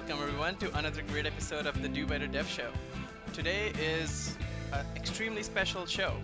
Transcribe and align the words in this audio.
Welcome 0.00 0.22
everyone 0.22 0.56
to 0.56 0.78
another 0.78 1.02
great 1.02 1.26
episode 1.26 1.66
of 1.66 1.82
the 1.82 1.88
Do 1.88 2.06
Better 2.06 2.26
Dev 2.26 2.48
Show. 2.48 2.70
Today 3.34 3.70
is 3.78 4.34
an 4.72 4.86
extremely 4.96 5.42
special 5.42 5.84
show 5.84 6.14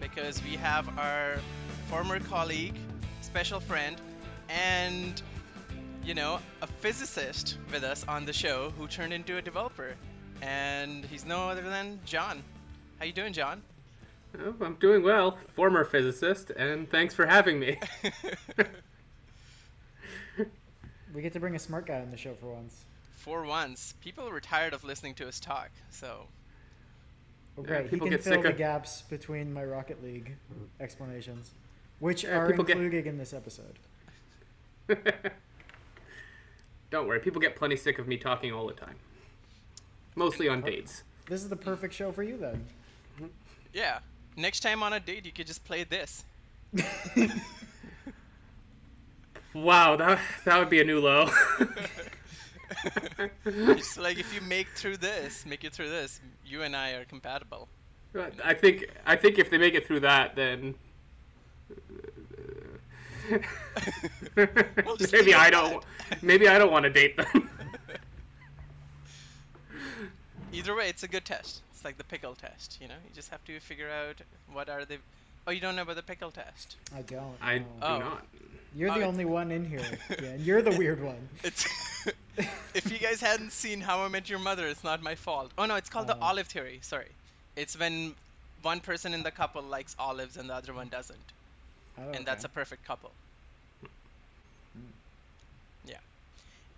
because 0.00 0.42
we 0.42 0.56
have 0.56 0.88
our 0.98 1.36
former 1.88 2.20
colleague, 2.20 2.74
special 3.20 3.60
friend, 3.60 4.00
and 4.48 5.20
you 6.02 6.14
know, 6.14 6.38
a 6.62 6.66
physicist 6.66 7.58
with 7.70 7.84
us 7.84 8.02
on 8.08 8.24
the 8.24 8.32
show 8.32 8.72
who 8.78 8.86
turned 8.86 9.12
into 9.12 9.36
a 9.36 9.42
developer. 9.42 9.94
And 10.40 11.04
he's 11.04 11.26
no 11.26 11.50
other 11.50 11.60
than 11.60 12.00
John. 12.06 12.42
How 12.98 13.04
you 13.04 13.12
doing, 13.12 13.34
John? 13.34 13.60
Oh, 14.40 14.54
I'm 14.62 14.76
doing 14.76 15.02
well, 15.02 15.36
former 15.54 15.84
physicist, 15.84 16.48
and 16.48 16.90
thanks 16.90 17.14
for 17.14 17.26
having 17.26 17.60
me. 17.60 17.78
We 21.14 21.22
get 21.22 21.32
to 21.32 21.40
bring 21.40 21.56
a 21.56 21.58
smart 21.58 21.86
guy 21.86 22.00
on 22.00 22.10
the 22.10 22.16
show 22.16 22.34
for 22.34 22.52
once. 22.52 22.84
For 23.18 23.44
once, 23.44 23.94
people 24.00 24.28
were 24.30 24.40
tired 24.40 24.72
of 24.72 24.84
listening 24.84 25.14
to 25.16 25.28
us 25.28 25.38
talk, 25.40 25.70
so 25.90 26.26
Oh, 27.56 27.62
Yeah, 27.62 27.66
great. 27.66 27.90
he 27.90 27.98
can 27.98 28.08
get 28.10 28.22
fill 28.22 28.34
sick 28.34 28.42
the 28.42 28.50
of- 28.50 28.56
gaps 28.56 29.02
between 29.02 29.52
my 29.52 29.64
Rocket 29.64 30.00
League 30.02 30.36
explanations, 30.78 31.50
which 31.98 32.22
Yeah, 32.22 32.38
are 32.38 32.46
people 32.48 32.64
get- 32.64 32.76
included 32.76 33.06
in 33.08 33.18
this 33.18 33.32
episode. 33.34 33.78
Don't 36.90 37.06
worry, 37.08 37.18
people 37.20 37.40
get 37.40 37.56
plenty 37.56 37.74
sick 37.76 37.98
of 37.98 38.06
me 38.06 38.16
talking 38.16 38.52
all 38.52 38.66
the 38.68 38.72
time. 38.74 38.94
Mostly 40.14 40.48
on 40.48 40.60
dates. 40.62 41.02
This 41.28 41.42
is 41.42 41.48
the 41.48 41.56
perfect 41.56 41.92
show 41.94 42.12
for 42.12 42.22
you 42.22 42.36
then. 42.38 42.64
yeah. 43.74 43.98
Next 44.36 44.60
time 44.60 44.82
on 44.84 44.92
a 44.92 45.00
date, 45.00 45.26
you 45.26 45.32
could 45.32 45.46
just 45.48 45.64
play 45.64 45.82
this. 45.84 46.24
Wow, 49.54 49.96
that 49.96 50.20
that 50.44 50.58
would 50.58 50.68
be 50.68 50.80
a 50.80 50.84
new 50.84 51.00
low. 51.00 51.30
It's 53.44 53.98
like 53.98 54.18
if 54.18 54.34
you 54.34 54.40
make 54.42 54.68
through 54.74 54.98
this, 54.98 55.44
make 55.46 55.64
it 55.64 55.72
through 55.72 55.90
this, 55.90 56.20
you 56.46 56.62
and 56.62 56.76
I 56.76 56.92
are 56.92 57.04
compatible. 57.04 57.68
I 58.44 58.54
think 58.54 58.86
I 59.06 59.16
think 59.16 59.38
if 59.38 59.50
they 59.50 59.58
make 59.58 59.74
it 59.74 59.86
through 59.86 60.00
that, 60.00 60.34
then 60.34 60.74
We'll 64.36 64.96
maybe 65.12 65.34
I 65.34 65.50
don't. 65.50 65.84
Maybe 66.22 66.48
I 66.48 66.58
don't 66.58 66.72
want 66.72 66.84
to 66.84 66.90
date 66.90 67.16
them. 67.16 67.48
Either 70.52 70.74
way, 70.74 70.88
it's 70.88 71.02
a 71.02 71.08
good 71.08 71.24
test. 71.24 71.60
It's 71.74 71.84
like 71.84 71.98
the 71.98 72.04
pickle 72.04 72.34
test, 72.34 72.78
you 72.80 72.88
know? 72.88 72.94
You 73.06 73.14
just 73.14 73.30
have 73.30 73.44
to 73.44 73.60
figure 73.60 73.90
out 73.90 74.16
what 74.52 74.68
are 74.68 74.84
the. 74.84 74.96
Oh, 75.46 75.50
you 75.50 75.60
don't 75.60 75.76
know 75.76 75.82
about 75.82 75.96
the 75.96 76.02
pickle 76.02 76.30
test? 76.30 76.76
I 76.96 77.02
don't. 77.02 77.36
I 77.42 77.58
know. 77.58 77.64
do 77.64 77.70
Oh. 77.82 77.98
not. 77.98 78.26
You're 78.78 78.94
the 78.94 79.02
only 79.02 79.24
one 79.24 79.50
in 79.50 79.64
here. 79.64 79.80
Yeah, 80.10 80.28
and 80.28 80.40
you're 80.46 80.62
the 80.62 80.76
weird 80.78 81.02
one. 81.02 81.28
It's. 81.42 81.66
if 82.74 82.90
you 82.92 82.98
guys 82.98 83.20
hadn't 83.20 83.50
seen 83.52 83.80
How 83.80 84.02
I 84.02 84.08
Met 84.08 84.30
Your 84.30 84.38
Mother, 84.38 84.66
it's 84.68 84.84
not 84.84 85.02
my 85.02 85.16
fault. 85.16 85.50
Oh 85.58 85.66
no, 85.66 85.74
it's 85.74 85.90
called 85.90 86.06
the 86.06 86.16
Oh. 86.16 86.28
olive 86.30 86.46
theory. 86.46 86.78
Sorry, 86.82 87.08
it's 87.56 87.76
when 87.78 88.14
one 88.62 88.78
person 88.80 89.14
in 89.14 89.22
the 89.24 89.32
couple 89.32 89.62
likes 89.62 89.96
olives 89.98 90.36
and 90.36 90.48
the 90.48 90.54
other 90.54 90.72
one 90.72 90.88
doesn't, 90.88 91.18
Oh, 91.98 92.12
and 92.12 92.24
that's 92.24 92.44
a 92.44 92.48
perfect 92.48 92.84
couple. 92.86 93.10
Yeah. 95.84 95.98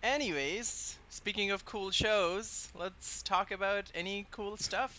Anyways, 0.03 0.97
speaking 1.11 1.51
of 1.51 1.65
cool 1.67 1.91
shows, 1.91 2.69
let's 2.79 3.23
talk 3.23 3.51
about 3.51 3.85
any 3.95 4.27
cool 4.31 4.57
stuff 4.57 4.93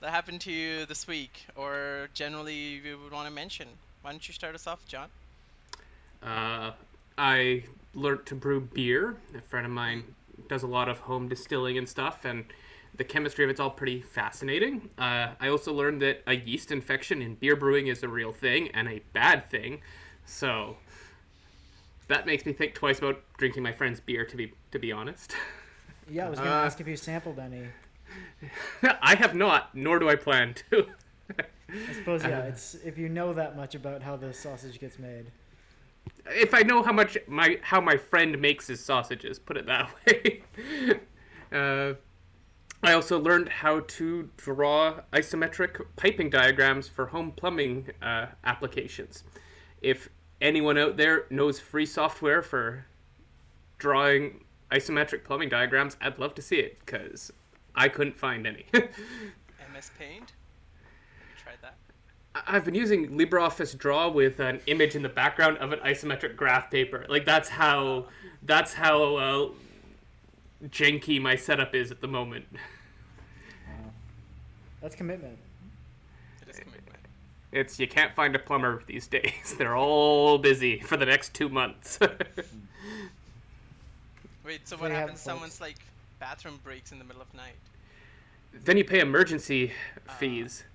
that 0.00 0.10
happened 0.10 0.40
to 0.42 0.52
you 0.52 0.86
this 0.86 1.06
week, 1.06 1.32
or 1.56 2.08
generally 2.14 2.80
you 2.84 2.98
would 3.02 3.12
want 3.12 3.28
to 3.28 3.34
mention. 3.34 3.68
Why 4.00 4.10
don't 4.12 4.26
you 4.26 4.32
start 4.34 4.54
us 4.54 4.66
off, 4.66 4.80
John? 4.88 5.08
Uh, 6.22 6.72
I 7.18 7.64
learned 7.94 8.26
to 8.26 8.34
brew 8.34 8.60
beer. 8.60 9.16
A 9.36 9.40
friend 9.40 9.66
of 9.66 9.72
mine 9.72 10.14
does 10.48 10.62
a 10.62 10.66
lot 10.66 10.88
of 10.88 10.98
home 11.00 11.28
distilling 11.28 11.78
and 11.78 11.88
stuff, 11.88 12.24
and 12.24 12.44
the 12.94 13.04
chemistry 13.04 13.44
of 13.44 13.50
it's 13.50 13.60
all 13.60 13.70
pretty 13.70 14.00
fascinating. 14.00 14.88
Uh, 14.98 15.28
I 15.40 15.48
also 15.48 15.72
learned 15.72 16.02
that 16.02 16.22
a 16.26 16.34
yeast 16.34 16.70
infection 16.70 17.22
in 17.22 17.34
beer 17.36 17.56
brewing 17.56 17.86
is 17.86 18.02
a 18.02 18.08
real 18.08 18.32
thing 18.32 18.68
and 18.68 18.88
a 18.88 19.00
bad 19.12 19.50
thing. 19.50 19.80
So 20.24 20.76
that 22.08 22.26
makes 22.26 22.44
me 22.46 22.52
think 22.52 22.74
twice 22.74 22.98
about 22.98 23.22
drinking 23.38 23.62
my 23.62 23.72
friend's 23.72 24.00
beer. 24.00 24.24
To 24.24 24.36
be 24.36 24.52
to 24.72 24.78
be 24.78 24.92
honest, 24.92 25.34
Yeah, 26.10 26.26
I 26.26 26.30
was 26.30 26.38
gonna 26.38 26.50
Uh, 26.50 26.64
ask 26.64 26.80
if 26.80 26.86
you 26.88 26.96
sampled 26.96 27.38
any. 27.38 27.66
I 29.00 29.14
have 29.14 29.34
not, 29.34 29.74
nor 29.74 29.98
do 29.98 30.08
I 30.08 30.16
plan 30.16 30.54
to. 30.70 30.86
I 31.70 31.92
suppose 31.94 32.22
yeah. 32.24 32.40
uh, 32.40 32.42
It's 32.44 32.74
if 32.84 32.98
you 32.98 33.08
know 33.08 33.32
that 33.32 33.56
much 33.56 33.74
about 33.74 34.02
how 34.02 34.16
the 34.16 34.34
sausage 34.34 34.78
gets 34.78 34.98
made. 34.98 35.26
If 36.26 36.54
I 36.54 36.60
know 36.62 36.82
how 36.82 36.92
much 36.92 37.18
my 37.26 37.58
how 37.62 37.80
my 37.80 37.96
friend 37.96 38.40
makes 38.40 38.66
his 38.66 38.84
sausages, 38.84 39.38
put 39.38 39.56
it 39.56 39.66
that 39.66 39.90
way. 40.06 40.42
uh, 41.52 41.94
I 42.84 42.92
also 42.94 43.18
learned 43.18 43.48
how 43.48 43.80
to 43.80 44.28
draw 44.36 45.00
isometric 45.12 45.80
piping 45.96 46.30
diagrams 46.30 46.88
for 46.88 47.06
home 47.06 47.32
plumbing 47.32 47.90
uh, 48.02 48.26
applications. 48.44 49.22
If 49.80 50.08
anyone 50.40 50.76
out 50.78 50.96
there 50.96 51.26
knows 51.30 51.60
free 51.60 51.86
software 51.86 52.42
for 52.42 52.86
drawing 53.78 54.44
isometric 54.72 55.22
plumbing 55.22 55.48
diagrams, 55.48 55.96
I'd 56.00 56.18
love 56.18 56.34
to 56.36 56.42
see 56.42 56.56
it 56.56 56.78
because 56.84 57.32
I 57.74 57.88
couldn't 57.88 58.18
find 58.18 58.46
any. 58.46 58.66
MS 58.72 59.90
Paint. 59.98 60.32
Have 60.32 61.28
you 61.30 61.36
tried 61.42 61.58
that? 61.62 61.76
I- 61.88 62.12
I've 62.34 62.64
been 62.64 62.74
using 62.74 63.10
LibreOffice 63.10 63.76
Draw 63.76 64.08
with 64.08 64.40
an 64.40 64.60
image 64.66 64.94
in 64.94 65.02
the 65.02 65.08
background 65.08 65.58
of 65.58 65.72
an 65.72 65.80
isometric 65.80 66.34
graph 66.36 66.70
paper. 66.70 67.04
Like 67.08 67.26
that's 67.26 67.48
how 67.50 68.06
that's 68.42 68.72
how 68.74 69.16
uh, 69.16 69.48
janky 70.68 71.20
my 71.20 71.36
setup 71.36 71.74
is 71.74 71.90
at 71.90 72.00
the 72.00 72.08
moment. 72.08 72.46
Wow. 73.68 73.90
That's 74.80 74.96
commitment. 74.96 75.38
It 76.42 76.48
is 76.50 76.58
commitment. 76.58 76.98
It's 77.52 77.78
you 77.78 77.86
can't 77.86 78.12
find 78.14 78.34
a 78.34 78.38
plumber 78.38 78.82
these 78.86 79.06
days. 79.18 79.54
They're 79.58 79.76
all 79.76 80.38
busy 80.38 80.80
for 80.80 80.96
the 80.96 81.06
next 81.06 81.34
two 81.34 81.48
months. 81.48 81.98
Wait, 84.44 84.66
so 84.66 84.76
what 84.76 84.86
you 84.88 84.94
have 84.94 85.00
happens? 85.02 85.20
it, 85.20 85.22
Someone's 85.22 85.60
like 85.60 85.76
bathroom 86.18 86.58
breaks 86.64 86.92
in 86.92 86.98
the 86.98 87.04
middle 87.04 87.22
of 87.22 87.32
night. 87.34 87.54
then 88.64 88.76
you 88.76 88.84
pay 88.84 89.00
emergency 89.00 89.72
fees, 90.18 90.64
Okay. 90.64 90.68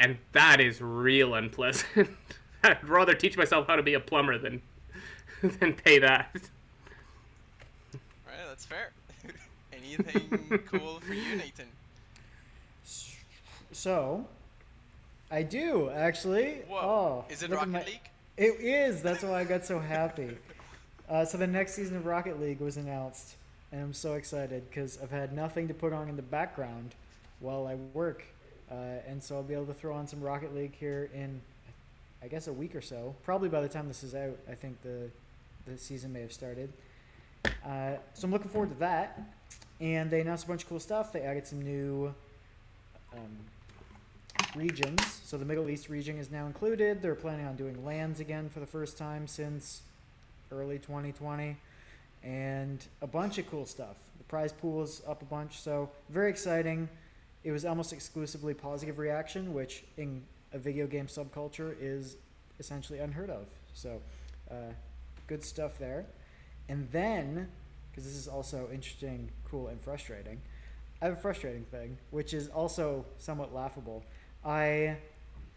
And 0.00 0.16
that 0.32 0.60
is 0.60 0.80
real 0.80 1.34
unpleasant. 1.34 2.08
I'd 2.64 2.86
rather 2.88 3.14
teach 3.14 3.36
myself 3.36 3.66
how 3.68 3.76
to 3.76 3.82
be 3.82 3.94
a 3.94 4.00
plumber 4.00 4.36
than 4.38 4.60
than 5.42 5.74
pay 5.74 5.98
that. 6.00 6.30
Alright, 8.26 8.46
that's 8.48 8.64
fair. 8.66 8.90
Anything 9.72 10.58
cool 10.66 11.00
for 11.00 11.14
you, 11.14 11.36
Nathan? 11.36 11.66
So, 13.72 14.26
I 15.30 15.42
do 15.42 15.90
actually. 15.90 16.62
Whoa. 16.68 16.78
Oh, 16.80 17.24
is 17.30 17.42
it 17.42 17.50
Rocket 17.50 17.68
my- 17.68 17.84
League? 17.84 18.00
It 18.36 18.60
is. 18.60 19.02
That's 19.02 19.22
why 19.22 19.40
I 19.40 19.44
got 19.44 19.64
so 19.66 19.78
happy. 19.78 20.36
Uh, 21.08 21.24
so 21.24 21.36
the 21.38 21.46
next 21.46 21.74
season 21.74 21.96
of 21.96 22.06
Rocket 22.06 22.40
League 22.40 22.60
was 22.60 22.76
announced, 22.76 23.34
and 23.72 23.82
I'm 23.82 23.92
so 23.92 24.14
excited 24.14 24.62
because 24.70 24.98
I've 25.02 25.10
had 25.10 25.32
nothing 25.34 25.68
to 25.68 25.74
put 25.74 25.92
on 25.92 26.08
in 26.08 26.16
the 26.16 26.22
background 26.22 26.94
while 27.40 27.66
I 27.66 27.74
work, 27.94 28.24
uh, 28.70 28.74
and 29.08 29.22
so 29.22 29.36
I'll 29.36 29.42
be 29.42 29.54
able 29.54 29.66
to 29.66 29.74
throw 29.74 29.94
on 29.94 30.06
some 30.06 30.20
Rocket 30.20 30.54
League 30.54 30.74
here 30.78 31.10
in, 31.14 31.40
I 32.22 32.28
guess, 32.28 32.46
a 32.46 32.52
week 32.52 32.74
or 32.74 32.80
so. 32.80 33.14
Probably 33.24 33.48
by 33.48 33.60
the 33.60 33.68
time 33.68 33.88
this 33.88 34.02
is 34.02 34.14
out, 34.14 34.38
I 34.48 34.54
think 34.54 34.80
the 34.82 35.10
the 35.66 35.78
season 35.78 36.12
may 36.12 36.20
have 36.20 36.32
started. 36.32 36.72
Uh, 37.44 37.94
so 38.14 38.24
I'm 38.24 38.32
looking 38.32 38.50
forward 38.50 38.70
to 38.70 38.78
that. 38.80 39.20
And 39.80 40.10
they 40.10 40.20
announced 40.20 40.44
a 40.44 40.48
bunch 40.48 40.62
of 40.64 40.68
cool 40.68 40.80
stuff. 40.80 41.12
They 41.12 41.22
added 41.22 41.46
some 41.46 41.62
new 41.62 42.14
um, 43.14 43.38
regions. 44.54 45.20
So 45.24 45.38
the 45.38 45.44
Middle 45.44 45.70
East 45.70 45.88
region 45.88 46.18
is 46.18 46.30
now 46.30 46.46
included. 46.46 47.00
They're 47.00 47.14
planning 47.14 47.46
on 47.46 47.56
doing 47.56 47.84
LANs 47.84 48.20
again 48.20 48.50
for 48.50 48.60
the 48.60 48.66
first 48.66 48.98
time 48.98 49.26
since 49.26 49.82
early 50.52 50.78
2020, 50.78 51.56
and 52.24 52.84
a 53.00 53.06
bunch 53.06 53.38
of 53.38 53.48
cool 53.48 53.64
stuff. 53.64 53.96
The 54.18 54.24
prize 54.24 54.52
pool 54.52 54.82
is 54.82 55.00
up 55.06 55.22
a 55.22 55.24
bunch, 55.24 55.60
so 55.60 55.88
very 56.08 56.28
exciting. 56.28 56.88
It 57.42 57.52
was 57.52 57.64
almost 57.64 57.92
exclusively 57.92 58.54
positive 58.54 58.98
reaction, 58.98 59.54
which 59.54 59.84
in 59.96 60.22
a 60.52 60.58
video 60.58 60.86
game 60.86 61.06
subculture 61.06 61.74
is 61.80 62.16
essentially 62.58 62.98
unheard 62.98 63.30
of. 63.30 63.46
So, 63.72 64.00
uh, 64.50 64.72
good 65.26 65.42
stuff 65.44 65.78
there. 65.78 66.06
And 66.68 66.88
then, 66.92 67.48
because 67.90 68.04
this 68.04 68.14
is 68.14 68.28
also 68.28 68.68
interesting, 68.72 69.30
cool, 69.48 69.68
and 69.68 69.80
frustrating, 69.80 70.40
I 71.00 71.06
have 71.06 71.14
a 71.14 71.20
frustrating 71.20 71.64
thing, 71.64 71.96
which 72.10 72.34
is 72.34 72.48
also 72.48 73.06
somewhat 73.18 73.54
laughable. 73.54 74.04
I 74.44 74.98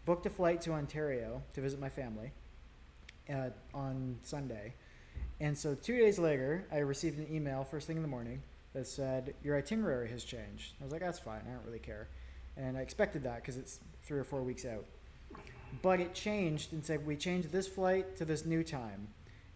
booked 0.06 0.26
a 0.26 0.30
flight 0.30 0.60
to 0.62 0.72
Ontario 0.72 1.42
to 1.52 1.60
visit 1.60 1.80
my 1.80 1.88
family 1.90 2.32
uh, 3.28 3.50
on 3.74 4.16
Sunday. 4.22 4.74
And 5.40 5.56
so 5.56 5.74
two 5.74 5.98
days 5.98 6.18
later, 6.18 6.66
I 6.72 6.78
received 6.78 7.18
an 7.18 7.26
email 7.30 7.64
first 7.64 7.86
thing 7.86 7.96
in 7.96 8.02
the 8.02 8.08
morning 8.08 8.42
that 8.74 8.86
said, 8.86 9.34
Your 9.42 9.56
itinerary 9.56 10.10
has 10.10 10.24
changed. 10.24 10.74
I 10.80 10.84
was 10.84 10.92
like, 10.92 11.00
That's 11.00 11.18
fine. 11.18 11.40
I 11.48 11.52
don't 11.52 11.64
really 11.64 11.78
care. 11.78 12.08
And 12.56 12.76
I 12.76 12.80
expected 12.82 13.24
that 13.24 13.36
because 13.36 13.56
it's 13.56 13.80
three 14.02 14.18
or 14.18 14.24
four 14.24 14.42
weeks 14.42 14.64
out. 14.64 14.84
But 15.82 15.98
it 15.98 16.14
changed 16.14 16.72
and 16.72 16.84
said, 16.84 17.06
We 17.06 17.16
changed 17.16 17.50
this 17.50 17.66
flight 17.66 18.16
to 18.18 18.24
this 18.24 18.44
new 18.44 18.62
time. 18.62 19.08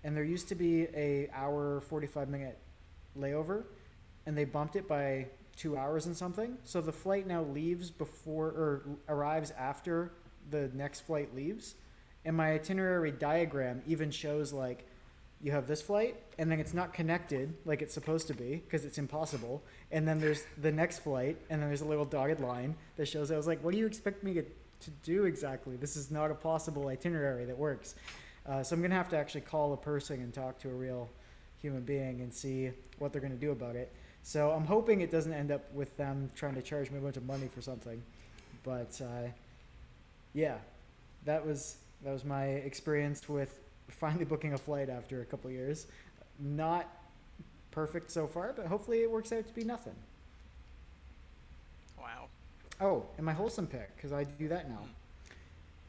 And 0.03 0.17
there 0.17 0.25
used 0.25 0.49
to 0.49 0.55
be 0.55 0.85
a 0.95 1.29
hour, 1.35 1.81
45 1.83 2.29
minute 2.29 2.59
layover 3.19 3.65
and 4.29 4.37
they 4.37 4.45
bumped 4.45 4.77
it 4.77 4.87
by 4.87 5.27
two 5.57 5.79
hours 5.79 6.05
and 6.05 6.15
something. 6.15 6.59
So 6.63 6.83
the 6.83 6.93
flight 6.93 7.27
now 7.27 7.45
leaves 7.45 7.91
before 7.91 8.49
or 8.49 8.83
arrives 9.09 9.53
after 9.59 10.13
the 10.51 10.71
next 10.75 11.01
flight 11.01 11.35
leaves. 11.35 11.77
And 12.27 12.37
my 12.37 12.53
itinerary 12.53 13.11
diagram 13.11 13.81
even 13.87 14.11
shows 14.11 14.53
like 14.53 14.87
you 15.41 15.53
have 15.53 15.67
this 15.67 15.81
flight 15.81 16.17
and 16.39 16.51
then 16.51 16.59
it's 16.59 16.75
not 16.75 16.93
connected 16.93 17.55
like 17.65 17.81
it's 17.81 17.95
supposed 17.95 18.27
to 18.27 18.35
be 18.35 18.57
because 18.57 18.85
it's 18.85 18.99
impossible. 18.99 19.63
And 19.93 20.07
then 20.07 20.19
there's 20.19 20.43
the 20.61 20.73
next 20.73 21.01
flight 21.01 21.37
and 21.49 21.63
then 21.63 21.69
there's 21.69 21.81
a 21.81 21.87
little 21.87 22.05
dotted 22.05 22.41
line 22.41 22.75
that 22.97 23.07
shows 23.07 23.31
I 23.31 23.37
was 23.37 23.47
like, 23.47 23.63
what 23.63 23.73
do 23.73 23.79
you 23.79 23.87
expect 23.87 24.25
me 24.25 24.35
to, 24.35 24.43
to 24.43 24.91
do 25.05 25.25
exactly? 25.25 25.77
This 25.77 25.97
is 25.97 26.11
not 26.11 26.31
a 26.31 26.35
possible 26.35 26.89
itinerary 26.89 27.45
that 27.45 27.57
works. 27.57 27.95
Uh, 28.47 28.63
so 28.63 28.75
I'm 28.75 28.83
gonna 28.83 28.95
have 28.95 29.11
to 29.11 29.17
actually 29.17 29.43
call 29.43 29.73
a 29.73 29.77
person 29.77 30.21
and 30.21 30.35
talk 30.35 30.59
to 30.61 30.69
a 30.71 30.75
real 30.75 31.09
human 31.61 31.83
being 31.83 32.21
and 32.21 32.33
see 32.33 32.71
what 32.99 33.13
they're 33.13 33.23
gonna 33.23 33.35
do 33.35 33.53
about 33.53 33.77
it. 33.77 33.93
So 34.23 34.51
I'm 34.51 34.65
hoping 34.65 35.03
it 35.03 35.11
doesn't 35.11 35.33
end 35.33 35.53
up 35.53 35.73
with 35.73 35.97
them 35.97 36.31
trying 36.35 36.55
to 36.55 36.63
charge 36.63 36.91
me 36.91 36.99
a 36.99 37.01
bunch 37.01 37.17
of 37.17 37.27
money 37.27 37.47
for 37.47 37.63
something. 37.63 38.03
But 38.65 39.01
uh, 39.01 39.29
yeah, 40.35 40.57
that 41.25 41.47
was 41.47 41.77
that 42.03 42.13
was 42.13 42.25
my 42.25 42.45
experience 42.45 43.29
with 43.29 43.59
finally 43.89 44.25
booking 44.25 44.55
a 44.55 44.59
flight 44.59 44.89
after 44.89 45.23
a 45.23 45.25
couple 45.25 45.51
years. 45.51 45.87
Not 46.39 46.87
perfect 47.71 48.11
so 48.11 48.27
far, 48.27 48.53
but 48.55 48.67
hopefully 48.67 49.03
it 49.03 49.11
works 49.11 49.33
out 49.33 49.47
to 49.47 49.53
be 49.53 49.65
nothing. 49.65 49.97
Wow. 51.99 52.27
Oh, 52.81 53.07
and 53.17 53.27
my 53.27 53.33
wholesome 53.33 53.67
pick 53.67 53.95
because 53.97 54.13
I 54.13 54.25
do 54.25 54.49
that 54.49 54.69
now. 54.69 54.77
Hmm. 54.77 54.91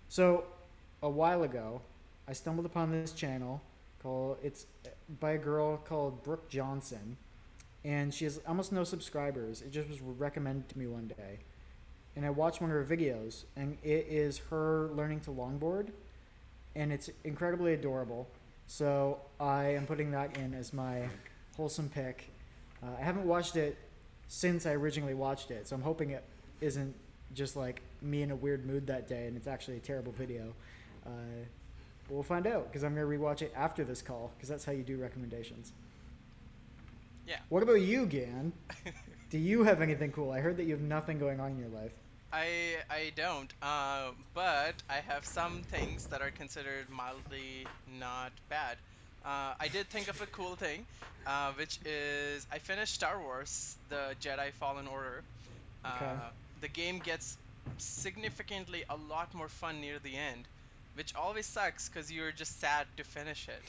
So 0.10 0.44
a 1.02 1.10
while 1.10 1.44
ago, 1.44 1.82
I 2.28 2.34
stumbled 2.34 2.66
upon 2.66 2.92
this 2.92 3.12
channel 3.12 3.62
called 4.02 4.38
it's 4.44 4.66
uh, 4.86 4.90
by 5.20 5.32
a 5.32 5.38
girl 5.38 5.78
called 5.78 6.24
Brooke 6.24 6.50
Johnson, 6.50 7.18
and 7.84 8.14
she 8.14 8.26
has 8.26 8.40
almost 8.48 8.72
no 8.72 8.84
subscribers. 8.84 9.62
It 9.62 9.72
just 9.72 9.90
was 9.90 10.02
recommended 10.02 10.70
to 10.70 10.80
me 10.80 10.88
one 10.88 11.08
day, 11.08 11.40
and 12.16 12.26
I 12.26 12.30
watched 12.30 12.62
one 12.62 12.72
of 12.72 12.76
her 12.76 12.96
videos, 12.96 13.44
and 13.56 13.78
it 13.84 14.08
is 14.10 14.40
her 14.50 14.90
learning 14.94 15.22
to 15.22 15.32
longboard, 15.32 15.90
and 16.80 16.94
it's 16.94 17.10
incredibly 17.24 17.74
adorable. 17.74 18.28
So 18.68 19.20
I 19.40 19.66
am 19.76 19.86
putting 19.86 20.12
that 20.12 20.38
in 20.38 20.54
as 20.54 20.74
my 20.74 21.10
wholesome 21.58 21.90
pick. 21.90 22.30
Uh, 22.82 22.88
I 22.98 23.04
haven't 23.04 23.26
watched 23.26 23.58
it 23.58 23.78
since 24.28 24.66
I 24.66 24.72
originally 24.72 25.14
watched 25.14 25.52
it, 25.52 25.68
so 25.68 25.76
I'm 25.76 25.82
hoping 25.82 26.12
it 26.12 26.24
isn't 26.62 26.96
just 27.34 27.56
like 27.56 27.82
me 28.02 28.22
in 28.22 28.32
a 28.32 28.36
weird 28.36 28.66
mood 28.66 28.88
that 28.88 29.08
day 29.08 29.28
and 29.28 29.36
it's 29.36 29.48
actually 29.48 29.78
a 29.78 29.82
terrible 29.82 30.14
video. 30.14 30.54
Uh, 31.06 31.10
but 32.08 32.14
we'll 32.14 32.24
find 32.24 32.48
out 32.48 32.68
because 32.68 32.84
I'm 32.84 32.96
going 32.96 33.10
to 33.10 33.18
rewatch 33.18 33.42
it 33.42 33.54
after 33.56 33.84
this 33.84 34.02
call 34.02 34.32
because 34.36 34.50
that's 34.50 34.64
how 34.64 34.72
you 34.72 34.84
do 34.84 34.98
recommendations. 34.98 35.74
Yeah. 37.28 37.38
What 37.50 37.62
about 37.62 37.82
you, 37.82 38.06
Gan? 38.06 38.54
do 39.30 39.38
you 39.38 39.64
have 39.64 39.82
anything 39.82 40.12
cool? 40.12 40.32
I 40.32 40.40
heard 40.40 40.58
that 40.58 40.64
you 40.64 40.72
have 40.72 40.82
nothing 40.82 41.20
going 41.20 41.40
on 41.40 41.52
in 41.52 41.60
your 41.60 41.70
life. 41.70 41.92
I 42.32 42.78
I 42.90 43.12
don't, 43.16 43.54
uh, 43.62 44.12
but 44.34 44.82
I 44.90 45.00
have 45.02 45.26
some 45.26 45.64
things 45.64 46.08
that 46.08 46.22
are 46.22 46.32
considered 46.32 46.90
mildly 46.90 47.70
not 47.86 48.34
bad. 48.50 48.78
Uh, 49.24 49.54
I 49.60 49.68
did 49.70 49.90
think 49.90 50.08
of 50.08 50.22
a 50.22 50.28
cool 50.28 50.56
thing, 50.56 50.88
uh, 51.26 51.54
which 51.54 51.80
is 51.86 52.46
I 52.52 52.60
finished 52.60 52.94
Star 52.96 53.20
Wars: 53.22 53.78
The 53.90 54.16
Jedi 54.20 54.54
Fallen 54.54 54.88
Order. 54.88 55.26
Uh, 55.84 55.90
Okay. 55.96 56.32
The 56.60 56.70
game 56.70 57.00
gets 57.00 57.38
significantly 57.78 58.84
a 58.90 58.96
lot 58.96 59.34
more 59.34 59.50
fun 59.50 59.82
near 59.82 60.00
the 60.00 60.16
end, 60.18 60.48
which 60.94 61.14
always 61.16 61.48
sucks 61.48 61.90
because 61.90 62.12
you're 62.12 62.32
just 62.32 62.60
sad 62.60 62.88
to 62.98 63.04
finish 63.04 63.48
it. 63.50 63.64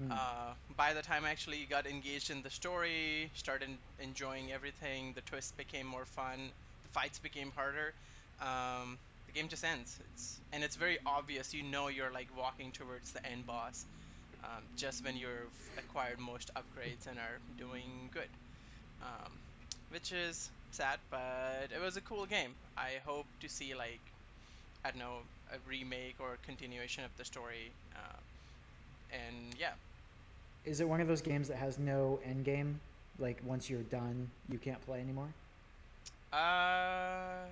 Mm. 0.00 0.10
Uh, 0.10 0.54
by 0.76 0.92
the 0.94 1.02
time 1.02 1.24
I 1.24 1.30
actually 1.30 1.64
got 1.66 1.86
engaged 1.86 2.30
in 2.30 2.42
the 2.42 2.50
story, 2.50 3.30
started 3.34 3.70
enjoying 3.98 4.52
everything, 4.52 5.12
the 5.14 5.22
twists 5.22 5.52
became 5.52 5.86
more 5.86 6.06
fun, 6.06 6.52
fights 6.96 7.18
became 7.20 7.52
harder. 7.52 7.94
Um, 8.40 8.98
the 9.26 9.32
game 9.32 9.48
just 9.48 9.64
ends. 9.64 10.00
It's 10.12 10.42
and 10.52 10.64
it's 10.64 10.76
very 10.76 10.98
obvious. 11.06 11.54
You 11.54 11.64
know 11.64 11.88
you're 11.88 12.12
like 12.12 12.30
walking 12.36 12.72
towards 12.72 13.12
the 13.12 13.24
end 13.26 13.46
boss, 13.46 13.86
um, 14.44 14.64
just 14.76 15.04
when 15.04 15.16
you've 15.16 15.58
acquired 15.78 16.18
most 16.20 16.50
upgrades 16.56 17.06
and 17.08 17.18
are 17.18 17.40
doing 17.58 18.10
good. 18.12 18.30
Um, 19.02 19.32
which 19.90 20.12
is 20.12 20.50
sad, 20.72 21.00
but 21.10 21.68
it 21.74 21.80
was 21.80 21.96
a 21.96 22.02
cool 22.02 22.26
game. 22.26 22.56
I 22.76 23.00
hope 23.06 23.28
to 23.42 23.48
see 23.48 23.74
like 23.74 24.02
I 24.84 24.90
don't 24.90 25.00
know 25.00 25.18
a 25.52 25.58
remake 25.68 26.16
or 26.20 26.34
a 26.34 26.38
continuation 26.38 27.04
of 27.04 27.16
the 27.16 27.24
story. 27.24 27.74
Uh, 27.94 28.20
and 29.10 29.54
yeah, 29.58 29.74
Is 30.64 30.80
it 30.80 30.88
one 30.88 31.00
of 31.00 31.08
those 31.08 31.22
games 31.22 31.48
that 31.48 31.58
has 31.58 31.78
no 31.78 32.20
end 32.24 32.44
game? 32.44 32.80
Like 33.18 33.40
once 33.44 33.70
you're 33.70 33.82
done, 33.84 34.32
you 34.48 34.58
can't 34.58 34.80
play 34.82 35.00
anymore? 35.00 35.34
Uh, 36.36 37.48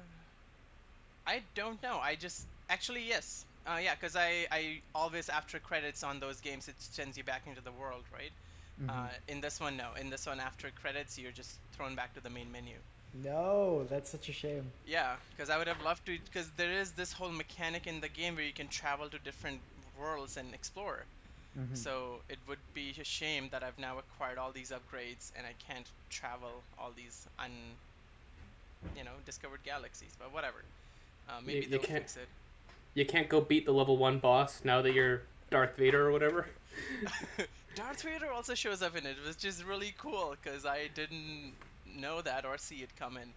I 1.27 1.43
don't 1.55 1.83
know. 1.83 1.99
I 2.01 2.17
just 2.17 2.47
actually 2.69 3.05
yes. 3.09 3.47
Uh, 3.67 3.79
yeah, 3.83 3.95
because 3.95 4.17
I 4.17 4.47
I 4.51 4.83
always 4.95 5.29
after 5.31 5.61
credits 5.61 6.03
on 6.05 6.21
those 6.21 6.41
games 6.41 6.69
it 6.69 6.77
sends 6.81 7.17
you 7.19 7.25
back 7.25 7.47
into 7.47 7.63
the 7.63 7.73
world, 7.73 8.07
right? 8.13 8.33
Mhm. 8.81 8.91
Uh, 8.91 9.11
in 9.29 9.41
this 9.41 9.61
one, 9.61 9.77
no. 9.77 9.95
In 9.95 10.11
this 10.11 10.27
one, 10.27 10.41
after 10.41 10.71
credits, 10.73 11.19
you're 11.19 11.33
just 11.33 11.61
thrown 11.73 11.97
back 11.97 12.15
to 12.15 12.21
the 12.21 12.31
main 12.31 12.53
menu. 12.53 12.79
No, 13.15 13.85
that's 13.85 14.11
such 14.11 14.29
a 14.29 14.33
shame. 14.33 14.73
Yeah, 14.85 15.17
because 15.31 15.51
I 15.51 15.59
would 15.59 15.69
have 15.69 15.81
loved 15.83 16.07
to. 16.07 16.19
Because 16.19 16.53
there 16.53 16.73
is 16.73 16.93
this 16.95 17.13
whole 17.13 17.31
mechanic 17.33 17.87
in 17.87 18.01
the 18.01 18.09
game 18.09 18.37
where 18.37 18.45
you 18.45 18.53
can 18.55 18.69
travel 18.69 19.11
to 19.11 19.19
different 19.19 19.63
worlds 19.97 20.37
and 20.37 20.55
explore. 20.55 21.07
Mhm. 21.57 21.85
So 21.85 22.23
it 22.29 22.39
would 22.49 22.61
be 22.75 22.95
a 23.01 23.05
shame 23.05 23.51
that 23.51 23.65
I've 23.65 23.79
now 23.79 23.99
acquired 23.99 24.39
all 24.39 24.53
these 24.53 24.71
upgrades 24.73 25.33
and 25.37 25.47
I 25.47 25.55
can't 25.55 25.91
travel 26.11 26.67
all 26.79 26.93
these 26.93 27.27
un, 27.39 27.79
you 28.97 29.05
know, 29.05 29.11
discovered 29.27 29.61
galaxies. 29.65 30.15
But 30.19 30.33
whatever. 30.33 30.63
Uh, 31.29 31.33
maybe 31.45 31.61
you 31.61 31.69
they'll 31.69 31.79
can't- 31.81 32.03
fix 32.03 32.17
it. 32.17 32.29
You 32.95 33.05
can't 33.05 33.29
go 33.29 33.41
beat 33.41 33.67
the 33.67 33.73
level 33.73 33.97
one 33.97 34.19
boss 34.21 34.61
now 34.65 34.81
that 34.83 34.93
you're 34.95 35.23
Darth 35.51 35.77
Vader 35.77 36.07
or 36.07 36.13
whatever. 36.13 36.47
Darth 37.75 38.03
Vader 38.03 38.31
also 38.31 38.55
shows 38.55 38.83
up 38.83 38.97
in 38.97 39.05
it, 39.05 39.17
which 39.27 39.45
is 39.45 39.65
really 39.65 39.93
cool 39.99 40.37
because 40.41 40.65
I 40.65 40.89
didn't 40.95 41.55
know 41.97 42.21
that 42.23 42.45
or 42.45 42.57
see 42.57 42.77
it 42.77 42.91
coming. 42.97 43.33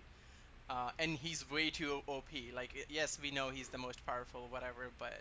Uh, 0.69 0.91
and 0.99 1.17
he's 1.17 1.49
way 1.49 1.71
too 1.71 2.01
OP. 2.07 2.25
Like, 2.55 2.85
yes, 2.89 3.17
we 3.21 3.31
know 3.31 3.49
he's 3.49 3.69
the 3.69 3.77
most 3.79 4.05
powerful, 4.05 4.47
whatever, 4.51 4.89
but 4.99 5.19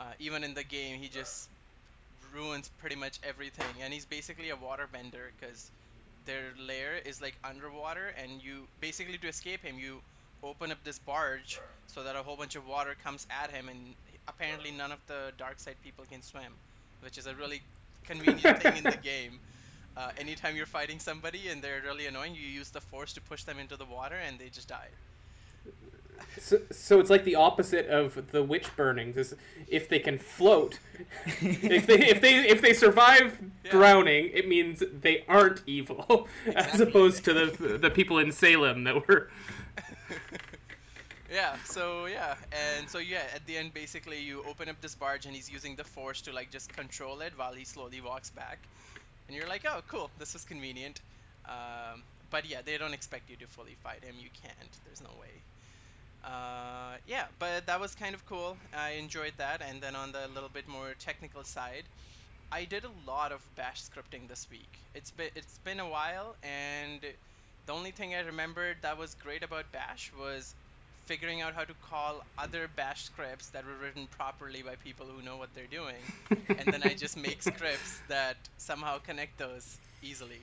uh, 0.00 0.04
even 0.18 0.42
in 0.42 0.54
the 0.54 0.64
game, 0.64 0.98
he 0.98 1.08
just 1.08 1.48
ruins 2.34 2.70
pretty 2.80 2.96
much 2.96 3.20
everything. 3.22 3.66
And 3.82 3.92
he's 3.92 4.06
basically 4.06 4.50
a 4.50 4.56
waterbender 4.56 5.28
because 5.38 5.70
their 6.28 6.52
lair 6.64 7.00
is 7.04 7.20
like 7.22 7.34
underwater, 7.42 8.12
and 8.22 8.44
you 8.44 8.68
basically 8.80 9.16
to 9.18 9.28
escape 9.28 9.62
him, 9.62 9.76
you 9.78 10.00
open 10.42 10.70
up 10.70 10.78
this 10.84 10.98
barge 11.00 11.58
so 11.86 12.04
that 12.04 12.14
a 12.14 12.22
whole 12.22 12.36
bunch 12.36 12.54
of 12.54 12.68
water 12.68 12.94
comes 13.02 13.26
at 13.30 13.50
him, 13.50 13.68
and 13.68 13.78
apparently 14.28 14.70
none 14.70 14.92
of 14.92 15.00
the 15.06 15.32
dark 15.38 15.58
side 15.58 15.76
people 15.82 16.04
can 16.10 16.22
swim, 16.22 16.52
which 17.00 17.16
is 17.18 17.26
a 17.26 17.34
really 17.34 17.62
convenient 18.04 18.62
thing 18.62 18.76
in 18.76 18.84
the 18.84 18.96
game. 19.02 19.40
Uh, 19.96 20.10
anytime 20.18 20.54
you're 20.54 20.66
fighting 20.66 21.00
somebody 21.00 21.48
and 21.48 21.62
they're 21.62 21.82
really 21.84 22.06
annoying, 22.06 22.34
you 22.34 22.46
use 22.46 22.70
the 22.70 22.80
force 22.80 23.14
to 23.14 23.20
push 23.22 23.42
them 23.44 23.58
into 23.58 23.76
the 23.76 23.86
water, 23.86 24.16
and 24.26 24.38
they 24.38 24.48
just 24.48 24.68
die. 24.68 24.88
So, 26.38 26.58
so 26.70 27.00
it's 27.00 27.10
like 27.10 27.24
the 27.24 27.34
opposite 27.34 27.86
of 27.86 28.30
the 28.32 28.42
witch 28.42 28.74
burnings. 28.76 29.16
Is 29.16 29.34
if 29.68 29.88
they 29.88 29.98
can 29.98 30.18
float, 30.18 30.78
if 31.40 31.86
they 31.86 31.98
if 32.08 32.20
they 32.20 32.48
if 32.48 32.60
they 32.62 32.72
survive 32.72 33.38
Yeah. 33.64 33.70
drowning, 33.72 34.30
it 34.32 34.48
means 34.48 34.82
they 35.00 35.24
aren't 35.28 35.62
evil, 35.66 36.28
as 36.54 36.80
opposed 36.80 37.24
to 37.24 37.32
the 37.34 37.78
the 37.78 37.90
people 37.90 38.18
in 38.18 38.32
Salem 38.32 38.84
that 38.84 39.06
were. 39.08 39.30
Yeah, 41.30 41.56
so 41.64 42.06
yeah, 42.06 42.36
and 42.52 42.88
so 42.88 42.98
yeah, 42.98 43.24
at 43.34 43.44
the 43.46 43.58
end, 43.58 43.74
basically, 43.74 44.18
you 44.18 44.42
open 44.48 44.68
up 44.70 44.80
this 44.80 44.94
barge 44.94 45.26
and 45.26 45.34
he's 45.34 45.50
using 45.50 45.76
the 45.76 45.84
force 45.84 46.22
to 46.22 46.32
like 46.32 46.50
just 46.50 46.72
control 46.72 47.20
it 47.20 47.34
while 47.36 47.52
he 47.52 47.64
slowly 47.64 48.00
walks 48.00 48.30
back, 48.30 48.58
and 49.26 49.36
you're 49.36 49.46
like, 49.48 49.66
oh, 49.68 49.82
cool, 49.88 50.10
this 50.18 50.32
was 50.32 50.44
convenient. 50.44 51.02
Um, 51.44 52.02
but 52.30 52.46
yeah, 52.48 52.62
they 52.64 52.78
don't 52.78 52.94
expect 52.94 53.28
you 53.28 53.36
to 53.36 53.46
fully 53.46 53.74
fight 53.82 54.02
him. 54.04 54.14
You 54.18 54.30
can't. 54.42 54.78
There's 54.86 55.02
no 55.02 55.10
way. 55.20 55.42
Uh, 56.28 56.96
yeah, 57.06 57.24
but 57.38 57.66
that 57.66 57.80
was 57.80 57.94
kind 57.94 58.14
of 58.14 58.24
cool. 58.26 58.56
I 58.76 58.90
enjoyed 58.90 59.32
that. 59.38 59.62
And 59.66 59.80
then 59.80 59.96
on 59.96 60.12
the 60.12 60.28
little 60.34 60.50
bit 60.52 60.68
more 60.68 60.94
technical 60.98 61.42
side, 61.42 61.84
I 62.52 62.64
did 62.64 62.84
a 62.84 62.90
lot 63.10 63.32
of 63.32 63.40
Bash 63.56 63.82
scripting 63.82 64.28
this 64.28 64.46
week. 64.50 64.68
It's 64.94 65.10
been 65.10 65.30
it's 65.34 65.58
been 65.58 65.80
a 65.80 65.88
while, 65.88 66.34
and 66.42 67.00
the 67.66 67.72
only 67.72 67.90
thing 67.90 68.14
I 68.14 68.20
remembered 68.20 68.76
that 68.82 68.98
was 68.98 69.14
great 69.22 69.42
about 69.42 69.70
Bash 69.72 70.10
was 70.18 70.54
figuring 71.06 71.40
out 71.40 71.54
how 71.54 71.64
to 71.64 71.74
call 71.90 72.24
other 72.38 72.68
Bash 72.76 73.04
scripts 73.04 73.48
that 73.48 73.64
were 73.64 73.76
written 73.82 74.06
properly 74.16 74.62
by 74.62 74.76
people 74.76 75.06
who 75.06 75.22
know 75.22 75.36
what 75.36 75.50
they're 75.54 75.64
doing, 75.70 76.02
and 76.48 76.72
then 76.72 76.82
I 76.84 76.94
just 76.94 77.16
make 77.16 77.42
scripts 77.52 78.00
that 78.08 78.36
somehow 78.56 78.98
connect 78.98 79.38
those 79.38 79.78
easily. 80.02 80.40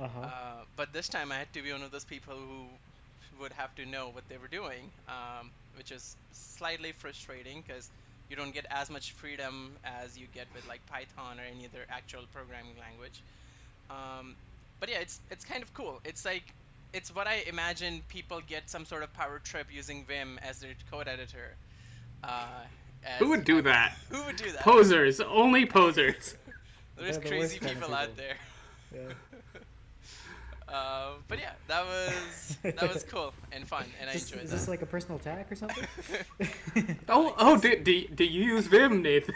Uh-huh. 0.00 0.20
Uh, 0.22 0.30
but 0.76 0.92
this 0.92 1.08
time 1.08 1.32
I 1.32 1.36
had 1.36 1.52
to 1.54 1.62
be 1.62 1.72
one 1.72 1.82
of 1.82 1.90
those 1.90 2.04
people 2.04 2.34
who 2.34 2.66
would 3.40 3.52
have 3.52 3.74
to 3.76 3.86
know 3.86 4.08
what 4.08 4.28
they 4.28 4.36
were 4.36 4.48
doing, 4.48 4.90
um, 5.08 5.50
which 5.76 5.90
is 5.92 6.16
slightly 6.32 6.92
frustrating 6.92 7.62
because 7.66 7.90
you 8.30 8.36
don't 8.36 8.52
get 8.52 8.66
as 8.70 8.90
much 8.90 9.12
freedom 9.12 9.72
as 9.84 10.18
you 10.18 10.26
get 10.34 10.46
with 10.54 10.66
like 10.68 10.84
Python 10.86 11.38
or 11.38 11.42
any 11.42 11.64
other 11.66 11.84
actual 11.90 12.22
programming 12.32 12.74
language. 12.78 13.22
Um, 13.90 14.34
but 14.80 14.88
yeah, 14.90 14.98
it's 14.98 15.20
it's 15.30 15.44
kind 15.44 15.62
of 15.62 15.72
cool. 15.74 16.00
It's 16.04 16.24
like 16.24 16.44
it's 16.92 17.14
what 17.14 17.26
I 17.26 17.42
imagine 17.46 18.02
people 18.08 18.40
get 18.46 18.68
some 18.70 18.84
sort 18.84 19.02
of 19.02 19.12
power 19.14 19.40
trip 19.42 19.66
using 19.70 20.04
Vim 20.04 20.38
as 20.42 20.60
their 20.60 20.74
code 20.90 21.08
editor. 21.08 21.54
Uh, 22.22 22.46
as- 23.04 23.18
Who 23.18 23.28
would 23.30 23.44
do 23.44 23.62
that? 23.62 23.96
Who 24.10 24.22
would 24.24 24.36
do 24.36 24.50
that? 24.52 24.60
Posers, 24.60 25.20
only 25.20 25.66
posers. 25.66 26.34
There's 26.96 27.16
They're 27.16 27.22
the 27.22 27.28
crazy 27.28 27.58
worst 27.60 27.74
people 27.74 27.94
out 27.94 28.16
there. 28.16 28.34
Yeah. 28.92 29.12
Uh, 30.72 31.12
but 31.28 31.38
yeah, 31.38 31.52
that 31.66 31.84
was 31.86 32.56
that 32.62 32.92
was 32.94 33.02
cool 33.10 33.32
and 33.52 33.66
fun, 33.66 33.84
and 34.00 34.10
I 34.10 34.12
Is 34.12 34.22
this, 34.22 34.30
enjoyed 34.32 34.44
is 34.44 34.50
that. 34.50 34.56
this 34.56 34.68
like 34.68 34.82
a 34.82 34.86
personal 34.86 35.16
attack 35.18 35.50
or 35.50 35.56
something? 35.56 35.84
Oh, 37.08 37.34
oh, 37.38 37.56
do, 37.58 37.74
do, 37.76 38.06
do 38.08 38.24
you 38.24 38.44
use 38.54 38.66
Vim, 38.66 39.00
Nathan? 39.02 39.34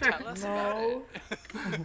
Tell 0.00 0.28
us 0.28 0.42
No. 0.42 1.02
about 1.52 1.74
it. 1.74 1.80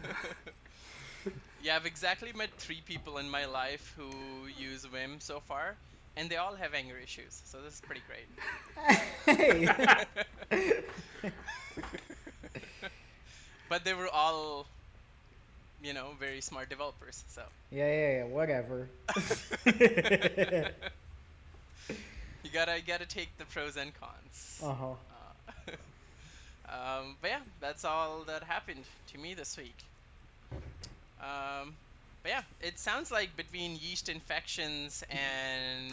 yeah, 1.64 1.76
I've 1.76 1.86
exactly 1.88 2.32
met 2.34 2.52
three 2.58 2.82
people 2.86 3.18
in 3.18 3.28
my 3.30 3.46
life 3.46 3.94
who 3.98 4.10
use 4.58 4.86
Vim 4.86 5.20
so 5.20 5.40
far, 5.40 5.76
and 6.16 6.30
they 6.30 6.38
all 6.38 6.54
have 6.56 6.74
anger 6.76 6.98
issues. 7.04 7.42
So 7.46 7.58
this 7.62 7.74
is 7.74 7.82
pretty 7.82 8.02
great. 8.08 8.28
hey. 9.26 9.68
but 13.70 13.84
they 13.84 13.94
were 13.94 14.10
all, 14.14 14.68
you 15.84 15.94
know, 15.94 16.10
very 16.20 16.42
smart 16.42 16.70
developers. 16.70 17.24
So 17.30 17.42
Yeah, 17.72 17.88
yeah, 17.88 18.18
yeah. 18.18 18.24
Whatever. 18.26 18.88
you 19.66 19.74
gotta 22.54 22.78
you 22.78 22.84
gotta 22.88 23.06
take 23.06 23.30
the 23.38 23.46
pros 23.46 23.76
and 23.78 23.92
cons. 24.00 24.62
Uh 24.64 24.74
huh. 24.74 24.94
Uh, 26.66 27.00
um, 27.02 27.16
but 27.22 27.30
yeah, 27.30 27.40
that's 27.60 27.86
all 27.86 28.24
that 28.28 28.42
happened 28.44 28.84
to 29.12 29.18
me 29.20 29.34
this 29.36 29.58
week. 29.58 29.76
Um, 31.22 31.74
but 32.24 32.30
yeah, 32.32 32.42
it 32.62 32.80
sounds 32.80 33.12
like 33.12 33.36
between 33.38 33.78
yeast 33.82 34.10
infections 34.10 35.04
and 35.10 35.92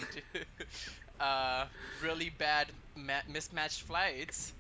uh, 1.21 1.67
really 2.03 2.31
bad 2.31 2.69
ma- 2.97 3.27
mismatched 3.29 3.83
flights, 3.83 4.53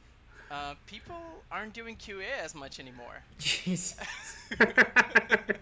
uh, 0.50 0.74
people 0.86 1.16
aren't 1.50 1.72
doing 1.72 1.96
QA 1.96 2.24
as 2.42 2.54
much 2.54 2.80
anymore. 2.80 3.22
Jeez. 3.40 3.94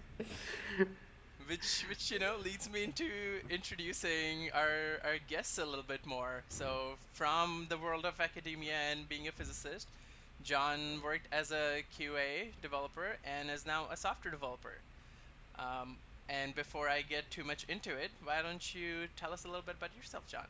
which 1.49 1.85
which 1.89 2.11
you 2.11 2.19
know 2.19 2.37
leads 2.45 2.71
me 2.71 2.85
into 2.85 3.07
introducing 3.51 4.51
our 4.53 5.01
our 5.05 5.17
guests 5.29 5.59
a 5.59 5.65
little 5.65 5.85
bit 5.87 6.05
more. 6.07 6.43
So 6.49 6.95
from 7.13 7.67
the 7.69 7.79
world 7.79 8.05
of 8.05 8.21
academia 8.21 8.75
and 8.91 9.09
being 9.09 9.29
a 9.29 9.33
physicist, 9.33 9.89
John 10.45 11.01
worked 11.03 11.27
as 11.33 11.51
a 11.53 11.83
QA 11.99 12.49
developer 12.63 13.17
and 13.25 13.51
is 13.51 13.67
now 13.67 13.87
a 13.91 13.97
software 13.97 14.31
developer. 14.31 14.79
Um, 15.59 15.97
and 16.29 16.55
before 16.55 16.89
I 16.89 17.03
get 17.03 17.29
too 17.31 17.43
much 17.43 17.65
into 17.69 17.91
it, 17.91 18.11
why 18.23 18.43
don't 18.43 18.75
you 18.75 19.09
tell 19.17 19.33
us 19.33 19.45
a 19.45 19.49
little 19.49 19.63
bit 19.63 19.77
about 19.79 19.91
yourself, 19.97 20.25
John? 20.29 20.47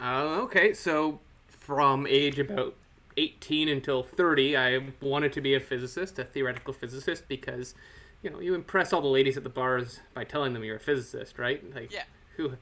Uh, 0.00 0.42
okay, 0.42 0.72
so 0.72 1.20
from 1.60 2.06
age 2.08 2.38
about 2.38 2.74
18 3.18 3.68
until 3.68 4.02
30, 4.02 4.56
I 4.56 4.80
wanted 5.00 5.32
to 5.34 5.40
be 5.40 5.54
a 5.54 5.60
physicist, 5.60 6.18
a 6.18 6.24
theoretical 6.24 6.72
physicist, 6.72 7.28
because, 7.28 7.74
you 8.22 8.30
know, 8.30 8.40
you 8.40 8.54
impress 8.54 8.92
all 8.92 9.00
the 9.00 9.08
ladies 9.08 9.36
at 9.36 9.42
the 9.42 9.50
bars 9.50 10.00
by 10.14 10.24
telling 10.24 10.52
them 10.52 10.64
you're 10.64 10.76
a 10.76 10.80
physicist, 10.80 11.38
right? 11.38 11.62
Like, 11.74 11.92
Yeah. 11.92 12.04
Who? 12.36 12.52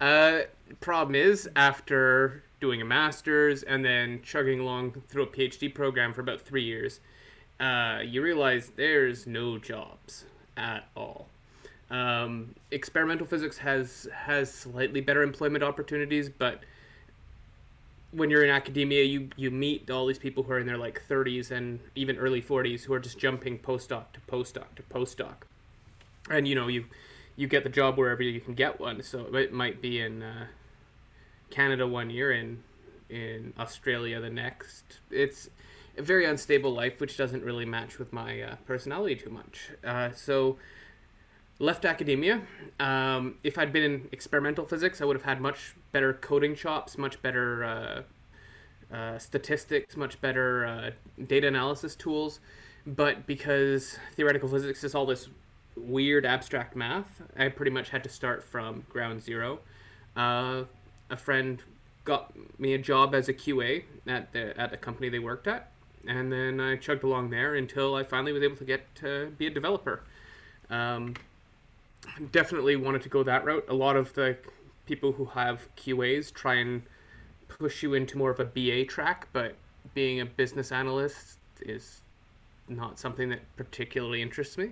Uh, 0.00 0.42
problem 0.80 1.14
is, 1.14 1.48
after 1.54 2.42
doing 2.60 2.80
a 2.80 2.84
master's 2.84 3.62
and 3.62 3.84
then 3.84 4.22
chugging 4.22 4.58
along 4.58 5.02
through 5.08 5.24
a 5.24 5.26
PhD 5.26 5.72
program 5.72 6.12
for 6.14 6.22
about 6.22 6.40
three 6.40 6.64
years, 6.64 7.00
uh, 7.60 8.00
you 8.02 8.22
realize 8.22 8.72
there's 8.74 9.26
no 9.26 9.58
jobs 9.58 10.24
at 10.56 10.88
all. 10.96 11.28
Um, 11.90 12.54
experimental 12.70 13.26
physics 13.26 13.58
has 13.58 14.08
has 14.14 14.52
slightly 14.52 15.02
better 15.02 15.22
employment 15.22 15.62
opportunities, 15.62 16.30
but 16.30 16.62
when 18.12 18.30
you're 18.30 18.44
in 18.44 18.50
academia, 18.50 19.02
you 19.02 19.30
you 19.36 19.50
meet 19.50 19.90
all 19.90 20.06
these 20.06 20.18
people 20.18 20.42
who 20.42 20.52
are 20.52 20.58
in 20.58 20.66
their 20.66 20.78
like 20.78 21.02
30s 21.08 21.50
and 21.50 21.80
even 21.94 22.16
early 22.18 22.42
40s 22.42 22.84
who 22.84 22.92
are 22.92 23.00
just 23.00 23.18
jumping 23.18 23.58
postdoc 23.58 24.12
to 24.12 24.20
postdoc 24.20 24.74
to 24.76 24.82
postdoc, 24.82 25.34
and 26.30 26.46
you 26.46 26.54
know 26.54 26.68
you 26.68 26.84
you 27.36 27.46
get 27.46 27.64
the 27.64 27.70
job 27.70 27.96
wherever 27.96 28.22
you 28.22 28.40
can 28.40 28.54
get 28.54 28.78
one. 28.78 29.02
So 29.02 29.34
it 29.34 29.52
might 29.52 29.80
be 29.80 30.00
in 30.00 30.22
uh, 30.22 30.46
Canada 31.50 31.86
one 31.86 32.10
year, 32.10 32.32
in 32.32 32.62
in 33.08 33.54
Australia 33.58 34.20
the 34.20 34.30
next. 34.30 35.00
It's 35.10 35.48
a 35.96 36.02
very 36.02 36.26
unstable 36.26 36.72
life, 36.72 37.00
which 37.00 37.16
doesn't 37.16 37.42
really 37.42 37.66
match 37.66 37.98
with 37.98 38.12
my 38.12 38.42
uh, 38.42 38.56
personality 38.66 39.16
too 39.16 39.30
much. 39.30 39.70
Uh, 39.84 40.10
so 40.12 40.58
left 41.62 41.84
academia. 41.84 42.42
Um, 42.80 43.36
if 43.44 43.56
I'd 43.56 43.72
been 43.72 43.84
in 43.84 44.08
experimental 44.10 44.66
physics, 44.66 45.00
I 45.00 45.04
would 45.04 45.14
have 45.14 45.24
had 45.24 45.40
much 45.40 45.76
better 45.92 46.12
coding 46.12 46.56
chops, 46.56 46.98
much 46.98 47.22
better 47.22 47.64
uh, 47.64 48.94
uh, 48.94 49.18
statistics, 49.18 49.96
much 49.96 50.20
better 50.20 50.66
uh, 50.66 50.90
data 51.24 51.46
analysis 51.46 51.94
tools. 51.94 52.40
But 52.84 53.26
because 53.28 53.96
theoretical 54.16 54.48
physics 54.48 54.82
is 54.82 54.94
all 54.94 55.06
this 55.06 55.28
weird 55.76 56.26
abstract 56.26 56.74
math, 56.74 57.22
I 57.38 57.48
pretty 57.48 57.70
much 57.70 57.90
had 57.90 58.02
to 58.02 58.10
start 58.10 58.42
from 58.42 58.84
ground 58.88 59.22
zero. 59.22 59.60
Uh, 60.16 60.64
a 61.10 61.16
friend 61.16 61.62
got 62.04 62.32
me 62.58 62.74
a 62.74 62.78
job 62.78 63.14
as 63.14 63.28
a 63.28 63.32
QA 63.32 63.84
at 64.08 64.32
the 64.32 64.58
at 64.60 64.72
the 64.72 64.76
company 64.76 65.08
they 65.08 65.20
worked 65.20 65.46
at, 65.46 65.70
and 66.08 66.32
then 66.32 66.58
I 66.58 66.74
chugged 66.74 67.04
along 67.04 67.30
there 67.30 67.54
until 67.54 67.94
I 67.94 68.02
finally 68.02 68.32
was 68.32 68.42
able 68.42 68.56
to 68.56 68.64
get 68.64 68.92
to 68.96 69.32
be 69.38 69.46
a 69.46 69.50
developer. 69.50 70.02
Um, 70.68 71.14
definitely 72.30 72.76
wanted 72.76 73.02
to 73.02 73.08
go 73.08 73.22
that 73.22 73.44
route. 73.44 73.64
A 73.68 73.74
lot 73.74 73.96
of 73.96 74.12
the 74.14 74.36
people 74.86 75.12
who 75.12 75.24
have 75.26 75.68
QAs 75.76 76.32
try 76.32 76.54
and 76.54 76.82
push 77.48 77.82
you 77.82 77.94
into 77.94 78.18
more 78.18 78.30
of 78.30 78.40
a 78.40 78.44
BA 78.44 78.84
track, 78.86 79.28
but 79.32 79.54
being 79.94 80.20
a 80.20 80.26
business 80.26 80.72
analyst 80.72 81.38
is 81.60 82.00
not 82.68 82.98
something 82.98 83.28
that 83.30 83.40
particularly 83.56 84.22
interests 84.22 84.56
me. 84.58 84.70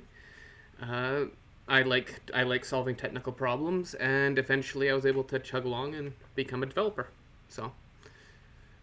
Uh, 0.83 1.25
I 1.69 1.83
like 1.83 2.21
I 2.35 2.43
like 2.43 2.65
solving 2.65 2.97
technical 2.97 3.33
problems, 3.33 3.95
and 3.95 4.39
eventually 4.39 4.91
I 4.91 4.95
was 4.95 5.07
able 5.07 5.23
to 5.25 5.39
chug 5.39 5.65
along 5.65 5.95
and 5.95 6.13
become 6.35 6.63
a 6.63 6.67
developer. 6.67 7.09
So, 7.49 7.73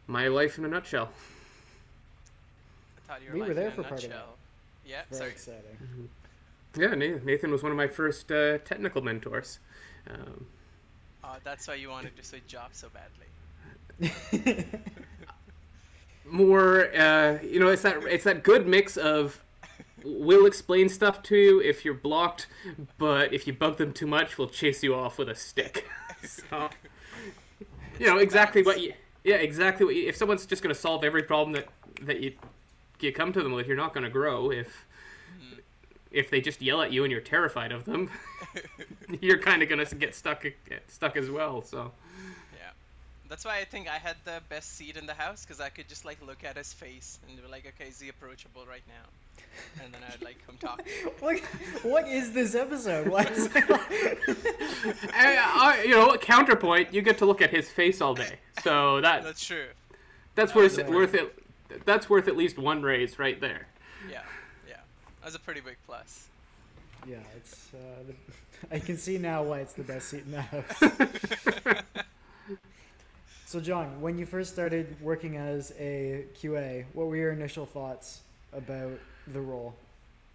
my 0.07 0.27
life 0.27 0.57
in 0.57 0.63
a 0.65 0.67
nutshell. 0.69 1.09
I 2.97 3.01
thought 3.13 3.21
you 3.23 3.31
were 3.33 3.39
We 3.39 3.47
were 3.49 3.53
there 3.53 3.65
in 3.67 3.71
a 3.71 3.75
for 3.75 3.83
part 3.83 3.93
of 3.95 4.01
that. 4.03 4.07
nutshell. 4.09 4.37
Yeah, 4.85 5.01
Very 5.09 5.19
sorry. 5.19 5.31
exciting. 5.31 6.09
Yeah, 6.77 6.93
Nathan 6.95 7.51
was 7.51 7.63
one 7.63 7.71
of 7.71 7.77
my 7.77 7.87
first 7.87 8.31
uh, 8.31 8.59
technical 8.59 9.01
mentors. 9.01 9.59
Um, 10.09 10.45
Oh, 11.27 11.35
that's 11.43 11.67
why 11.67 11.73
you 11.75 11.89
wanted 11.89 12.15
to 12.15 12.23
switch 12.23 12.47
jobs 12.47 12.77
so 12.77 12.87
badly. 13.99 14.65
more 16.29 16.95
uh, 16.95 17.39
you 17.41 17.59
know 17.59 17.67
it's 17.67 17.81
that 17.81 18.01
it's 18.03 18.23
that 18.23 18.43
good 18.43 18.67
mix 18.67 18.95
of 18.95 19.41
we'll 20.03 20.45
explain 20.45 20.87
stuff 20.87 21.23
to 21.23 21.35
you 21.35 21.59
if 21.61 21.83
you're 21.83 21.93
blocked 21.93 22.47
but 22.97 23.33
if 23.33 23.47
you 23.47 23.53
bug 23.53 23.77
them 23.77 23.91
too 23.91 24.05
much 24.05 24.37
we'll 24.37 24.47
chase 24.47 24.83
you 24.83 24.93
off 24.93 25.17
with 25.17 25.29
a 25.29 25.35
stick 25.35 25.87
so 26.23 26.69
you 27.99 28.05
know 28.05 28.17
exactly 28.17 28.61
what 28.61 28.79
you 28.81 28.93
yeah 29.23 29.35
exactly 29.35 29.85
what 29.85 29.95
you, 29.95 30.07
if 30.07 30.15
someone's 30.15 30.45
just 30.45 30.61
going 30.61 30.73
to 30.73 30.79
solve 30.79 31.03
every 31.03 31.23
problem 31.23 31.53
that 31.53 31.67
that 32.01 32.21
you 32.21 32.33
you 32.99 33.11
come 33.11 33.33
to 33.33 33.41
them 33.41 33.53
with 33.53 33.67
you're 33.67 33.77
not 33.77 33.93
going 33.93 34.03
to 34.03 34.09
grow 34.09 34.51
if 34.51 34.85
if 36.17 36.29
they 36.31 36.41
just 36.41 36.61
yell 36.61 36.81
at 36.81 36.91
you 36.91 37.03
and 37.03 37.11
you're 37.11 37.21
terrified 37.21 37.71
of 37.71 37.85
them 37.85 38.09
you're 39.21 39.37
kind 39.39 39.61
of 39.61 39.69
going 39.69 39.83
to 39.85 39.95
get 39.95 40.13
stuck 40.15 40.43
get 40.67 40.83
stuck 40.89 41.15
as 41.15 41.29
well 41.29 41.61
so 41.61 41.91
Yeah. 42.53 42.71
That's 43.29 43.43
why 43.45 43.59
I 43.59 43.65
think 43.65 43.87
I 43.89 43.97
had 43.97 44.15
the 44.23 44.41
best 44.49 44.77
seat 44.77 44.95
in 44.97 45.05
the 45.05 45.13
house 45.13 45.45
because 45.45 45.59
I 45.59 45.69
could 45.69 45.87
just 45.89 46.05
like 46.05 46.17
look 46.25 46.43
at 46.43 46.55
his 46.57 46.71
face 46.73 47.19
and 47.27 47.41
be 47.41 47.47
like, 47.51 47.65
okay, 47.67 47.89
is 47.89 47.99
he 47.99 48.07
approachable 48.09 48.65
right 48.65 48.83
now? 48.87 49.05
And 49.83 49.93
then 49.93 50.01
I'd 50.11 50.21
like 50.23 50.37
come 50.47 50.55
talk. 50.57 50.81
what, 51.19 51.39
what 51.83 52.07
is 52.07 52.31
this 52.31 52.55
episode? 52.55 53.07
Why 53.09 53.23
is 53.23 53.49
it 53.53 53.65
I, 55.13 55.37
I, 55.37 55.83
you 55.83 55.91
know, 55.91 56.15
counterpoint, 56.17 56.93
you 56.93 57.01
get 57.01 57.17
to 57.19 57.25
look 57.25 57.41
at 57.41 57.49
his 57.49 57.69
face 57.69 58.01
all 58.01 58.13
day, 58.15 58.39
so 58.63 59.01
that 59.01 59.23
That's 59.23 59.45
true. 59.45 59.67
that's 60.35 60.53
Oh, 60.55 60.59
worth 60.59 60.77
yeah. 60.77 60.89
worth 60.89 61.13
it. 61.13 61.33
That's 61.85 62.09
worth 62.09 62.27
at 62.27 62.37
least 62.37 62.57
one 62.57 62.81
raise 62.81 63.19
right 63.19 63.39
there. 63.41 63.67
Yeah, 65.21 65.27
yeah. 65.27 65.31
That's 65.31 65.35
a 65.35 65.39
pretty 65.39 65.61
big 65.61 65.77
plus. 65.85 66.29
yeah, 67.05 67.17
it's. 67.35 67.73
Uh, 67.73 68.03
the, 68.07 68.15
I 68.75 68.79
can 68.79 68.97
see 68.97 69.17
now 69.17 69.43
why 69.43 69.59
it's 69.59 69.73
the 69.73 69.83
best 69.83 70.09
seat 70.09 70.23
in 70.25 70.31
the 70.31 70.41
house. 70.41 71.83
so, 73.45 73.59
John, 73.59 74.01
when 74.01 74.17
you 74.17 74.25
first 74.25 74.53
started 74.53 74.95
working 75.01 75.37
as 75.37 75.73
a 75.79 76.25
QA, 76.41 76.85
what 76.93 77.07
were 77.07 77.15
your 77.17 77.31
initial 77.31 77.65
thoughts 77.65 78.21
about 78.53 78.99
the 79.33 79.41
role? 79.41 79.75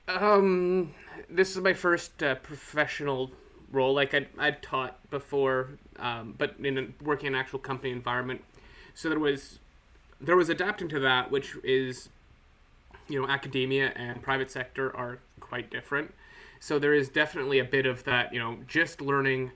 Um, 0.09 0.95
this 1.31 1.51
is 1.57 1.62
my 1.62 1.75
first 1.75 2.23
uh, 2.23 2.37
professional 2.37 3.31
role. 3.73 3.95
Like 3.95 4.15
I 4.15 4.27
I'd 4.39 4.62
taught 4.62 4.99
before, 5.11 5.71
um, 5.99 6.35
but 6.39 6.57
in 6.62 6.79
a, 6.79 7.05
working 7.05 7.29
in 7.29 7.35
an 7.35 7.41
actual 7.41 7.59
company 7.59 7.93
environment. 7.93 8.43
So 8.95 9.09
there 9.09 9.19
was 9.21 9.59
there 10.21 10.37
was 10.37 10.49
adapting 10.49 10.89
to 10.91 11.01
that, 11.01 11.31
which 11.31 11.57
is 11.65 12.09
you 13.09 13.21
know 13.21 13.28
academia 13.28 13.92
and 13.97 14.23
private 14.23 14.50
sector 14.50 14.94
are 14.97 15.18
quite 15.40 15.71
different. 15.71 16.12
So 16.61 16.78
there 16.78 16.94
is 16.94 17.09
definitely 17.09 17.59
a 17.59 17.64
bit 17.64 17.87
of 17.87 18.04
that, 18.04 18.32
you 18.32 18.38
know, 18.38 18.59
just 18.68 19.00
learning 19.00 19.50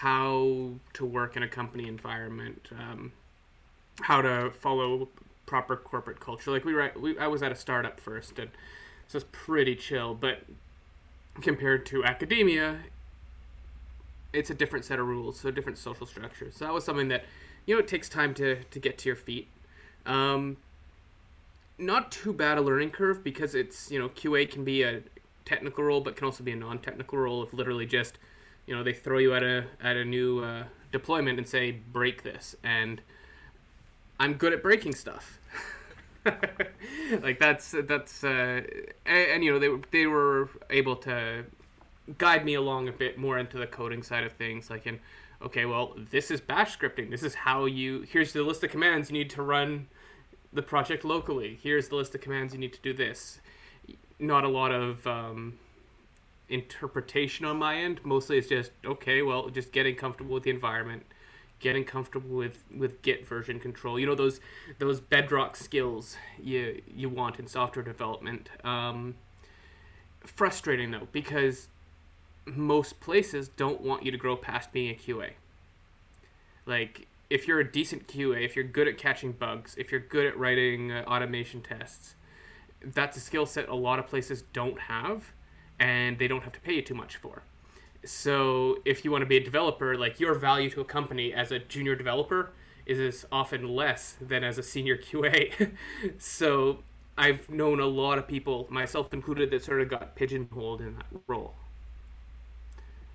how 0.00 0.70
to 0.94 1.04
work 1.04 1.36
in 1.36 1.42
a 1.42 1.48
company 1.48 1.86
environment, 1.86 2.68
um, 2.72 3.12
how 4.00 4.22
to 4.22 4.50
follow 4.58 5.08
proper 5.44 5.76
corporate 5.76 6.18
culture. 6.18 6.50
Like 6.50 6.64
we, 6.64 6.72
were 6.72 6.80
at, 6.80 7.00
we, 7.00 7.18
I 7.18 7.26
was 7.26 7.42
at 7.42 7.52
a 7.52 7.54
startup 7.54 8.00
first, 8.00 8.38
and 8.38 8.50
so 9.06 9.18
it's 9.18 9.26
pretty 9.30 9.76
chill. 9.76 10.14
But 10.14 10.40
compared 11.42 11.84
to 11.86 12.02
academia, 12.04 12.78
it's 14.32 14.48
a 14.48 14.54
different 14.54 14.84
set 14.86 14.98
of 14.98 15.06
rules, 15.06 15.38
so 15.38 15.50
different 15.50 15.76
social 15.76 16.06
structures. 16.06 16.56
So 16.56 16.64
that 16.64 16.72
was 16.72 16.84
something 16.84 17.08
that, 17.08 17.24
you 17.66 17.74
know, 17.74 17.80
it 17.80 17.88
takes 17.88 18.08
time 18.08 18.32
to 18.34 18.64
to 18.64 18.78
get 18.80 18.96
to 18.98 19.08
your 19.08 19.16
feet. 19.16 19.48
Um, 20.06 20.56
not 21.78 22.10
too 22.10 22.32
bad 22.32 22.58
a 22.58 22.60
learning 22.60 22.90
curve 22.90 23.22
because 23.22 23.54
it's 23.54 23.90
you 23.90 23.98
know 23.98 24.08
QA 24.08 24.50
can 24.50 24.64
be 24.64 24.82
a 24.82 25.02
technical 25.46 25.84
role, 25.84 26.02
but 26.02 26.16
can 26.16 26.26
also 26.26 26.44
be 26.44 26.52
a 26.52 26.56
non-technical 26.56 27.18
role 27.18 27.42
of 27.42 27.54
literally 27.54 27.86
just, 27.86 28.18
you 28.66 28.74
know, 28.76 28.82
they 28.82 28.92
throw 28.92 29.18
you 29.18 29.32
at 29.32 29.42
a 29.42 29.64
at 29.80 29.96
a 29.96 30.04
new 30.04 30.44
uh, 30.44 30.64
deployment 30.92 31.38
and 31.38 31.48
say 31.48 31.70
break 31.70 32.22
this, 32.22 32.54
and 32.62 33.00
I'm 34.20 34.34
good 34.34 34.52
at 34.52 34.62
breaking 34.62 34.94
stuff. 34.94 35.38
like 37.22 37.38
that's 37.38 37.74
that's 37.84 38.24
uh, 38.24 38.62
and, 39.06 39.30
and, 39.30 39.44
you 39.44 39.52
know 39.52 39.58
they 39.58 39.68
they 39.92 40.06
were 40.06 40.50
able 40.68 40.96
to 40.96 41.44
guide 42.18 42.44
me 42.44 42.54
along 42.54 42.88
a 42.88 42.92
bit 42.92 43.16
more 43.16 43.38
into 43.38 43.58
the 43.58 43.66
coding 43.66 44.02
side 44.02 44.24
of 44.24 44.32
things, 44.32 44.68
like 44.68 44.86
in 44.86 44.98
okay, 45.40 45.64
well 45.64 45.94
this 46.10 46.32
is 46.32 46.40
Bash 46.40 46.76
scripting. 46.76 47.10
This 47.10 47.22
is 47.22 47.36
how 47.36 47.66
you 47.66 48.04
here's 48.10 48.32
the 48.32 48.42
list 48.42 48.64
of 48.64 48.70
commands 48.70 49.08
you 49.08 49.16
need 49.16 49.30
to 49.30 49.42
run 49.42 49.86
the 50.56 50.62
project 50.62 51.04
locally. 51.04 51.58
Here's 51.62 51.88
the 51.88 51.96
list 51.96 52.14
of 52.14 52.20
commands 52.20 52.52
you 52.52 52.58
need 52.58 52.72
to 52.72 52.80
do 52.80 52.92
this 52.92 53.40
not 54.18 54.44
a 54.44 54.48
lot 54.48 54.72
of 54.72 55.06
um, 55.06 55.58
interpretation 56.48 57.44
on 57.44 57.56
my 57.56 57.76
end. 57.76 58.00
Mostly 58.04 58.38
it's 58.38 58.48
just 58.48 58.70
okay. 58.84 59.22
Well, 59.22 59.48
just 59.48 59.72
getting 59.72 59.94
comfortable 59.94 60.34
with 60.34 60.44
the 60.44 60.50
environment, 60.50 61.04
getting 61.60 61.84
comfortable 61.84 62.36
with 62.36 62.64
with 62.74 63.02
Git 63.02 63.26
version 63.26 63.60
control. 63.60 63.98
You 63.98 64.06
know 64.06 64.14
those 64.14 64.40
those 64.78 65.00
bedrock 65.00 65.56
skills 65.56 66.16
you 66.42 66.82
you 66.94 67.08
want 67.08 67.38
in 67.38 67.46
software 67.46 67.84
development. 67.84 68.48
Um, 68.64 69.16
frustrating 70.24 70.90
though 70.90 71.08
because 71.12 71.68
most 72.46 73.00
places 73.00 73.48
don't 73.48 73.80
want 73.80 74.04
you 74.04 74.10
to 74.10 74.18
grow 74.18 74.36
past 74.36 74.72
being 74.72 74.90
a 74.90 74.94
QA. 74.94 75.30
Like 76.64 77.06
if 77.28 77.48
you're 77.48 77.60
a 77.60 77.70
decent 77.70 78.06
QA, 78.06 78.44
if 78.44 78.54
you're 78.54 78.64
good 78.64 78.88
at 78.88 78.98
catching 78.98 79.32
bugs, 79.32 79.74
if 79.78 79.90
you're 79.90 80.00
good 80.00 80.26
at 80.26 80.38
writing 80.38 80.92
uh, 80.92 81.04
automation 81.06 81.60
tests, 81.60 82.14
that's 82.82 83.16
a 83.16 83.20
skill 83.20 83.46
set 83.46 83.68
a 83.68 83.74
lot 83.74 83.98
of 83.98 84.06
places 84.06 84.42
don't 84.52 84.80
have 84.82 85.32
and 85.78 86.18
they 86.18 86.28
don't 86.28 86.44
have 86.44 86.52
to 86.52 86.60
pay 86.60 86.74
you 86.74 86.82
too 86.82 86.94
much 86.94 87.16
for. 87.16 87.42
So 88.04 88.78
if 88.84 89.04
you 89.04 89.10
want 89.10 89.22
to 89.22 89.26
be 89.26 89.36
a 89.36 89.44
developer, 89.44 89.96
like 89.96 90.20
your 90.20 90.34
value 90.34 90.70
to 90.70 90.80
a 90.80 90.84
company 90.84 91.32
as 91.32 91.50
a 91.50 91.58
junior 91.58 91.96
developer 91.96 92.52
is 92.86 93.26
often 93.32 93.68
less 93.68 94.16
than 94.20 94.44
as 94.44 94.58
a 94.58 94.62
senior 94.62 94.96
QA. 94.96 95.72
so 96.18 96.78
I've 97.18 97.48
known 97.50 97.80
a 97.80 97.86
lot 97.86 98.18
of 98.18 98.28
people, 98.28 98.66
myself 98.70 99.12
included, 99.12 99.50
that 99.50 99.64
sort 99.64 99.80
of 99.80 99.88
got 99.88 100.14
pigeonholed 100.14 100.80
in 100.80 100.94
that 100.96 101.06
role. 101.26 101.54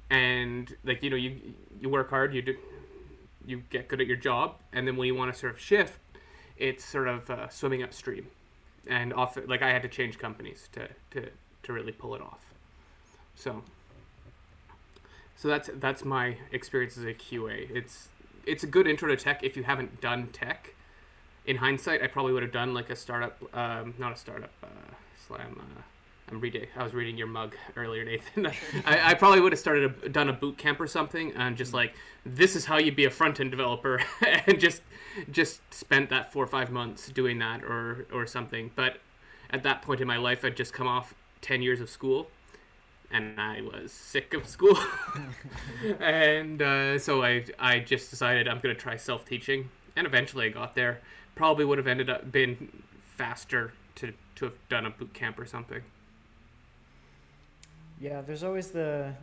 And 0.10 0.76
like 0.84 1.04
you 1.04 1.10
know, 1.10 1.16
you 1.16 1.54
you 1.80 1.88
work 1.88 2.10
hard, 2.10 2.34
you 2.34 2.42
do, 2.42 2.58
you 3.46 3.64
get 3.70 3.88
good 3.88 4.02
at 4.02 4.08
your 4.08 4.18
job, 4.18 4.56
and 4.74 4.88
then 4.88 4.98
when 4.98 5.08
you 5.08 5.16
want 5.16 5.34
to 5.34 5.40
sort 5.40 5.54
of 5.54 5.60
shift, 5.60 6.00
it's 6.58 6.86
sort 6.86 7.08
of 7.08 7.30
uh, 7.30 7.50
swimming 7.50 7.84
upstream 7.84 8.28
and 8.88 9.14
often 9.14 9.48
like 9.48 9.62
I 9.62 9.70
had 9.70 9.82
to 9.84 9.88
change 9.88 10.18
companies 10.18 10.70
to 10.74 10.88
to 11.12 11.30
to 11.64 11.74
really 11.74 11.92
pull 11.92 12.16
it 12.16 12.22
off. 12.22 12.52
So 13.36 13.64
so 15.36 15.48
that's 15.48 15.70
that's 15.76 16.04
my 16.04 16.38
experience 16.52 16.98
as 16.98 17.06
a 17.06 17.14
QA. 17.14 17.70
It's 17.72 18.10
it's 18.46 18.64
a 18.64 18.68
good 18.68 18.88
intro 18.88 19.10
to 19.10 19.16
tech 19.16 19.44
if 19.44 19.56
you 19.56 19.64
haven't 19.64 20.02
done 20.02 20.28
tech. 20.28 20.74
In 21.46 21.58
hindsight, 21.58 22.04
I 22.04 22.08
probably 22.08 22.34
would 22.34 22.44
have 22.44 22.52
done 22.52 22.74
like 22.74 22.92
a 22.92 22.96
startup, 22.96 23.42
um, 23.56 23.96
not 23.98 24.14
a 24.14 24.16
startup, 24.16 24.52
uh, 24.64 24.68
slam. 25.28 25.60
Uh, 25.60 25.82
I'm 26.32 26.40
reading. 26.40 26.66
I 26.78 26.84
was 26.84 26.94
reading 26.94 27.18
your 27.18 27.28
mug 27.28 27.56
earlier, 27.76 28.06
Nathan. 28.06 28.48
I, 28.86 29.12
I, 29.12 29.14
probably 29.16 29.42
would 29.42 29.52
have 29.52 29.60
started 29.60 29.94
a, 30.04 30.10
done 30.10 30.30
a 30.30 30.34
boot 30.34 30.58
camp 30.58 30.80
or 30.80 30.88
something, 30.88 31.34
and 31.34 31.58
just 31.58 31.74
like 31.74 31.94
this 32.26 32.56
is 32.56 32.64
how 32.64 32.78
you 32.78 32.92
be 32.92 33.04
a 33.04 33.10
front 33.10 33.42
end 33.42 33.52
developer, 33.52 34.00
and 34.48 34.58
just 34.58 34.82
just 35.30 35.62
spent 35.74 36.10
that 36.10 36.32
four 36.32 36.44
or 36.44 36.48
five 36.48 36.72
months 36.72 37.10
doing 37.10 37.40
that 37.40 37.64
or 37.64 38.08
or 38.14 38.26
something. 38.26 38.72
But 38.76 39.00
at 39.50 39.64
that 39.64 39.82
point 39.82 40.00
in 40.00 40.08
my 40.08 40.16
life, 40.16 40.46
I'd 40.46 40.56
just 40.56 40.74
come 40.74 40.88
off 40.88 41.14
ten 41.42 41.62
years 41.62 41.82
of 41.82 41.90
school, 41.90 42.30
and 43.12 43.40
I 43.40 43.62
was 43.62 43.92
sick 43.92 44.34
of 44.34 44.48
school, 44.48 44.78
and 46.00 46.62
uh, 46.62 46.98
so 46.98 47.24
I 47.24 47.44
I 47.60 47.80
just 47.80 48.10
decided 48.10 48.48
I'm 48.48 48.62
gonna 48.62 48.74
try 48.74 48.96
self 48.96 49.26
teaching, 49.26 49.70
and 49.98 50.08
eventually 50.08 50.46
I 50.46 50.50
got 50.50 50.76
there. 50.76 51.02
Probably 51.36 51.66
would 51.66 51.78
have 51.78 51.88
ended 51.88 52.10
up 52.10 52.32
been 52.32 52.84
faster 53.18 53.74
to 53.96 54.14
to 54.36 54.46
have 54.46 54.54
done 54.70 54.86
a 54.86 54.92
boot 54.92 55.14
camp 55.14 55.38
or 55.38 55.46
something. 55.46 55.82
Yeah, 58.02 58.22
there's 58.22 58.44
always 58.44 58.72
the. 58.72 59.14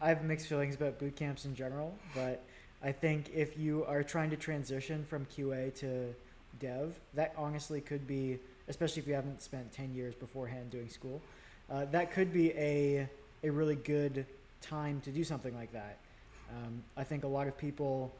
I 0.00 0.08
have 0.08 0.22
mixed 0.22 0.46
feelings 0.46 0.76
about 0.76 1.00
boot 1.00 1.16
camps 1.16 1.44
in 1.46 1.56
general, 1.56 1.92
but 2.14 2.44
I 2.80 2.92
think 2.92 3.32
if 3.34 3.58
you 3.58 3.84
are 3.86 4.04
trying 4.04 4.30
to 4.30 4.36
transition 4.36 5.04
from 5.04 5.26
QA 5.26 5.74
to 5.80 6.14
dev, 6.60 6.94
that 7.14 7.34
honestly 7.36 7.80
could 7.80 8.06
be, 8.06 8.38
especially 8.68 9.02
if 9.02 9.08
you 9.08 9.14
haven't 9.14 9.42
spent 9.42 9.72
10 9.72 9.94
years 9.94 10.14
beforehand 10.14 10.70
doing 10.70 10.88
school, 10.88 11.20
uh, 11.72 11.86
that 11.86 12.12
could 12.12 12.32
be 12.32 12.52
a, 12.52 13.08
a 13.42 13.50
really 13.50 13.76
good 13.76 14.26
time 14.60 15.00
to 15.00 15.10
do 15.10 15.24
something 15.24 15.56
like 15.56 15.72
that. 15.72 15.98
Um, 16.50 16.84
I 16.96 17.02
think 17.02 17.24
a 17.24 17.28
lot 17.28 17.48
of 17.48 17.58
people 17.58 18.12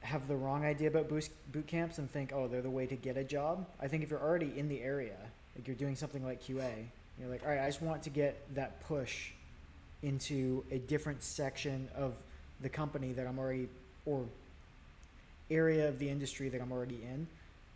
have 0.00 0.28
the 0.28 0.36
wrong 0.36 0.64
idea 0.64 0.88
about 0.88 1.10
boot, 1.10 1.28
boot 1.52 1.66
camps 1.66 1.98
and 1.98 2.10
think, 2.10 2.32
oh, 2.34 2.46
they're 2.48 2.62
the 2.62 2.70
way 2.70 2.86
to 2.86 2.96
get 2.96 3.18
a 3.18 3.24
job. 3.24 3.66
I 3.82 3.88
think 3.88 4.02
if 4.02 4.10
you're 4.10 4.22
already 4.22 4.52
in 4.56 4.68
the 4.68 4.80
area, 4.80 5.16
like 5.56 5.66
you're 5.66 5.76
doing 5.76 5.96
something 5.96 6.24
like 6.24 6.42
QA, 6.42 6.86
you're 7.20 7.30
like, 7.30 7.42
all 7.42 7.50
right, 7.50 7.60
I 7.60 7.66
just 7.66 7.82
want 7.82 8.02
to 8.04 8.10
get 8.10 8.42
that 8.54 8.80
push 8.86 9.30
into 10.02 10.64
a 10.70 10.78
different 10.78 11.22
section 11.22 11.88
of 11.96 12.14
the 12.62 12.68
company 12.68 13.12
that 13.12 13.26
I'm 13.26 13.38
already 13.38 13.68
or 14.06 14.24
area 15.50 15.88
of 15.88 15.98
the 15.98 16.08
industry 16.08 16.48
that 16.48 16.60
I'm 16.60 16.72
already 16.72 17.00
in, 17.02 17.26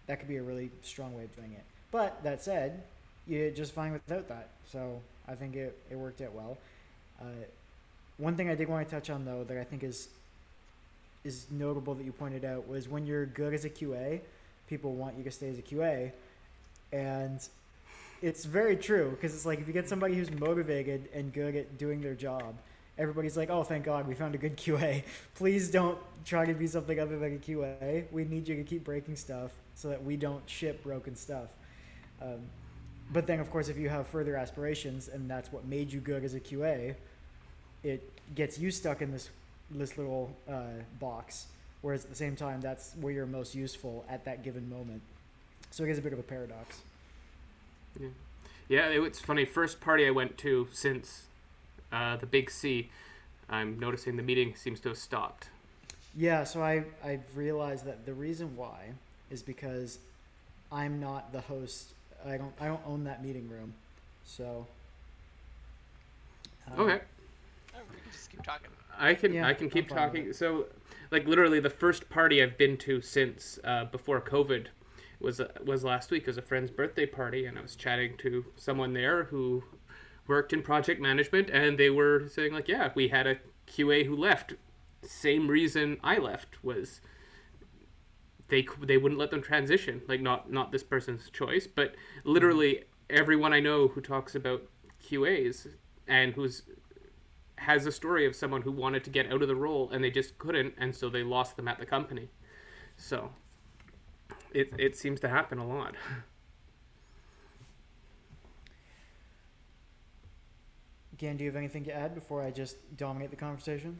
that 0.07 0.19
could 0.19 0.29
be 0.29 0.37
a 0.37 0.43
really 0.43 0.71
strong 0.83 1.15
way 1.17 1.25
of 1.25 1.37
doing 1.37 1.53
it. 1.53 1.65
But 1.91 2.23
that 2.23 2.43
said, 2.43 2.83
you're 3.27 3.51
just 3.51 3.73
fine 3.73 3.93
without 3.93 4.29
that. 4.29 4.49
So 4.71 5.01
I 5.29 5.35
think 5.35 5.57
it, 5.57 5.77
it 5.91 5.97
worked 5.97 6.21
out 6.21 6.33
well. 6.33 6.57
Uh, 7.21 7.25
one 8.19 8.37
thing 8.37 8.49
I 8.49 8.55
did 8.55 8.69
want 8.69 8.89
to 8.89 8.95
touch 8.95 9.11
on 9.11 9.25
though 9.25 9.45
that 9.45 9.59
I 9.59 9.65
think 9.65 9.83
is 9.83 10.09
is 11.25 11.47
notable 11.51 11.95
that 11.95 12.05
you 12.05 12.13
pointed 12.13 12.45
out 12.45 12.69
was 12.69 12.87
when 12.87 13.07
you're 13.07 13.25
good 13.25 13.55
as 13.55 13.65
a 13.65 13.71
QA, 13.71 14.21
people 14.69 14.93
want 14.93 15.17
you 15.17 15.25
to 15.25 15.31
stay 15.31 15.49
as 15.49 15.59
a 15.59 15.63
QA, 15.63 16.13
and 16.93 17.41
it's 18.25 18.47
very 18.47 18.75
true 18.75 19.11
because 19.11 19.35
it's 19.35 19.45
like 19.45 19.61
if 19.61 19.67
you 19.67 19.75
get 19.75 19.87
somebody 19.87 20.15
who's 20.15 20.31
motivated 20.31 21.11
and 21.13 21.31
good 21.31 21.55
at 21.55 21.77
doing 21.77 22.01
their 22.01 22.15
job, 22.15 22.57
everybody's 22.97 23.37
like, 23.37 23.51
"Oh, 23.51 23.63
thank 23.63 23.85
God, 23.85 24.09
we 24.09 24.15
found 24.15 24.35
a 24.35 24.39
good 24.39 24.57
QA. 24.65 25.05
Please 25.35 25.71
don't 25.71 25.99
try 26.25 26.47
to 26.47 26.55
be 26.55 26.67
something 26.67 26.99
other 26.99 27.19
than 27.19 27.35
a 27.35 27.39
QA. 27.39 28.05
We 28.11 28.25
need 28.25 28.49
you 28.49 28.57
to 28.57 28.65
keep 28.65 28.83
breaking 28.83 29.17
stuff 29.17 29.51
so 29.75 29.89
that 29.91 30.03
we 30.03 30.17
don't 30.17 30.43
ship 30.49 30.83
broken 30.83 31.15
stuff." 31.15 31.51
Um, 32.23 32.41
but 33.13 33.27
then, 33.27 33.41
of 33.41 33.51
course, 33.51 33.69
if 33.69 33.77
you 33.77 33.91
have 33.91 34.07
further 34.07 34.37
aspirations 34.37 35.09
and 35.09 35.31
that's 35.31 35.53
what 35.53 35.67
made 35.67 35.93
you 35.93 36.01
good 36.01 36.25
as 36.25 36.33
a 36.33 36.41
QA, 36.41 36.95
it 37.83 38.11
gets 38.35 38.59
you 38.59 38.71
stuck 38.71 39.03
in 39.03 39.13
this 39.13 39.29
this 39.71 39.99
little 39.99 40.35
uh, 40.49 40.81
box. 40.99 41.47
Whereas 41.83 42.05
at 42.05 42.11
the 42.11 42.17
same 42.17 42.37
time, 42.37 42.63
that's 42.63 42.95
where 43.03 43.13
you're 43.13 43.27
most 43.27 43.55
useful 43.55 44.07
at 44.09 44.25
that 44.25 44.43
given 44.43 44.71
moment. 44.71 45.03
So 45.71 45.85
it 45.85 45.91
is 45.91 45.99
a 45.99 46.01
bit 46.01 46.15
of 46.15 46.19
a 46.19 46.23
paradox. 46.23 46.81
Yeah, 47.99 48.09
yeah. 48.69 48.89
It's 49.05 49.21
funny. 49.21 49.45
First 49.45 49.81
party 49.81 50.07
I 50.07 50.11
went 50.11 50.39
to 50.39 50.69
since 50.73 51.27
uh, 51.93 52.17
the 52.17 52.27
Big 52.27 52.51
C, 52.51 52.91
I'm 53.49 53.79
noticing 53.79 54.17
the 54.17 54.23
meeting 54.23 54.55
seems 54.57 54.81
to 54.81 54.89
have 54.91 54.99
stopped. 54.99 55.49
Yeah, 56.17 56.45
so 56.45 56.63
I 56.63 56.85
I've 57.05 57.25
realized 57.35 57.85
that 57.87 58.07
the 58.07 58.15
reason 58.15 58.57
why 58.57 58.93
is 59.31 59.43
because 59.43 59.99
I'm 60.71 61.01
not 61.01 61.33
the 61.33 61.41
host. 61.41 61.89
I 62.27 62.37
don't 62.37 62.53
I 62.61 62.67
don't 62.67 62.81
own 62.87 63.05
that 63.05 63.23
meeting 63.23 63.49
room, 63.49 63.75
so. 64.25 64.67
Um, 66.73 66.81
okay. 66.81 67.01
Oh, 67.75 67.81
just 68.13 68.31
keep 68.31 68.43
talking. 68.43 68.71
I 68.99 69.15
can 69.15 69.33
yeah, 69.33 69.47
I 69.47 69.55
can 69.55 69.69
keep 69.69 69.89
talking. 69.89 70.33
So, 70.33 70.67
like 71.11 71.27
literally, 71.27 71.61
the 71.61 71.71
first 71.71 72.09
party 72.09 72.43
I've 72.43 72.57
been 72.57 72.77
to 72.79 73.01
since 73.01 73.59
uh, 73.65 73.85
before 73.87 74.21
COVID 74.21 74.67
was 75.21 75.41
was 75.65 75.85
last 75.85 76.11
week. 76.11 76.23
It 76.23 76.29
was 76.29 76.39
a 76.39 76.43
friend's 76.43 76.71
birthday 76.71 77.07
party, 77.07 77.47
and 77.47 77.59
I 77.59 77.63
was 77.63 77.77
chatting 77.77 78.17
to 78.19 78.45
someone 78.57 78.93
there 78.93 79.25
who 79.25 79.65
worked 80.27 80.53
in 80.53 80.63
project 80.63 81.01
management, 81.01 81.51
and 81.51 81.79
they 81.79 81.91
were 81.91 82.29
saying 82.29 82.53
like, 82.53 82.69
yeah, 82.69 82.91
we 82.95 83.09
had 83.09 83.27
a 83.27 83.39
QA 83.67 84.07
who 84.07 84.17
left. 84.17 84.55
Same 85.03 85.49
reason 85.49 85.99
I 86.03 86.19
left 86.19 86.63
was 86.63 87.01
they 88.49 88.67
they 88.83 88.97
wouldn't 88.97 89.19
let 89.19 89.31
them 89.31 89.43
transition. 89.43 90.03
Like 90.09 90.21
not 90.21 90.51
not 90.51 90.73
this 90.73 90.83
person's 90.83 91.31
choice, 91.31 91.67
but 91.67 91.95
literally 92.25 92.85
everyone 93.11 93.53
I 93.53 93.61
know 93.61 93.89
who 93.89 94.01
talks 94.01 94.35
about 94.35 94.63
QAs 95.03 95.69
and 96.07 96.35
who's 96.35 96.63
has 97.57 97.87
a 97.87 97.93
story 97.93 98.27
of 98.27 98.35
someone 98.35 98.63
who 98.63 98.73
wanted 98.73 99.05
to 99.05 99.11
get 99.11 99.33
out 99.33 99.41
of 99.41 99.49
the 99.49 99.57
role 99.57 99.89
and 99.91 100.03
they 100.03 100.11
just 100.11 100.39
couldn't, 100.39 100.75
and 100.77 100.95
so 100.95 101.09
they 101.09 101.23
lost 101.23 101.57
them 101.57 101.69
at 101.69 101.79
the 101.79 101.87
company. 101.87 102.29
So 102.97 103.31
it 104.55 104.73
it 104.79 104.97
seems 104.97 105.21
to 105.21 105.29
happen 105.29 105.59
a 105.59 105.67
lot. 105.67 105.95
Again, 111.15 111.37
do 111.37 111.45
you 111.45 111.51
have 111.51 111.57
anything 111.57 111.85
to 111.85 111.93
add 111.95 112.15
before 112.15 112.43
I 112.43 112.51
just 112.51 112.77
dominate 112.97 113.31
the 113.31 113.37
conversation? 113.37 113.97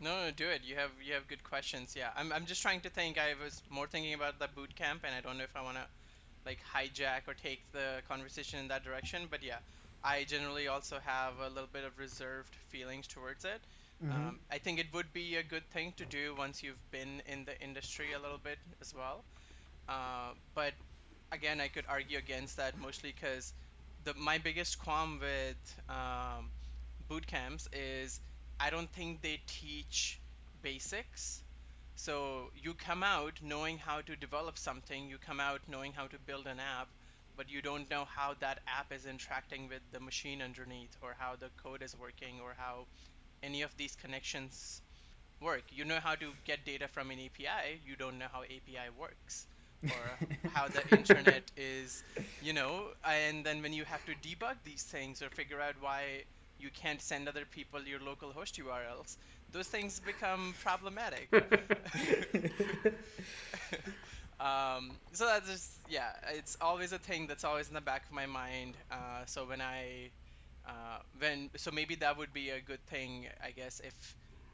No, 0.00 0.24
no, 0.24 0.30
do 0.30 0.48
it. 0.48 0.62
You 0.64 0.76
have 0.76 0.90
you 1.02 1.14
have 1.14 1.26
good 1.28 1.42
questions. 1.44 1.94
Yeah, 1.96 2.10
I'm 2.16 2.32
I'm 2.32 2.46
just 2.46 2.62
trying 2.62 2.80
to 2.82 2.90
think. 2.90 3.18
I 3.18 3.34
was 3.42 3.62
more 3.70 3.86
thinking 3.86 4.14
about 4.14 4.38
the 4.38 4.48
boot 4.48 4.74
camp, 4.76 5.02
and 5.04 5.14
I 5.14 5.20
don't 5.20 5.38
know 5.38 5.44
if 5.44 5.56
I 5.56 5.62
wanna 5.62 5.86
like 6.46 6.60
hijack 6.74 7.28
or 7.28 7.34
take 7.34 7.70
the 7.72 8.02
conversation 8.08 8.58
in 8.60 8.68
that 8.68 8.84
direction. 8.84 9.28
But 9.30 9.42
yeah, 9.42 9.58
I 10.04 10.24
generally 10.24 10.68
also 10.68 10.98
have 11.00 11.38
a 11.40 11.48
little 11.48 11.68
bit 11.72 11.84
of 11.84 11.98
reserved 11.98 12.54
feelings 12.68 13.06
towards 13.08 13.44
it. 13.44 13.62
Mhm. 14.02 14.12
Um, 14.14 14.40
I 14.50 14.58
think 14.58 14.78
it 14.78 14.92
would 14.92 15.12
be 15.12 15.36
a 15.36 15.42
good 15.42 15.68
thing 15.70 15.92
to 15.94 16.06
do 16.06 16.34
once 16.34 16.62
you've 16.62 16.90
been 16.90 17.20
in 17.26 17.44
the 17.44 17.60
industry 17.60 18.12
a 18.12 18.18
little 18.18 18.38
bit 18.38 18.58
as 18.80 18.94
well. 18.94 19.24
Uh, 19.88 20.34
but 20.54 20.74
again, 21.32 21.60
I 21.60 21.68
could 21.68 21.84
argue 21.88 22.18
against 22.18 22.56
that 22.58 22.78
mostly 22.78 23.12
because 23.12 23.52
the 24.04 24.14
my 24.14 24.38
biggest 24.38 24.78
qualm 24.78 25.20
with 25.20 25.80
um, 25.88 26.52
boot 27.08 27.26
camps 27.26 27.68
is 27.72 28.20
I 28.60 28.70
don't 28.70 28.92
think 28.92 29.22
they 29.22 29.40
teach 29.46 30.20
basics. 30.62 31.42
So 31.96 32.50
you 32.54 32.74
come 32.74 33.02
out 33.02 33.40
knowing 33.42 33.78
how 33.78 34.00
to 34.02 34.16
develop 34.16 34.58
something, 34.58 35.08
you 35.08 35.18
come 35.18 35.40
out 35.40 35.62
knowing 35.68 35.92
how 35.92 36.06
to 36.08 36.18
build 36.18 36.46
an 36.46 36.60
app, 36.60 36.88
but 37.36 37.50
you 37.50 37.62
don't 37.62 37.90
know 37.90 38.04
how 38.06 38.34
that 38.40 38.60
app 38.68 38.92
is 38.92 39.06
interacting 39.06 39.68
with 39.68 39.82
the 39.92 40.00
machine 40.00 40.42
underneath, 40.42 40.96
or 41.02 41.16
how 41.18 41.36
the 41.36 41.50
code 41.62 41.82
is 41.82 41.96
working, 41.96 42.40
or 42.40 42.54
how 42.56 42.86
any 43.42 43.62
of 43.62 43.76
these 43.76 43.96
connections 43.96 44.82
work. 45.40 45.64
You 45.70 45.84
know 45.84 46.00
how 46.00 46.14
to 46.16 46.32
get 46.44 46.64
data 46.64 46.88
from 46.88 47.10
an 47.10 47.20
API, 47.20 47.80
you 47.84 47.96
don't 47.96 48.18
know 48.18 48.28
how 48.32 48.44
API 48.44 48.90
works. 48.90 49.46
Or 49.86 50.18
how 50.44 50.68
the 50.68 50.82
internet 50.90 51.50
is, 51.56 52.02
you 52.40 52.52
know, 52.52 52.88
and 53.04 53.44
then 53.44 53.62
when 53.62 53.72
you 53.72 53.84
have 53.84 54.04
to 54.04 54.12
debug 54.14 54.56
these 54.64 54.82
things 54.82 55.22
or 55.22 55.30
figure 55.30 55.60
out 55.60 55.74
why 55.80 56.24
you 56.58 56.70
can't 56.70 57.00
send 57.02 57.28
other 57.28 57.44
people 57.44 57.82
your 57.82 58.00
local 58.00 58.32
host 58.32 58.56
URLs, 58.58 59.16
those 59.50 59.68
things 59.68 60.00
become 60.00 60.54
problematic. 60.58 61.30
um, 64.40 64.98
so 65.12 65.26
that's 65.26 65.48
just 65.48 65.80
yeah, 65.86 66.10
it's 66.34 66.56
always 66.60 66.92
a 66.92 66.98
thing 66.98 67.26
that's 67.26 67.44
always 67.44 67.68
in 67.68 67.74
the 67.74 67.80
back 67.80 68.04
of 68.08 68.12
my 68.14 68.26
mind. 68.26 68.76
Uh, 68.90 69.24
so 69.26 69.46
when 69.46 69.60
I 69.60 70.12
uh, 70.66 70.98
when 71.18 71.50
so 71.56 71.70
maybe 71.70 71.96
that 71.96 72.16
would 72.18 72.32
be 72.32 72.50
a 72.50 72.60
good 72.60 72.84
thing, 72.86 73.26
I 73.42 73.50
guess, 73.50 73.80
if 73.84 73.94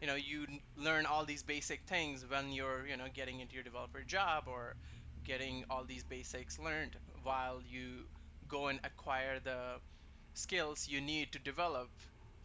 you 0.00 0.06
know 0.06 0.14
you 0.14 0.46
learn 0.76 1.06
all 1.06 1.24
these 1.24 1.42
basic 1.42 1.82
things 1.86 2.24
when 2.28 2.52
you're 2.52 2.86
you 2.86 2.96
know 2.96 3.06
getting 3.12 3.40
into 3.40 3.54
your 3.54 3.64
developer 3.64 4.02
job 4.04 4.44
or 4.46 4.74
getting 5.24 5.64
all 5.70 5.84
these 5.84 6.04
basics 6.04 6.58
learned 6.58 6.96
while 7.22 7.60
you 7.68 8.06
go 8.48 8.68
and 8.68 8.78
acquire 8.84 9.40
the 9.42 9.80
skills 10.34 10.88
you 10.88 11.00
need 11.00 11.32
to 11.32 11.38
develop 11.38 11.88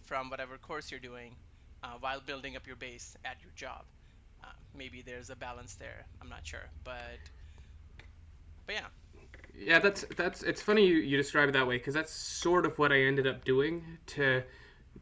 from 0.06 0.30
whatever 0.30 0.58
course 0.58 0.90
you're 0.92 1.00
doing 1.00 1.36
uh, 1.84 1.94
while 2.00 2.22
building 2.26 2.56
up 2.56 2.66
your 2.66 2.76
base 2.76 3.16
at 3.26 3.38
your 3.42 3.52
job. 3.56 3.84
Uh, 4.44 4.48
maybe 4.76 5.02
there's 5.02 5.30
a 5.30 5.36
balance 5.36 5.76
there. 5.76 6.06
I'm 6.22 6.30
not 6.30 6.46
sure, 6.46 6.70
but 6.84 7.20
but 8.66 8.76
yeah. 8.76 8.86
Yeah, 9.58 9.80
that's 9.80 10.06
that's. 10.16 10.44
It's 10.44 10.62
funny 10.62 10.86
you, 10.86 10.96
you 10.96 11.18
describe 11.18 11.50
it 11.50 11.52
that 11.54 11.68
way 11.68 11.78
because 11.78 11.94
that's 11.94 12.14
sort 12.14 12.66
of 12.66 12.78
what 12.80 12.92
I 12.92 13.02
ended 13.02 13.28
up 13.28 13.44
doing 13.44 13.84
to 14.08 14.44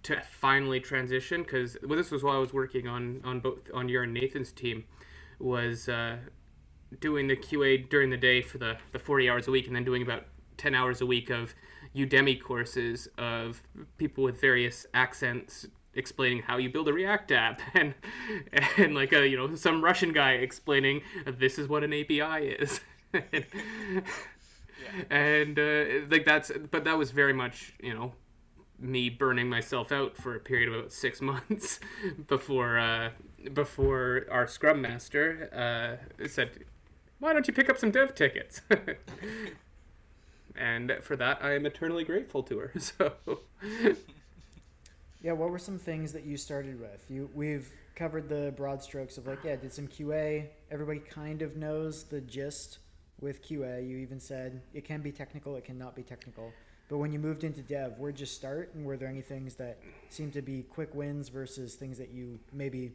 to 0.04 0.22
finally 0.22 0.80
transition. 0.80 1.44
Because 1.44 1.78
well, 1.84 1.98
this 1.98 2.10
was 2.10 2.24
while 2.24 2.38
I 2.38 2.40
was 2.40 2.54
working 2.54 2.88
on 2.88 3.22
on 3.24 3.40
both 3.40 3.60
on 3.74 3.90
your 3.90 4.04
and 4.04 4.14
Nathan's 4.14 4.52
team 4.52 4.86
was 5.40 5.88
uh, 5.88 6.18
doing 7.00 7.28
the 7.28 7.36
QA 7.36 7.90
during 7.90 8.10
the 8.10 8.18
day 8.18 8.42
for 8.42 8.58
the 8.58 8.78
the 8.92 9.00
forty 9.00 9.30
hours 9.30 9.48
a 9.48 9.52
week, 9.52 9.68
and 9.68 9.76
then 9.76 9.84
doing 9.84 10.02
about 10.02 10.26
ten 10.58 10.74
hours 10.76 11.02
a 11.02 11.06
week 11.06 11.30
of 11.30 11.54
Udemy 11.96 12.42
courses 12.42 13.08
of 13.18 13.62
people 13.98 14.24
with 14.24 14.40
various 14.40 14.86
accents 14.94 15.68
explaining 15.94 16.44
how 16.44 16.58
you 16.58 16.70
build 16.70 16.88
a 16.88 16.94
React 16.94 17.32
app, 17.32 17.62
and 17.74 17.94
and 18.78 18.96
like 18.96 19.14
a 19.14 19.28
you 19.28 19.38
know 19.38 19.56
some 19.56 19.84
Russian 19.84 20.14
guy 20.14 20.34
explaining 20.34 21.02
this 21.26 21.58
is 21.60 21.68
what 21.68 21.84
an 21.84 21.94
API 21.94 22.48
is. 22.48 22.82
and 25.10 25.60
uh, 25.60 25.86
like 26.10 26.26
that's 26.26 26.52
but 26.72 26.84
that 26.84 26.98
was 26.98 27.12
very 27.12 27.34
much 27.34 27.74
you 27.82 27.94
know 27.94 28.14
me 28.80 29.10
burning 29.10 29.50
myself 29.50 29.92
out 29.92 30.16
for 30.16 30.36
a 30.36 30.40
period 30.40 30.70
of 30.70 30.76
about 30.76 30.92
six 30.92 31.22
months 31.32 31.80
before 32.28 32.78
uh, 32.78 33.10
before 33.54 34.26
our 34.32 34.48
scrum 34.48 34.82
master 34.82 35.50
uh, 36.22 36.28
said 36.28 36.52
why 37.20 37.34
don't 37.34 37.48
you 37.48 37.54
pick 37.54 37.70
up 37.70 37.78
some 37.78 37.92
dev 37.92 38.14
tickets 38.16 38.62
and 40.56 40.92
for 41.02 41.16
that 41.16 41.44
i 41.44 41.54
am 41.54 41.66
eternally 41.66 42.04
grateful 42.04 42.44
to 42.44 42.58
her 42.60 42.72
so 42.80 43.14
Yeah, 45.22 45.32
what 45.32 45.50
were 45.50 45.60
some 45.60 45.80
things 45.80 46.14
that 46.14 46.26
you 46.26 46.38
started 46.38 46.80
with? 46.80 47.04
You 47.10 47.30
we've 47.34 47.70
covered 47.96 48.30
the 48.30 48.54
broad 48.56 48.84
strokes 48.84 49.18
of 49.18 49.26
like, 49.26 49.44
yeah, 49.44 49.56
did 49.56 49.74
some 49.74 49.88
QA. 49.88 50.46
Everybody 50.72 51.00
kind 51.00 51.42
of 51.42 51.58
knows 51.58 52.04
the 52.04 52.22
gist 52.22 52.78
with 53.20 53.44
QA. 53.44 53.88
You 53.88 53.98
even 53.98 54.20
said 54.20 54.62
it 54.74 54.86
can 54.86 55.02
be 55.02 55.12
technical, 55.12 55.56
it 55.56 55.66
cannot 55.66 55.96
be 55.96 56.04
technical. 56.04 56.54
But 56.88 57.00
when 57.00 57.12
you 57.12 57.20
moved 57.20 57.44
into 57.44 57.62
dev, 57.62 57.98
where'd 57.98 58.20
you 58.20 58.26
start 58.26 58.74
and 58.76 58.86
were 58.86 58.96
there 58.96 59.10
any 59.10 59.22
things 59.22 59.56
that 59.56 59.80
seemed 60.10 60.34
to 60.34 60.42
be 60.42 60.62
quick 60.62 60.94
wins 60.96 61.28
versus 61.30 61.76
things 61.76 61.98
that 61.98 62.12
you 62.12 62.40
maybe 62.54 62.92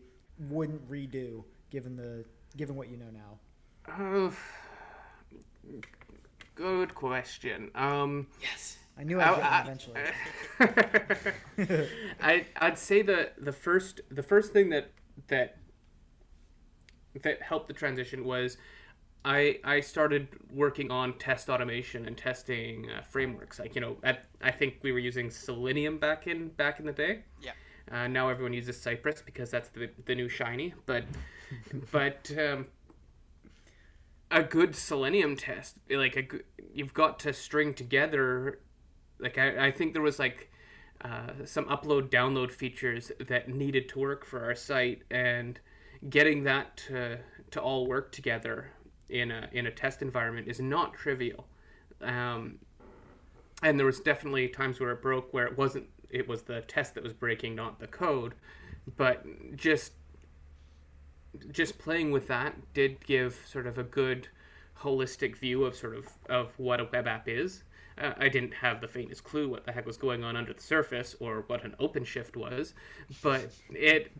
wouldn't 0.48 0.88
redo 0.88 1.44
given 1.70 1.96
the 1.96 2.24
given 2.56 2.76
what 2.76 2.88
you 2.88 2.96
know 2.96 3.11
now? 3.12 3.38
Oh, 3.88 4.33
good 6.55 6.95
question 6.95 7.71
um 7.75 8.27
Yes. 8.40 8.79
I 8.99 9.05
knew 9.05 9.21
I'd 9.21 9.29
I- 9.29 9.37
get 9.37 9.45
I- 9.45 9.62
eventually. 9.62 10.01
I 12.21 12.47
I'd 12.57 12.79
say 12.79 13.03
the 13.03 13.31
the 13.38 13.53
first 13.53 14.01
the 14.11 14.23
first 14.23 14.53
thing 14.53 14.68
that 14.71 14.90
that 15.29 15.57
that 17.23 17.40
helped 17.42 17.68
the 17.68 17.73
transition 17.75 18.25
was 18.25 18.59
I 19.25 19.61
I 19.64 19.81
started 19.81 20.29
working 20.53 20.90
on 20.90 21.14
test 21.18 21.49
automation 21.49 22.05
and 22.07 22.16
testing 22.18 22.90
uh, 22.90 23.01
frameworks. 23.03 23.59
Like 23.59 23.75
you 23.75 23.81
know, 23.81 23.97
at, 24.03 24.27
I 24.42 24.51
think 24.51 24.79
we 24.83 24.92
were 24.92 24.99
using 24.99 25.31
Selenium 25.31 25.97
back 25.99 26.27
in 26.27 26.49
back 26.49 26.79
in 26.79 26.85
the 26.87 26.92
day. 26.92 27.21
Yeah. 27.40 27.53
Uh, 27.90 28.09
now 28.09 28.29
everyone 28.29 28.53
uses 28.53 28.81
Cypress 28.81 29.23
because 29.25 29.51
that's 29.51 29.71
the 29.71 29.88
the 30.05 30.14
new 30.14 30.29
shiny. 30.29 30.75
But 30.87 31.05
but 31.92 32.31
um, 32.38 32.66
a 34.33 34.42
good 34.42 34.75
Selenium 34.75 35.37
test, 35.37 35.77
like 35.90 36.16
a 36.16 36.27
you've 36.75 36.95
got 36.95 37.18
to 37.21 37.33
string 37.33 37.75
together. 37.75 38.61
Like 39.18 39.38
I, 39.38 39.66
I 39.66 39.71
think 39.71 39.92
there 39.92 40.03
was 40.03 40.18
like 40.18 40.51
uh, 41.05 41.45
some 41.45 41.66
upload 41.66 42.09
download 42.09 42.51
features 42.51 43.12
that 43.29 43.49
needed 43.49 43.88
to 43.90 44.01
work 44.01 44.25
for 44.25 44.45
our 44.45 44.55
site, 44.55 45.03
and 45.11 45.61
getting 46.09 46.45
that 46.45 46.77
to 46.88 47.18
to 47.51 47.61
all 47.61 47.87
work 47.87 48.11
together 48.11 48.71
in 49.09 49.31
a 49.31 49.49
in 49.53 49.66
a 49.66 49.71
test 49.71 50.03
environment 50.03 50.49
is 50.49 50.59
not 50.59 50.95
trivial. 50.95 51.47
Um, 52.01 52.59
and 53.62 53.79
there 53.79 53.87
was 53.87 54.01
definitely 54.01 54.49
times 54.49 54.81
where 54.81 54.90
it 54.90 55.03
broke 55.03 55.33
where 55.33 55.47
it 55.47 55.57
wasn't 55.57 55.87
it 56.11 56.27
was 56.27 56.42
the 56.42 56.62
test 56.62 56.95
that 56.95 57.03
was 57.05 57.12
breaking 57.12 57.55
not 57.55 57.79
the 57.79 57.87
code 57.87 58.35
but 58.97 59.25
just 59.57 59.92
just 61.51 61.79
playing 61.79 62.11
with 62.11 62.29
that 62.29 62.75
did 62.75 63.05
give 63.05 63.45
sort 63.49 63.66
of 63.66 63.79
a 63.79 63.83
good 63.83 64.29
holistic 64.81 65.37
view 65.37 65.64
of 65.64 65.75
sort 65.75 65.97
of 65.97 66.09
of 66.29 66.59
what 66.59 66.81
a 66.81 66.85
web 66.92 67.07
app 67.07 67.29
is. 67.29 67.64
Uh, 68.01 68.14
i 68.16 68.27
didn't 68.27 68.55
have 68.55 68.81
the 68.81 68.88
faintest 68.88 69.23
clue 69.23 69.51
what 69.51 69.66
the 69.66 69.73
heck 69.73 69.85
was 69.85 69.99
going 69.99 70.25
on 70.25 70.35
under 70.35 70.55
the 70.55 70.62
surface 70.62 71.14
or 71.21 71.45
what 71.49 71.62
an 71.62 71.75
openshift 71.79 72.35
was 72.35 72.73
but 73.23 73.51
it 73.68 74.11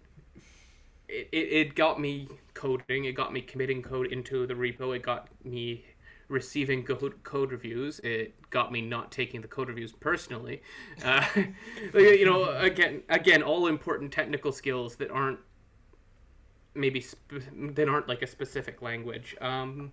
it, 1.09 1.29
it 1.33 1.75
got 1.75 1.99
me 1.99 2.29
coding 2.53 3.07
it 3.07 3.13
got 3.13 3.33
me 3.33 3.41
committing 3.41 3.81
code 3.81 4.07
into 4.13 4.47
the 4.47 4.53
repo 4.53 4.95
it 4.95 5.03
got 5.03 5.29
me 5.43 5.87
receiving 6.33 6.83
code, 6.83 7.23
code 7.23 7.53
reviews 7.53 8.01
it 8.01 8.35
got 8.51 8.73
me 8.73 8.81
not 8.81 9.13
taking 9.13 9.43
the 9.43 9.49
code 9.49 9.69
reviews 9.69 9.93
personally. 9.93 10.63
Uh, 11.05 11.25
you 11.95 12.25
know 12.25 12.45
again 12.57 13.03
again 13.09 13.43
all 13.43 13.67
important 13.67 14.11
technical 14.13 14.51
skills 14.51 14.97
that 14.97 15.11
aren't 15.11 15.39
maybe 16.75 17.01
sp- 17.01 17.45
that 17.75 17.89
aren't 17.89 18.09
like 18.09 18.23
a 18.23 18.27
specific 18.27 18.83
language 18.83 19.37
um, 19.41 19.93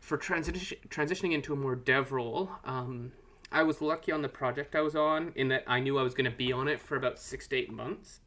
for 0.00 0.16
transition 0.16 0.78
transitioning 0.88 1.32
into 1.32 1.52
a 1.52 1.56
more 1.56 1.74
dev 1.74 2.12
role 2.12 2.50
um, 2.64 3.12
i 3.52 3.62
was 3.62 3.80
lucky 3.80 4.12
on 4.12 4.22
the 4.22 4.28
project 4.28 4.74
i 4.74 4.80
was 4.80 4.94
on 4.94 5.32
in 5.34 5.48
that 5.48 5.64
i 5.66 5.80
knew 5.80 5.98
i 5.98 6.02
was 6.02 6.14
going 6.14 6.30
to 6.30 6.36
be 6.36 6.52
on 6.52 6.68
it 6.68 6.80
for 6.80 6.96
about 6.96 7.18
six 7.18 7.46
to 7.48 7.56
eight 7.56 7.72
months 7.72 8.20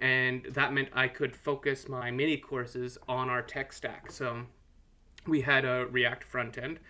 and 0.00 0.44
that 0.50 0.72
meant 0.72 0.88
I 0.92 1.08
could 1.08 1.36
focus 1.36 1.88
my 1.88 2.10
mini 2.10 2.36
courses 2.36 2.98
on 3.08 3.30
our 3.30 3.42
tech 3.42 3.72
stack. 3.72 4.10
So 4.10 4.42
we 5.26 5.40
had 5.40 5.64
a 5.64 5.86
React 5.90 6.24
front 6.24 6.58
end 6.58 6.80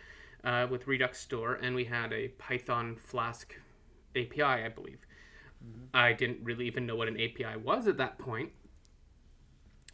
uh, 0.43 0.67
with 0.71 0.87
Redux 0.87 1.21
Store, 1.21 1.55
and 1.55 1.75
we 1.75 1.85
had 1.85 2.13
a 2.13 2.29
Python 2.29 2.97
Flask 2.97 3.55
API, 4.17 4.43
I 4.43 4.69
believe. 4.69 5.07
I 5.93 6.13
didn't 6.13 6.41
really 6.43 6.67
even 6.67 6.87
know 6.87 6.97
what 6.97 7.09
an 7.09 7.15
API 7.15 7.57
was 7.63 7.87
at 7.87 7.97
that 7.99 8.19
point. 8.19 8.51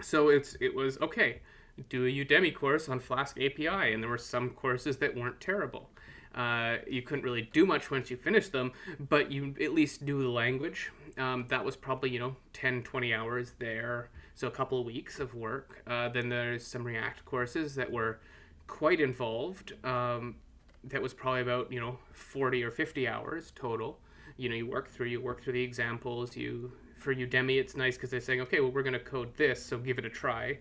So 0.00 0.28
it's 0.28 0.56
it 0.60 0.74
was 0.74 0.98
okay. 1.00 1.40
Do 1.88 2.04
a 2.04 2.10
Udemy 2.10 2.54
course 2.54 2.88
on 2.88 3.00
Flask 3.00 3.36
API, 3.40 3.92
and 3.92 4.02
there 4.02 4.10
were 4.10 4.18
some 4.18 4.50
courses 4.50 4.98
that 4.98 5.16
weren't 5.16 5.40
terrible. 5.40 5.90
Uh, 6.34 6.76
you 6.86 7.02
couldn't 7.02 7.24
really 7.24 7.48
do 7.52 7.66
much 7.66 7.90
once 7.90 8.10
you 8.10 8.16
finished 8.16 8.52
them, 8.52 8.72
but 8.98 9.32
you 9.32 9.54
at 9.60 9.72
least 9.72 10.02
knew 10.02 10.22
the 10.22 10.28
language. 10.28 10.92
Um, 11.18 11.46
that 11.48 11.64
was 11.64 11.76
probably, 11.76 12.10
you 12.10 12.18
know, 12.18 12.36
10, 12.52 12.82
20 12.82 13.12
hours 13.14 13.54
there, 13.58 14.10
so 14.34 14.46
a 14.46 14.50
couple 14.50 14.78
of 14.78 14.86
weeks 14.86 15.18
of 15.18 15.34
work. 15.34 15.82
Uh, 15.86 16.08
then 16.08 16.28
there's 16.28 16.66
some 16.66 16.84
React 16.84 17.24
courses 17.24 17.74
that 17.74 17.90
were 17.90 18.20
quite 18.66 19.00
involved. 19.00 19.72
Um, 19.84 20.36
that 20.84 21.02
was 21.02 21.12
probably 21.12 21.42
about, 21.42 21.72
you 21.72 21.80
know, 21.80 21.98
40 22.12 22.62
or 22.62 22.70
50 22.70 23.08
hours 23.08 23.52
total. 23.54 23.98
You 24.36 24.48
know, 24.48 24.54
you 24.54 24.66
work 24.66 24.88
through, 24.88 25.08
you 25.08 25.20
work 25.20 25.42
through 25.42 25.54
the 25.54 25.62
examples. 25.62 26.36
You 26.36 26.72
For 27.00 27.14
Udemy, 27.14 27.58
it's 27.58 27.76
nice 27.76 27.96
because 27.96 28.10
they're 28.10 28.20
saying, 28.20 28.40
okay, 28.42 28.60
well, 28.60 28.70
we're 28.70 28.82
going 28.82 28.92
to 28.92 29.00
code 29.00 29.34
this, 29.36 29.64
so 29.64 29.78
give 29.78 29.98
it 29.98 30.04
a 30.04 30.10
try. 30.10 30.58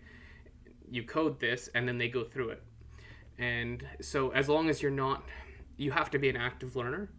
You 0.89 1.03
code 1.03 1.39
this, 1.39 1.69
and 1.75 1.87
then 1.87 1.99
they 1.99 2.09
go 2.09 2.23
through 2.23 2.49
it. 2.49 2.63
And 3.37 3.85
so 4.01 4.31
as 4.31 4.49
long 4.49 4.69
as 4.69 4.81
you're 4.81 4.91
not 4.91 5.23
you 5.79 5.91
have 5.91 6.11
to 6.11 6.19
be 6.19 6.29
an 6.29 6.35
active 6.35 6.75
learner. 6.75 7.09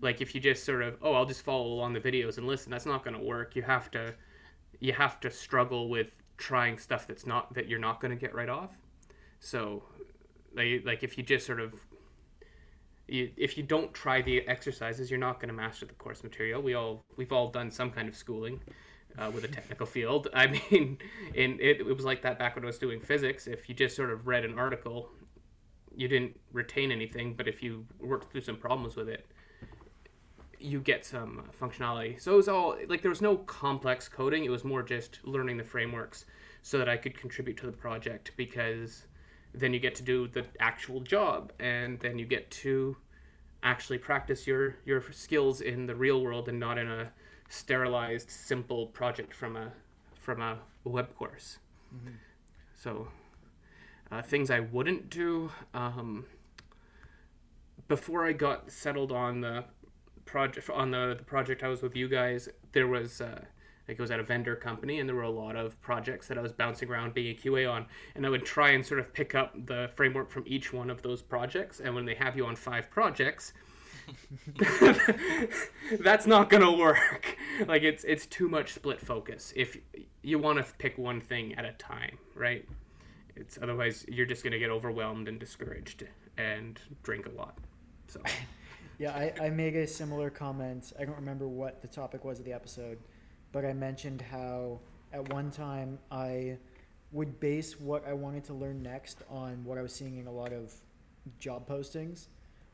Like 0.00 0.20
if 0.20 0.34
you 0.34 0.40
just 0.40 0.64
sort 0.64 0.82
of, 0.82 0.98
oh, 1.02 1.14
I'll 1.14 1.24
just 1.24 1.42
follow 1.42 1.66
along 1.66 1.94
the 1.94 2.00
videos 2.00 2.36
and 2.36 2.46
listen, 2.46 2.70
that's 2.70 2.86
not 2.86 3.02
going 3.02 3.16
to 3.16 3.22
work. 3.22 3.56
You 3.56 3.62
have 3.62 3.90
to 3.92 4.14
you 4.78 4.92
have 4.92 5.18
to 5.20 5.30
struggle 5.30 5.88
with 5.88 6.22
trying 6.36 6.76
stuff 6.76 7.06
that's 7.06 7.24
not 7.24 7.54
that 7.54 7.68
you're 7.68 7.78
not 7.78 8.00
going 8.00 8.10
to 8.10 8.20
get 8.20 8.34
right 8.34 8.48
off. 8.48 8.76
So 9.40 9.84
like 10.54 10.82
like 10.84 11.02
if 11.02 11.16
you 11.16 11.24
just 11.24 11.46
sort 11.46 11.58
of 11.60 11.74
you, 13.08 13.30
if 13.36 13.56
you 13.56 13.62
don't 13.62 13.92
try 13.92 14.22
the 14.22 14.46
exercises, 14.48 15.10
you're 15.10 15.20
not 15.20 15.40
going 15.40 15.48
to 15.48 15.54
master 15.54 15.86
the 15.86 15.94
course 15.94 16.22
material. 16.22 16.62
We 16.62 16.74
all 16.74 17.04
we've 17.16 17.32
all 17.32 17.48
done 17.50 17.70
some 17.70 17.90
kind 17.90 18.08
of 18.08 18.16
schooling 18.16 18.60
uh, 19.18 19.30
with 19.34 19.44
a 19.44 19.48
technical 19.48 19.86
field. 19.86 20.28
I 20.34 20.46
mean, 20.46 20.98
in 21.34 21.58
it, 21.60 21.80
it 21.80 21.96
was 21.96 22.04
like 22.04 22.22
that 22.22 22.38
back 22.38 22.56
when 22.56 22.64
I 22.64 22.66
was 22.66 22.78
doing 22.78 23.00
physics. 23.00 23.46
If 23.46 23.68
you 23.68 23.74
just 23.74 23.96
sort 23.96 24.10
of 24.10 24.26
read 24.26 24.44
an 24.44 24.58
article 24.58 25.10
you 25.96 26.08
didn't 26.08 26.38
retain 26.52 26.92
anything, 26.92 27.34
but 27.34 27.48
if 27.48 27.62
you 27.62 27.86
worked 28.00 28.30
through 28.30 28.40
some 28.40 28.56
problems 28.56 28.96
with 28.96 29.08
it, 29.08 29.26
you 30.58 30.80
get 30.80 31.04
some 31.04 31.44
functionality. 31.60 32.20
So 32.20 32.34
it 32.34 32.36
was 32.36 32.48
all 32.48 32.76
like 32.88 33.02
there 33.02 33.10
was 33.10 33.20
no 33.20 33.36
complex 33.36 34.08
coding. 34.08 34.44
It 34.44 34.50
was 34.50 34.64
more 34.64 34.82
just 34.82 35.18
learning 35.24 35.56
the 35.56 35.64
frameworks 35.64 36.24
so 36.62 36.78
that 36.78 36.88
I 36.88 36.96
could 36.96 37.18
contribute 37.18 37.56
to 37.58 37.66
the 37.66 37.72
project 37.72 38.32
because 38.36 39.06
then 39.54 39.72
you 39.72 39.80
get 39.80 39.94
to 39.96 40.02
do 40.02 40.28
the 40.28 40.44
actual 40.60 41.00
job 41.00 41.52
and 41.60 42.00
then 42.00 42.18
you 42.18 42.24
get 42.24 42.50
to 42.50 42.96
actually 43.62 43.98
practice 43.98 44.46
your 44.46 44.76
your 44.84 45.02
skills 45.12 45.60
in 45.60 45.86
the 45.86 45.94
real 45.94 46.20
world 46.22 46.48
and 46.48 46.58
not 46.58 46.78
in 46.78 46.90
a 46.90 47.12
sterilized 47.48 48.30
simple 48.30 48.86
project 48.86 49.34
from 49.34 49.56
a 49.56 49.72
from 50.18 50.40
a 50.40 50.58
web 50.84 51.14
course. 51.16 51.58
Mm-hmm. 51.94 52.14
So 52.74 53.08
uh, 54.10 54.22
things 54.22 54.50
I 54.50 54.60
wouldn't 54.60 55.10
do. 55.10 55.50
Um, 55.74 56.26
before 57.88 58.26
I 58.26 58.32
got 58.32 58.70
settled 58.70 59.12
on 59.12 59.40
the 59.40 59.64
project 60.24 60.70
on 60.70 60.90
the, 60.92 61.14
the 61.18 61.24
project 61.24 61.62
I 61.62 61.68
was 61.68 61.82
with 61.82 61.94
you 61.94 62.08
guys, 62.08 62.48
there 62.72 62.86
was 62.86 63.20
uh, 63.20 63.42
it 63.88 63.98
was 63.98 64.10
at 64.10 64.20
a 64.20 64.22
vendor 64.22 64.56
company, 64.56 65.00
and 65.00 65.08
there 65.08 65.16
were 65.16 65.22
a 65.22 65.30
lot 65.30 65.56
of 65.56 65.80
projects 65.80 66.28
that 66.28 66.38
I 66.38 66.40
was 66.40 66.52
bouncing 66.52 66.88
around 66.88 67.14
being 67.14 67.36
a 67.36 67.38
QA 67.38 67.70
on, 67.70 67.86
and 68.14 68.24
I 68.24 68.30
would 68.30 68.44
try 68.44 68.70
and 68.70 68.84
sort 68.84 69.00
of 69.00 69.12
pick 69.12 69.34
up 69.34 69.54
the 69.66 69.90
framework 69.94 70.30
from 70.30 70.44
each 70.46 70.72
one 70.72 70.90
of 70.90 71.02
those 71.02 71.22
projects. 71.22 71.80
And 71.80 71.94
when 71.94 72.04
they 72.04 72.14
have 72.14 72.36
you 72.36 72.46
on 72.46 72.56
five 72.56 72.90
projects, 72.90 73.52
that's 76.00 76.26
not 76.26 76.50
gonna 76.50 76.72
work. 76.72 77.36
Like 77.66 77.82
it's 77.82 78.04
it's 78.04 78.26
too 78.26 78.48
much 78.48 78.72
split 78.72 79.00
focus. 79.00 79.52
If 79.56 79.76
you 80.22 80.38
want 80.38 80.64
to 80.64 80.74
pick 80.74 80.98
one 80.98 81.20
thing 81.20 81.54
at 81.54 81.64
a 81.64 81.72
time, 81.72 82.18
right? 82.34 82.66
It's 83.36 83.58
otherwise 83.62 84.04
you're 84.08 84.26
just 84.26 84.44
gonna 84.44 84.58
get 84.58 84.70
overwhelmed 84.70 85.28
and 85.28 85.38
discouraged 85.38 86.04
and 86.36 86.80
drink 87.02 87.26
a 87.26 87.30
lot. 87.30 87.58
So. 88.08 88.20
yeah, 88.98 89.12
I, 89.12 89.46
I 89.46 89.50
made 89.50 89.76
a 89.76 89.86
similar 89.86 90.30
comment. 90.30 90.92
I 90.98 91.04
don't 91.04 91.16
remember 91.16 91.48
what 91.48 91.82
the 91.82 91.88
topic 91.88 92.24
was 92.24 92.38
of 92.38 92.44
the 92.44 92.52
episode, 92.52 92.98
but 93.52 93.64
I 93.64 93.72
mentioned 93.72 94.22
how 94.22 94.80
at 95.12 95.32
one 95.32 95.50
time 95.50 95.98
I 96.10 96.56
would 97.12 97.38
base 97.38 97.78
what 97.78 98.06
I 98.08 98.14
wanted 98.14 98.44
to 98.44 98.54
learn 98.54 98.82
next 98.82 99.18
on 99.30 99.62
what 99.64 99.78
I 99.78 99.82
was 99.82 99.92
seeing 99.92 100.18
in 100.18 100.26
a 100.26 100.32
lot 100.32 100.52
of 100.52 100.72
job 101.38 101.68
postings, 101.68 102.26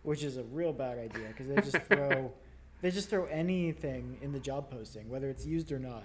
which 0.02 0.22
is 0.22 0.36
a 0.36 0.44
real 0.44 0.72
bad 0.72 0.98
idea 0.98 1.28
because 1.28 1.48
they 1.48 1.56
just 1.56 1.84
throw 1.88 2.32
they 2.80 2.90
just 2.90 3.10
throw 3.10 3.24
anything 3.26 4.18
in 4.22 4.32
the 4.32 4.38
job 4.38 4.70
posting, 4.70 5.08
whether 5.08 5.28
it's 5.28 5.44
used 5.44 5.72
or 5.72 5.78
not. 5.78 6.04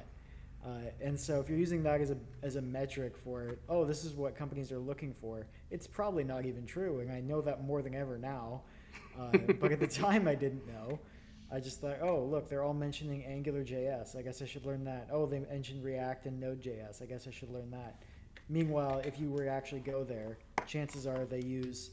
Uh, 0.66 0.78
and 1.02 1.20
so 1.20 1.40
if 1.40 1.50
you're 1.50 1.58
using 1.58 1.84
that 1.84 2.00
as 2.00 2.10
a, 2.10 2.18
as 2.42 2.56
a 2.56 2.62
metric 2.62 3.18
for, 3.18 3.58
oh, 3.68 3.84
this 3.84 4.06
is 4.06 4.14
what 4.14 4.36
companies 4.36 4.72
are 4.72 4.80
looking 4.80 5.14
for, 5.14 5.46
it's 5.72 5.86
probably 5.86 6.24
not 6.24 6.46
even 6.46 6.66
true. 6.66 7.02
And 7.02 7.12
I 7.12 7.20
know 7.20 7.42
that 7.42 7.64
more 7.64 7.82
than 7.82 7.94
ever 7.94 8.18
now. 8.18 8.62
Uh, 9.20 9.38
but 9.60 9.72
at 9.72 9.80
the 9.80 9.88
time, 10.04 10.28
I 10.28 10.36
didn't 10.36 10.66
know. 10.66 11.00
I 11.54 11.60
just 11.60 11.82
thought, 11.82 11.98
oh, 12.02 12.24
look, 12.24 12.50
they're 12.50 12.64
all 12.64 12.74
mentioning 12.74 13.24
Angular 13.26 13.64
JS. 13.64 14.18
I 14.18 14.24
guess 14.24 14.42
I 14.42 14.46
should 14.46 14.66
learn 14.66 14.84
that. 14.86 15.08
Oh, 15.12 15.28
they 15.28 15.40
mentioned 15.40 15.84
React 15.84 16.26
and 16.26 16.40
Node.js. 16.40 17.02
I 17.02 17.06
guess 17.06 17.28
I 17.28 17.32
should 17.32 17.52
learn 17.52 17.70
that. 17.70 18.02
Meanwhile, 18.50 19.04
if 19.06 19.20
you 19.20 19.30
were 19.30 19.44
to 19.44 19.52
actually 19.52 19.82
go 19.82 20.04
there, 20.04 20.40
chances 20.66 21.06
are 21.06 21.26
they 21.26 21.42
use 21.42 21.92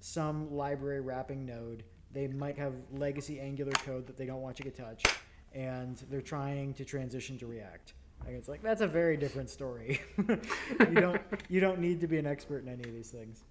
some 0.00 0.52
library 0.52 1.00
wrapping 1.00 1.46
node. 1.46 1.84
They 2.12 2.26
might 2.26 2.58
have 2.58 2.74
legacy 2.92 3.38
Angular 3.38 3.72
code 3.72 4.08
that 4.08 4.16
they 4.16 4.26
don't 4.26 4.42
want 4.42 4.58
you 4.58 4.64
to 4.64 4.70
touch, 4.70 5.04
and 5.54 5.96
they're 6.10 6.20
trying 6.20 6.74
to 6.74 6.84
transition 6.84 7.38
to 7.38 7.46
React. 7.46 7.94
It's 8.26 8.48
like 8.48 8.62
that's 8.62 8.80
a 8.80 8.88
very 8.88 9.16
different 9.16 9.50
story. 9.50 10.00
you 10.80 10.94
don't 10.94 11.20
you 11.48 11.60
don't 11.60 11.78
need 11.78 12.00
to 12.00 12.08
be 12.08 12.18
an 12.18 12.26
expert 12.26 12.64
in 12.64 12.68
any 12.68 12.88
of 12.88 12.94
these 12.94 13.10
things. 13.10 13.44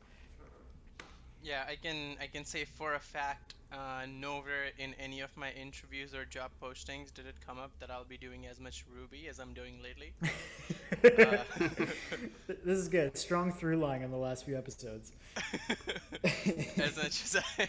Yeah, 1.45 1.63
I 1.69 1.75
can 1.75 2.17
I 2.19 2.25
can 2.25 2.43
say 2.43 2.65
for 2.65 2.95
a 2.95 2.99
fact, 2.99 3.53
uh, 3.71 4.07
nowhere 4.09 4.71
in 4.79 4.95
any 4.95 5.21
of 5.21 5.29
my 5.37 5.51
interviews 5.51 6.15
or 6.15 6.25
job 6.25 6.49
postings 6.59 7.13
did 7.13 7.27
it 7.27 7.35
come 7.45 7.59
up 7.59 7.69
that 7.79 7.91
I'll 7.91 8.03
be 8.03 8.17
doing 8.17 8.47
as 8.47 8.59
much 8.59 8.83
Ruby 8.91 9.27
as 9.27 9.37
I'm 9.37 9.53
doing 9.53 9.75
lately. 9.83 10.13
uh, 11.03 11.43
this 12.65 12.79
is 12.79 12.89
good. 12.89 13.15
Strong 13.15 13.51
through 13.51 13.77
line 13.77 14.03
on 14.03 14.09
the 14.09 14.17
last 14.17 14.45
few 14.45 14.57
episodes. 14.57 15.11
as 16.23 16.97
much 16.97 17.23
as 17.23 17.37
I 17.59 17.67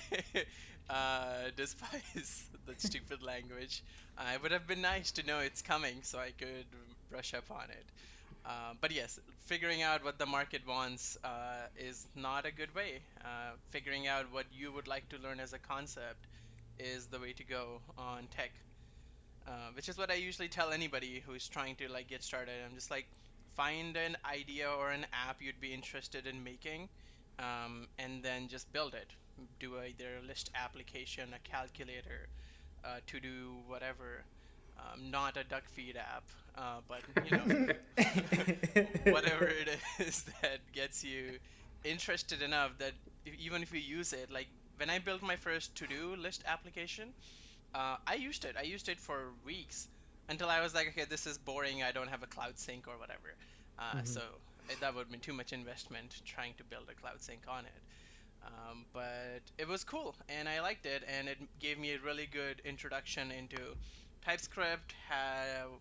uh, 0.89 1.51
despise 1.55 2.49
the 2.65 2.75
stupid 2.79 3.23
language, 3.23 3.85
uh, 4.17 4.31
it 4.33 4.43
would 4.43 4.53
have 4.53 4.67
been 4.67 4.81
nice 4.81 5.11
to 5.13 5.27
know 5.27 5.41
it's 5.41 5.61
coming 5.61 5.97
so 6.01 6.19
I 6.19 6.31
could 6.31 6.65
brush 7.11 7.35
up 7.35 7.51
on 7.51 7.65
it. 7.69 7.85
Uh, 8.47 8.75
but 8.81 8.93
yes, 8.93 9.19
figuring 9.47 9.83
out 9.83 10.05
what 10.05 10.19
the 10.19 10.27
market 10.27 10.63
wants 10.67 11.19
uh, 11.25 11.67
is 11.77 12.07
not 12.15 12.47
a 12.47 12.53
good 12.53 12.73
way. 12.75 13.01
Uh, 13.25 13.53
figuring 13.71 14.07
out 14.07 14.25
what 14.31 14.45
you 14.53 14.71
would 14.71 14.87
like 14.87 15.09
to 15.09 15.19
learn 15.19 15.41
as 15.41 15.53
a 15.53 15.59
concept 15.59 16.27
is 16.79 17.07
the 17.07 17.19
way 17.19 17.33
to 17.33 17.45
go 17.45 17.81
on 17.99 18.29
tech. 18.37 18.53
Uh, 19.49 19.71
which 19.75 19.89
is 19.89 19.99
what 19.99 20.11
I 20.11 20.15
usually 20.15 20.49
tell 20.49 20.71
anybody 20.71 21.23
who's 21.27 21.49
trying 21.49 21.77
to 21.77 21.89
like 21.89 22.09
get 22.09 22.23
started. 22.23 22.55
I'm 22.65 22.75
just 22.75 22.91
like, 22.91 23.07
find 23.55 23.97
an 23.97 24.17
idea 24.25 24.69
or 24.69 24.91
an 24.91 25.07
app 25.13 25.41
you'd 25.41 25.61
be 25.61 25.73
interested 25.73 26.27
in 26.27 26.45
making, 26.45 26.89
um, 27.39 27.89
and 27.99 28.23
then 28.23 28.49
just 28.49 28.73
build 28.73 28.95
it. 28.95 29.09
Do 29.61 29.79
either 29.79 30.19
a 30.23 30.27
list 30.27 30.51
application, 30.55 31.29
a 31.35 31.49
calculator, 31.49 32.29
uh, 32.85 32.99
to 33.07 33.21
do 33.21 33.57
whatever. 33.67 34.25
Um, 34.79 35.11
not 35.11 35.37
a 35.37 35.45
duck 35.45 35.65
feed 35.71 35.97
app, 35.97 36.25
uh, 36.57 36.81
but 36.87 37.01
you 37.25 37.37
know, 37.37 39.13
whatever 39.13 39.47
it 39.47 39.79
is 39.99 40.23
that 40.43 40.61
gets 40.73 41.03
you 41.03 41.39
interested 41.85 42.43
enough 42.43 42.73
that 42.79 42.93
if, 43.25 43.35
even 43.39 43.63
if 43.63 43.73
you 43.73 43.81
use 43.81 44.13
it, 44.13 44.31
like 44.31 44.49
when 44.77 44.91
I 44.91 44.99
built 44.99 45.23
my 45.23 45.37
first 45.37 45.75
to-do 45.77 46.17
list 46.17 46.45
application, 46.47 47.09
uh, 47.75 47.97
I 48.07 48.15
used 48.15 48.45
it. 48.45 48.57
I 48.59 48.63
used 48.63 48.89
it 48.89 49.01
for 49.01 49.33
weeks 49.45 49.89
until 50.29 50.49
I 50.49 50.61
was 50.61 50.75
like, 50.75 50.89
okay, 50.89 51.05
this 51.09 51.27
is 51.27 51.39
boring. 51.39 51.83
I 51.83 51.93
don't 51.93 52.09
have 52.09 52.23
a 52.23 52.27
cloud 52.27 52.59
sync 52.59 52.89
or 52.89 52.99
whatever. 52.99 53.35
Uh, 53.79 53.83
mm-hmm. 53.83 54.07
So 54.07 54.21
that 54.81 54.95
would 54.95 55.03
have 55.03 55.11
been 55.11 55.21
too 55.21 55.33
much 55.33 55.53
investment 55.53 56.21
trying 56.25 56.55
to 56.59 56.65
build 56.65 56.85
a 56.91 56.95
cloud 56.95 57.21
sync 57.21 57.43
on 57.49 57.65
it. 57.65 57.81
Um, 58.45 58.85
but 58.93 59.43
it 59.59 59.67
was 59.67 59.83
cool 59.83 60.15
and 60.29 60.49
I 60.49 60.61
liked 60.61 60.87
it, 60.87 61.03
and 61.19 61.29
it 61.29 61.39
gave 61.59 61.79
me 61.79 61.93
a 61.95 61.99
really 61.99 62.29
good 62.31 62.61
introduction 62.65 63.33
into 63.33 63.59
TypeScript, 64.25 64.95
how 65.09 65.81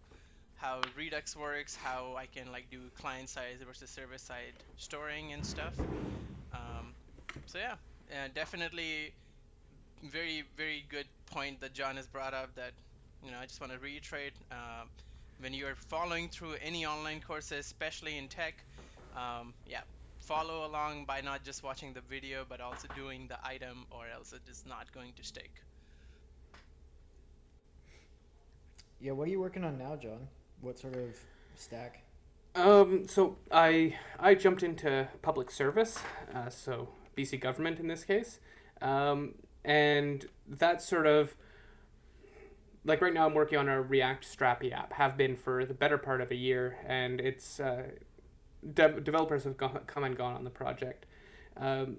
how 0.56 0.82
Redux 0.98 1.36
works, 1.36 1.76
how 1.76 2.16
I 2.18 2.28
can 2.28 2.52
like 2.52 2.70
do 2.72 2.80
client 3.00 3.30
side 3.30 3.58
versus 3.66 3.90
server 3.90 4.18
side 4.18 4.54
storing 4.78 5.34
and 5.34 5.46
stuff. 5.46 5.74
Um, 6.54 6.94
so 7.46 7.60
yeah, 7.60 7.76
definitely 8.34 9.14
very 10.04 10.44
very 10.58 10.86
good 10.90 11.08
point 11.32 11.60
that 11.62 11.74
John 11.74 11.96
has 11.98 12.08
brought 12.08 12.34
up. 12.34 12.56
That 12.56 12.72
you 13.24 13.32
know 13.32 13.38
I 13.40 13.46
just 13.46 13.60
want 13.62 13.74
to 13.74 13.80
reiterate. 13.80 14.34
Uh, 14.52 14.86
when 15.40 15.54
you're 15.54 15.76
following 15.76 16.30
through 16.30 16.56
any 16.62 16.86
online 16.86 17.20
courses, 17.20 17.66
especially 17.66 18.18
in 18.18 18.30
tech, 18.30 18.64
um, 19.18 19.54
yeah, 19.66 19.82
follow 20.20 20.66
along 20.66 21.06
by 21.06 21.20
not 21.22 21.44
just 21.44 21.62
watching 21.62 21.94
the 21.94 22.02
video 22.02 22.46
but 22.48 22.62
also 22.62 22.88
doing 22.96 23.28
the 23.28 23.38
item, 23.46 23.86
or 23.92 24.06
else 24.08 24.32
it 24.32 24.42
is 24.50 24.64
not 24.66 24.92
going 24.94 25.12
to 25.14 25.24
stick. 25.24 25.52
Yeah, 29.00 29.12
what 29.12 29.28
are 29.28 29.32
you 29.32 29.40
working 29.40 29.64
on 29.64 29.78
now, 29.78 29.96
John? 29.96 30.28
What 30.62 30.80
sort 30.80 30.96
of 30.96 31.16
stack? 31.56 32.02
Um, 32.56 33.08
so 33.08 33.36
I 33.52 33.98
I 34.20 34.34
jumped 34.36 34.64
into 34.64 35.10
public 35.22 35.52
service, 35.52 36.00
uh, 36.34 36.50
so 36.50 36.90
BC 37.18 37.40
government 37.42 37.80
in 37.80 37.88
this 37.88 38.06
case, 38.06 38.40
um, 38.82 39.36
and 39.64 40.26
that's 40.48 40.88
sort 40.88 41.06
of 41.06 41.36
like 42.86 43.02
right 43.02 43.14
now 43.14 43.26
I'm 43.26 43.34
working 43.34 43.58
on 43.58 43.68
a 43.68 43.82
React 43.82 44.26
Strapi 44.26 44.72
app. 44.72 44.94
Have 44.94 45.18
been 45.18 45.36
for 45.36 45.66
the 45.66 45.74
better 45.74 45.98
part 45.98 46.22
of 46.22 46.32
a 46.32 46.36
year, 46.36 46.78
and 46.88 47.20
it's 47.20 47.60
uh, 47.60 47.90
de- 48.74 49.02
developers 49.02 49.44
have 49.44 49.58
gone, 49.58 49.82
come 49.86 50.04
and 50.06 50.16
gone 50.18 50.36
on 50.36 50.46
the 50.46 50.50
project. 50.50 51.06
Um, 51.58 51.98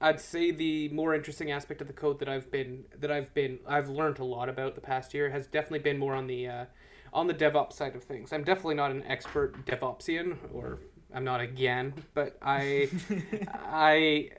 I'd 0.00 0.20
say 0.20 0.50
the 0.50 0.88
more 0.90 1.14
interesting 1.14 1.50
aspect 1.50 1.80
of 1.80 1.86
the 1.86 1.92
code 1.92 2.18
that 2.18 2.28
I've 2.28 2.50
been 2.50 2.84
that 2.98 3.10
I've 3.10 3.32
been 3.32 3.58
I've 3.66 3.88
learned 3.88 4.18
a 4.18 4.24
lot 4.24 4.48
about 4.48 4.74
the 4.74 4.80
past 4.80 5.14
year 5.14 5.30
has 5.30 5.46
definitely 5.46 5.78
been 5.78 5.98
more 5.98 6.14
on 6.14 6.26
the 6.26 6.48
uh, 6.48 6.64
on 7.12 7.26
the 7.26 7.34
DevOps 7.34 7.72
side 7.72 7.96
of 7.96 8.04
things. 8.04 8.32
I'm 8.32 8.44
definitely 8.44 8.74
not 8.74 8.90
an 8.90 9.04
expert 9.06 9.64
DevOpsian, 9.64 10.36
or 10.52 10.80
I'm 11.14 11.24
not 11.24 11.40
again, 11.40 11.94
but 12.12 12.36
I 12.42 12.90
I 13.54 14.30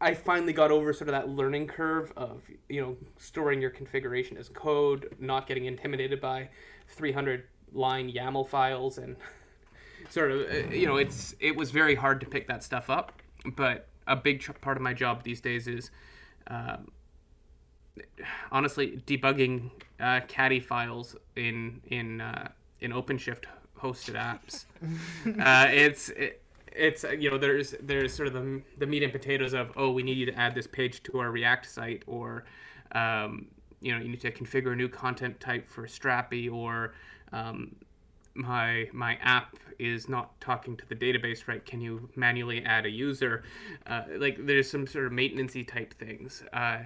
I 0.00 0.14
finally 0.14 0.52
got 0.52 0.72
over 0.72 0.92
sort 0.92 1.08
of 1.08 1.12
that 1.12 1.28
learning 1.28 1.68
curve 1.68 2.12
of 2.16 2.42
you 2.68 2.80
know 2.80 2.96
storing 3.18 3.60
your 3.60 3.70
configuration 3.70 4.36
as 4.36 4.48
code, 4.48 5.14
not 5.20 5.46
getting 5.46 5.66
intimidated 5.66 6.20
by 6.20 6.48
300 6.88 7.44
line 7.72 8.10
YAML 8.10 8.48
files, 8.48 8.98
and 8.98 9.16
sort 10.10 10.32
of 10.32 10.40
uh, 10.50 10.74
you 10.74 10.88
know 10.88 10.96
it's 10.96 11.36
it 11.38 11.54
was 11.54 11.70
very 11.70 11.94
hard 11.94 12.20
to 12.20 12.26
pick 12.26 12.48
that 12.48 12.64
stuff 12.64 12.90
up. 12.90 13.12
But 13.44 13.88
a 14.06 14.16
big 14.16 14.40
tr- 14.40 14.52
part 14.52 14.76
of 14.76 14.82
my 14.82 14.92
job 14.92 15.22
these 15.22 15.40
days 15.40 15.66
is. 15.68 15.90
Um, 16.46 16.88
honestly, 18.50 19.00
debugging 19.06 19.70
uh, 20.00 20.20
caddy 20.26 20.60
files 20.60 21.16
in 21.36 21.80
in 21.86 22.20
uh, 22.20 22.48
in 22.80 22.92
OpenShift 22.92 23.44
hosted 23.78 24.14
apps. 24.14 24.64
uh, 25.40 25.70
it's 25.70 26.08
it, 26.10 26.42
it's 26.74 27.04
uh, 27.04 27.10
you 27.10 27.30
know 27.30 27.38
there's 27.38 27.74
there's 27.82 28.12
sort 28.14 28.28
of 28.28 28.34
the, 28.34 28.62
the 28.78 28.86
meat 28.86 29.02
and 29.02 29.12
potatoes 29.12 29.54
of 29.54 29.70
oh 29.76 29.90
we 29.90 30.02
need 30.02 30.16
you 30.16 30.26
to 30.26 30.38
add 30.38 30.54
this 30.54 30.66
page 30.66 31.02
to 31.04 31.18
our 31.18 31.30
React 31.30 31.66
site 31.66 32.02
or 32.06 32.44
um, 32.92 33.46
you 33.80 33.92
know 33.92 34.02
you 34.02 34.08
need 34.08 34.20
to 34.20 34.30
configure 34.30 34.72
a 34.72 34.76
new 34.76 34.88
content 34.88 35.38
type 35.40 35.68
for 35.68 35.86
Strapi 35.86 36.52
or 36.52 36.94
um, 37.32 37.76
my 38.34 38.88
my 38.92 39.16
app 39.16 39.56
is 39.78 40.08
not 40.08 40.40
talking 40.40 40.76
to 40.76 40.86
the 40.88 40.94
database 40.94 41.48
right 41.48 41.64
can 41.64 41.80
you 41.80 42.08
manually 42.16 42.64
add 42.64 42.86
a 42.86 42.90
user? 42.90 43.42
Uh, 43.86 44.02
like 44.18 44.36
there's 44.46 44.70
some 44.70 44.86
sort 44.86 45.06
of 45.06 45.12
maintenancey 45.12 45.66
type 45.66 45.94
things. 45.94 46.42
Uh, 46.52 46.78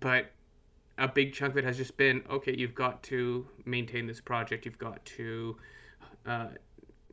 but 0.00 0.32
a 0.98 1.08
big 1.08 1.32
chunk 1.32 1.52
of 1.52 1.58
it 1.58 1.64
has 1.64 1.76
just 1.76 1.96
been 1.96 2.22
okay 2.30 2.54
you've 2.56 2.74
got 2.74 3.02
to 3.02 3.46
maintain 3.66 4.06
this 4.06 4.20
project 4.20 4.64
you've 4.64 4.78
got 4.78 5.04
to 5.04 5.56
uh, 6.26 6.48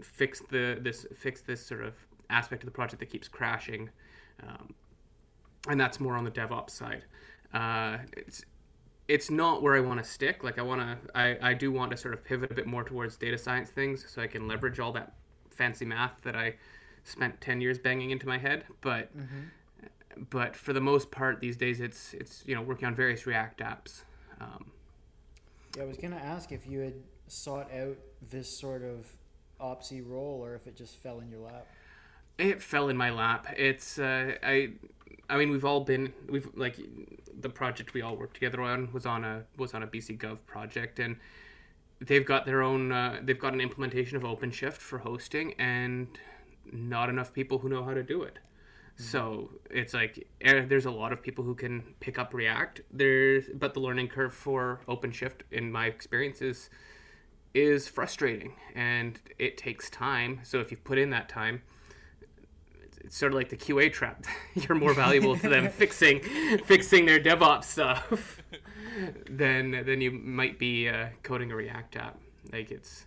fix 0.01 0.41
the 0.49 0.77
this 0.81 1.05
fix 1.17 1.41
this 1.41 1.65
sort 1.65 1.83
of 1.83 1.95
aspect 2.29 2.63
of 2.63 2.65
the 2.65 2.71
project 2.71 2.99
that 2.99 3.09
keeps 3.09 3.27
crashing. 3.27 3.89
Um, 4.41 4.73
and 5.69 5.79
that's 5.79 5.99
more 5.99 6.15
on 6.15 6.23
the 6.23 6.31
devops 6.31 6.71
side. 6.71 7.05
Uh, 7.53 7.99
it's 8.17 8.43
it's 9.07 9.29
not 9.29 9.61
where 9.61 9.75
I 9.75 9.79
want 9.79 10.03
to 10.03 10.09
stick. 10.09 10.43
Like 10.43 10.57
I 10.57 10.61
want 10.61 10.81
to, 10.81 10.97
I, 11.17 11.37
I 11.41 11.53
do 11.53 11.71
want 11.71 11.91
to 11.91 11.97
sort 11.97 12.13
of 12.13 12.23
pivot 12.23 12.51
a 12.51 12.53
bit 12.53 12.67
more 12.67 12.83
towards 12.83 13.17
data 13.17 13.37
science 13.37 13.69
things, 13.69 14.05
so 14.07 14.21
I 14.21 14.27
can 14.27 14.47
leverage 14.47 14.79
all 14.79 14.91
that 14.93 15.13
fancy 15.49 15.85
math 15.85 16.21
that 16.23 16.35
I 16.35 16.55
spent 17.03 17.41
ten 17.41 17.61
years 17.61 17.77
banging 17.77 18.11
into 18.11 18.27
my 18.27 18.37
head. 18.37 18.63
But, 18.81 19.15
mm-hmm. 19.17 20.23
but 20.29 20.55
for 20.55 20.73
the 20.73 20.81
most 20.81 21.11
part, 21.11 21.41
these 21.41 21.57
days 21.57 21.81
it's 21.81 22.13
it's 22.13 22.43
you 22.45 22.55
know 22.55 22.61
working 22.61 22.87
on 22.87 22.95
various 22.95 23.25
React 23.25 23.59
apps. 23.59 24.03
Um, 24.39 24.71
yeah, 25.75 25.83
I 25.83 25.85
was 25.85 25.97
gonna 25.97 26.15
ask 26.15 26.51
if 26.51 26.65
you 26.65 26.79
had 26.79 26.95
sought 27.27 27.71
out 27.73 27.97
this 28.29 28.49
sort 28.49 28.83
of 28.83 29.07
opsy 29.59 30.01
role, 30.05 30.39
or 30.43 30.55
if 30.55 30.65
it 30.67 30.75
just 30.75 30.97
fell 30.97 31.19
in 31.19 31.29
your 31.29 31.41
lap. 31.41 31.67
It 32.37 32.63
fell 32.63 32.89
in 32.89 32.97
my 32.97 33.11
lap. 33.11 33.47
It's 33.57 33.99
uh, 33.99 34.35
I 34.41 34.71
I 35.29 35.37
mean, 35.37 35.51
we've 35.51 35.65
all 35.65 35.81
been 35.81 36.13
we've 36.29 36.49
like 36.55 36.79
the 37.39 37.49
project 37.49 37.93
we 37.93 38.01
all 38.01 38.15
worked 38.15 38.35
together 38.35 38.61
on 38.61 38.91
was 38.91 39.05
on 39.05 39.23
a 39.23 39.43
was 39.57 39.73
on 39.73 39.83
a 39.83 39.87
BC 39.87 40.17
Gov 40.17 40.39
project, 40.45 40.99
and 40.99 41.17
they've 41.99 42.25
got 42.25 42.45
their 42.45 42.61
own 42.61 42.91
uh, 42.91 43.19
they've 43.23 43.39
got 43.39 43.53
an 43.53 43.61
implementation 43.61 44.17
of 44.17 44.23
OpenShift 44.23 44.77
for 44.77 44.99
hosting, 44.99 45.53
and 45.53 46.07
not 46.71 47.09
enough 47.09 47.33
people 47.33 47.59
who 47.59 47.69
know 47.69 47.83
how 47.83 47.93
to 47.93 48.03
do 48.03 48.23
it. 48.23 48.35
Mm-hmm. 48.35 49.03
So 49.03 49.49
it's 49.69 49.93
like 49.93 50.27
eh, 50.41 50.65
there's 50.65 50.85
a 50.85 50.91
lot 50.91 51.13
of 51.13 51.21
people 51.21 51.43
who 51.43 51.55
can 51.55 51.83
pick 51.99 52.19
up 52.19 52.33
React. 52.33 52.81
There's 52.91 53.45
but 53.53 53.73
the 53.73 53.79
learning 53.79 54.09
curve 54.09 54.33
for 54.33 54.81
OpenShift, 54.87 55.41
in 55.51 55.71
my 55.71 55.87
experience, 55.87 56.41
is 56.41 56.69
is 57.53 57.87
frustrating, 57.87 58.55
and 58.75 59.19
it 59.37 59.57
takes 59.57 59.89
time. 59.89 60.41
So 60.43 60.59
if 60.59 60.71
you 60.71 60.77
put 60.77 60.97
in 60.97 61.09
that 61.11 61.29
time 61.29 61.61
it's 63.03 63.17
sort 63.17 63.31
of 63.31 63.35
like 63.35 63.49
the 63.49 63.57
QA 63.57 63.91
trap. 63.91 64.25
You're 64.53 64.77
more 64.77 64.93
valuable 64.93 65.37
to 65.37 65.49
them 65.49 65.69
fixing 65.71 66.21
fixing 66.65 67.05
their 67.05 67.19
DevOps 67.19 67.65
stuff 67.65 68.41
than 69.29 69.85
than 69.85 70.01
you 70.01 70.11
might 70.11 70.57
be 70.57 70.89
uh, 70.89 71.07
coding 71.21 71.51
a 71.51 71.55
React 71.55 71.95
app. 71.97 72.19
Like 72.51 72.71
it's 72.71 73.05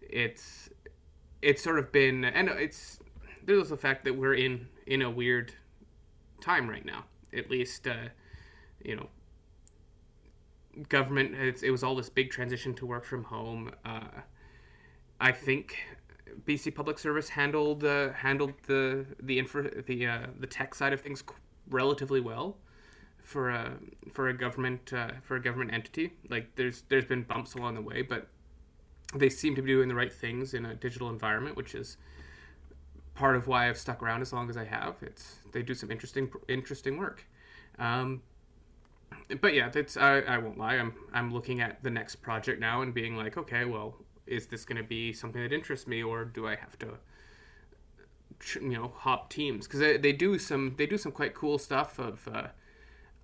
it's 0.00 0.68
it's 1.42 1.62
sort 1.62 1.78
of 1.78 1.92
been 1.92 2.24
and 2.24 2.48
it's 2.48 2.98
there's 3.44 3.58
also 3.60 3.76
the 3.76 3.80
fact 3.80 4.04
that 4.04 4.16
we're 4.16 4.34
in 4.34 4.68
in 4.86 5.02
a 5.02 5.10
weird 5.10 5.52
time 6.40 6.68
right 6.68 6.84
now. 6.84 7.04
At 7.36 7.50
least 7.50 7.86
uh, 7.86 8.08
you 8.84 8.96
know 8.96 9.08
government 10.88 11.34
it 11.62 11.70
was 11.70 11.82
all 11.82 11.96
this 11.96 12.08
big 12.08 12.30
transition 12.30 12.74
to 12.74 12.86
work 12.86 13.04
from 13.04 13.24
home. 13.24 13.70
Uh, 13.84 14.22
I 15.20 15.32
think 15.32 15.76
BC 16.44 16.74
Public 16.74 16.98
Service 16.98 17.30
handled 17.30 17.84
uh, 17.84 18.12
handled 18.12 18.54
the 18.66 19.06
the 19.20 19.38
infra 19.38 19.82
the 19.82 20.06
uh, 20.06 20.26
the 20.38 20.46
tech 20.46 20.74
side 20.74 20.92
of 20.92 21.00
things 21.00 21.22
relatively 21.68 22.20
well 22.20 22.56
for 23.22 23.50
a 23.50 23.72
for 24.12 24.28
a 24.28 24.34
government 24.36 24.92
uh, 24.92 25.10
for 25.22 25.36
a 25.36 25.42
government 25.42 25.72
entity. 25.72 26.12
Like 26.28 26.54
there's 26.56 26.82
there's 26.88 27.04
been 27.04 27.22
bumps 27.22 27.54
along 27.54 27.74
the 27.74 27.82
way, 27.82 28.02
but 28.02 28.28
they 29.14 29.28
seem 29.28 29.54
to 29.56 29.62
be 29.62 29.72
doing 29.72 29.88
the 29.88 29.94
right 29.94 30.12
things 30.12 30.54
in 30.54 30.64
a 30.64 30.74
digital 30.74 31.08
environment, 31.08 31.56
which 31.56 31.74
is 31.74 31.96
part 33.14 33.36
of 33.36 33.46
why 33.46 33.68
I've 33.68 33.78
stuck 33.78 34.02
around 34.02 34.22
as 34.22 34.32
long 34.32 34.48
as 34.48 34.56
I 34.56 34.64
have. 34.64 34.96
It's 35.02 35.36
they 35.52 35.62
do 35.62 35.74
some 35.74 35.90
interesting 35.90 36.30
interesting 36.48 36.98
work. 36.98 37.26
Um, 37.78 38.22
but 39.40 39.54
yeah, 39.54 39.68
that's 39.68 39.96
I, 39.96 40.20
I 40.20 40.38
won't 40.38 40.58
lie. 40.58 40.76
I'm 40.76 40.94
I'm 41.12 41.32
looking 41.32 41.60
at 41.60 41.82
the 41.82 41.90
next 41.90 42.16
project 42.16 42.60
now 42.60 42.82
and 42.82 42.94
being 42.94 43.16
like, 43.16 43.36
okay, 43.36 43.64
well, 43.64 43.96
is 44.28 44.46
this 44.46 44.64
going 44.64 44.76
to 44.76 44.88
be 44.88 45.12
something 45.12 45.42
that 45.42 45.52
interests 45.52 45.86
me 45.86 46.02
or 46.02 46.24
do 46.24 46.46
I 46.46 46.56
have 46.56 46.78
to 46.80 46.98
you 48.60 48.68
know 48.68 48.92
hop 48.96 49.30
teams? 49.30 49.66
Because 49.66 49.80
they, 49.80 49.96
they 49.96 50.12
do 50.12 50.38
some 50.38 50.74
they 50.76 50.86
do 50.86 50.98
some 50.98 51.12
quite 51.12 51.34
cool 51.34 51.58
stuff 51.58 51.98
of 51.98 52.28
uh, 52.28 52.48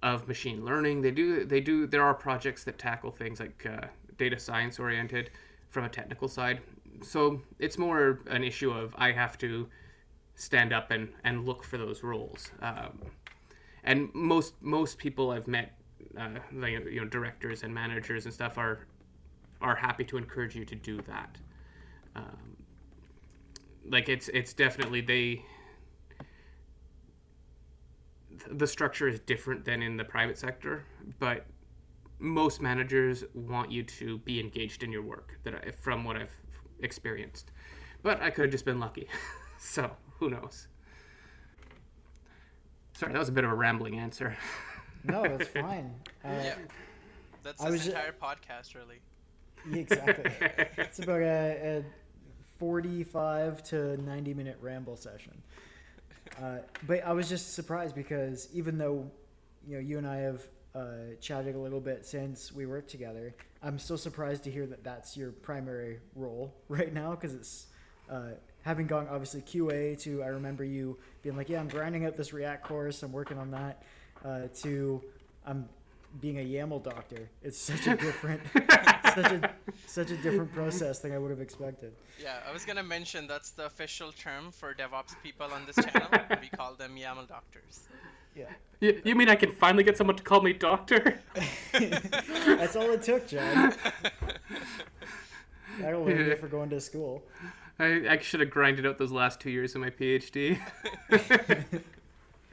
of 0.02 0.28
machine 0.28 0.64
learning. 0.64 1.02
They 1.02 1.10
do 1.10 1.44
they 1.44 1.60
do 1.60 1.86
there 1.86 2.02
are 2.02 2.14
projects 2.14 2.64
that 2.64 2.78
tackle 2.78 3.10
things 3.10 3.40
like 3.40 3.66
uh, 3.66 3.86
data 4.18 4.38
science 4.38 4.78
oriented 4.78 5.30
from 5.70 5.84
a 5.84 5.88
technical 5.88 6.28
side. 6.28 6.60
So 7.02 7.42
it's 7.58 7.78
more 7.78 8.20
an 8.28 8.44
issue 8.44 8.70
of 8.70 8.94
I 8.96 9.12
have 9.12 9.36
to 9.38 9.68
stand 10.36 10.72
up 10.72 10.90
and, 10.90 11.08
and 11.24 11.44
look 11.44 11.64
for 11.64 11.78
those 11.78 12.02
roles. 12.02 12.50
Um, 12.60 13.02
and 13.82 14.12
most 14.14 14.54
most 14.60 14.98
people 14.98 15.30
I've 15.30 15.48
met 15.48 15.72
uh, 16.18 16.38
you 16.66 17.00
know 17.00 17.06
directors 17.06 17.62
and 17.62 17.74
managers 17.74 18.24
and 18.24 18.32
stuff 18.32 18.58
are 18.58 18.86
are 19.64 19.74
happy 19.74 20.04
to 20.04 20.18
encourage 20.18 20.54
you 20.54 20.64
to 20.66 20.74
do 20.74 21.00
that. 21.02 21.38
Um, 22.14 22.56
like 23.88 24.08
it's 24.08 24.28
it's 24.28 24.52
definitely 24.52 25.00
they 25.00 25.42
the 28.50 28.66
structure 28.66 29.08
is 29.08 29.20
different 29.20 29.64
than 29.64 29.82
in 29.82 29.96
the 29.96 30.04
private 30.04 30.38
sector, 30.38 30.84
but 31.18 31.46
most 32.18 32.60
managers 32.60 33.24
want 33.34 33.70
you 33.70 33.82
to 33.82 34.18
be 34.18 34.38
engaged 34.38 34.82
in 34.82 34.92
your 34.92 35.02
work 35.02 35.38
that 35.44 35.54
I, 35.54 35.70
from 35.80 36.04
what 36.04 36.16
I've 36.16 36.34
experienced. 36.80 37.50
But 38.02 38.22
I 38.22 38.30
could 38.30 38.42
have 38.42 38.52
just 38.52 38.64
been 38.64 38.80
lucky. 38.80 39.08
so, 39.58 39.90
who 40.18 40.30
knows. 40.30 40.68
Sorry, 42.92 43.12
that 43.12 43.18
was 43.18 43.28
a 43.28 43.32
bit 43.32 43.44
of 43.44 43.50
a 43.50 43.54
rambling 43.54 43.98
answer. 43.98 44.36
no, 45.04 45.22
that's 45.36 45.48
fine. 45.48 45.94
Uh, 46.24 46.28
yeah. 46.28 46.54
That's 47.42 47.62
this 47.62 47.86
entire 47.86 48.12
podcast, 48.12 48.74
really. 48.74 49.00
Exactly. 49.72 50.30
it's 50.78 50.98
about 50.98 51.20
a, 51.22 51.78
a 51.78 51.84
45 52.58 53.62
to 53.64 53.96
90 54.02 54.34
minute 54.34 54.58
ramble 54.60 54.96
session. 54.96 55.32
Uh, 56.42 56.58
but 56.86 57.04
I 57.04 57.12
was 57.12 57.28
just 57.28 57.54
surprised 57.54 57.94
because 57.94 58.48
even 58.52 58.78
though 58.78 59.10
you 59.66 59.74
know 59.74 59.80
you 59.80 59.98
and 59.98 60.06
I 60.06 60.16
have 60.16 60.42
uh, 60.74 61.14
chatted 61.20 61.54
a 61.54 61.58
little 61.58 61.80
bit 61.80 62.04
since 62.04 62.52
we 62.52 62.66
worked 62.66 62.90
together, 62.90 63.34
I'm 63.62 63.78
still 63.78 63.98
surprised 63.98 64.44
to 64.44 64.50
hear 64.50 64.66
that 64.66 64.82
that's 64.82 65.16
your 65.16 65.30
primary 65.30 66.00
role 66.14 66.54
right 66.68 66.92
now 66.92 67.10
because 67.10 67.34
it's 67.34 67.66
uh, 68.10 68.30
having 68.62 68.86
gone 68.86 69.06
obviously 69.10 69.42
QA 69.42 69.98
to 70.02 70.22
I 70.22 70.28
remember 70.28 70.64
you 70.64 70.98
being 71.22 71.36
like, 71.36 71.48
yeah, 71.48 71.60
I'm 71.60 71.68
grinding 71.68 72.06
out 72.06 72.16
this 72.16 72.32
React 72.32 72.64
course, 72.64 73.02
I'm 73.02 73.12
working 73.12 73.38
on 73.38 73.50
that. 73.52 73.82
Uh, 74.24 74.42
to 74.62 75.02
I'm 75.46 75.68
being 76.20 76.38
a 76.38 76.42
YAML 76.42 76.82
doctor. 76.82 77.28
It's 77.42 77.58
such 77.58 77.86
a 77.86 77.96
different, 77.96 78.40
such 79.14 79.32
a 79.32 79.50
such 79.86 80.10
a 80.10 80.16
different 80.16 80.52
process 80.52 80.98
than 81.00 81.12
I 81.12 81.18
would 81.18 81.30
have 81.30 81.40
expected. 81.40 81.92
Yeah, 82.20 82.38
I 82.48 82.52
was 82.52 82.64
gonna 82.64 82.82
mention 82.82 83.26
that's 83.26 83.50
the 83.50 83.66
official 83.66 84.12
term 84.12 84.50
for 84.50 84.74
DevOps 84.74 85.14
people 85.22 85.46
on 85.52 85.66
this 85.66 85.76
channel. 85.76 86.08
we 86.40 86.48
call 86.48 86.74
them 86.74 86.96
YAML 86.96 87.28
doctors. 87.28 87.88
Yeah, 88.34 88.46
You, 88.80 89.00
you 89.04 89.14
mean 89.14 89.28
I 89.28 89.36
can 89.36 89.52
finally 89.52 89.84
get 89.84 89.96
someone 89.96 90.16
to 90.16 90.22
call 90.22 90.40
me 90.40 90.52
doctor? 90.52 91.20
that's 91.72 92.74
all 92.74 92.90
it 92.90 93.02
took, 93.02 93.28
John. 93.28 93.72
That'll 95.80 96.04
learn 96.04 96.30
you 96.30 96.36
for 96.36 96.48
going 96.48 96.70
to 96.70 96.80
school. 96.80 97.22
I, 97.78 98.08
I 98.08 98.18
should 98.18 98.40
have 98.40 98.50
grinded 98.50 98.86
out 98.86 98.98
those 98.98 99.12
last 99.12 99.40
two 99.40 99.50
years 99.50 99.74
of 99.74 99.80
my 99.80 99.90
PhD. 99.90 100.58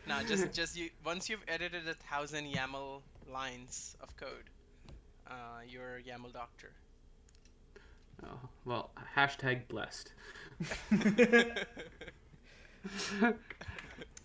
no, 0.08 0.24
just 0.28 0.52
just 0.54 0.78
you. 0.78 0.90
Once 1.06 1.30
you've 1.30 1.44
edited 1.48 1.88
a 1.88 1.94
thousand 1.94 2.46
YAML 2.46 3.02
lines 3.32 3.96
of 4.02 4.16
code, 4.18 4.50
uh, 5.32 5.62
you're 5.68 6.00
YAML 6.02 6.34
doctor. 6.34 6.72
oh, 8.26 8.50
well, 8.66 8.92
hashtag 9.16 9.68
blessed. 9.68 10.14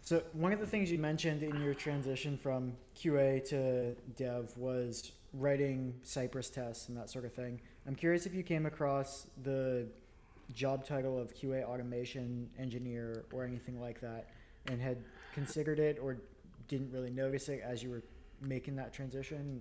So 0.07 0.23
one 0.35 0.53
of 0.53 0.61
the 0.61 0.67
things 0.69 0.89
you 0.89 0.99
mentioned 0.99 1.43
in 1.43 1.61
your 1.61 1.75
transition 1.75 2.39
from 2.39 2.75
QA 2.97 3.45
to 3.49 3.97
dev 4.15 4.57
was 4.57 5.11
writing 5.33 5.95
Cypress 6.05 6.49
tests 6.49 6.89
and 6.89 6.97
that 6.97 7.11
sort 7.11 7.25
of 7.25 7.33
thing. 7.33 7.61
I'm 7.89 7.97
curious 7.97 8.25
if 8.25 8.33
you 8.33 8.45
came 8.45 8.67
across 8.67 9.27
the 9.43 9.89
job 10.55 10.87
title 10.87 11.19
of 11.21 11.35
QA 11.35 11.65
automation 11.65 12.49
engineer 12.57 13.25
or 13.33 13.45
anything 13.45 13.81
like 13.81 14.01
that 14.01 14.29
and 14.71 14.81
had 14.81 14.99
considered 15.35 15.81
it 15.81 15.99
or 16.01 16.19
didn't 16.69 16.93
really 16.93 17.11
notice 17.11 17.49
it 17.49 17.61
as 17.65 17.83
you 17.83 17.91
were 17.91 18.05
making 18.41 18.77
that 18.77 18.93
transition 18.93 19.61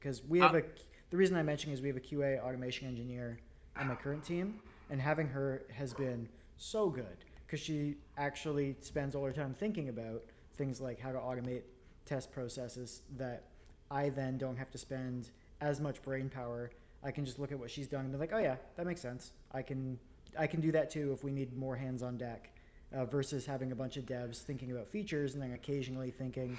because 0.00 0.24
we 0.24 0.40
have 0.40 0.54
Uh, 0.54 0.58
a 0.58 0.62
the 1.10 1.16
reason 1.16 1.36
I 1.36 1.42
mention 1.42 1.72
is 1.72 1.80
we 1.82 1.88
have 1.88 1.96
a 1.96 2.00
QA 2.00 2.40
automation 2.40 2.86
engineer 2.88 3.38
on 3.76 3.88
my 3.88 3.94
current 3.96 4.24
team 4.24 4.60
and 4.90 5.00
having 5.00 5.26
her 5.28 5.62
has 5.72 5.92
been 5.92 6.28
so 6.56 6.88
good 6.88 7.24
because 7.46 7.60
she 7.60 7.96
actually 8.16 8.76
spends 8.80 9.14
all 9.16 9.24
her 9.24 9.32
time 9.32 9.52
thinking 9.54 9.88
about 9.88 10.22
things 10.54 10.80
like 10.80 11.00
how 11.00 11.10
to 11.10 11.18
automate 11.18 11.62
test 12.06 12.30
processes 12.30 13.02
that 13.16 13.44
I 13.90 14.08
then 14.10 14.38
don't 14.38 14.56
have 14.56 14.70
to 14.70 14.78
spend 14.78 15.30
as 15.60 15.80
much 15.80 16.00
brain 16.02 16.28
power. 16.28 16.70
I 17.02 17.10
can 17.10 17.24
just 17.24 17.38
look 17.40 17.50
at 17.50 17.58
what 17.58 17.70
she's 17.70 17.88
done 17.88 18.02
and 18.02 18.12
be 18.12 18.18
like, 18.18 18.32
oh 18.32 18.38
yeah, 18.38 18.56
that 18.76 18.86
makes 18.86 19.00
sense. 19.00 19.32
I 19.52 19.62
can 19.62 19.98
I 20.38 20.46
can 20.46 20.60
do 20.60 20.70
that 20.72 20.90
too 20.90 21.12
if 21.12 21.24
we 21.24 21.32
need 21.32 21.56
more 21.56 21.74
hands 21.74 22.04
on 22.04 22.16
deck, 22.16 22.50
uh, 22.94 23.04
versus 23.04 23.44
having 23.44 23.72
a 23.72 23.74
bunch 23.74 23.96
of 23.96 24.06
devs 24.06 24.36
thinking 24.38 24.70
about 24.70 24.86
features 24.86 25.34
and 25.34 25.42
then 25.42 25.52
occasionally 25.54 26.12
thinking, 26.12 26.56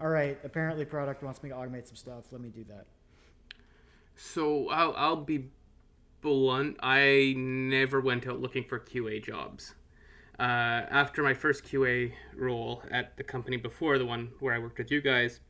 all 0.00 0.08
right, 0.08 0.38
apparently 0.44 0.84
product 0.84 1.22
wants 1.22 1.42
me 1.42 1.50
to 1.50 1.54
automate 1.54 1.86
some 1.86 1.96
stuff. 1.96 2.24
Let 2.32 2.40
me 2.40 2.48
do 2.48 2.64
that. 2.64 2.86
So 4.16 4.68
I'll, 4.68 4.94
I'll 4.96 5.16
be 5.16 5.50
blunt. 6.20 6.76
I 6.82 7.34
never 7.36 8.00
went 8.00 8.26
out 8.26 8.40
looking 8.40 8.64
for 8.64 8.78
QA 8.78 9.24
jobs. 9.24 9.74
Uh, 10.38 10.42
after 10.42 11.22
my 11.22 11.34
first 11.34 11.64
QA 11.64 12.12
role 12.34 12.82
at 12.90 13.16
the 13.16 13.22
company 13.22 13.56
before 13.56 13.98
the 13.98 14.06
one 14.06 14.30
where 14.40 14.52
I 14.52 14.58
worked 14.58 14.78
with 14.78 14.90
you 14.90 15.00
guys, 15.00 15.40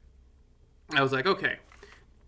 I 0.91 1.01
was 1.01 1.13
like, 1.13 1.27
okay, 1.27 1.57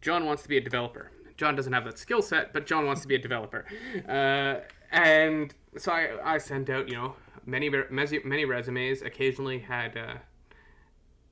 John 0.00 0.24
wants 0.24 0.42
to 0.44 0.48
be 0.48 0.56
a 0.56 0.60
developer. 0.60 1.10
John 1.36 1.54
doesn't 1.54 1.72
have 1.72 1.84
that 1.84 1.98
skill 1.98 2.22
set, 2.22 2.54
but 2.54 2.66
John 2.66 2.86
wants 2.86 3.02
to 3.02 3.08
be 3.08 3.14
a 3.14 3.18
developer. 3.18 3.66
Uh, 4.08 4.60
and 4.90 5.54
so 5.76 5.92
I, 5.92 6.34
I 6.34 6.38
sent 6.38 6.70
out, 6.70 6.88
you 6.88 6.94
know, 6.94 7.16
many 7.44 7.68
many 7.68 8.44
resumes. 8.44 9.02
Occasionally 9.02 9.58
had 9.58 9.96
uh, 9.96 10.14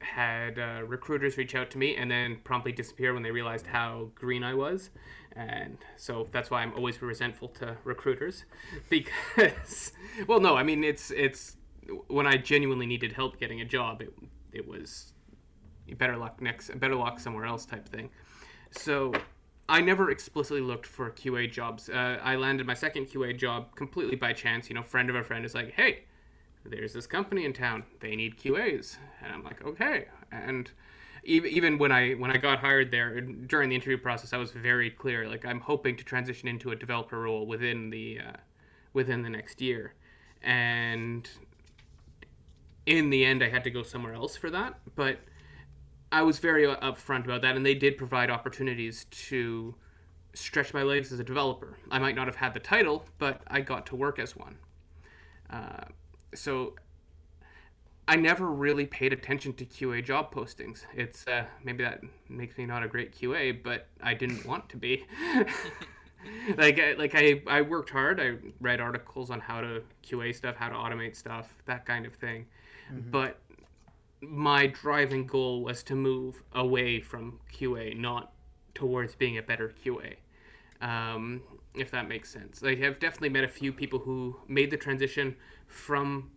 had 0.05 0.59
uh, 0.59 0.83
recruiters 0.87 1.37
reach 1.37 1.55
out 1.55 1.71
to 1.73 1.79
me 1.79 1.97
and 1.97 2.11
then 2.11 2.39
promptly 2.45 2.73
disappear 2.73 3.15
when 3.15 3.23
they 3.23 3.31
realized 3.31 3.67
how 3.67 4.11
green 4.15 4.45
I 4.45 4.55
was. 4.55 4.91
And 5.33 5.79
so 5.97 6.29
that's 6.31 6.51
why 6.51 6.63
I'm 6.63 6.73
always 6.75 7.01
resentful 7.03 7.49
to 7.49 7.77
recruiters 7.83 8.45
because 8.89 9.93
well 10.29 10.41
no, 10.41 10.57
I 10.57 10.63
mean 10.63 10.85
it's 10.85 11.11
it's 11.11 11.57
when 12.09 12.27
I 12.27 12.37
genuinely 12.37 12.87
needed 12.87 13.13
help 13.13 13.39
getting 13.39 13.61
a 13.61 13.65
job, 13.65 14.01
it 14.01 14.15
it 14.53 14.69
was 14.69 15.13
better 15.99 16.17
luck 16.17 16.41
next 16.41 16.79
better 16.79 16.95
luck 16.95 17.19
somewhere 17.19 17.47
else 17.47 17.67
type 17.67 17.89
thing. 17.89 18.11
So 18.71 19.13
I 19.69 19.81
never 19.81 20.11
explicitly 20.11 20.61
looked 20.61 20.87
for 20.87 21.11
QA 21.11 21.51
jobs. 21.51 21.89
Uh, 21.89 22.19
I 22.23 22.37
landed 22.37 22.67
my 22.67 22.75
second 22.75 23.07
QA 23.07 23.37
job 23.37 23.75
completely 23.77 24.17
by 24.17 24.33
chance. 24.33 24.69
You 24.69 24.75
know, 24.75 24.83
friend 24.83 25.09
of 25.09 25.17
a 25.17 25.25
friend 25.25 25.45
is 25.45 25.55
like, 25.55 25.73
"Hey, 25.73 26.05
there's 26.65 26.93
this 26.93 27.07
company 27.07 27.45
in 27.45 27.53
town. 27.53 27.85
They 28.01 28.17
need 28.17 28.39
QAs," 28.39 28.99
and 29.23 29.33
I'm 29.33 29.43
like, 29.43 29.65
"Okay." 29.65 30.07
And 30.33 30.71
even 31.25 31.79
when 31.79 31.93
I 31.93 32.13
when 32.13 32.31
I 32.31 32.37
got 32.37 32.59
hired 32.59 32.91
there 32.91 33.21
during 33.21 33.71
the 33.71 33.75
interview 33.75 33.99
process, 33.99 34.33
I 34.33 34.37
was 34.37 34.51
very 34.51 34.91
clear. 34.91 35.29
Like, 35.29 35.45
I'm 35.45 35.61
hoping 35.61 35.97
to 35.97 36.05
transition 36.05 36.49
into 36.49 36.71
a 36.71 36.77
developer 36.77 37.21
role 37.21 37.47
within 37.47 37.91
the 37.91 38.21
uh, 38.21 38.37
within 38.93 39.23
the 39.23 39.31
next 39.31 39.61
year, 39.61 39.95
and 40.43 41.29
in 42.87 43.11
the 43.11 43.25
end, 43.25 43.43
I 43.43 43.49
had 43.49 43.65
to 43.65 43.71
go 43.71 43.83
somewhere 43.83 44.15
else 44.15 44.37
for 44.37 44.51
that. 44.51 44.75
But 44.95 45.19
I 46.13 46.23
was 46.23 46.39
very 46.39 46.65
upfront 46.65 47.25
about 47.25 47.43
that, 47.43 47.57
and 47.57 47.65
they 47.65 47.75
did 47.75 47.97
provide 47.97 48.31
opportunities 48.31 49.07
to 49.11 49.75
stretch 50.35 50.75
my 50.75 50.83
legs 50.83 51.13
as 51.13 51.21
a 51.21 51.25
developer. 51.25 51.79
I 51.91 51.99
might 51.99 52.15
not 52.15 52.27
have 52.27 52.37
had 52.37 52.55
the 52.55 52.61
title, 52.61 53.07
but 53.19 53.43
I 53.47 53.61
got 53.61 53.87
to 53.87 53.97
work 53.97 54.19
as 54.19 54.37
one. 54.37 54.59
Uh, 55.49 55.85
so 56.35 56.75
I 58.07 58.17
never 58.17 58.51
really 58.51 58.87
paid 58.87 59.13
attention 59.13 59.55
to 59.55 59.65
QA 59.65 60.05
job 60.05 60.33
postings. 60.35 60.85
It's 60.95 61.27
uh, 61.27 61.45
maybe 61.63 61.85
that 61.85 62.01
makes 62.29 62.59
me 62.59 62.67
not 62.67 62.83
a 62.83 62.89
great 62.89 63.17
QA, 63.17 63.63
but 63.63 63.87
I 64.03 64.15
didn't 64.15 64.45
want 64.45 64.69
to 64.71 64.77
be. 64.77 65.07
like 66.57 66.79
I, 66.79 66.93
like 66.99 67.15
I, 67.15 67.43
I 67.47 67.63
worked 67.63 67.91
hard. 67.91 68.21
I 68.21 68.35
read 68.61 68.81
articles 68.81 69.31
on 69.31 69.41
how 69.41 69.61
to 69.61 69.83
QA 70.07 70.35
stuff, 70.35 70.57
how 70.57 70.69
to 70.69 70.75
automate 70.75 71.17
stuff, 71.17 71.55
that 71.67 71.87
kind 71.87 72.05
of 72.05 72.15
thing. 72.15 72.47
But 73.11 73.39
my 74.21 74.67
driving 74.67 75.27
goal 75.27 75.63
was 75.63 75.83
to 75.85 75.95
move 75.95 76.43
away 76.53 77.01
from 77.01 77.41
QA, 77.53 77.97
not 77.99 78.33
towards 78.75 79.15
being 79.15 79.39
a 79.39 79.43
better 79.43 79.73
QA. 79.85 80.17
Um, 80.81 81.43
if 81.75 81.91
that 81.91 82.09
makes 82.09 82.31
sense. 82.31 82.63
Like, 82.63 82.83
I've 82.83 82.99
definitely 82.99 83.31
met 83.31 83.45
a 83.45 83.49
few 83.49 83.73
people 83.73 83.99
who 83.99 84.37
made 84.49 84.71
the 84.71 84.77
transition 84.77 85.37
from 85.67 86.31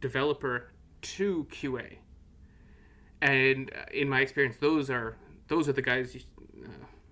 developer 0.00 0.72
to 1.02 1.46
QA, 1.50 1.98
and 3.20 3.70
uh, 3.74 3.84
in 3.92 4.08
my 4.08 4.20
experience, 4.20 4.56
those 4.58 4.90
are 4.90 5.16
those 5.48 5.68
are 5.68 5.72
the 5.72 5.82
guys, 5.82 6.16
uh, 6.16 6.68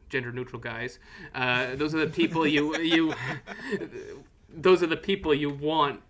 gender 0.08 0.32
neutral 0.32 0.60
guys. 0.60 0.98
Uh, 1.34 1.74
those 1.74 1.94
are 1.94 2.04
the 2.04 2.12
people 2.12 2.46
you 2.46 2.76
you. 2.80 3.14
those 4.48 4.82
are 4.82 4.86
the 4.86 4.96
people 4.96 5.34
you 5.34 5.50
want 5.50 6.00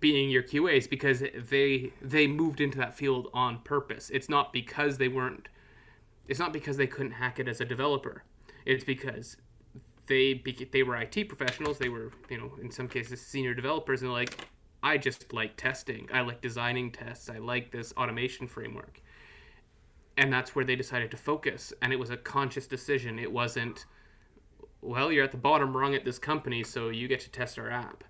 being 0.00 0.28
your 0.28 0.42
QAs 0.42 0.88
because 0.88 1.22
they 1.34 1.92
they 2.02 2.26
moved 2.26 2.60
into 2.60 2.78
that 2.78 2.96
field 2.96 3.28
on 3.32 3.60
purpose. 3.60 4.10
It's 4.10 4.28
not 4.28 4.52
because 4.52 4.98
they 4.98 5.08
weren't 5.08 5.48
it's 6.26 6.38
not 6.38 6.52
because 6.52 6.76
they 6.76 6.86
couldn't 6.86 7.12
hack 7.12 7.38
it 7.38 7.48
as 7.48 7.60
a 7.60 7.64
developer. 7.64 8.22
It's 8.66 8.84
because 8.84 9.38
they 10.08 10.42
they 10.72 10.82
were 10.82 10.96
IT 10.96 11.28
professionals, 11.28 11.78
they 11.78 11.88
were, 11.88 12.10
you 12.30 12.38
know, 12.38 12.52
in 12.60 12.70
some 12.70 12.88
cases 12.88 13.20
senior 13.20 13.54
developers 13.54 14.02
and 14.02 14.12
like 14.12 14.46
I 14.82 14.96
just 14.98 15.32
like 15.32 15.56
testing. 15.56 16.08
I 16.12 16.20
like 16.22 16.40
designing 16.40 16.90
tests. 16.92 17.28
I 17.28 17.38
like 17.38 17.70
this 17.72 17.92
automation 17.96 18.46
framework. 18.46 19.00
And 20.16 20.32
that's 20.32 20.54
where 20.54 20.64
they 20.64 20.76
decided 20.76 21.10
to 21.12 21.16
focus 21.16 21.72
and 21.82 21.92
it 21.92 21.96
was 21.98 22.10
a 22.10 22.16
conscious 22.16 22.66
decision. 22.66 23.18
It 23.18 23.30
wasn't 23.32 23.86
well, 24.80 25.10
you're 25.10 25.24
at 25.24 25.32
the 25.32 25.36
bottom 25.38 25.76
rung 25.76 25.94
at 25.94 26.04
this 26.04 26.18
company, 26.18 26.62
so 26.62 26.88
you 26.88 27.08
get 27.08 27.20
to 27.20 27.30
test 27.30 27.58
our 27.58 27.70
app 27.70 28.04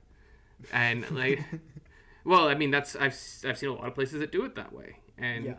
and 0.73 1.09
like 1.13 1.41
well 2.25 2.49
i 2.49 2.55
mean 2.55 2.71
that's 2.73 2.97
i've 2.97 3.17
i've 3.47 3.57
seen 3.57 3.69
a 3.69 3.73
lot 3.73 3.87
of 3.87 3.95
places 3.95 4.19
that 4.19 4.33
do 4.33 4.45
it 4.45 4.57
that 4.57 4.73
way 4.73 4.97
and 5.17 5.45
Yeah. 5.45 5.55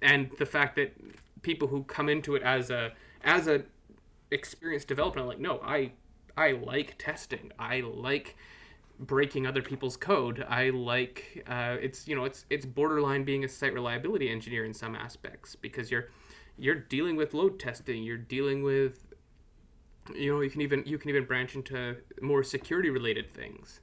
and 0.00 0.30
the 0.38 0.46
fact 0.46 0.76
that 0.76 0.94
people 1.42 1.66
who 1.66 1.82
come 1.82 2.08
into 2.08 2.36
it 2.36 2.42
as 2.44 2.70
a 2.70 2.92
as 3.24 3.48
a 3.48 3.64
experienced 4.32 4.88
developer 4.88 5.20
are 5.20 5.24
like 5.24 5.38
no 5.38 5.60
i 5.64 5.92
i 6.36 6.52
like 6.52 6.96
testing. 6.98 7.52
I 7.58 7.80
like 7.80 8.36
breaking 8.98 9.46
other 9.46 9.62
people's 9.62 9.96
code. 9.96 10.44
I 10.48 10.70
like 10.70 11.44
uh, 11.46 11.76
it's 11.80 12.06
you 12.08 12.16
know 12.16 12.24
it's 12.24 12.44
it's 12.50 12.66
borderline 12.66 13.24
being 13.24 13.44
a 13.44 13.48
site 13.48 13.74
reliability 13.74 14.30
engineer 14.30 14.64
in 14.64 14.74
some 14.74 14.94
aspects 14.94 15.56
because 15.56 15.90
you're 15.90 16.08
you're 16.58 16.74
dealing 16.74 17.16
with 17.16 17.34
load 17.34 17.58
testing. 17.58 18.02
You're 18.02 18.16
dealing 18.16 18.62
with 18.62 19.06
you 20.14 20.32
know 20.32 20.40
you 20.40 20.50
can 20.50 20.60
even 20.60 20.82
you 20.86 20.98
can 20.98 21.10
even 21.10 21.24
branch 21.24 21.54
into 21.54 21.96
more 22.20 22.42
security 22.42 22.90
related 22.90 23.32
things. 23.32 23.80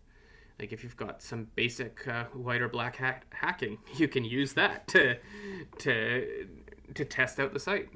Like 0.60 0.74
if 0.74 0.84
you've 0.84 0.98
got 0.98 1.22
some 1.22 1.48
basic 1.56 2.06
uh, 2.06 2.26
white 2.34 2.62
or 2.62 2.68
black 2.68 2.98
hat 2.98 3.24
hacking 3.30 3.78
you 3.96 4.08
can 4.10 4.26
use 4.26 4.54
that 4.54 4.88
to 4.90 5.18
to 5.80 6.48
to 6.96 7.06
test 7.06 7.40
out 7.40 7.54
the 7.54 7.60
site 7.60 7.88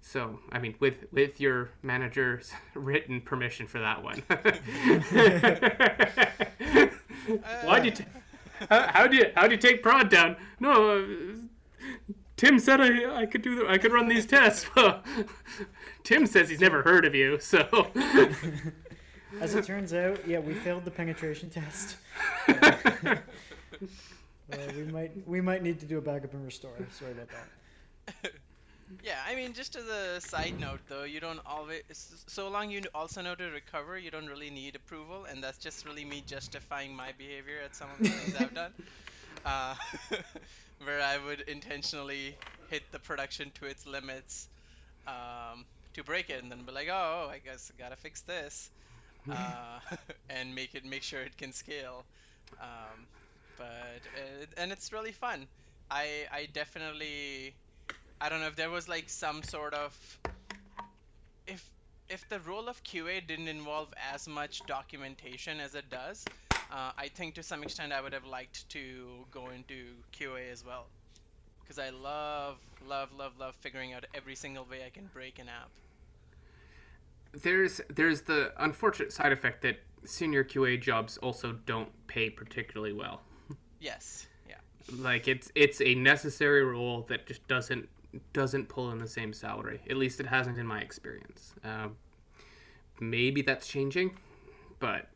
so 0.00 0.38
i 0.52 0.58
mean 0.58 0.74
with 0.80 1.06
with 1.12 1.40
your 1.40 1.70
manager's 1.82 2.52
written 2.74 3.20
permission 3.20 3.66
for 3.66 3.80
that 3.80 4.02
one 4.02 4.22
why'd 7.64 7.84
you 7.84 7.90
t- 7.90 8.04
how, 8.68 8.86
how'd 8.88 9.12
you 9.12 9.30
how'd 9.34 9.50
you 9.50 9.56
take 9.56 9.82
prod 9.82 10.08
down 10.08 10.36
no 10.60 10.98
uh, 10.98 11.02
Tim 12.36 12.60
said 12.60 12.80
I, 12.80 13.22
I 13.22 13.26
could 13.26 13.42
do 13.42 13.56
the, 13.56 13.68
I 13.68 13.78
could 13.78 13.92
run 13.92 14.06
these 14.06 14.24
tests. 14.24 14.64
Tim 16.04 16.24
says 16.24 16.48
he's 16.48 16.60
never 16.60 16.82
heard 16.82 17.04
of 17.04 17.12
you, 17.12 17.40
so. 17.40 17.88
As 19.40 19.56
it 19.56 19.64
turns 19.64 19.92
out, 19.92 20.24
yeah, 20.24 20.38
we 20.38 20.54
failed 20.54 20.84
the 20.84 20.90
penetration 20.92 21.50
test. 21.50 21.96
Uh, 24.50 24.56
we 24.76 24.84
might 24.84 25.28
we 25.28 25.40
might 25.40 25.62
need 25.62 25.78
to 25.80 25.86
do 25.86 25.98
a 25.98 26.00
backup 26.00 26.32
and 26.32 26.44
restore. 26.44 26.72
Sorry 26.90 27.12
about 27.12 27.28
that. 27.28 28.32
Yeah, 29.00 29.22
I 29.26 29.34
mean, 29.34 29.52
just 29.54 29.76
as 29.76 29.86
a 29.86 30.20
side 30.20 30.58
note, 30.58 30.80
though, 30.88 31.04
you 31.04 31.20
don't 31.20 31.40
always. 31.44 31.82
So 32.28 32.48
long 32.48 32.70
you 32.70 32.82
also 32.94 33.20
know 33.22 33.34
to 33.34 33.44
recover, 33.50 33.98
you 33.98 34.10
don't 34.10 34.26
really 34.26 34.50
need 34.50 34.76
approval, 34.76 35.24
and 35.24 35.42
that's 35.42 35.58
just 35.58 35.84
really 35.84 36.04
me 36.04 36.22
justifying 36.22 36.94
my 36.94 37.12
behavior 37.12 37.60
at 37.60 37.74
some 37.74 37.90
of 37.90 38.00
the 38.02 38.10
things 38.10 38.34
I've 38.34 38.54
done. 38.54 38.74
Uh, 39.44 39.74
where 40.78 41.00
I 41.00 41.18
would 41.18 41.40
intentionally 41.42 42.38
hit 42.66 42.82
the 42.92 42.98
production 42.98 43.50
to 43.52 43.66
its 43.66 43.86
limits 43.86 44.48
um, 45.06 45.66
to 45.94 46.02
break 46.04 46.30
it, 46.30 46.42
and 46.42 46.50
then 46.50 46.64
be 46.64 46.72
like, 46.72 46.88
"Oh, 46.90 47.28
I 47.30 47.38
guess 47.38 47.70
I 47.72 47.76
gotta 47.78 47.96
fix 47.96 48.22
this," 48.22 48.70
uh, 49.28 49.80
and 50.28 50.54
make 50.54 50.74
it 50.74 50.84
make 50.84 51.02
sure 51.02 51.22
it 51.22 51.36
can 51.36 51.52
scale. 51.52 52.06
Um, 52.60 53.08
but 53.56 54.06
uh, 54.16 54.46
and 54.56 54.72
it's 54.72 54.92
really 54.92 55.12
fun. 55.12 55.48
I 55.90 56.26
I 56.32 56.46
definitely 56.46 57.56
I 58.20 58.28
don't 58.28 58.40
know 58.40 58.46
if 58.46 58.56
there 58.56 58.70
was 58.70 58.88
like 58.88 59.08
some 59.08 59.42
sort 59.42 59.74
of 59.74 59.96
if 61.46 61.70
if 62.08 62.28
the 62.28 62.40
role 62.40 62.68
of 62.68 62.82
QA 62.84 63.26
didn't 63.26 63.48
involve 63.48 63.88
as 64.12 64.26
much 64.26 64.62
documentation 64.66 65.60
as 65.60 65.74
it 65.74 65.88
does, 65.90 66.24
uh, 66.72 66.92
I 66.96 67.08
think 67.08 67.34
to 67.34 67.42
some 67.42 67.62
extent 67.62 67.92
I 67.92 68.00
would 68.00 68.12
have 68.12 68.24
liked 68.24 68.68
to 68.70 69.24
go 69.30 69.50
into 69.50 69.92
QA 70.12 70.50
as 70.50 70.64
well, 70.64 70.86
because 71.60 71.78
I 71.78 71.90
love 71.90 72.56
love 72.86 73.12
love 73.12 73.32
love 73.38 73.54
figuring 73.56 73.92
out 73.92 74.04
every 74.14 74.34
single 74.34 74.66
way 74.70 74.84
I 74.84 74.90
can 74.90 75.08
break 75.12 75.38
an 75.38 75.48
app. 75.48 75.70
There's 77.42 77.80
there's 77.88 78.22
the 78.22 78.52
unfortunate 78.58 79.12
side 79.12 79.32
effect 79.32 79.62
that 79.62 79.78
senior 80.04 80.44
QA 80.44 80.80
jobs 80.80 81.18
also 81.18 81.52
don't 81.66 81.90
pay 82.06 82.30
particularly 82.30 82.92
well. 82.92 83.22
Yes. 83.80 84.26
Yeah. 84.48 84.56
Like 84.96 85.28
it's 85.28 85.52
it's 85.54 85.80
a 85.80 85.94
necessary 85.94 86.64
role 86.64 87.02
that 87.08 87.26
just 87.26 87.46
doesn't 87.46 87.88
doesn't 88.32 88.68
pull 88.68 88.90
in 88.90 88.98
the 88.98 89.08
same 89.08 89.32
salary. 89.32 89.80
At 89.88 89.96
least 89.96 90.20
it 90.20 90.26
hasn't 90.26 90.58
in 90.58 90.66
my 90.66 90.80
experience. 90.80 91.54
Um, 91.64 91.96
maybe 93.00 93.42
that's 93.42 93.66
changing, 93.66 94.16
but 94.78 95.08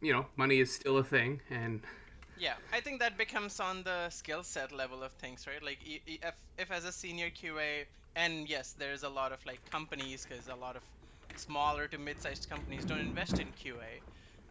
you 0.00 0.12
know, 0.12 0.26
money 0.36 0.60
is 0.60 0.72
still 0.72 0.98
a 0.98 1.04
thing, 1.04 1.40
and 1.50 1.80
yeah, 2.38 2.54
I 2.72 2.80
think 2.80 3.00
that 3.00 3.16
becomes 3.16 3.60
on 3.60 3.82
the 3.84 4.10
skill 4.10 4.42
set 4.42 4.72
level 4.72 5.02
of 5.02 5.12
things, 5.12 5.46
right? 5.46 5.62
Like 5.62 5.78
if 5.84 6.34
if 6.58 6.70
as 6.70 6.84
a 6.84 6.92
senior 6.92 7.30
QA, 7.30 7.84
and 8.16 8.48
yes, 8.48 8.74
there's 8.78 9.02
a 9.02 9.08
lot 9.08 9.32
of 9.32 9.44
like 9.46 9.60
companies 9.70 10.26
because 10.28 10.48
a 10.48 10.54
lot 10.54 10.76
of 10.76 10.82
smaller 11.36 11.88
to 11.88 11.98
mid-sized 11.98 12.50
companies 12.50 12.84
don't 12.84 13.00
invest 13.00 13.38
in 13.38 13.48
QA 13.64 14.02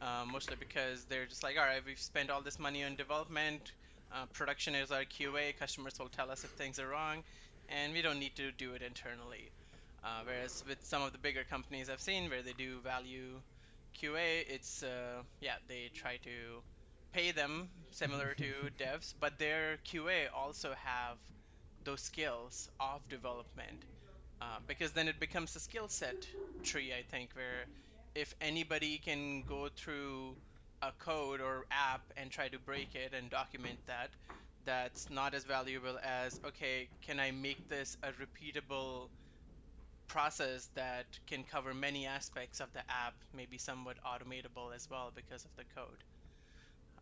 uh, 0.02 0.26
mostly 0.32 0.56
because 0.60 1.06
they're 1.06 1.26
just 1.26 1.44
like, 1.44 1.58
all 1.58 1.66
right, 1.66 1.82
we've 1.86 2.00
spent 2.00 2.30
all 2.30 2.42
this 2.42 2.60
money 2.60 2.84
on 2.84 2.96
development. 2.96 3.72
Uh, 4.14 4.26
production 4.34 4.76
is 4.76 4.92
our 4.92 5.06
QA. 5.06 5.58
Customers 5.58 5.94
will 6.00 6.10
tell 6.10 6.32
us 6.32 6.44
if 6.44 6.52
things 6.52 6.80
are 6.80 6.88
wrong, 6.88 7.24
and 7.70 7.94
we 7.94 8.02
don't 8.02 8.20
need 8.20 8.36
to 8.36 8.52
do 8.52 8.74
it 8.74 8.82
internally. 8.82 9.52
Uh, 10.04 10.22
whereas 10.26 10.64
with 10.68 10.84
some 10.84 11.02
of 11.04 11.12
the 11.14 11.18
bigger 11.20 11.44
companies 11.44 11.90
I've 11.90 12.02
seen 12.02 12.30
where 12.30 12.42
they 12.44 12.54
do 12.54 12.80
value 12.82 13.42
QA, 14.00 14.44
it's 14.48 14.84
uh, 14.84 15.24
yeah 15.42 15.56
they 15.68 15.90
try 15.94 16.18
to 16.18 16.64
pay 17.14 17.32
them 17.32 17.70
similar 17.92 18.34
to 18.36 18.54
devs, 18.80 19.14
but 19.20 19.38
their 19.40 19.78
QA 19.86 20.28
also 20.34 20.74
have 20.84 21.18
those 21.84 22.02
skills 22.02 22.70
of 22.80 23.08
development 23.10 23.86
uh, 24.42 24.60
because 24.68 24.92
then 24.94 25.08
it 25.08 25.20
becomes 25.20 25.56
a 25.56 25.60
skill 25.60 25.88
set 25.90 26.28
tree 26.64 26.94
I 26.94 27.04
think 27.04 27.32
where 27.36 27.66
if 28.16 28.34
anybody 28.42 29.00
can 29.00 29.44
go 29.44 29.70
through 29.76 30.38
a 30.82 30.92
code 31.00 31.42
or 31.42 31.66
app 31.72 32.02
and 32.18 32.32
try 32.32 32.48
to 32.48 32.60
break 32.60 32.96
it 32.96 33.14
and 33.14 33.30
document 33.30 33.80
that, 33.88 34.10
that's 34.66 35.10
not 35.10 35.34
as 35.34 35.44
valuable 35.44 35.98
as 36.04 36.40
okay, 36.46 36.90
can 37.02 37.20
I 37.20 37.32
make 37.32 37.68
this 37.70 37.98
a 38.04 38.10
repeatable 38.14 39.10
process 40.08 40.70
that 40.76 41.06
can 41.28 41.44
cover 41.44 41.74
many 41.74 42.06
aspects 42.06 42.60
of 42.60 42.72
the 42.74 42.80
app, 42.80 43.14
maybe 43.34 43.58
somewhat 43.58 43.98
automatable 44.06 44.76
as 44.76 44.88
well 44.90 45.12
because 45.16 45.46
of 45.46 45.52
the 45.56 45.64
code. 45.76 46.04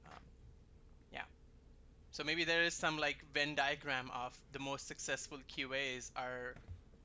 Um, 0.05 0.21
yeah. 1.11 1.23
So 2.11 2.23
maybe 2.23 2.43
there 2.43 2.63
is 2.63 2.75
some 2.75 2.97
like 2.97 3.17
Venn 3.33 3.55
diagram 3.55 4.11
of 4.13 4.37
the 4.51 4.59
most 4.59 4.87
successful 4.87 5.39
QAs 5.57 6.11
are 6.15 6.55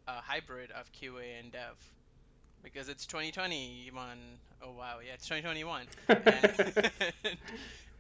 a 0.07 0.21
hybrid 0.21 0.71
of 0.73 0.91
QA 0.93 1.41
and 1.41 1.51
dev 1.53 1.77
because 2.63 2.89
it's 2.89 3.07
2021. 3.07 4.19
Oh 4.65 4.73
wow, 4.73 4.99
yeah, 5.05 5.15
it's 5.15 5.29
2021. 5.29 5.87
and, 6.09 6.91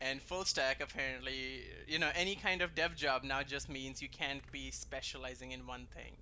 and 0.01 0.23
full 0.23 0.45
stack 0.45 0.81
apparently, 0.81 1.63
you 1.87 1.99
know, 1.99 2.09
any 2.15 2.35
kind 2.37 2.63
of 2.63 2.75
dev 2.75 2.97
job 2.97 3.23
now 3.23 3.43
just 3.43 3.69
means 3.69 4.01
you 4.01 4.09
can't 4.09 4.41
be 4.51 4.71
specializing 4.71 5.53
in 5.53 5.67
one 5.67 5.87
thing. 5.95 6.13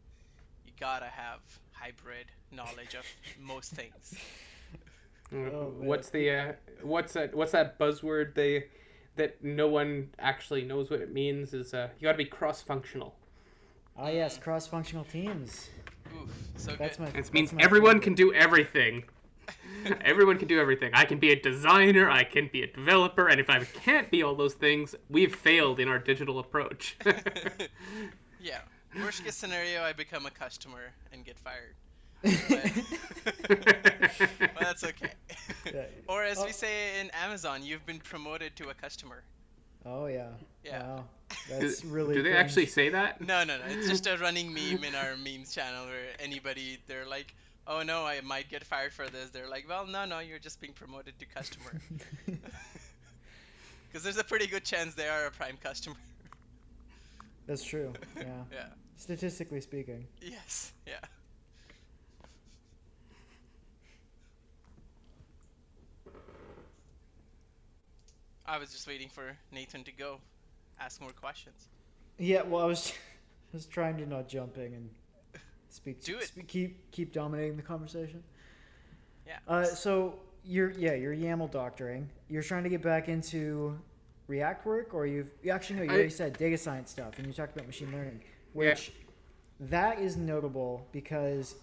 You 0.67 0.73
gotta 0.81 1.07
have 1.07 1.41
hybrid 1.73 2.27
knowledge 2.51 2.95
of 2.95 3.05
most 3.41 3.73
things. 3.73 4.15
Oh, 5.35 5.73
what's 5.79 6.11
the 6.11 6.31
uh, 6.31 6.53
what's 6.83 7.15
that 7.15 7.35
what's 7.35 7.53
that 7.53 7.79
buzzword 7.79 8.35
they 8.35 8.65
that 9.17 9.43
no 9.43 9.67
one 9.67 10.11
actually 10.19 10.63
knows 10.63 10.91
what 10.91 11.01
it 11.01 11.11
means 11.11 11.55
is 11.55 11.73
uh, 11.73 11.89
you 11.99 12.05
got 12.05 12.13
to 12.13 12.19
be 12.19 12.27
cross 12.27 12.61
functional. 12.61 13.15
Ah 13.97 14.09
yes, 14.09 14.37
cross 14.37 14.67
functional 14.67 15.05
teams. 15.05 15.71
Oof, 16.15 16.29
so 16.59 16.73
that's 16.79 16.99
good. 16.99 17.15
My, 17.15 17.19
it 17.19 17.33
means 17.33 17.55
everyone 17.59 17.93
favorite. 17.93 18.03
can 18.03 18.15
do 18.15 18.35
everything. 18.35 19.05
everyone 20.05 20.39
can 20.39 20.49
do 20.49 20.61
everything. 20.61 20.91
I 20.95 21.05
can 21.05 21.19
be 21.19 21.33
a 21.33 21.41
designer, 21.41 22.11
I 22.11 22.25
can 22.25 22.49
be 22.53 22.63
a 22.63 22.67
developer, 22.67 23.29
and 23.29 23.41
if 23.41 23.51
I 23.51 23.65
can't 23.65 24.11
be 24.11 24.23
all 24.23 24.35
those 24.35 24.55
things, 24.55 24.95
we've 25.09 25.35
failed 25.35 25.81
in 25.81 25.89
our 25.89 25.99
digital 25.99 26.39
approach. 26.39 26.97
yeah. 28.41 28.61
Worst 28.99 29.25
case 29.25 29.35
scenario, 29.35 29.83
I 29.83 29.93
become 29.93 30.27
a 30.27 30.31
customer 30.31 30.93
and 31.13 31.25
get 31.25 31.39
fired. 31.39 31.75
But, 32.23 32.71
that's 34.61 34.85
okay. 34.85 35.13
Yeah. 35.73 35.85
or 36.07 36.23
as 36.23 36.39
oh. 36.39 36.45
we 36.45 36.53
say 36.53 37.01
in 37.01 37.11
Amazon, 37.11 37.63
you've 37.65 37.85
been 37.87 37.99
promoted 37.99 38.55
to 38.57 38.69
a 38.69 38.75
customer. 38.75 39.23
Oh 39.85 40.07
yeah. 40.07 40.29
Yeah. 40.65 40.83
Wow. 40.83 41.05
That's 41.49 41.85
really. 41.85 42.15
Do 42.15 42.23
they 42.23 42.37
actually 42.37 42.67
say 42.67 42.91
that? 42.91 43.21
No, 43.21 43.43
no, 43.43 43.59
no. 43.59 43.65
It's 43.67 43.89
just 43.89 44.07
a 44.07 44.17
running 44.19 44.53
meme 44.53 44.85
in 44.85 44.95
our 44.95 45.17
memes 45.17 45.55
channel 45.55 45.87
where 45.87 46.11
anybody 46.21 46.79
they're 46.87 47.07
like, 47.07 47.35
"Oh 47.67 47.83
no, 47.83 48.05
I 48.05 48.21
might 48.21 48.49
get 48.49 48.65
fired 48.65 48.93
for 48.93 49.09
this." 49.09 49.31
They're 49.31 49.49
like, 49.49 49.69
"Well, 49.69 49.87
no, 49.87 50.05
no, 50.05 50.19
you're 50.19 50.39
just 50.39 50.61
being 50.61 50.73
promoted 50.73 51.19
to 51.19 51.27
customer." 51.27 51.81
Because 53.93 54.05
there's 54.05 54.17
a 54.17 54.25
pretty 54.25 54.47
good 54.47 54.65
chance 54.65 54.95
they 54.95 55.07
are 55.07 55.27
a 55.27 55.31
prime 55.31 55.59
customer. 55.63 55.97
That's 57.47 57.63
true. 57.63 57.93
Yeah. 58.17 58.25
yeah. 58.51 58.67
Statistically 58.97 59.61
speaking. 59.61 60.07
Yes. 60.23 60.73
Yeah. 60.87 60.95
I 68.47 68.57
was 68.57 68.73
just 68.73 68.87
waiting 68.87 69.11
for 69.11 69.37
Nathan 69.51 69.85
to 69.85 69.93
go 69.93 70.21
ask 70.81 70.99
more 70.99 71.13
questions. 71.13 71.69
Yeah, 72.19 72.43
well, 72.43 72.63
I 72.63 72.67
was 72.67 72.95
just 73.53 73.71
trying 73.71 73.99
to 73.99 74.07
not 74.07 74.27
jump 74.27 74.57
in 74.57 74.73
and 74.73 74.91
speak. 75.75 76.03
Do 76.03 76.19
it. 76.19 76.25
Speak, 76.25 76.49
keep 76.49 76.91
keep 76.91 77.13
dominating 77.13 77.57
the 77.57 77.63
conversation. 77.63 78.23
Yeah. 79.27 79.39
Uh, 79.47 79.65
so 79.65 80.15
you're 80.45 80.71
yeah 80.73 80.95
you're 80.95 81.15
YAML 81.15 81.51
doctoring. 81.51 82.09
You're 82.29 82.43
trying 82.43 82.65
to 82.65 82.69
get 82.69 82.83
back 82.83 83.09
into 83.09 83.79
React 84.27 84.67
work, 84.67 84.95
or 84.95 85.07
you've 85.07 85.31
you 85.43 85.51
actually 85.51 85.77
no 85.77 85.83
you 85.83 85.91
I, 85.91 85.95
already 85.95 86.11
said 86.11 86.39
data 86.39 86.57
science 86.57 86.91
stuff, 86.91 87.19
and 87.19 87.27
you 87.27 87.33
talked 87.33 87.55
about 87.55 87.67
machine 87.67 87.93
learning, 87.93 88.21
which 88.53 88.89
yeah. 88.89 89.69
that 89.69 89.99
is 90.01 90.17
notable 90.17 90.87
because 90.93 91.57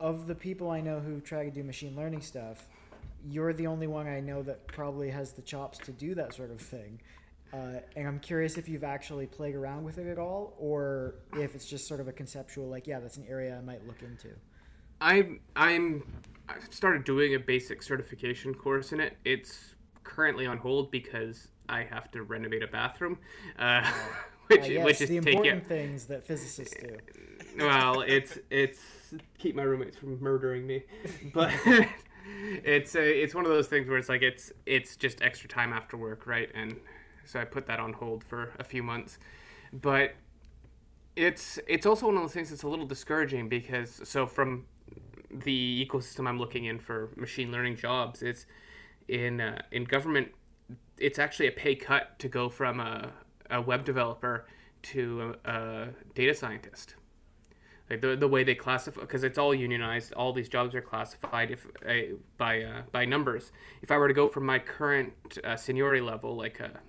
of 0.00 0.26
the 0.26 0.34
people 0.34 0.70
I 0.70 0.80
know 0.80 1.00
who 1.00 1.20
try 1.20 1.44
to 1.44 1.50
do 1.50 1.62
machine 1.64 1.96
learning 1.96 2.22
stuff, 2.22 2.68
you're 3.28 3.52
the 3.52 3.66
only 3.66 3.86
one 3.86 4.06
I 4.06 4.20
know 4.20 4.42
that 4.42 4.66
probably 4.68 5.10
has 5.10 5.32
the 5.32 5.42
chops 5.42 5.78
to 5.78 5.92
do 5.92 6.14
that 6.14 6.34
sort 6.34 6.50
of 6.50 6.60
thing. 6.60 7.00
Uh, 7.52 7.80
and 7.96 8.06
I'm 8.06 8.18
curious 8.20 8.58
if 8.58 8.68
you've 8.68 8.84
actually 8.84 9.26
played 9.26 9.54
around 9.54 9.84
with 9.84 9.98
it 9.98 10.06
at 10.06 10.18
all, 10.18 10.54
or 10.58 11.14
if 11.34 11.54
it's 11.54 11.66
just 11.66 11.88
sort 11.88 12.00
of 12.00 12.08
a 12.08 12.12
conceptual, 12.12 12.68
like, 12.68 12.86
yeah, 12.86 13.00
that's 13.00 13.16
an 13.16 13.24
area 13.28 13.56
I 13.56 13.60
might 13.62 13.86
look 13.86 14.02
into. 14.02 14.28
I'm 15.00 15.40
I'm 15.56 16.02
I 16.48 16.56
started 16.70 17.04
doing 17.04 17.34
a 17.34 17.38
basic 17.38 17.82
certification 17.82 18.54
course 18.54 18.92
in 18.92 19.00
it. 19.00 19.16
It's 19.24 19.76
currently 20.02 20.46
on 20.46 20.58
hold 20.58 20.90
because 20.90 21.48
I 21.68 21.84
have 21.84 22.10
to 22.12 22.22
renovate 22.22 22.62
a 22.62 22.66
bathroom, 22.66 23.18
uh, 23.58 23.88
which 24.48 24.62
uh, 24.62 24.64
yes, 24.64 24.84
which 24.84 25.00
is 25.00 25.08
the 25.08 25.16
important 25.18 25.66
things 25.66 26.06
that 26.06 26.26
physicists 26.26 26.76
do. 26.80 26.96
Well, 27.58 28.02
it's 28.02 28.38
it's 28.50 28.78
keep 29.36 29.56
my 29.56 29.62
roommates 29.62 29.96
from 29.96 30.20
murdering 30.20 30.64
me, 30.64 30.84
but 31.34 31.52
it's 32.62 32.94
a, 32.94 33.22
it's 33.22 33.34
one 33.34 33.44
of 33.46 33.50
those 33.50 33.66
things 33.66 33.88
where 33.88 33.98
it's 33.98 34.08
like 34.08 34.22
it's 34.22 34.52
it's 34.64 34.94
just 34.94 35.22
extra 35.22 35.48
time 35.48 35.72
after 35.72 35.96
work, 35.96 36.26
right? 36.26 36.50
And 36.54 36.76
so 37.28 37.40
I 37.40 37.44
put 37.44 37.66
that 37.66 37.78
on 37.78 37.92
hold 37.92 38.24
for 38.24 38.52
a 38.58 38.64
few 38.64 38.82
months. 38.82 39.18
but 39.72 40.14
it's 41.16 41.58
it's 41.66 41.84
also 41.84 42.06
one 42.06 42.16
of 42.16 42.22
those 42.22 42.32
things 42.32 42.50
that's 42.50 42.62
a 42.62 42.68
little 42.68 42.86
discouraging 42.86 43.48
because 43.48 44.00
so 44.04 44.26
from 44.26 44.66
the 45.30 45.86
ecosystem 45.86 46.28
I'm 46.28 46.38
looking 46.38 46.64
in 46.64 46.78
for 46.78 47.10
machine 47.16 47.50
learning 47.52 47.76
jobs, 47.76 48.22
it's 48.22 48.46
in 49.08 49.40
uh, 49.40 49.62
in 49.72 49.84
government. 49.84 50.28
It's 50.96 51.18
actually 51.18 51.48
a 51.48 51.52
pay 51.52 51.74
cut 51.74 52.18
to 52.20 52.28
go 52.28 52.48
from 52.48 52.80
a, 52.80 53.12
a 53.50 53.60
web 53.60 53.84
developer 53.84 54.46
to 54.82 55.34
a, 55.44 55.50
a 55.50 55.88
data 56.14 56.34
scientist. 56.34 56.94
Like 57.90 58.02
the, 58.02 58.16
the 58.16 58.28
way 58.28 58.44
they 58.44 58.54
classify, 58.54 59.00
because 59.00 59.24
it's 59.24 59.38
all 59.38 59.54
unionized. 59.54 60.12
All 60.12 60.32
these 60.32 60.48
jobs 60.48 60.74
are 60.74 60.82
classified 60.82 61.50
if 61.50 61.66
uh, 61.88 62.16
by 62.36 62.62
uh, 62.62 62.82
by 62.92 63.04
numbers. 63.04 63.50
If 63.82 63.90
I 63.90 63.96
were 63.96 64.08
to 64.08 64.14
go 64.14 64.28
from 64.28 64.44
my 64.46 64.58
current 64.58 65.14
uh, 65.42 65.56
seniority 65.56 66.00
level, 66.02 66.36
like 66.36 66.60
a 66.60 66.80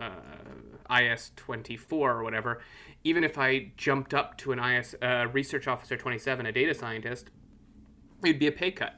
uh, 0.00 0.94
IS 0.94 1.32
24 1.36 2.12
or 2.12 2.22
whatever, 2.22 2.60
even 3.04 3.24
if 3.24 3.38
I 3.38 3.72
jumped 3.76 4.14
up 4.14 4.36
to 4.38 4.52
an 4.52 4.58
IS 4.58 4.94
uh, 5.02 5.26
research 5.32 5.68
officer 5.68 5.96
27, 5.96 6.46
a 6.46 6.52
data 6.52 6.74
scientist, 6.74 7.30
it'd 8.24 8.38
be 8.38 8.46
a 8.46 8.52
pay 8.52 8.70
cut. 8.70 8.94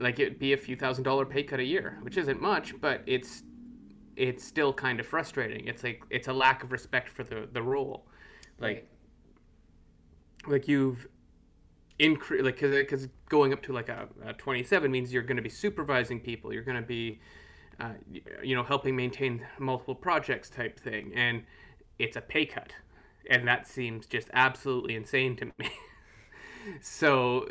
Like 0.00 0.18
it'd 0.18 0.38
be 0.38 0.52
a 0.52 0.56
few 0.56 0.76
thousand 0.76 1.04
dollar 1.04 1.26
pay 1.26 1.42
cut 1.42 1.58
a 1.58 1.64
year, 1.64 1.98
which 2.02 2.16
isn't 2.16 2.40
much, 2.40 2.80
but 2.80 3.02
it's 3.06 3.42
it's 4.16 4.44
still 4.44 4.72
kind 4.72 5.00
of 5.00 5.06
frustrating. 5.06 5.66
It's 5.66 5.82
like 5.82 6.02
it's 6.10 6.28
a 6.28 6.32
lack 6.32 6.62
of 6.62 6.70
respect 6.70 7.08
for 7.08 7.24
the 7.24 7.48
the 7.52 7.62
role, 7.62 8.06
like 8.60 8.88
right. 10.46 10.52
like 10.52 10.68
you've 10.68 11.08
increase 11.98 12.42
like 12.42 12.60
because 12.60 13.08
going 13.28 13.52
up 13.52 13.62
to 13.62 13.72
like 13.72 13.88
a, 13.88 14.08
a 14.24 14.32
27 14.34 14.90
means 14.90 15.12
you're 15.12 15.22
going 15.22 15.36
to 15.36 15.42
be 15.42 15.48
supervising 15.48 16.20
people, 16.20 16.52
you're 16.52 16.62
going 16.62 16.80
to 16.80 16.86
be 16.86 17.20
uh, 17.80 17.92
you 18.42 18.54
know, 18.56 18.62
helping 18.62 18.96
maintain 18.96 19.46
multiple 19.58 19.94
projects 19.94 20.50
type 20.50 20.78
thing, 20.78 21.12
and 21.14 21.44
it's 21.98 22.16
a 22.16 22.20
pay 22.20 22.44
cut, 22.44 22.72
and 23.30 23.46
that 23.46 23.68
seems 23.68 24.06
just 24.06 24.28
absolutely 24.32 24.94
insane 24.94 25.36
to 25.36 25.46
me. 25.58 25.70
so 26.80 27.48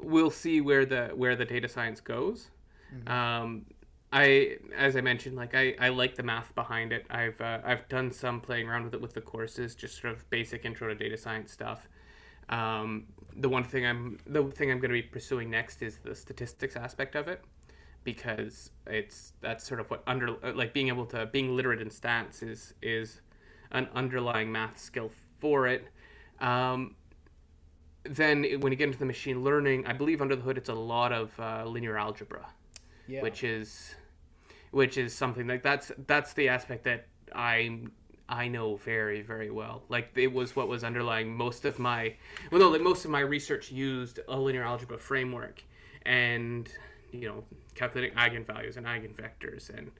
we'll 0.00 0.30
see 0.30 0.60
where 0.60 0.86
the 0.86 1.08
where 1.14 1.34
the 1.34 1.44
data 1.44 1.68
science 1.68 2.00
goes. 2.00 2.50
Mm-hmm. 2.94 3.08
Um, 3.10 3.66
I, 4.10 4.56
as 4.76 4.96
I 4.96 5.02
mentioned, 5.02 5.36
like 5.36 5.54
I, 5.54 5.74
I 5.78 5.90
like 5.90 6.14
the 6.14 6.22
math 6.22 6.54
behind 6.54 6.92
it. 6.92 7.04
I've 7.10 7.40
uh, 7.40 7.58
I've 7.64 7.88
done 7.88 8.12
some 8.12 8.40
playing 8.40 8.68
around 8.68 8.84
with 8.84 8.94
it 8.94 9.00
with 9.00 9.12
the 9.12 9.20
courses, 9.20 9.74
just 9.74 10.00
sort 10.00 10.14
of 10.14 10.28
basic 10.30 10.64
intro 10.64 10.88
to 10.88 10.94
data 10.94 11.16
science 11.16 11.52
stuff. 11.52 11.88
Um, 12.48 13.06
the 13.36 13.48
one 13.48 13.64
thing 13.64 13.84
I'm 13.84 14.18
the 14.26 14.44
thing 14.44 14.70
I'm 14.70 14.78
going 14.78 14.90
to 14.90 14.94
be 14.94 15.02
pursuing 15.02 15.50
next 15.50 15.82
is 15.82 15.98
the 15.98 16.14
statistics 16.14 16.76
aspect 16.76 17.16
of 17.16 17.28
it 17.28 17.42
because 18.12 18.70
it's 18.86 19.34
that's 19.42 19.66
sort 19.66 19.80
of 19.80 19.90
what 19.90 20.02
under 20.06 20.30
like 20.54 20.72
being 20.72 20.88
able 20.88 21.04
to 21.04 21.26
being 21.26 21.54
literate 21.54 21.78
in 21.78 21.90
stats 21.90 22.42
is 22.42 22.72
is 22.80 23.20
an 23.70 23.86
underlying 23.94 24.50
math 24.50 24.78
skill 24.78 25.10
for 25.40 25.66
it. 25.66 25.88
Um, 26.40 26.94
then 28.04 28.44
when 28.60 28.72
you 28.72 28.78
get 28.78 28.86
into 28.86 28.98
the 28.98 29.04
machine 29.04 29.44
learning, 29.44 29.86
I 29.86 29.92
believe 29.92 30.22
under 30.22 30.34
the 30.34 30.40
hood 30.40 30.56
it's 30.56 30.70
a 30.70 30.80
lot 30.94 31.12
of 31.12 31.38
uh, 31.38 31.66
linear 31.66 31.98
algebra, 31.98 32.46
yeah. 33.06 33.20
which 33.20 33.44
is 33.44 33.94
which 34.70 34.96
is 34.96 35.14
something 35.14 35.46
like 35.46 35.62
that's 35.62 35.92
that's 36.06 36.32
the 36.32 36.48
aspect 36.48 36.84
that 36.84 37.08
I 37.34 37.80
I 38.26 38.48
know 38.48 38.76
very 38.76 39.20
very 39.20 39.50
well. 39.50 39.82
Like 39.90 40.12
it 40.14 40.32
was 40.32 40.56
what 40.56 40.66
was 40.66 40.82
underlying 40.82 41.36
most 41.36 41.66
of 41.66 41.78
my 41.78 42.14
well 42.50 42.62
no 42.62 42.70
like 42.70 42.80
most 42.80 43.04
of 43.04 43.10
my 43.10 43.20
research 43.20 43.70
used 43.70 44.20
a 44.28 44.38
linear 44.38 44.62
algebra 44.62 44.96
framework, 44.96 45.62
and 46.06 46.72
you 47.12 47.28
know 47.28 47.44
calculating 47.74 48.16
eigenvalues 48.16 48.76
and 48.76 48.86
eigenvectors 48.86 49.70
and 49.70 49.90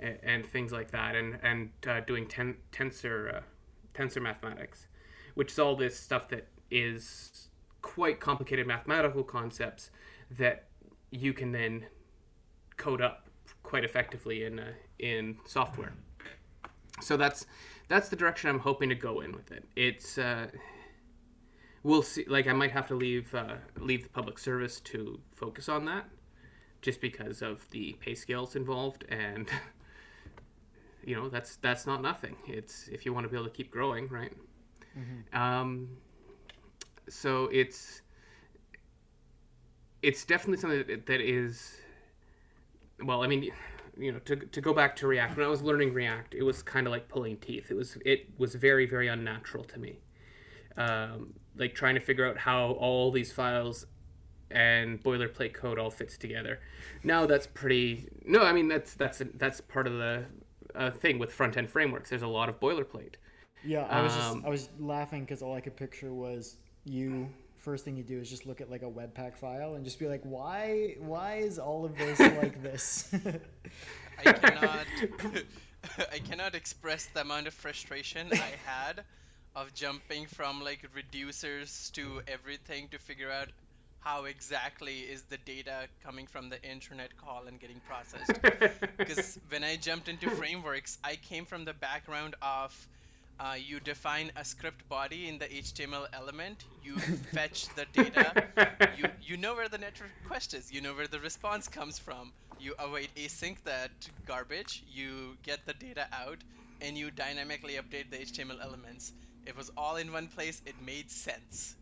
and, 0.00 0.18
and 0.22 0.46
things 0.46 0.72
like 0.72 0.90
that, 0.90 1.14
and 1.14 1.38
and 1.42 1.70
uh, 1.86 2.00
doing 2.00 2.26
ten, 2.26 2.56
tensor 2.72 3.36
uh, 3.36 3.40
tensor 3.94 4.22
mathematics, 4.22 4.86
which 5.34 5.52
is 5.52 5.58
all 5.58 5.76
this 5.76 5.98
stuff 5.98 6.28
that 6.28 6.48
is 6.70 7.48
quite 7.82 8.20
complicated 8.20 8.66
mathematical 8.66 9.22
concepts 9.22 9.90
that 10.30 10.66
you 11.10 11.32
can 11.32 11.52
then 11.52 11.86
code 12.76 13.00
up 13.00 13.28
quite 13.62 13.84
effectively 13.84 14.44
in 14.44 14.58
uh, 14.58 14.72
in 14.98 15.36
software. 15.46 15.94
So 17.00 17.16
that's 17.16 17.46
that's 17.88 18.08
the 18.08 18.16
direction 18.16 18.50
I'm 18.50 18.60
hoping 18.60 18.88
to 18.88 18.94
go 18.94 19.20
in 19.20 19.32
with 19.32 19.50
it. 19.52 19.64
It's 19.76 20.18
uh, 20.18 20.48
we'll 21.82 22.02
see. 22.02 22.24
Like 22.26 22.46
I 22.46 22.52
might 22.52 22.72
have 22.72 22.86
to 22.88 22.94
leave 22.94 23.34
uh, 23.34 23.56
leave 23.78 24.02
the 24.02 24.08
public 24.10 24.38
service 24.38 24.80
to 24.80 25.20
focus 25.34 25.68
on 25.68 25.84
that, 25.86 26.08
just 26.80 27.00
because 27.00 27.42
of 27.42 27.68
the 27.70 27.94
pay 28.00 28.14
scales 28.14 28.56
involved 28.56 29.04
and 29.08 29.48
you 31.04 31.14
know 31.14 31.28
that's 31.28 31.56
that's 31.56 31.86
not 31.86 32.02
nothing. 32.02 32.36
It's 32.46 32.88
if 32.88 33.04
you 33.04 33.12
want 33.12 33.24
to 33.24 33.28
be 33.28 33.36
able 33.36 33.46
to 33.46 33.54
keep 33.54 33.70
growing 33.70 34.08
right? 34.08 34.32
Mm-hmm. 34.98 35.38
um, 35.38 35.88
so 37.08 37.48
it's 37.52 38.02
it's 40.02 40.24
definitely 40.24 40.58
something 40.58 40.84
that, 40.86 41.06
that 41.06 41.20
is 41.20 41.76
well 43.02 43.22
i 43.22 43.26
mean 43.26 43.50
you 43.96 44.12
know 44.12 44.18
to, 44.20 44.36
to 44.36 44.60
go 44.60 44.72
back 44.72 44.94
to 44.96 45.06
react 45.06 45.36
when 45.36 45.44
i 45.44 45.48
was 45.48 45.62
learning 45.62 45.92
react 45.92 46.34
it 46.34 46.42
was 46.42 46.62
kind 46.62 46.86
of 46.86 46.92
like 46.92 47.08
pulling 47.08 47.36
teeth. 47.36 47.70
It 47.70 47.74
was 47.74 47.98
it 48.04 48.28
was 48.38 48.54
very 48.54 48.86
very 48.86 49.08
unnatural 49.08 49.64
to 49.64 49.78
me. 49.78 49.98
Um, 50.76 51.34
like 51.56 51.74
trying 51.74 51.96
to 51.96 52.00
figure 52.00 52.24
out 52.24 52.38
how 52.38 52.70
all 52.72 53.10
these 53.10 53.32
files 53.32 53.86
and 54.50 55.02
boilerplate 55.02 55.54
code 55.54 55.78
all 55.78 55.90
fits 55.90 56.16
together. 56.16 56.60
Now 57.02 57.26
that's 57.26 57.46
pretty. 57.46 58.08
No, 58.24 58.42
I 58.42 58.52
mean 58.52 58.68
that's 58.68 58.94
that's 58.94 59.22
that's 59.34 59.60
part 59.60 59.86
of 59.86 59.94
the 59.94 60.24
uh, 60.74 60.90
thing 60.90 61.18
with 61.18 61.32
front 61.32 61.56
end 61.56 61.70
frameworks. 61.70 62.10
There's 62.10 62.22
a 62.22 62.28
lot 62.28 62.48
of 62.48 62.60
boilerplate. 62.60 63.14
Yeah, 63.64 63.86
I 63.90 64.02
was 64.02 64.12
um, 64.12 64.18
just 64.18 64.46
I 64.46 64.48
was 64.48 64.68
laughing 64.78 65.22
because 65.22 65.42
all 65.42 65.54
I 65.54 65.60
could 65.60 65.76
picture 65.76 66.12
was 66.12 66.56
you. 66.84 67.28
First 67.56 67.84
thing 67.84 67.96
you 67.96 68.04
do 68.04 68.18
is 68.18 68.30
just 68.30 68.46
look 68.46 68.60
at 68.60 68.70
like 68.70 68.82
a 68.82 68.90
Webpack 68.90 69.36
file 69.36 69.74
and 69.74 69.84
just 69.84 69.98
be 69.98 70.06
like, 70.06 70.22
why 70.22 70.94
why 71.00 71.36
is 71.36 71.58
all 71.58 71.84
of 71.84 71.96
this 71.98 72.18
like 72.20 72.62
this? 72.62 73.12
I 74.24 74.32
cannot 74.32 74.86
I 76.12 76.18
cannot 76.18 76.54
express 76.54 77.06
the 77.06 77.20
amount 77.20 77.46
of 77.46 77.54
frustration 77.54 78.28
I 78.32 78.52
had 78.64 79.04
of 79.56 79.74
jumping 79.74 80.26
from 80.26 80.62
like 80.62 80.88
reducers 80.94 81.90
to 81.92 82.22
everything 82.28 82.88
to 82.88 82.98
figure 82.98 83.30
out 83.30 83.48
how 84.00 84.24
exactly 84.24 85.00
is 85.00 85.24
the 85.24 85.38
data 85.38 85.88
coming 86.02 86.26
from 86.26 86.48
the 86.50 86.62
internet 86.68 87.16
call 87.16 87.46
and 87.48 87.60
getting 87.60 87.80
processed. 87.80 88.40
Because 88.98 89.38
when 89.48 89.64
I 89.64 89.76
jumped 89.76 90.08
into 90.08 90.30
frameworks, 90.40 90.98
I 91.04 91.16
came 91.16 91.46
from 91.46 91.64
the 91.64 91.74
background 91.74 92.34
of 92.42 92.88
uh, 93.40 93.56
you 93.58 93.80
define 93.80 94.32
a 94.36 94.44
script 94.44 94.88
body 94.88 95.28
in 95.28 95.38
the 95.38 95.52
HTML 95.54 96.06
element, 96.12 96.66
you 96.82 97.00
fetch 97.32 97.72
the 97.74 97.86
data, 97.86 98.34
you, 98.96 99.06
you 99.20 99.36
know 99.38 99.54
where 99.54 99.68
the 99.68 99.78
net 99.78 100.00
request 100.00 100.54
is, 100.54 100.70
you 100.72 100.80
know 100.80 100.94
where 100.94 101.08
the 101.08 101.20
response 101.20 101.68
comes 101.68 101.98
from, 101.98 102.32
you 102.58 102.74
await 102.78 103.14
async 103.16 103.62
that 103.64 103.92
garbage, 104.26 104.84
you 104.86 105.38
get 105.42 105.64
the 105.66 105.74
data 105.74 106.06
out, 106.12 106.44
and 106.80 106.98
you 106.98 107.10
dynamically 107.10 107.74
update 107.74 108.10
the 108.10 108.20
HTML 108.20 108.60
elements. 108.62 109.12
It 109.46 109.56
was 109.56 109.70
all 109.76 109.96
in 109.96 110.12
one 110.12 110.28
place, 110.28 110.62
it 110.66 110.80
made 110.80 111.10
sense 111.10 111.76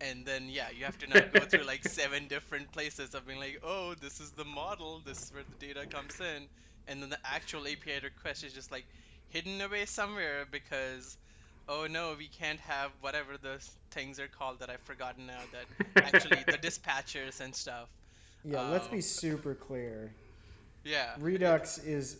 and 0.00 0.24
then 0.24 0.48
yeah 0.48 0.66
you 0.76 0.84
have 0.84 0.98
to 0.98 1.06
now 1.08 1.20
go 1.32 1.40
through 1.40 1.64
like 1.64 1.86
seven 1.86 2.26
different 2.28 2.70
places 2.72 3.14
of 3.14 3.26
being 3.26 3.38
like 3.38 3.60
oh 3.64 3.94
this 4.00 4.20
is 4.20 4.30
the 4.32 4.44
model. 4.44 5.00
This 5.04 5.22
is 5.22 5.32
where 5.32 5.42
the 5.42 5.66
data 5.66 5.86
comes 5.86 6.20
in. 6.20 6.44
And 6.86 7.02
then 7.02 7.08
the 7.08 7.18
actual 7.24 7.62
api 7.62 7.98
request 8.02 8.44
is 8.44 8.52
just 8.52 8.70
like 8.70 8.84
hidden 9.28 9.60
away 9.60 9.86
somewhere 9.86 10.46
because 10.50 11.16
oh 11.68 11.86
no 11.90 12.14
we 12.18 12.28
can't 12.28 12.60
have 12.60 12.90
whatever 13.00 13.36
the 13.40 13.58
things 13.90 14.20
are 14.20 14.28
called 14.28 14.58
that 14.58 14.68
i've 14.68 14.80
forgotten 14.80 15.26
now 15.26 15.40
that 15.50 16.04
actually 16.04 16.44
the 16.46 16.58
dispatchers 16.68 17.40
and 17.40 17.54
stuff. 17.54 17.88
Yeah 18.44 18.60
um, 18.60 18.70
let's 18.70 18.88
be 18.88 18.96
um, 18.96 19.02
super 19.02 19.54
clear. 19.54 20.12
Yeah. 20.84 21.14
Redux 21.18 21.78
is 21.78 22.18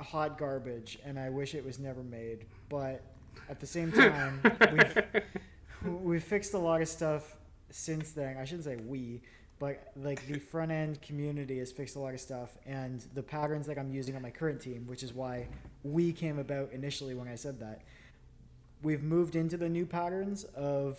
hot 0.00 0.38
garbage 0.38 0.98
and 1.04 1.18
i 1.18 1.30
wish 1.30 1.54
it 1.54 1.64
was 1.64 1.78
never 1.78 2.02
made 2.02 2.44
but 2.68 3.02
at 3.48 3.60
the 3.60 3.66
same 3.66 3.90
time 3.92 4.40
we've 4.72 5.22
we 5.84 6.18
fixed 6.20 6.54
a 6.54 6.58
lot 6.58 6.80
of 6.82 6.88
stuff 6.88 7.36
since 7.70 8.12
then. 8.12 8.36
I 8.36 8.44
shouldn't 8.44 8.64
say 8.64 8.76
we, 8.76 9.22
but 9.58 9.92
like 9.96 10.26
the 10.26 10.38
front 10.38 10.70
end 10.70 11.00
community 11.02 11.58
has 11.58 11.72
fixed 11.72 11.96
a 11.96 11.98
lot 11.98 12.14
of 12.14 12.20
stuff, 12.20 12.56
and 12.66 13.04
the 13.14 13.22
patterns 13.22 13.66
that 13.66 13.78
I'm 13.78 13.90
using 13.90 14.16
on 14.16 14.22
my 14.22 14.30
current 14.30 14.60
team, 14.60 14.86
which 14.86 15.02
is 15.02 15.12
why 15.12 15.48
we 15.82 16.12
came 16.12 16.38
about 16.38 16.72
initially 16.72 17.14
when 17.14 17.28
I 17.28 17.34
said 17.34 17.60
that. 17.60 17.82
We've 18.82 19.02
moved 19.02 19.36
into 19.36 19.56
the 19.56 19.68
new 19.68 19.86
patterns 19.86 20.44
of 20.56 20.98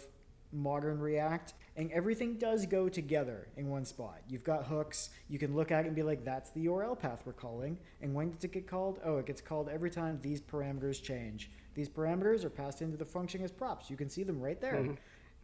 modern 0.54 1.00
React, 1.00 1.54
and 1.76 1.92
everything 1.92 2.38
does 2.38 2.66
go 2.66 2.88
together 2.88 3.48
in 3.58 3.70
one 3.70 3.84
spot. 3.84 4.22
You've 4.30 4.44
got 4.44 4.66
hooks. 4.66 5.10
You 5.28 5.40
can 5.40 5.56
look 5.56 5.72
at 5.72 5.84
it 5.84 5.88
and 5.88 5.96
be 5.96 6.04
like, 6.04 6.24
that's 6.24 6.52
the 6.52 6.68
URL 6.68 6.98
path 6.98 7.24
we're 7.26 7.34
calling. 7.34 7.78
And 8.02 8.14
when 8.14 8.32
does 8.32 8.44
it 8.44 8.52
get 8.52 8.68
called? 8.68 9.00
Oh, 9.04 9.18
it 9.18 9.26
gets 9.26 9.42
called 9.42 9.68
every 9.68 9.90
time 9.90 10.20
these 10.22 10.40
parameters 10.40 11.02
change. 11.02 11.50
These 11.76 11.90
parameters 11.90 12.44
are 12.44 12.50
passed 12.50 12.82
into 12.82 12.98
the 12.98 13.06
function 13.06 13.42
as 13.44 13.52
props. 13.52 13.90
You 13.90 13.98
can 13.98 14.10
see 14.10 14.24
them 14.24 14.40
right 14.42 14.60
there. 14.60 14.76
Mm-hmm. 14.76 14.94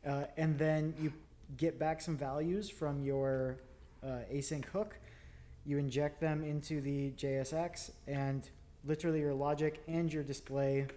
Uh, 0.10 0.24
and 0.38 0.58
then 0.58 0.94
you 1.00 1.12
get 1.58 1.80
back 1.80 2.02
some 2.02 2.18
values 2.18 2.70
from 2.70 3.02
your 3.04 3.58
uh, 4.04 4.20
async 4.32 4.66
hook. 4.66 4.96
You 5.66 5.78
inject 5.78 6.22
them 6.22 6.44
into 6.44 6.82
the 6.82 7.12
JSX, 7.12 7.92
and 8.08 8.50
literally 8.86 9.20
your 9.20 9.34
logic 9.34 9.82
and 9.88 10.12
your 10.12 10.24
display 10.24 10.88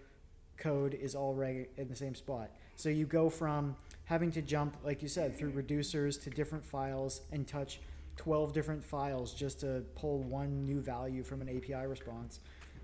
code 0.56 0.94
is 0.94 1.14
all 1.14 1.34
right 1.34 1.68
in 1.76 1.88
the 1.88 1.96
same 1.96 2.14
spot. 2.14 2.50
So 2.76 2.88
you 2.88 3.06
go 3.06 3.28
from 3.28 3.76
having 4.04 4.30
to 4.32 4.42
jump, 4.42 4.76
like 4.84 5.02
you 5.02 5.08
said, 5.08 5.36
through 5.36 5.52
reducers 5.52 6.22
to 6.22 6.30
different 6.30 6.64
files 6.64 7.22
and 7.32 7.46
touch 7.46 7.80
12 8.16 8.52
different 8.52 8.84
files 8.84 9.32
just 9.32 9.60
to 9.60 9.82
pull 9.94 10.18
one 10.22 10.64
new 10.64 10.80
value 10.80 11.22
from 11.22 11.40
an 11.40 11.48
API 11.48 11.86
response 11.86 12.40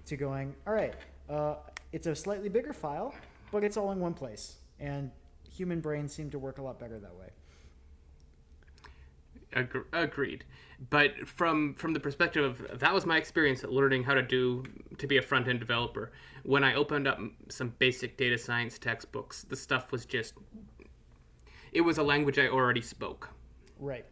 to 0.07 0.17
going, 0.17 0.55
all 0.67 0.73
right, 0.73 0.95
uh, 1.29 1.57
it's 1.93 2.07
a 2.07 2.15
slightly 2.15 2.49
bigger 2.49 2.73
file, 2.73 3.15
but 3.51 3.65
it's 3.65 3.77
all 3.77 3.93
in 3.93 4.01
one 4.01 4.15
place. 4.15 4.57
And 4.81 5.11
human 5.51 5.81
brains 5.81 6.13
seem 6.13 6.31
to 6.31 6.39
work 6.39 6.59
a 6.59 6.63
lot 6.63 6.79
better 6.79 6.99
that 6.99 7.15
way. 7.17 7.29
Ag- 9.55 9.85
agreed 9.95 10.45
but 10.91 11.27
from 11.27 11.73
from 11.75 11.95
the 11.95 11.99
perspective 12.01 12.45
of 12.71 12.79
that 12.81 12.93
was 12.93 13.07
my 13.07 13.17
experience 13.17 13.65
at 13.65 13.73
learning 13.73 14.03
how 14.05 14.13
to 14.13 14.21
do 14.23 14.63
to 14.99 15.07
be 15.07 15.17
a 15.17 15.23
front 15.23 15.49
end 15.49 15.59
developer 15.59 16.13
when 16.43 16.63
i 16.63 16.75
opened 16.75 17.09
up 17.09 17.19
some 17.49 17.73
basic 17.79 18.19
data 18.19 18.37
science 18.37 18.79
textbooks 18.79 19.45
the 19.45 19.57
stuff 19.57 19.91
was 19.91 20.05
just 20.05 20.35
it 21.73 21.81
was 21.81 21.97
a 21.97 22.03
language 22.03 22.39
i 22.39 22.47
already 22.47 22.83
spoke 22.83 23.31
Right. 23.81 24.05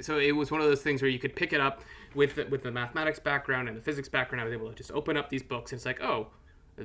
so 0.00 0.18
it 0.18 0.32
was 0.32 0.50
one 0.50 0.60
of 0.60 0.66
those 0.66 0.82
things 0.82 1.00
where 1.00 1.10
you 1.12 1.20
could 1.20 1.36
pick 1.36 1.52
it 1.52 1.60
up 1.60 1.82
with 2.16 2.34
the, 2.34 2.44
with 2.46 2.64
the 2.64 2.72
mathematics 2.72 3.20
background 3.20 3.68
and 3.68 3.76
the 3.76 3.82
physics 3.82 4.08
background 4.08 4.42
i 4.42 4.44
was 4.44 4.52
able 4.52 4.68
to 4.68 4.74
just 4.74 4.90
open 4.90 5.16
up 5.16 5.30
these 5.30 5.44
books 5.44 5.70
and 5.70 5.78
it's 5.78 5.86
like 5.86 6.02
oh 6.02 6.26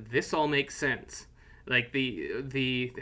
this 0.09 0.33
all 0.33 0.47
makes 0.47 0.75
sense 0.75 1.27
like 1.67 1.91
the 1.91 2.41
the 2.41 2.93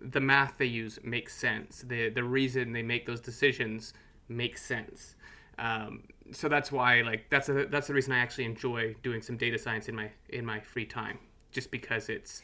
the 0.00 0.20
math 0.20 0.54
they 0.58 0.66
use 0.66 0.98
makes 1.02 1.34
sense. 1.34 1.84
The 1.86 2.10
the 2.10 2.24
reason 2.24 2.72
they 2.72 2.82
make 2.82 3.06
those 3.06 3.20
decisions 3.20 3.94
makes 4.28 4.62
sense. 4.62 5.14
Um, 5.58 6.04
so 6.32 6.48
that's 6.48 6.72
why 6.72 7.02
like 7.02 7.30
that's 7.30 7.48
a, 7.48 7.66
that's 7.66 7.86
the 7.86 7.94
reason 7.94 8.12
I 8.12 8.18
actually 8.18 8.44
enjoy 8.44 8.94
doing 9.02 9.22
some 9.22 9.36
data 9.36 9.58
science 9.58 9.88
in 9.88 9.94
my 9.94 10.10
in 10.28 10.44
my 10.44 10.60
free 10.60 10.86
time, 10.86 11.18
just 11.50 11.70
because 11.70 12.08
it's 12.08 12.42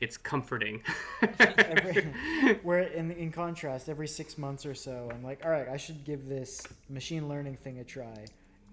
it's 0.00 0.16
comforting. 0.16 0.82
Every, 1.38 2.02
where 2.62 2.82
in 2.82 3.10
in 3.12 3.30
contrast, 3.30 3.88
every 3.88 4.08
six 4.08 4.36
months 4.38 4.66
or 4.66 4.74
so, 4.74 5.10
I'm 5.12 5.22
like, 5.22 5.44
all 5.44 5.50
right, 5.50 5.68
I 5.68 5.76
should 5.76 6.04
give 6.04 6.28
this 6.28 6.62
machine 6.88 7.28
learning 7.28 7.56
thing 7.56 7.78
a 7.78 7.84
try, 7.84 8.26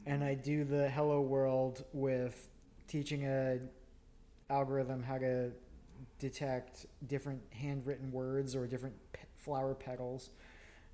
and 0.05 0.23
I 0.23 0.33
do 0.33 0.63
the 0.63 0.89
hello 0.89 1.21
world 1.21 1.83
with 1.93 2.49
teaching 2.87 3.25
a 3.25 3.59
algorithm 4.51 5.01
how 5.01 5.17
to 5.17 5.51
detect 6.19 6.85
different 7.07 7.41
handwritten 7.51 8.11
words 8.11 8.55
or 8.55 8.67
different 8.67 8.95
pe- 9.13 9.21
flower 9.37 9.73
petals. 9.73 10.29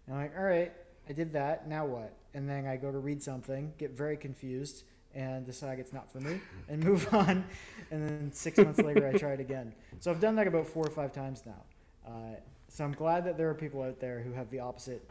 And 0.06 0.16
I'm 0.16 0.22
like, 0.22 0.38
all 0.38 0.44
right, 0.44 0.72
I 1.10 1.14
did 1.14 1.34
that. 1.34 1.68
Now 1.68 1.86
what? 1.86 2.14
And 2.34 2.48
then 2.48 2.66
I 2.66 2.78
go 2.78 2.92
to 2.92 3.00
read 3.00 3.22
something, 3.22 3.74
get 3.78 3.92
very 3.92 4.16
confused, 4.16 4.84
and 5.16 5.46
decide 5.46 5.80
it's 5.80 5.94
not 5.94 6.12
for 6.12 6.20
me, 6.20 6.40
and 6.70 6.84
move 6.84 7.12
on. 7.14 7.44
And 7.92 8.08
then 8.08 8.32
six 8.32 8.58
months 8.58 8.80
later, 8.80 9.08
I 9.08 9.18
try 9.18 9.32
it 9.32 9.40
again. 9.40 9.74
So 10.00 10.12
I've 10.12 10.22
done 10.22 10.36
that 10.36 10.48
about 10.48 10.68
four 10.68 10.86
or 10.86 10.92
five 10.92 11.12
times 11.12 11.44
now. 11.46 11.64
Uh, 12.06 12.36
so 12.70 12.84
I'm 12.84 12.94
glad 12.94 13.26
that 13.26 13.38
there 13.38 13.50
are 13.50 13.56
people 13.56 13.82
out 13.82 14.00
there 14.00 14.20
who 14.20 14.32
have 14.34 14.50
the 14.52 14.60
opposite 14.60 15.10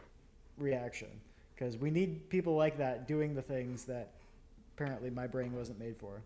reaction, 0.57 1.09
because 1.53 1.77
we 1.77 1.91
need 1.91 2.29
people 2.29 2.55
like 2.55 2.77
that 2.77 3.07
doing 3.07 3.35
the 3.35 3.41
things 3.41 3.83
that 3.85 4.11
apparently 4.75 5.09
my 5.09 5.27
brain 5.27 5.53
wasn't 5.53 5.79
made 5.79 5.97
for. 5.97 6.21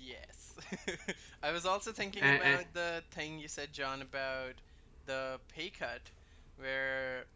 Yes. 0.00 0.54
I 1.42 1.52
was 1.52 1.66
also 1.66 1.92
thinking 1.92 2.28
Uh, 2.28 2.38
uh. 2.44 2.58
about 2.58 2.72
the 2.72 3.02
thing 3.12 3.38
you 3.38 3.48
said, 3.48 3.72
John, 3.72 4.02
about 4.02 4.60
the 5.06 5.40
pay 5.48 5.70
cut, 5.70 6.10
where 6.56 7.26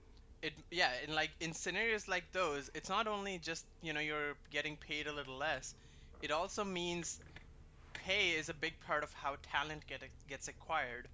it, 0.43 0.55
yeah, 0.71 0.93
in 1.07 1.15
like 1.15 1.31
in 1.41 1.53
scenarios 1.53 2.09
like 2.09 2.33
those, 2.33 2.71
it's 2.75 2.89
not 2.89 3.07
only 3.07 3.39
just 3.39 3.65
you 3.83 3.93
know 3.93 4.01
you're 4.01 4.37
getting 4.51 4.77
paid 4.77 5.07
a 5.07 5.13
little 5.13 5.37
less, 5.37 5.75
it 6.23 6.31
also 6.31 6.65
means 6.65 7.21
pay 7.95 8.33
is 8.33 8.49
a 8.49 8.55
big 8.55 8.81
part 8.81 9.03
of 9.05 9.13
how 9.13 9.37
talent 9.43 9.87
get 9.87 10.03
gets 10.29 10.49
acquired. 10.49 11.09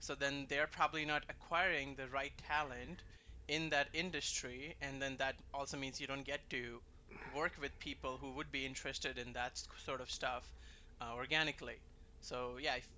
So 0.00 0.14
then 0.14 0.46
they're 0.48 0.66
probably 0.66 1.04
not 1.04 1.24
acquiring 1.28 1.94
the 1.96 2.08
right 2.08 2.32
talent 2.38 3.02
in 3.48 3.70
that 3.70 3.88
industry, 3.92 4.76
and 4.80 5.00
then 5.02 5.16
that 5.18 5.36
also 5.52 5.76
means 5.76 6.00
you 6.00 6.06
don't 6.06 6.24
get 6.26 6.48
to 6.50 6.82
work 7.24 7.52
with 7.60 7.78
people 7.78 8.18
who 8.18 8.32
would 8.34 8.50
be 8.50 8.66
interested 8.66 9.18
in 9.18 9.32
that 9.34 9.60
sort 9.84 10.00
of 10.00 10.10
stuff 10.10 10.52
uh, 11.00 11.14
organically. 11.14 11.76
So 12.20 12.58
yeah, 12.60 12.76
if, 12.76 12.88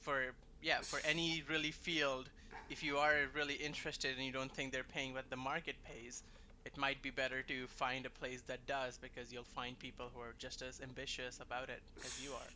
for 0.00 0.34
yeah 0.62 0.80
for 0.80 1.00
any 1.04 1.42
really 1.48 1.70
field, 1.70 2.30
if 2.70 2.82
you 2.82 2.98
are 2.98 3.14
really 3.34 3.54
interested 3.54 4.16
and 4.16 4.24
you 4.24 4.32
don't 4.32 4.52
think 4.52 4.72
they're 4.72 4.84
paying 4.84 5.14
what 5.14 5.30
the 5.30 5.36
market 5.36 5.76
pays, 5.84 6.22
it 6.64 6.76
might 6.76 7.00
be 7.02 7.10
better 7.10 7.42
to 7.42 7.66
find 7.66 8.06
a 8.06 8.10
place 8.10 8.42
that 8.42 8.66
does 8.66 8.98
because 8.98 9.32
you'll 9.32 9.42
find 9.42 9.78
people 9.78 10.10
who 10.14 10.20
are 10.20 10.34
just 10.38 10.62
as 10.62 10.80
ambitious 10.80 11.40
about 11.40 11.68
it 11.68 11.82
as 12.04 12.22
you 12.22 12.32
are. 12.32 12.50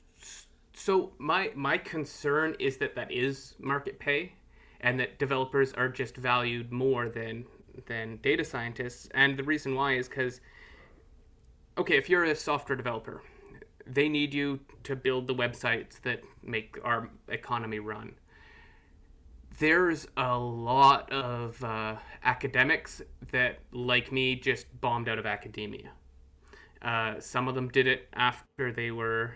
So 0.75 1.13
my 1.19 1.51
my 1.55 1.79
concern 1.79 2.57
is 2.59 2.79
that 2.79 2.95
that 2.95 3.11
is 3.11 3.55
market 3.59 3.99
pay, 3.99 4.33
and 4.81 4.99
that 5.01 5.19
developers 5.19 5.73
are 5.75 5.89
just 5.89 6.17
valued 6.17 6.73
more 6.73 7.09
than 7.09 7.47
than 7.87 8.19
data 8.19 8.45
scientists. 8.45 9.09
And 9.15 9.39
the 9.39 9.45
reason 9.45 9.75
why 9.75 9.95
is 9.95 10.09
because, 10.09 10.41
okay, 11.79 11.97
if 11.97 12.09
you're 12.11 12.25
a 12.25 12.35
software 12.35 12.77
developer, 12.77 13.23
they 13.87 14.09
need 14.09 14.35
you 14.35 14.61
to 14.85 14.97
build 14.97 15.27
the 15.27 15.35
websites 15.35 16.01
that 16.03 16.23
make 16.43 16.79
our 16.85 17.11
economy 17.29 17.79
run. 17.79 18.15
There's 19.59 20.07
a 20.17 20.37
lot 20.37 21.13
of 21.13 21.63
uh, 21.63 21.97
academics 22.25 23.03
that, 23.31 23.61
like 23.71 24.11
me, 24.11 24.35
just 24.35 24.67
bombed 24.81 25.09
out 25.09 25.19
of 25.19 25.27
academia. 25.27 25.93
Uh, 26.81 27.21
some 27.21 27.49
of 27.49 27.55
them 27.55 27.69
did 27.69 27.87
it 27.87 28.09
after 28.13 28.73
they 28.73 28.91
were 28.91 29.35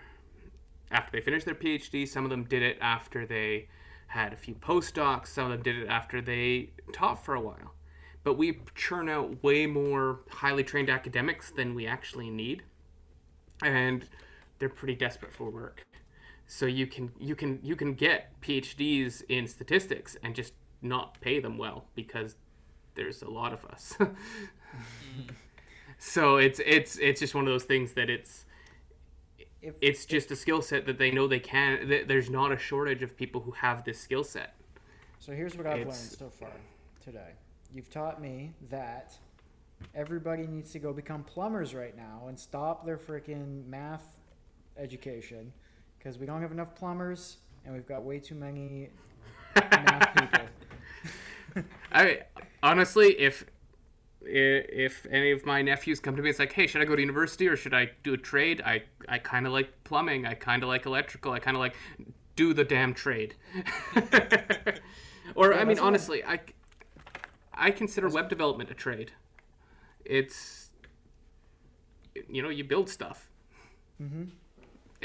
after 0.91 1.13
they 1.13 1.21
finished 1.21 1.45
their 1.45 1.55
PhD. 1.55 2.09
Some 2.09 2.25
of 2.25 2.31
them 2.31 2.45
did 2.45 2.63
it 2.63 2.79
after 2.81 3.27
they 3.27 3.69
had 4.09 4.33
a 4.33 4.37
few 4.37 4.55
postdocs. 4.55 5.29
Some 5.29 5.47
of 5.47 5.51
them 5.51 5.63
did 5.63 5.77
it 5.83 5.89
after 5.89 6.21
they 6.21 6.71
taught 6.93 7.25
for 7.25 7.35
a 7.35 7.41
while. 7.41 7.75
But 8.25 8.37
we 8.39 8.61
churn 8.75 9.09
out 9.09 9.43
way 9.45 9.67
more 9.67 10.21
highly 10.31 10.65
trained 10.65 10.91
academics 10.91 11.51
than 11.51 11.75
we 11.75 11.87
actually 11.87 12.31
need, 12.31 12.65
and 13.63 14.09
they're 14.59 14.69
pretty 14.69 14.95
desperate 14.95 15.33
for 15.33 15.51
work. 15.51 15.83
So 16.47 16.67
you 16.67 16.87
can 16.87 17.11
you 17.19 17.35
can 17.35 17.59
you 17.63 17.77
can 17.77 17.95
get 17.95 18.41
PhDs 18.41 19.23
in 19.29 19.47
statistics 19.47 20.17
and 20.23 20.35
just 20.35 20.55
not 20.83 21.21
pay 21.21 21.41
them 21.41 21.59
well 21.59 21.87
because 21.95 22.37
there's 22.95 23.23
a 23.23 23.29
lot 23.29 23.53
of 23.53 23.65
us. 23.65 23.95
so 25.99 26.37
it's 26.37 26.61
it's 26.65 26.99
it's 26.99 27.21
just 27.21 27.35
one 27.35 27.47
of 27.47 27.53
those 27.53 27.65
things 27.65 27.93
that 27.95 28.11
it's 28.11 28.45
If, 29.63 29.75
it's 29.81 30.05
just 30.05 30.31
a 30.31 30.37
skill 30.37 30.63
set 30.63 30.87
that 30.87 30.99
they 30.99 31.11
know 31.11 31.27
they 31.27 31.41
can 31.41 31.89
th- 31.89 32.07
there's 32.07 32.31
not 32.31 32.53
a 32.53 32.59
shortage 32.59 33.03
of 33.03 33.17
people 33.17 33.41
who 33.41 33.53
have 33.53 33.85
this 33.85 33.99
skill 33.99 34.23
set 34.25 34.55
So 35.19 35.33
here's 35.33 35.57
what 35.57 35.67
I've 35.67 35.81
It's- 35.81 36.19
learned 36.21 36.29
so 36.31 36.31
far 36.31 36.53
today. 37.03 37.33
You've 37.73 37.91
taught 37.91 38.21
me 38.21 38.55
that 38.71 39.17
everybody 39.95 40.47
needs 40.47 40.71
to 40.73 40.79
go 40.79 40.93
become 40.93 41.25
plumbers 41.25 41.75
right 41.75 41.97
now 41.97 42.25
and 42.29 42.39
stop 42.39 42.87
their 42.87 42.99
freaking 42.99 43.67
math 43.67 44.16
education 44.79 45.53
because 45.99 46.19
we 46.19 46.27
don't 46.27 46.43
have 46.43 46.53
enough 46.53 46.75
plumbers 46.75 47.39
and 47.65 47.75
we've 47.75 47.87
got 47.87 48.03
way 48.05 48.19
too 48.19 48.35
many 48.35 48.91
math 49.57 50.15
people. 51.55 51.65
i 51.93 52.21
honestly 52.63 53.19
if 53.19 53.45
if 54.23 55.07
any 55.11 55.31
of 55.31 55.47
my 55.47 55.63
nephews 55.63 56.01
come 56.01 56.17
to 56.17 56.23
me 56.23 56.29
it's 56.29 56.39
like 56.39 56.53
hey 56.53 56.67
should 56.67 56.83
i 56.83 56.85
go 56.85 56.95
to 56.97 57.01
university 57.01 57.47
or 57.49 57.57
should 57.57 57.73
i 57.75 57.89
do 58.03 58.15
a 58.15 58.17
trade? 58.17 58.61
I 58.65 58.83
i 59.09 59.19
kind 59.19 59.47
of 59.47 59.53
like 59.53 59.71
plumbing 59.85 60.27
i 60.27 60.35
kind 60.35 60.63
of 60.63 60.69
like 60.69 60.85
electrical 60.87 61.33
i 61.33 61.39
kind 61.39 61.57
of 61.57 61.61
like 61.61 61.75
do 62.35 62.53
the 62.53 62.65
damn 62.65 62.93
trade. 62.93 63.35
Or 65.35 65.53
Yeah, 65.53 65.59
i 65.61 65.65
mean 65.65 65.69
that's 65.77 65.81
what 65.81 65.85
I- 65.85 65.87
honestly 65.89 66.25
i 66.25 66.41
i 67.55 67.71
consider 67.71 68.09
web 68.09 68.29
development 68.29 68.71
a 68.71 68.75
trade. 68.75 69.13
It's 70.05 70.69
you 72.29 72.43
know 72.43 72.49
you 72.49 72.63
build 72.65 72.89
stuff. 72.89 73.29
Mm-hmm. 74.01 74.25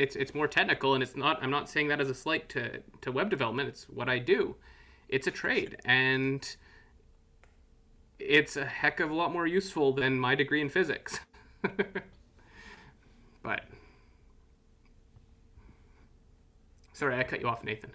It's 0.02 0.16
it's 0.16 0.34
more 0.34 0.47
technical 0.47 0.95
and 0.95 1.04
it's 1.04 1.16
not 1.16 1.38
i'm 1.43 1.52
not 1.52 1.70
saying 1.70 1.88
that 1.89 2.02
as 2.02 2.10
a 2.10 2.16
slight 2.16 2.49
to 2.49 2.82
to 3.02 3.12
web 3.12 3.30
development. 3.30 3.70
It's 3.70 3.84
what 3.88 4.10
i 4.10 4.18
do. 4.18 4.56
It's 5.08 5.28
a 5.28 5.32
trade 5.32 5.78
and 5.86 6.56
it's 8.18 8.58
a 8.58 8.66
heck 8.66 8.99
of 8.99 9.12
a 9.12 9.14
lot 9.14 9.32
more 9.32 9.45
useful 9.45 9.93
than 9.93 10.20
my 10.20 10.36
degree 10.36 10.62
in 10.62 10.70
physics. 10.70 11.20
But 13.43 13.64
sorry 16.93 17.16
i 17.18 17.24
cut 17.24 17.41
you 17.41 17.47
off 17.47 17.64
nathan. 17.64 17.91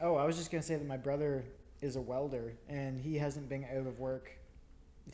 Oh, 0.00 0.14
I 0.14 0.24
was 0.24 0.36
just 0.38 0.50
gonna 0.50 0.62
say 0.62 0.76
that 0.76 0.86
my 0.86 0.96
brother 0.96 1.44
is 1.82 1.96
a 1.96 2.00
welder 2.00 2.54
and 2.68 2.98
he 2.98 3.16
hasn't 3.16 3.48
been 3.48 3.64
out 3.64 3.86
of 3.86 3.98
work 3.98 4.30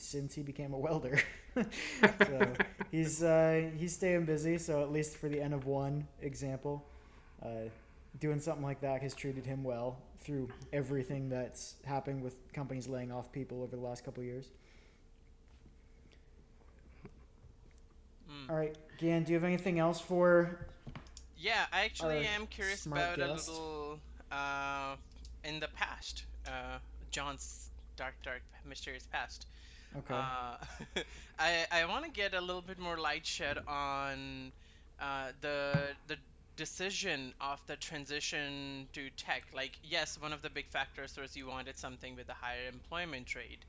since 0.00 0.34
he 0.34 0.42
became 0.42 0.72
a 0.72 0.78
welder. 0.78 1.20
so 2.26 2.52
he's 2.90 3.22
uh, 3.22 3.70
he's 3.76 3.94
staying 3.94 4.24
busy. 4.24 4.58
So 4.58 4.82
at 4.82 4.92
least 4.92 5.16
for 5.16 5.28
the 5.28 5.40
N 5.40 5.52
of 5.52 5.66
one 5.66 6.06
example, 6.20 6.84
uh, 7.42 7.68
doing 8.20 8.40
something 8.40 8.64
like 8.64 8.80
that 8.80 9.02
has 9.02 9.14
treated 9.14 9.44
him 9.44 9.62
well 9.62 9.98
through 10.20 10.48
everything 10.72 11.28
that's 11.28 11.74
happened 11.84 12.22
with 12.22 12.34
companies 12.52 12.88
laying 12.88 13.12
off 13.12 13.30
people 13.32 13.62
over 13.62 13.76
the 13.76 13.82
last 13.82 14.04
couple 14.04 14.22
of 14.22 14.26
years. 14.26 14.48
Mm. 18.30 18.50
All 18.50 18.56
right, 18.56 18.76
Gan, 18.98 19.22
do 19.22 19.32
you 19.32 19.36
have 19.36 19.44
anything 19.44 19.78
else 19.78 20.00
for? 20.00 20.66
Yeah, 21.38 21.66
I 21.72 21.84
actually 21.84 22.26
am 22.26 22.46
curious 22.46 22.86
about 22.86 23.16
guest. 23.16 23.48
a 23.48 23.52
little 23.52 24.00
uh, 24.32 24.96
in 25.44 25.60
the 25.60 25.68
past, 25.68 26.24
uh, 26.46 26.78
John's 27.10 27.70
dark, 27.96 28.14
dark, 28.22 28.42
mysterious 28.64 29.06
past. 29.12 29.46
Okay. 29.96 30.24
Uh, 30.24 30.56
I 31.38 31.66
I 31.70 31.84
want 31.86 32.04
to 32.04 32.10
get 32.10 32.34
a 32.34 32.40
little 32.40 32.62
bit 32.62 32.78
more 32.78 32.96
light 32.98 33.26
shed 33.26 33.58
on 33.66 34.52
uh, 34.98 35.32
the 35.40 35.96
the 36.06 36.18
decision 36.56 37.34
of 37.40 37.60
the 37.66 37.76
transition 37.76 38.88
to 38.92 39.10
tech. 39.10 39.44
Like, 39.52 39.78
yes, 39.82 40.18
one 40.18 40.32
of 40.32 40.42
the 40.42 40.50
big 40.50 40.68
factors 40.70 41.16
was 41.16 41.36
you 41.36 41.46
wanted 41.46 41.76
something 41.78 42.14
with 42.16 42.28
a 42.28 42.34
higher 42.34 42.68
employment 42.68 43.34
rate, 43.34 43.64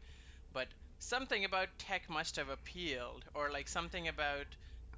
but 0.52 0.70
something 1.00 1.46
about 1.46 1.70
tech 1.80 2.10
must 2.10 2.36
have 2.38 2.50
appealed, 2.50 3.26
or 3.34 3.52
like 3.52 3.68
something 3.68 4.08
about 4.08 4.48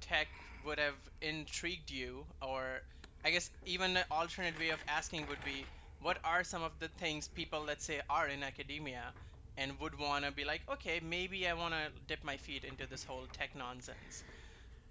tech 0.00 0.28
would 0.64 0.78
have 0.78 0.96
intrigued 1.20 1.90
you, 1.90 2.26
or 2.42 2.80
I 3.24 3.30
guess 3.30 3.50
even 3.64 3.96
an 3.96 4.04
alternate 4.10 4.58
way 4.58 4.70
of 4.70 4.82
asking 4.88 5.26
would 5.26 5.42
be, 5.44 5.68
what 6.00 6.18
are 6.24 6.44
some 6.44 6.62
of 6.62 6.78
the 6.78 6.88
things 6.88 7.28
people, 7.28 7.62
let's 7.64 7.84
say, 7.84 8.00
are 8.10 8.28
in 8.28 8.42
academia 8.42 9.14
and 9.56 9.78
would 9.80 9.98
want 9.98 10.24
to 10.24 10.32
be 10.32 10.44
like, 10.44 10.62
okay, 10.70 11.00
maybe 11.02 11.46
I 11.48 11.52
want 11.54 11.74
to 11.74 11.90
dip 12.06 12.24
my 12.24 12.36
feet 12.36 12.64
into 12.64 12.86
this 12.88 13.04
whole 13.04 13.26
tech 13.32 13.54
nonsense. 13.56 14.24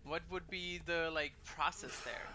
What 0.06 0.22
would 0.32 0.50
be 0.50 0.80
the 0.86 1.10
like 1.14 1.34
process 1.44 2.00
there? 2.06 2.28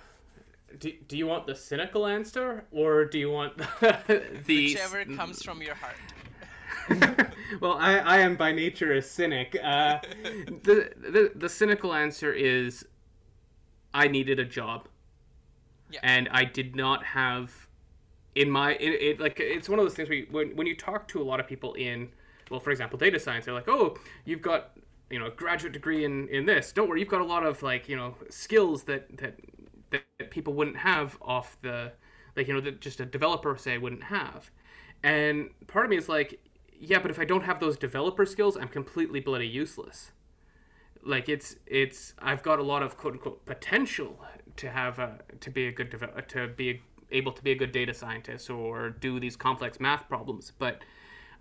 Do, 0.79 0.93
do 1.09 1.17
you 1.17 1.27
want 1.27 1.47
the 1.47 1.55
cynical 1.55 2.07
answer 2.07 2.65
or 2.73 3.05
do 3.05 3.19
you 3.19 3.31
want 3.31 3.57
the 3.81 4.35
Whichever 4.47 5.05
comes 5.05 5.43
from 5.43 5.63
your 5.63 5.75
heart. 5.77 5.97
well, 7.61 7.75
I, 7.75 7.99
I 7.99 8.19
am 8.19 8.37
by 8.37 8.53
nature 8.53 8.93
a 8.95 9.03
cynic. 9.03 9.57
Uh, 9.63 10.01
the, 10.65 10.91
the 10.97 11.33
the 11.35 11.49
cynical 11.49 11.95
answer 11.95 12.33
is, 12.33 12.85
I 13.95 14.09
needed 14.09 14.39
a 14.39 14.45
job, 14.45 14.89
Yeah. 15.91 16.01
and 16.03 16.29
I 16.31 16.45
did 16.45 16.75
not 16.77 17.05
have, 17.05 17.64
in 18.35 18.51
my 18.51 18.73
it, 18.75 19.03
it 19.03 19.21
like 19.21 19.39
it's 19.41 19.69
one 19.69 19.79
of 19.79 19.85
those 19.85 19.95
things 19.95 20.09
you, 20.09 20.27
when 20.31 20.57
when 20.57 20.67
you 20.67 20.77
talk 20.77 21.09
to 21.09 21.21
a 21.21 21.25
lot 21.25 21.41
of 21.41 21.47
people 21.47 21.75
in, 21.75 22.09
well, 22.51 22.61
for 22.61 22.71
example, 22.71 22.99
data 22.99 23.19
science, 23.19 23.45
they're 23.45 23.55
like, 23.55 23.69
oh, 23.69 23.97
you've 24.25 24.43
got 24.43 24.73
you 25.11 25.19
know 25.19 25.27
a 25.27 25.31
graduate 25.31 25.73
degree 25.73 26.05
in 26.05 26.29
in 26.29 26.47
this. 26.47 26.73
Don't 26.73 26.89
worry, 26.89 27.01
you've 27.01 27.09
got 27.09 27.21
a 27.21 27.27
lot 27.27 27.45
of 27.45 27.63
like 27.63 27.89
you 27.89 27.97
know 27.97 28.17
skills 28.31 28.85
that 28.85 29.17
that 29.19 29.39
that, 29.91 30.31
people 30.31 30.53
wouldn't 30.55 30.79
have 30.79 31.17
off 31.23 31.57
the 31.63 31.93
like 32.37 32.49
you 32.49 32.55
know 32.55 32.61
that 32.61 32.81
just 32.81 33.01
a 33.01 33.07
developer 33.07 33.57
say 33.57 33.79
wouldn't 33.79 34.05
have. 34.05 34.51
And 35.03 35.51
part 35.67 35.85
of 35.85 35.91
me 35.91 35.99
is 35.99 36.09
like, 36.09 36.41
yeah, 36.81 36.99
but 36.99 37.11
if 37.11 37.19
I 37.19 37.25
don't 37.25 37.45
have 37.45 37.61
those 37.61 37.77
developer 37.77 38.25
skills, 38.25 38.57
I'm 38.57 38.69
completely 38.69 39.21
bloody 39.21 39.47
useless. 39.47 40.13
Like 41.05 41.29
it's 41.29 41.57
it's 41.67 42.15
I've 42.19 42.43
got 42.43 42.59
a 42.59 42.63
lot 42.63 42.83
of 42.83 42.97
quote 42.97 43.13
unquote 43.13 43.45
potential 43.45 44.19
to 44.57 44.71
have 44.71 44.99
a 44.99 45.19
to 45.41 45.51
be 45.51 45.67
a 45.67 45.73
good 45.73 45.91
develop 45.91 46.27
to 46.29 46.49
be 46.49 46.83
able 47.15 47.33
to 47.33 47.43
be 47.43 47.53
a 47.53 47.55
good 47.55 47.73
data 47.73 47.95
scientist 47.95 48.51
or 48.51 48.91
do 48.91 49.19
these 49.21 49.37
complex 49.37 49.81
math 49.81 50.09
problems, 50.09 50.53
but 50.59 50.83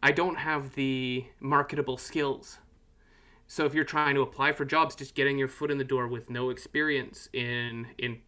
I 0.01 0.11
don't 0.11 0.35
have 0.35 0.75
the 0.75 1.25
marketable 1.39 1.97
skills. 1.97 2.59
So 3.47 3.65
if 3.65 3.73
you're 3.73 3.83
trying 3.83 4.15
to 4.15 4.21
apply 4.21 4.53
for 4.53 4.65
jobs, 4.65 4.95
just 4.95 5.15
getting 5.15 5.37
your 5.37 5.47
foot 5.47 5.71
in 5.71 5.77
the 5.77 5.83
door 5.83 6.07
with 6.07 6.29
no 6.29 6.49
experience 6.49 7.29
in 7.33 7.87
in 7.97 8.19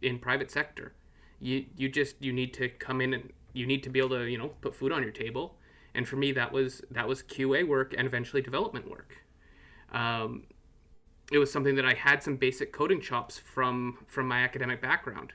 in 0.00 0.18
private 0.18 0.50
sector, 0.50 0.94
you 1.40 1.66
you 1.76 1.88
just 1.88 2.16
you 2.20 2.32
need 2.32 2.52
to 2.54 2.68
come 2.68 3.00
in 3.00 3.14
and 3.14 3.32
you 3.52 3.66
need 3.66 3.82
to 3.82 3.90
be 3.90 3.98
able 3.98 4.10
to 4.10 4.24
you 4.24 4.38
know 4.38 4.48
put 4.60 4.74
food 4.74 4.92
on 4.92 5.02
your 5.02 5.12
table. 5.12 5.56
And 5.94 6.08
for 6.08 6.16
me, 6.16 6.32
that 6.32 6.52
was 6.52 6.82
that 6.90 7.06
was 7.06 7.22
QA 7.22 7.66
work 7.66 7.94
and 7.96 8.06
eventually 8.06 8.42
development 8.42 8.88
work. 8.90 9.16
Um, 9.92 10.44
it 11.30 11.38
was 11.38 11.52
something 11.52 11.76
that 11.76 11.84
I 11.84 11.94
had 11.94 12.22
some 12.22 12.36
basic 12.36 12.72
coding 12.72 13.00
chops 13.00 13.38
from 13.38 13.98
from 14.06 14.26
my 14.26 14.40
academic 14.42 14.80
background, 14.80 15.32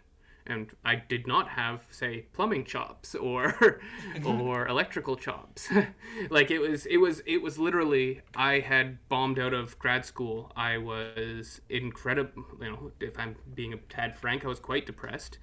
and 0.48 0.72
I 0.84 0.95
did 0.95 1.28
not 1.28 1.50
have 1.50 1.82
say 1.91 2.26
plumbing 2.34 2.64
chops 2.66 3.14
or 3.16 3.80
or 4.26 4.68
electrical 4.68 5.16
chops. 5.16 5.70
like 6.30 6.50
it 6.50 6.60
was 6.60 6.86
it 6.86 6.98
was 6.98 7.22
it 7.26 7.41
was 7.41 7.60
literally 7.60 8.22
I 8.36 8.60
had 8.60 8.98
bombed 9.10 9.39
out 9.39 9.54
of 9.54 9.78
grad 9.78 10.06
school. 10.06 10.52
I 10.56 10.78
was 10.78 11.62
incredible. 11.70 12.43
You 12.62 12.72
know, 12.72 12.91
if 13.00 13.20
I'm 13.20 13.36
being 13.54 13.74
a 13.74 13.78
tad 13.78 14.16
frank, 14.18 14.45
I 14.45 14.48
was 14.48 14.60
quite 14.60 14.86
depressed, 14.86 15.38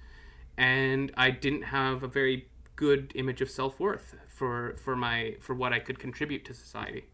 and 0.57 1.11
I 1.15 1.31
didn't 1.31 1.63
have 1.63 2.03
a 2.03 2.07
very 2.07 2.47
good 2.75 3.11
image 3.15 3.41
of 3.41 3.49
self 3.49 3.79
worth 3.79 4.15
for 4.27 4.75
for 4.83 4.95
my 4.95 5.35
for 5.39 5.53
what 5.53 5.71
I 5.71 5.79
could 5.79 5.99
contribute 5.99 6.43
to 6.45 6.53
society. 6.53 7.05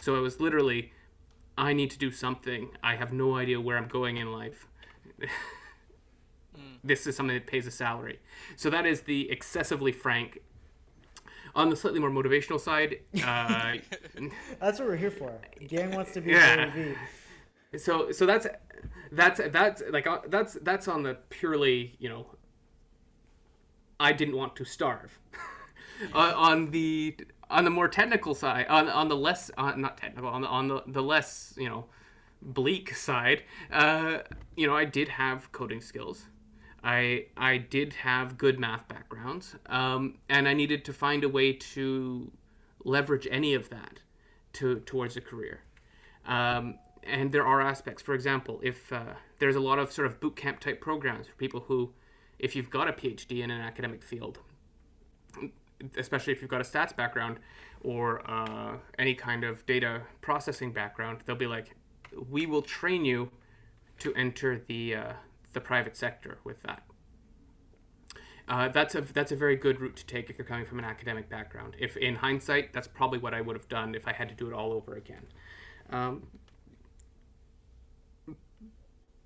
So 0.00 0.16
it 0.16 0.20
was 0.20 0.40
literally 0.40 0.92
I 1.56 1.72
need 1.72 1.90
to 1.90 1.98
do 1.98 2.12
something. 2.12 2.70
I 2.82 2.94
have 2.96 3.12
no 3.12 3.36
idea 3.36 3.60
where 3.60 3.76
I'm 3.76 3.88
going 3.88 4.16
in 4.16 4.32
life. 4.32 4.66
This 6.84 7.06
is 7.06 7.16
something 7.16 7.34
that 7.34 7.46
pays 7.46 7.66
a 7.66 7.70
salary. 7.70 8.20
So 8.56 8.70
that 8.70 8.86
is 8.86 9.02
the 9.02 9.30
excessively 9.30 9.92
frank. 9.92 10.40
On 11.54 11.70
the 11.70 11.76
slightly 11.76 11.98
more 11.98 12.10
motivational 12.10 12.60
side, 12.60 13.00
uh, 13.24 13.76
That's 14.60 14.78
what 14.78 14.88
we're 14.88 14.96
here 14.96 15.10
for. 15.10 15.32
Gang 15.66 15.92
wants 15.92 16.12
to 16.12 16.20
be 16.20 16.30
Yeah. 16.32 16.66
Gary 16.66 16.96
V. 17.72 17.78
so 17.78 18.12
so 18.12 18.24
that's 18.26 18.46
that's 19.12 19.40
that's 19.50 19.82
like 19.90 20.06
uh, 20.06 20.20
that's 20.28 20.54
that's 20.62 20.86
on 20.88 21.02
the 21.02 21.14
purely 21.30 21.96
you 21.98 22.08
know 22.08 22.26
i 24.00 24.10
didn't 24.12 24.36
want 24.36 24.54
to 24.56 24.64
starve 24.64 25.18
on, 26.14 26.32
on 26.34 26.70
the 26.70 27.14
on 27.50 27.64
the 27.64 27.70
more 27.70 27.88
technical 27.88 28.34
side 28.34 28.66
on 28.68 28.88
on 28.88 29.08
the 29.08 29.16
less 29.16 29.50
uh, 29.58 29.72
not 29.76 29.96
technical 29.98 30.28
on 30.30 30.40
the 30.42 30.48
on 30.48 30.68
the, 30.68 30.82
the 30.86 31.02
less 31.02 31.54
you 31.58 31.68
know 31.68 31.86
bleak 32.40 32.94
side 32.94 33.42
uh 33.72 34.18
you 34.56 34.66
know 34.66 34.76
i 34.76 34.84
did 34.84 35.08
have 35.08 35.50
coding 35.52 35.80
skills 35.80 36.26
i 36.82 37.26
i 37.36 37.56
did 37.56 37.92
have 37.92 38.38
good 38.38 38.58
math 38.58 38.86
backgrounds 38.88 39.56
um 39.66 40.18
and 40.28 40.48
i 40.48 40.54
needed 40.54 40.84
to 40.84 40.92
find 40.92 41.24
a 41.24 41.28
way 41.28 41.52
to 41.52 42.30
leverage 42.84 43.26
any 43.30 43.54
of 43.54 43.68
that 43.70 44.00
to 44.52 44.80
towards 44.80 45.16
a 45.16 45.20
career 45.20 45.60
um, 46.28 46.74
and 47.02 47.32
there 47.32 47.46
are 47.46 47.60
aspects. 47.60 48.02
For 48.02 48.14
example, 48.14 48.60
if 48.62 48.92
uh, 48.92 49.14
there's 49.38 49.56
a 49.56 49.60
lot 49.60 49.78
of 49.78 49.90
sort 49.90 50.06
of 50.06 50.20
boot 50.20 50.36
camp 50.36 50.60
type 50.60 50.80
programs 50.80 51.26
for 51.26 51.34
people 51.34 51.60
who, 51.60 51.90
if 52.38 52.54
you've 52.54 52.70
got 52.70 52.86
a 52.88 52.92
PhD 52.92 53.42
in 53.42 53.50
an 53.50 53.60
academic 53.60 54.02
field, 54.02 54.38
especially 55.96 56.32
if 56.32 56.42
you've 56.42 56.50
got 56.50 56.60
a 56.60 56.64
stats 56.64 56.94
background 56.94 57.38
or 57.82 58.28
uh, 58.30 58.76
any 58.98 59.14
kind 59.14 59.42
of 59.42 59.64
data 59.66 60.02
processing 60.20 60.72
background, 60.72 61.20
they'll 61.24 61.36
be 61.36 61.46
like, 61.46 61.74
"We 62.28 62.46
will 62.46 62.62
train 62.62 63.04
you 63.04 63.30
to 64.00 64.14
enter 64.14 64.62
the 64.66 64.94
uh, 64.94 65.12
the 65.52 65.60
private 65.60 65.96
sector 65.96 66.38
with 66.44 66.62
that." 66.62 66.82
Uh, 68.48 68.68
that's 68.68 68.94
a 68.94 69.02
that's 69.02 69.30
a 69.30 69.36
very 69.36 69.56
good 69.56 69.80
route 69.80 69.96
to 69.96 70.06
take 70.06 70.30
if 70.30 70.38
you're 70.38 70.46
coming 70.46 70.64
from 70.64 70.78
an 70.78 70.84
academic 70.84 71.28
background. 71.28 71.76
If 71.78 71.96
in 71.96 72.16
hindsight, 72.16 72.72
that's 72.72 72.88
probably 72.88 73.18
what 73.18 73.34
I 73.34 73.40
would 73.42 73.56
have 73.56 73.68
done 73.68 73.94
if 73.94 74.08
I 74.08 74.12
had 74.12 74.28
to 74.30 74.34
do 74.34 74.48
it 74.48 74.54
all 74.54 74.72
over 74.72 74.94
again. 74.94 75.26
Um, 75.90 76.28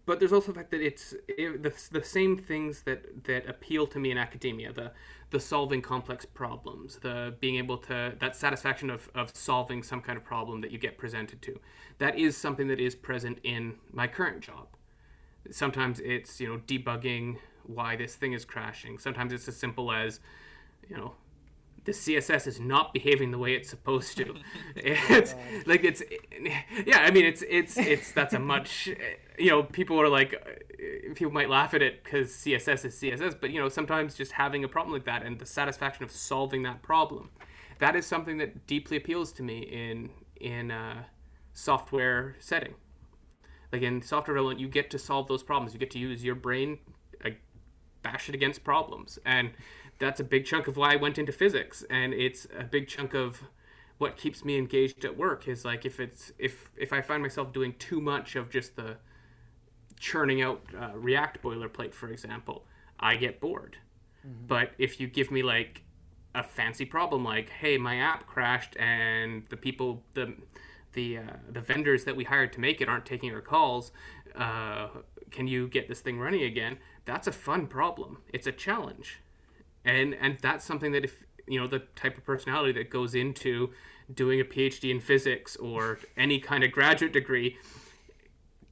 but 0.04 0.18
there's 0.18 0.32
also 0.32 0.48
the 0.48 0.58
fact 0.58 0.70
that 0.72 0.80
it's 0.80 1.14
it, 1.28 1.62
the, 1.62 1.72
the 1.92 2.04
same 2.04 2.36
things 2.36 2.82
that 2.82 3.24
that 3.24 3.48
appeal 3.48 3.86
to 3.86 3.98
me 3.98 4.10
in 4.10 4.18
academia 4.18 4.72
the 4.72 4.92
the 5.30 5.40
solving 5.40 5.80
complex 5.80 6.24
problems 6.24 6.98
the 7.02 7.34
being 7.40 7.56
able 7.56 7.78
to 7.78 8.14
that 8.18 8.36
satisfaction 8.36 8.90
of, 8.90 9.08
of 9.14 9.34
solving 9.34 9.82
some 9.82 10.00
kind 10.00 10.16
of 10.18 10.24
problem 10.24 10.60
that 10.60 10.70
you 10.70 10.78
get 10.78 10.98
presented 10.98 11.40
to 11.42 11.58
that 11.98 12.18
is 12.18 12.36
something 12.36 12.68
that 12.68 12.80
is 12.80 12.94
present 12.94 13.38
in 13.44 13.74
my 13.92 14.06
current 14.06 14.40
job 14.40 14.66
sometimes 15.50 16.00
it's 16.00 16.40
you 16.40 16.48
know 16.48 16.60
debugging 16.66 17.38
why 17.64 17.96
this 17.96 18.14
thing 18.14 18.32
is 18.32 18.44
crashing. 18.44 18.98
Sometimes 18.98 19.32
it's 19.32 19.48
as 19.48 19.56
simple 19.56 19.92
as 19.92 20.20
you 20.88 20.96
know 20.96 21.14
the 21.84 21.92
css 21.92 22.46
is 22.46 22.60
not 22.60 22.94
behaving 22.94 23.30
the 23.30 23.38
way 23.38 23.54
it's 23.54 23.68
supposed 23.68 24.16
to. 24.16 24.34
It's 24.76 25.34
like 25.66 25.84
it's 25.84 26.02
yeah 26.86 27.00
i 27.00 27.10
mean 27.10 27.24
it's 27.24 27.42
it's 27.48 27.76
it's 27.76 28.12
that's 28.12 28.34
a 28.34 28.38
much 28.38 28.88
you 29.38 29.50
know 29.50 29.62
people 29.62 30.00
are 30.00 30.08
like 30.08 30.34
people 31.14 31.32
might 31.32 31.50
laugh 31.50 31.74
at 31.74 31.82
it 31.82 32.02
because 32.02 32.30
css 32.30 32.84
is 32.84 32.94
css 33.00 33.36
but 33.40 33.50
you 33.50 33.60
know 33.60 33.68
sometimes 33.68 34.14
just 34.14 34.32
having 34.32 34.64
a 34.64 34.68
problem 34.68 34.92
like 34.92 35.04
that 35.04 35.22
and 35.24 35.38
the 35.38 35.46
satisfaction 35.46 36.04
of 36.04 36.10
solving 36.10 36.62
that 36.62 36.82
problem 36.82 37.30
that 37.78 37.94
is 37.94 38.06
something 38.06 38.38
that 38.38 38.66
deeply 38.66 38.96
appeals 38.96 39.32
to 39.32 39.42
me 39.42 39.58
in 39.60 40.10
in 40.40 40.70
a 40.70 41.06
software 41.52 42.36
setting 42.38 42.74
like 43.72 43.82
in 43.82 44.02
software 44.02 44.34
development 44.34 44.60
you 44.60 44.68
get 44.68 44.90
to 44.90 44.98
solve 44.98 45.28
those 45.28 45.42
problems. 45.42 45.72
You 45.72 45.80
get 45.80 45.90
to 45.92 45.98
use 45.98 46.22
your 46.22 46.34
brain 46.34 46.78
like 47.24 47.40
bash 48.02 48.28
it 48.28 48.34
against 48.34 48.62
problems. 48.62 49.18
And 49.24 49.50
that's 49.98 50.20
a 50.20 50.24
big 50.24 50.44
chunk 50.44 50.66
of 50.68 50.76
why 50.76 50.92
i 50.92 50.96
went 50.96 51.18
into 51.18 51.32
physics. 51.32 51.84
And 51.90 52.12
it's 52.12 52.46
a 52.56 52.64
big 52.64 52.88
chunk 52.88 53.14
of 53.14 53.42
what 53.98 54.16
keeps 54.16 54.44
me 54.44 54.58
engaged 54.58 55.04
at 55.04 55.16
work 55.16 55.46
is 55.46 55.64
like 55.64 55.86
if 55.86 56.00
it's 56.00 56.32
if 56.36 56.72
if 56.76 56.92
i 56.92 57.00
find 57.00 57.22
myself 57.22 57.52
doing 57.52 57.72
too 57.78 58.00
much 58.00 58.34
of 58.34 58.50
just 58.50 58.74
the 58.74 58.96
churning 60.00 60.42
out 60.42 60.60
uh, 60.76 60.90
react 60.94 61.40
boilerplate 61.40 61.94
for 61.94 62.08
example 62.08 62.64
i 62.98 63.16
get 63.16 63.40
bored. 63.40 63.76
But 64.46 64.70
if 64.78 65.00
you 65.00 65.08
give 65.08 65.30
me 65.30 65.42
like 65.42 65.82
a 66.34 66.42
fancy 66.42 66.84
problem 66.84 67.24
like 67.24 67.50
hey 67.50 67.78
my 67.78 67.96
app 67.96 68.26
crashed 68.26 68.76
and 68.78 69.44
the 69.50 69.56
people 69.56 70.02
the 70.14 70.34
the 70.92 71.18
uh, 71.18 71.22
the 71.50 71.60
vendors 71.60 72.04
that 72.04 72.16
we 72.16 72.24
hired 72.24 72.52
to 72.54 72.60
make 72.60 72.80
it 72.80 72.88
aren't 72.88 73.06
taking 73.06 73.32
our 73.34 73.40
calls 73.40 73.92
Uh, 74.34 74.88
can 75.30 75.46
you 75.48 75.68
get 75.68 75.88
this 75.88 76.00
thing 76.00 76.18
running 76.18 76.42
again? 76.42 76.78
That's 77.04 77.26
a 77.26 77.32
fun 77.32 77.66
problem. 77.66 78.18
It's 78.32 78.46
a 78.46 78.52
challenge, 78.52 79.20
and 79.84 80.14
and 80.14 80.38
that's 80.40 80.64
something 80.64 80.92
that 80.92 81.04
if 81.04 81.24
you 81.46 81.58
know 81.60 81.66
the 81.66 81.80
type 81.96 82.16
of 82.18 82.24
personality 82.24 82.72
that 82.72 82.90
goes 82.90 83.14
into 83.14 83.70
doing 84.12 84.40
a 84.40 84.44
PhD 84.44 84.90
in 84.90 85.00
physics 85.00 85.56
or 85.56 85.98
any 86.16 86.38
kind 86.38 86.64
of 86.64 86.72
graduate 86.72 87.12
degree 87.12 87.56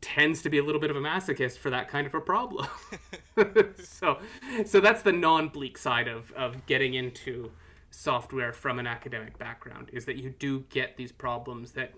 tends 0.01 0.41
to 0.43 0.51
be 0.51 0.59
a 0.59 0.65
little 0.65 0.81
bit 0.81 0.91
of 0.91 0.97
a 0.97 1.01
masochist 1.01 1.59
for 1.59 1.71
that 1.71 1.89
kind 1.89 2.07
of 2.07 2.15
a 2.15 2.21
problem. 2.21 2.67
so 3.83 4.19
so 4.65 4.81
that's 4.81 5.03
the 5.03 5.13
non-bleak 5.13 5.79
side 5.79 6.09
of 6.09 6.33
of 6.33 6.67
getting 6.67 6.95
into 6.95 7.51
software 7.91 8.53
from 8.53 8.79
an 8.79 8.87
academic 8.87 9.39
background 9.39 9.89
is 9.93 10.05
that 10.05 10.17
you 10.17 10.31
do 10.39 10.61
get 10.71 10.97
these 10.97 11.13
problems 11.13 11.73
that 11.73 11.93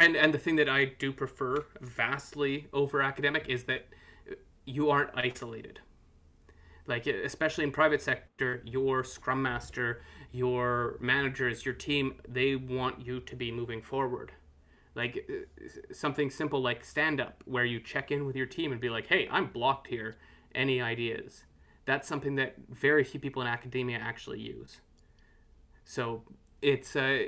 and 0.00 0.16
and 0.16 0.32
the 0.32 0.38
thing 0.38 0.56
that 0.56 0.68
I 0.68 0.84
do 0.86 1.12
prefer 1.12 1.66
vastly 1.80 2.68
over 2.72 3.02
academic 3.02 3.48
is 3.48 3.64
that 3.64 3.86
you 4.64 4.90
aren't 4.90 5.10
isolated. 5.14 5.80
Like 6.86 7.06
especially 7.06 7.64
in 7.64 7.72
private 7.72 8.00
sector, 8.00 8.62
your 8.64 9.04
scrum 9.04 9.42
master, 9.42 10.02
your 10.32 10.96
managers, 11.00 11.64
your 11.64 11.74
team, 11.74 12.14
they 12.26 12.56
want 12.56 13.04
you 13.04 13.20
to 13.20 13.36
be 13.36 13.52
moving 13.52 13.82
forward. 13.82 14.32
Like 14.94 15.26
something 15.92 16.30
simple 16.30 16.60
like 16.60 16.84
stand 16.84 17.20
up 17.20 17.42
where 17.44 17.64
you 17.64 17.78
check 17.78 18.10
in 18.10 18.26
with 18.26 18.36
your 18.36 18.46
team 18.46 18.72
and 18.72 18.80
be 18.80 18.88
like, 18.90 19.06
"Hey, 19.06 19.28
I'm 19.30 19.46
blocked 19.46 19.88
here. 19.88 20.16
Any 20.54 20.80
ideas?" 20.80 21.44
That's 21.84 22.08
something 22.08 22.36
that 22.36 22.56
very 22.68 23.04
few 23.04 23.20
people 23.20 23.40
in 23.42 23.48
academia 23.48 23.98
actually 23.98 24.40
use. 24.40 24.80
So, 25.84 26.24
it's 26.60 26.96
uh, 26.96 27.26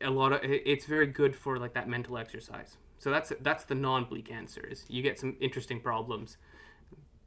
a 0.00 0.10
lot 0.10 0.32
of 0.32 0.40
it's 0.42 0.86
very 0.86 1.06
good 1.06 1.34
for 1.34 1.58
like 1.58 1.74
that 1.74 1.88
mental 1.88 2.18
exercise. 2.18 2.76
So 2.98 3.10
that's 3.10 3.32
that's 3.40 3.64
the 3.64 3.74
non-bleak 3.74 4.30
answer 4.30 4.66
is 4.66 4.84
you 4.88 5.02
get 5.02 5.18
some 5.18 5.36
interesting 5.40 5.80
problems 5.80 6.36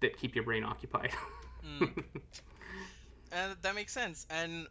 that 0.02 0.18
keep 0.18 0.36
your 0.36 0.44
brain 0.44 0.64
occupied. 0.64 1.12
mm. 1.66 2.04
Uh, 3.34 3.56
that 3.62 3.74
makes 3.76 3.94
sense. 3.94 4.28
And 4.30 4.68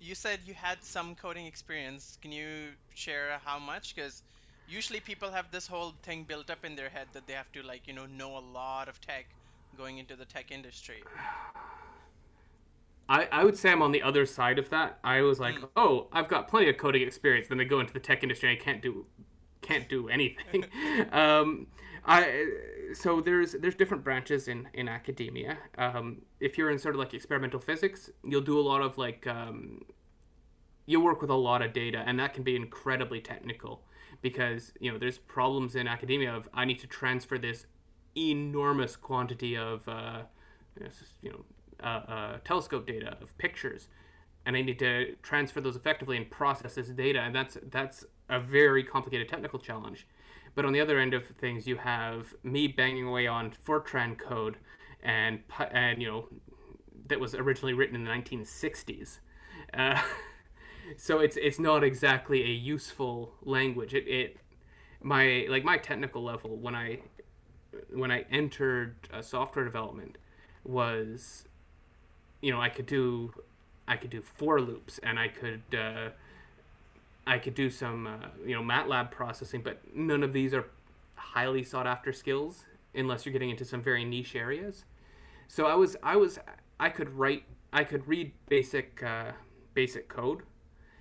you 0.00 0.14
said 0.14 0.38
you 0.46 0.54
had 0.54 0.84
some 0.84 1.16
coding 1.16 1.46
experience. 1.46 2.16
Can 2.22 2.30
you 2.30 2.68
share 2.94 3.40
how 3.44 3.58
much? 3.58 3.96
Because 3.96 4.22
usually 4.68 5.00
people 5.00 5.32
have 5.32 5.50
this 5.50 5.66
whole 5.66 5.94
thing 6.04 6.22
built 6.22 6.48
up 6.48 6.64
in 6.64 6.76
their 6.76 6.88
head 6.88 7.08
that 7.12 7.26
they 7.26 7.32
have 7.32 7.50
to 7.50 7.62
like 7.62 7.88
you 7.88 7.94
know 7.94 8.06
know 8.06 8.38
a 8.38 8.44
lot 8.54 8.88
of 8.88 9.00
tech 9.00 9.26
going 9.76 9.98
into 9.98 10.14
the 10.14 10.24
tech 10.24 10.52
industry. 10.52 11.02
I, 13.08 13.26
I 13.32 13.44
would 13.44 13.56
say 13.56 13.70
I'm 13.70 13.82
on 13.82 13.92
the 13.92 14.02
other 14.02 14.26
side 14.26 14.58
of 14.58 14.68
that. 14.70 14.98
I 15.02 15.22
was 15.22 15.40
like, 15.40 15.56
mm. 15.56 15.68
oh, 15.76 16.08
I've 16.12 16.28
got 16.28 16.48
plenty 16.48 16.68
of 16.68 16.76
coding 16.76 17.02
experience. 17.02 17.48
Then 17.48 17.60
I 17.60 17.64
go 17.64 17.80
into 17.80 17.92
the 17.92 18.00
tech 18.00 18.22
industry, 18.22 18.50
and 18.50 18.60
I 18.60 18.62
can't 18.62 18.82
do 18.82 19.06
can't 19.60 19.88
do 19.88 20.08
anything. 20.08 20.66
um, 21.12 21.66
I 22.04 22.46
so 22.94 23.20
there's 23.20 23.52
there's 23.52 23.74
different 23.74 24.04
branches 24.04 24.48
in 24.48 24.68
in 24.74 24.88
academia. 24.88 25.58
Um, 25.76 26.22
if 26.40 26.58
you're 26.58 26.70
in 26.70 26.78
sort 26.78 26.94
of 26.94 26.98
like 26.98 27.14
experimental 27.14 27.60
physics, 27.60 28.10
you'll 28.24 28.42
do 28.42 28.58
a 28.58 28.62
lot 28.62 28.82
of 28.82 28.98
like 28.98 29.26
um, 29.26 29.82
you'll 30.86 31.02
work 31.02 31.20
with 31.20 31.30
a 31.30 31.34
lot 31.34 31.62
of 31.62 31.72
data, 31.72 32.02
and 32.06 32.18
that 32.20 32.34
can 32.34 32.42
be 32.42 32.56
incredibly 32.56 33.20
technical 33.20 33.82
because 34.20 34.72
you 34.80 34.92
know 34.92 34.98
there's 34.98 35.18
problems 35.18 35.76
in 35.76 35.86
academia 35.86 36.34
of 36.34 36.48
I 36.52 36.64
need 36.64 36.78
to 36.80 36.86
transfer 36.86 37.38
this 37.38 37.66
enormous 38.16 38.96
quantity 38.96 39.56
of 39.56 39.86
uh, 39.88 40.22
you 41.22 41.30
know 41.30 41.44
uh, 41.82 41.86
uh, 41.86 42.38
telescope 42.44 42.86
data 42.86 43.16
of 43.20 43.36
pictures, 43.38 43.88
and 44.46 44.56
I 44.56 44.62
need 44.62 44.78
to 44.80 45.16
transfer 45.22 45.60
those 45.60 45.76
effectively 45.76 46.16
and 46.16 46.30
process 46.30 46.74
this 46.74 46.88
data, 46.88 47.20
and 47.20 47.34
that's 47.34 47.56
that's 47.70 48.04
a 48.28 48.40
very 48.40 48.82
complicated 48.82 49.28
technical 49.28 49.58
challenge. 49.58 50.06
But 50.54 50.64
on 50.64 50.72
the 50.72 50.80
other 50.80 50.98
end 50.98 51.14
of 51.14 51.26
things, 51.26 51.66
you 51.66 51.76
have 51.76 52.34
me 52.42 52.66
banging 52.66 53.06
away 53.06 53.26
on 53.26 53.52
Fortran 53.66 54.18
code, 54.18 54.56
and 55.02 55.40
and 55.70 56.00
you 56.02 56.08
know 56.08 56.28
that 57.08 57.20
was 57.20 57.34
originally 57.34 57.74
written 57.74 57.96
in 57.96 58.04
the 58.04 58.10
1960s. 58.10 59.20
Uh, 59.74 60.00
so 60.96 61.20
it's 61.20 61.36
it's 61.36 61.58
not 61.58 61.84
exactly 61.84 62.42
a 62.42 62.52
useful 62.52 63.34
language. 63.42 63.94
It, 63.94 64.08
it 64.08 64.36
my 65.02 65.46
like 65.48 65.64
my 65.64 65.78
technical 65.78 66.24
level 66.24 66.56
when 66.56 66.74
I 66.74 67.00
when 67.92 68.10
I 68.10 68.24
entered 68.30 68.96
uh, 69.12 69.22
software 69.22 69.64
development 69.64 70.18
was 70.64 71.47
you 72.40 72.52
know, 72.52 72.60
I 72.60 72.68
could 72.68 72.86
do 72.86 73.32
I 73.86 73.96
could 73.96 74.10
do 74.10 74.22
for 74.22 74.60
loops 74.60 74.98
and 75.02 75.18
I 75.18 75.28
could 75.28 75.62
uh, 75.74 76.10
I 77.26 77.38
could 77.38 77.54
do 77.54 77.70
some 77.70 78.06
uh, 78.06 78.28
you 78.44 78.54
know 78.54 78.62
MATLAB 78.62 79.10
processing, 79.10 79.62
but 79.62 79.78
none 79.94 80.22
of 80.22 80.32
these 80.32 80.54
are 80.54 80.66
highly 81.14 81.62
sought 81.64 81.86
after 81.86 82.12
skills 82.12 82.64
unless 82.94 83.24
you're 83.24 83.32
getting 83.32 83.50
into 83.50 83.64
some 83.64 83.82
very 83.82 84.04
niche 84.04 84.34
areas. 84.34 84.84
So 85.46 85.66
I 85.66 85.74
was 85.74 85.96
I 86.02 86.16
was 86.16 86.38
I 86.78 86.90
could 86.90 87.10
write 87.10 87.44
I 87.72 87.84
could 87.84 88.06
read 88.06 88.32
basic 88.48 89.02
uh, 89.02 89.32
basic 89.74 90.08
code, 90.08 90.42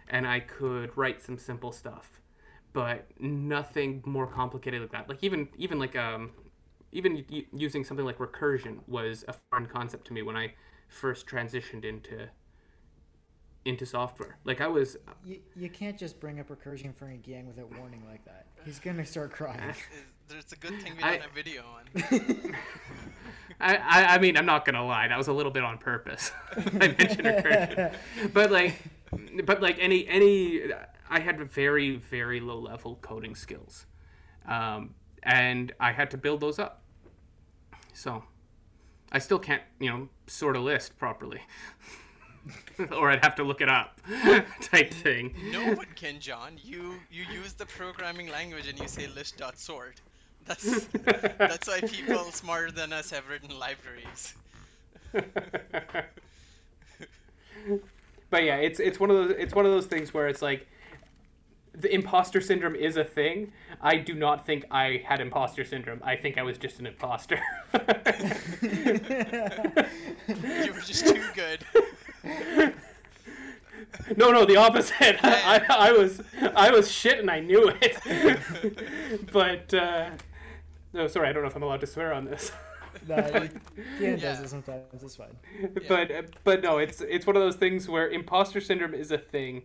and 0.10 0.28
I 0.28 0.40
could 0.40 0.96
write 0.98 1.22
some 1.22 1.38
simple 1.38 1.72
stuff, 1.72 2.22
but 2.74 3.06
nothing 3.20 4.02
more 4.06 4.28
complicated 4.28 4.82
like 4.82 4.92
that. 4.92 5.10
Like 5.10 5.24
even 5.24 5.50
even 5.58 5.80
like 5.80 5.96
um 5.96 6.32
even 6.94 7.24
using 7.54 7.84
something 7.84 8.06
like 8.06 8.18
recursion 8.18 8.80
was 8.88 9.26
a 9.28 9.34
foreign 9.34 9.66
concept 9.66 10.08
to 10.08 10.14
me 10.14 10.22
when 10.22 10.38
I 10.38 10.54
first 10.88 11.28
transitioned 11.28 11.86
into 11.86 12.30
into 13.68 13.86
software. 13.86 14.38
Like 14.46 14.62
I 14.62 14.68
was. 14.68 14.98
You, 15.26 15.40
you 15.56 15.70
can't 15.70 15.98
just 15.98 16.20
bring 16.20 16.40
up 16.40 16.48
recursion 16.50 16.96
for 16.96 17.10
a 17.10 17.18
gang 17.18 17.48
without 17.48 17.78
warning 17.78 18.04
like 18.10 18.24
that. 18.26 18.46
He's 18.66 18.80
gonna 18.80 19.06
start 19.06 19.32
crying. 19.32 19.76
There's 20.30 20.52
a 20.52 20.56
good 20.56 20.82
thing 20.82 20.94
we 20.96 21.04
don't 21.04 21.10
I, 21.10 21.18
have 21.18 21.32
video 21.32 21.64
on. 21.64 22.56
I, 23.60 23.76
I, 23.78 24.16
I 24.16 24.18
mean 24.20 24.38
I'm 24.38 24.46
not 24.46 24.66
gonna 24.66 24.86
lie 24.86 25.08
that 25.08 25.18
was 25.18 25.28
a 25.28 25.34
little 25.34 25.52
bit 25.52 25.64
on 25.64 25.78
purpose. 25.78 26.32
I 26.56 26.88
mentioned 26.88 27.24
recursion, 27.24 27.94
but 28.34 28.52
like, 28.52 28.76
but 29.46 29.62
like 29.62 29.78
any 29.80 30.08
any 30.08 30.62
I 31.10 31.20
had 31.20 31.40
very 31.50 31.96
very 31.96 32.40
low 32.40 32.60
level 32.60 32.98
coding 33.02 33.36
skills, 33.36 33.86
um, 34.46 34.96
and 35.24 35.74
I 35.80 35.92
had 35.92 36.12
to 36.12 36.18
build 36.18 36.42
those 36.42 36.60
up. 36.60 36.84
So 37.94 38.24
I 39.12 39.20
still 39.20 39.40
can't, 39.40 39.62
you 39.80 39.90
know, 39.90 40.10
sort 40.28 40.56
a 40.56 40.60
list 40.60 40.98
properly. 40.98 41.42
or 42.92 43.10
I'd 43.10 43.24
have 43.24 43.36
to 43.36 43.44
look 43.44 43.62
it 43.62 43.70
up, 43.70 44.00
type 44.62 44.94
thing. 44.94 45.34
No 45.52 45.74
one 45.74 45.88
can, 45.96 46.20
John. 46.20 46.54
You 46.64 46.96
you 47.12 47.24
use 47.32 47.54
the 47.54 47.66
programming 47.66 48.30
language 48.30 48.68
and 48.68 48.80
you 48.80 48.88
say 48.88 49.08
list.sort. 49.08 50.02
That's 50.46 50.86
that's 51.38 51.68
why 51.68 51.82
people 51.82 52.24
smarter 52.32 52.72
than 52.72 52.94
us 52.94 53.10
have 53.12 53.28
written 53.28 53.58
libraries. 53.58 54.34
but 58.30 58.44
yeah, 58.44 58.58
it's 58.58 58.80
it's 58.80 59.00
one 59.00 59.10
of 59.10 59.16
those 59.16 59.36
it's 59.38 59.54
one 59.54 59.66
of 59.66 59.72
those 59.72 59.88
things 59.88 60.14
where 60.14 60.28
it's 60.28 60.42
like 60.42 60.68
the 61.78 61.94
imposter 61.94 62.42
syndrome 62.42 62.76
is 62.76 62.98
a 62.98 63.04
thing. 63.04 63.52
I 63.82 63.98
do 63.98 64.16
not 64.16 64.46
think 64.46 64.66
I 64.72 65.04
had 65.06 65.22
imposter 65.22 65.64
syndrome. 65.64 66.02
I 66.04 66.16
think 66.16 66.38
I 66.38 66.42
was 66.42 66.58
just 66.58 66.80
an 66.80 66.88
imposter. 66.88 67.40
you 67.74 67.80
were 70.74 70.82
just 70.82 71.06
too 71.06 71.24
good. 71.36 71.64
No, 74.16 74.32
no, 74.32 74.44
the 74.44 74.58
opposite. 74.58 75.24
I, 75.24 75.58
I, 75.70 75.90
I, 75.90 75.92
was 75.92 76.22
I 76.56 76.72
was 76.72 76.92
shit 76.92 77.20
and 77.20 77.30
I 77.30 77.40
knew 77.42 77.72
it. 77.82 79.32
but 79.32 79.72
uh, 79.74 80.10
no, 80.94 81.08
sorry, 81.08 81.30
I 81.30 81.34
don't 81.34 81.44
know 81.44 81.50
if 81.50 81.56
I'm 81.56 81.64
allowed 81.64 81.82
to 81.82 81.88
swear 81.88 82.12
on 82.12 82.26
this. 82.26 82.52
no, 83.08 83.18
you, 83.18 83.50
yeah, 84.00 84.16
does 84.16 84.40
it 84.40 84.50
sometimes. 84.50 85.04
It's 85.04 85.16
fine. 85.16 85.38
But 85.88 86.12
but 86.44 86.64
no, 86.64 86.80
it's 86.80 87.02
it's 87.02 87.28
one 87.28 87.36
of 87.36 87.44
those 87.44 87.56
things 87.56 87.88
where 87.88 88.10
imposter 88.10 88.60
syndrome 88.60 88.96
is 88.96 89.12
a 89.12 89.20
thing 89.20 89.62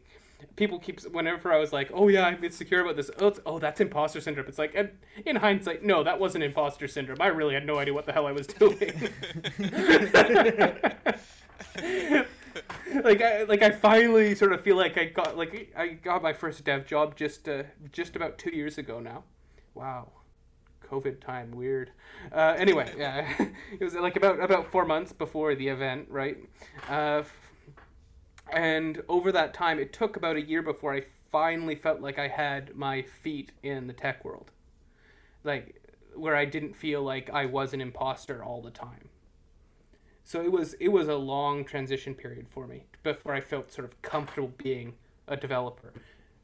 people 0.56 0.78
keep 0.78 1.00
whenever 1.12 1.52
I 1.52 1.58
was 1.58 1.72
like, 1.72 1.90
"Oh 1.92 2.08
yeah, 2.08 2.26
I'm 2.26 2.42
insecure 2.42 2.80
about 2.80 2.96
this." 2.96 3.10
Oh, 3.18 3.34
oh 3.46 3.58
that's 3.58 3.80
imposter 3.80 4.20
syndrome. 4.20 4.46
It's 4.48 4.58
like, 4.58 4.74
in 5.24 5.36
hindsight, 5.36 5.84
no, 5.84 6.02
that 6.04 6.18
wasn't 6.18 6.44
imposter 6.44 6.88
syndrome. 6.88 7.18
I 7.20 7.28
really 7.28 7.54
had 7.54 7.66
no 7.66 7.78
idea 7.78 7.94
what 7.94 8.06
the 8.06 8.12
hell 8.12 8.26
I 8.26 8.32
was 8.32 8.46
doing. 8.46 8.78
like 13.04 13.22
I 13.22 13.44
like 13.44 13.62
I 13.62 13.70
finally 13.70 14.34
sort 14.34 14.52
of 14.52 14.60
feel 14.60 14.76
like 14.76 14.98
I 14.98 15.06
got 15.06 15.36
like 15.36 15.72
I 15.76 15.88
got 15.88 16.22
my 16.22 16.32
first 16.32 16.64
dev 16.64 16.86
job 16.86 17.16
just 17.16 17.48
uh, 17.48 17.64
just 17.90 18.16
about 18.16 18.38
two 18.38 18.54
years 18.54 18.78
ago 18.78 19.00
now. 19.00 19.24
Wow. 19.74 20.12
COVID 20.90 21.20
time, 21.20 21.52
weird. 21.52 21.90
Uh, 22.30 22.54
anyway, 22.58 22.92
yeah, 22.98 23.26
it 23.80 23.82
was 23.82 23.94
like 23.94 24.16
about 24.16 24.42
about 24.42 24.70
four 24.70 24.84
months 24.84 25.12
before 25.12 25.54
the 25.54 25.68
event, 25.68 26.06
right? 26.10 26.36
Uh, 26.88 27.22
and 28.52 29.02
over 29.08 29.32
that 29.32 29.54
time, 29.54 29.78
it 29.78 29.92
took 29.92 30.16
about 30.16 30.36
a 30.36 30.42
year 30.42 30.62
before 30.62 30.94
I 30.94 31.04
finally 31.30 31.74
felt 31.74 32.00
like 32.00 32.18
I 32.18 32.28
had 32.28 32.76
my 32.76 33.02
feet 33.02 33.52
in 33.62 33.86
the 33.86 33.92
tech 33.92 34.24
world. 34.24 34.50
Like, 35.42 35.82
where 36.14 36.36
I 36.36 36.44
didn't 36.44 36.76
feel 36.76 37.02
like 37.02 37.30
I 37.30 37.46
was 37.46 37.72
an 37.72 37.80
imposter 37.80 38.44
all 38.44 38.60
the 38.60 38.70
time. 38.70 39.08
So 40.24 40.42
it 40.42 40.52
was 40.52 40.74
it 40.74 40.88
was 40.88 41.08
a 41.08 41.16
long 41.16 41.64
transition 41.64 42.14
period 42.14 42.46
for 42.48 42.66
me 42.66 42.84
before 43.02 43.34
I 43.34 43.40
felt 43.40 43.72
sort 43.72 43.86
of 43.86 44.00
comfortable 44.02 44.52
being 44.56 44.94
a 45.26 45.36
developer 45.36 45.92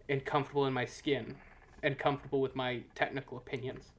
and 0.08 0.24
comfortable 0.24 0.66
in 0.66 0.72
my 0.72 0.84
skin 0.84 1.36
and 1.82 1.98
comfortable 1.98 2.40
with 2.40 2.56
my 2.56 2.82
technical 2.94 3.38
opinions. 3.38 3.92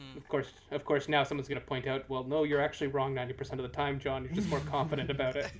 Mm. 0.00 0.16
Of 0.16 0.28
course, 0.28 0.52
of 0.70 0.84
course. 0.84 1.08
Now 1.08 1.24
someone's 1.24 1.48
going 1.48 1.60
to 1.60 1.66
point 1.66 1.86
out, 1.86 2.08
well, 2.08 2.24
no, 2.24 2.44
you're 2.44 2.60
actually 2.60 2.86
wrong 2.86 3.14
ninety 3.14 3.34
percent 3.34 3.60
of 3.60 3.70
the 3.70 3.76
time, 3.76 3.98
John. 3.98 4.24
You're 4.24 4.32
just 4.32 4.48
more 4.48 4.60
confident 4.60 5.10
about 5.10 5.36
it. 5.36 5.50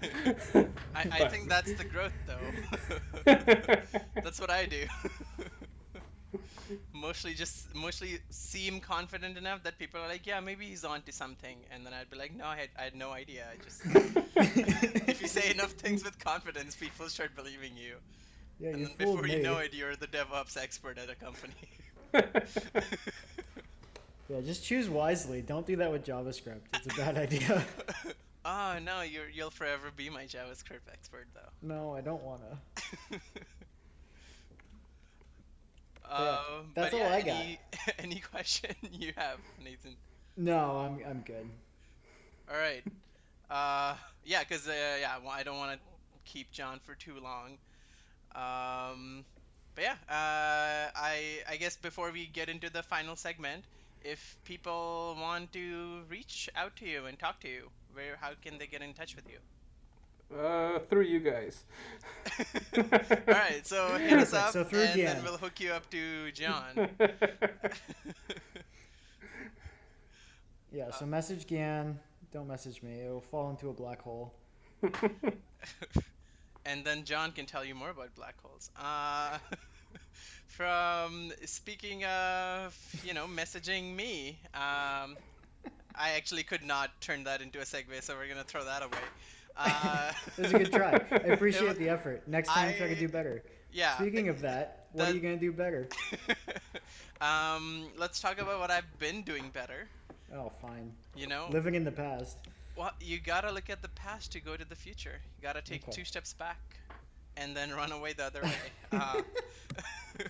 I, 0.94 1.06
I 1.12 1.28
think 1.28 1.48
that's 1.48 1.74
the 1.74 1.84
growth, 1.84 2.12
though. 2.26 3.24
that's 4.22 4.40
what 4.40 4.50
I 4.50 4.66
do. 4.66 4.86
mostly 6.92 7.34
just 7.34 7.74
mostly 7.74 8.18
seem 8.30 8.80
confident 8.80 9.36
enough 9.36 9.62
that 9.64 9.78
people 9.78 10.00
are 10.00 10.08
like, 10.08 10.26
yeah, 10.26 10.40
maybe 10.40 10.64
he's 10.66 10.84
onto 10.84 11.12
something, 11.12 11.58
and 11.72 11.84
then 11.84 11.92
I'd 11.92 12.08
be 12.10 12.16
like, 12.16 12.34
no, 12.34 12.46
I 12.46 12.56
had, 12.56 12.68
I 12.78 12.82
had 12.84 12.94
no 12.94 13.10
idea. 13.10 13.46
I 13.52 13.56
just 13.62 13.82
if 15.06 15.20
you 15.20 15.28
say 15.28 15.50
enough 15.50 15.72
things 15.72 16.02
with 16.04 16.18
confidence, 16.18 16.74
people 16.76 17.08
start 17.08 17.34
believing 17.36 17.76
you, 17.76 17.96
Yeah, 18.58 18.70
and 18.70 18.78
you 18.80 18.86
then 18.86 18.96
before 18.96 19.22
me. 19.22 19.36
you 19.36 19.42
know 19.42 19.58
it, 19.58 19.74
you're 19.74 19.96
the 19.96 20.06
DevOps 20.06 20.56
expert 20.56 20.96
at 20.98 21.10
a 21.10 21.14
company. 21.16 21.52
Yeah, 24.30 24.40
just 24.42 24.64
choose 24.64 24.88
wisely. 24.88 25.42
Don't 25.42 25.66
do 25.66 25.74
that 25.76 25.90
with 25.90 26.04
JavaScript. 26.06 26.60
It's 26.74 26.86
a 26.86 26.96
bad 26.96 27.16
idea. 27.18 27.64
oh 28.44 28.78
no, 28.84 29.00
you're 29.00 29.28
you'll 29.28 29.50
forever 29.50 29.90
be 29.96 30.08
my 30.08 30.22
JavaScript 30.22 30.86
expert, 30.92 31.26
though. 31.34 31.50
no, 31.62 31.94
I 31.94 32.00
don't 32.00 32.22
wanna. 32.22 32.60
Um, 36.10 36.72
that's 36.74 36.90
but 36.90 36.98
yeah, 36.98 37.06
all 37.06 37.12
I 37.12 37.20
got. 37.22 37.36
any, 37.36 37.60
any 38.00 38.18
question 38.18 38.74
you 38.90 39.12
have, 39.16 39.38
Nathan? 39.62 39.94
No, 40.36 40.78
I'm 40.78 40.98
I'm 41.08 41.20
good. 41.20 41.48
All 42.50 42.58
right. 42.58 42.82
Uh, 43.48 43.94
yeah, 44.24 44.40
because 44.40 44.66
uh, 44.66 44.72
yeah, 45.00 45.18
I 45.30 45.42
don't 45.44 45.58
want 45.58 45.78
to 45.78 45.78
keep 46.24 46.50
John 46.50 46.80
for 46.82 46.96
too 46.96 47.14
long. 47.22 47.58
Um, 48.34 49.24
but 49.76 49.84
yeah, 49.84 49.94
uh, 50.08 50.90
I 50.96 51.42
I 51.48 51.56
guess 51.60 51.76
before 51.76 52.10
we 52.10 52.26
get 52.26 52.48
into 52.48 52.70
the 52.70 52.82
final 52.82 53.14
segment, 53.14 53.64
if 54.04 54.36
people 54.44 55.16
want 55.20 55.52
to 55.52 56.00
reach 56.08 56.48
out 56.56 56.76
to 56.76 56.86
you 56.86 57.06
and 57.06 57.18
talk 57.18 57.40
to 57.40 57.48
you, 57.48 57.70
where 57.92 58.16
how 58.20 58.30
can 58.42 58.58
they 58.58 58.66
get 58.66 58.82
in 58.82 58.94
touch 58.94 59.16
with 59.16 59.28
you? 59.28 59.38
uh, 60.38 60.78
through 60.88 61.02
you 61.02 61.18
guys. 61.18 61.64
All 62.76 62.84
right, 63.26 63.66
so 63.66 63.98
hit 63.98 64.12
us 64.12 64.32
up, 64.32 64.52
so 64.52 64.62
through 64.62 64.82
and 64.82 65.00
then 65.00 65.24
we'll 65.24 65.36
hook 65.38 65.58
you 65.60 65.72
up 65.72 65.90
to 65.90 66.30
John. 66.32 66.88
Yeah, 70.72 70.92
so 70.92 71.04
message 71.04 71.46
Gian. 71.46 71.98
Don't 72.32 72.46
message 72.46 72.80
me. 72.82 73.00
It 73.00 73.10
will 73.10 73.20
fall 73.20 73.50
into 73.50 73.70
a 73.70 73.72
black 73.72 74.00
hole. 74.00 74.32
and 76.64 76.84
then 76.84 77.02
John 77.02 77.32
can 77.32 77.44
tell 77.44 77.64
you 77.64 77.74
more 77.74 77.90
about 77.90 78.14
black 78.14 78.40
holes. 78.40 78.70
Uh, 78.76 79.38
from 80.46 81.32
speaking 81.46 82.04
of, 82.04 82.76
you 83.04 83.14
know, 83.14 83.26
messaging 83.26 83.94
me, 83.94 84.38
um, 84.54 85.16
I 85.94 86.12
actually 86.16 86.42
could 86.42 86.64
not 86.64 86.90
turn 87.00 87.24
that 87.24 87.40
into 87.42 87.58
a 87.60 87.64
segue, 87.64 88.02
so 88.02 88.14
we're 88.16 88.28
gonna 88.28 88.44
throw 88.44 88.64
that 88.64 88.82
away. 88.82 88.98
Uh, 89.56 90.12
It 90.38 90.42
was 90.42 90.52
a 90.54 90.58
good 90.58 90.72
try. 90.72 90.92
I 91.10 91.16
appreciate 91.34 91.68
was- 91.68 91.78
the 91.78 91.88
effort. 91.88 92.26
Next 92.28 92.48
time, 92.48 92.74
try 92.76 92.86
to 92.88 92.96
I- 92.96 92.98
do 92.98 93.08
better. 93.08 93.42
yeah. 93.72 93.96
Speaking 93.98 94.28
of 94.28 94.40
that, 94.42 94.86
what 94.92 95.04
that- 95.06 95.12
are 95.12 95.14
you 95.14 95.20
gonna 95.20 95.36
do 95.36 95.52
better? 95.52 95.88
um, 97.20 97.88
let's 97.96 98.20
talk 98.20 98.40
about 98.40 98.58
what 98.60 98.70
I've 98.70 98.98
been 98.98 99.22
doing 99.22 99.50
better. 99.52 99.88
Oh, 100.34 100.52
fine. 100.62 100.92
You 101.16 101.26
know, 101.26 101.48
Living 101.50 101.74
in 101.74 101.84
the 101.84 101.90
past. 101.92 102.38
well, 102.76 102.92
you 103.00 103.18
gotta 103.18 103.50
look 103.52 103.68
at 103.68 103.82
the 103.82 103.88
past 103.88 104.32
to 104.32 104.40
go 104.40 104.56
to 104.56 104.64
the 104.64 104.76
future. 104.76 105.20
You 105.38 105.42
gotta 105.42 105.60
take 105.62 105.82
Okay. 105.82 105.92
two 105.92 106.04
steps 106.04 106.32
back, 106.34 106.58
and 107.36 107.56
then 107.56 107.72
run 107.72 107.92
away 107.92 108.12
the 108.12 108.24
other 108.24 108.46
way. 108.46 108.72
Uh, 108.92 109.22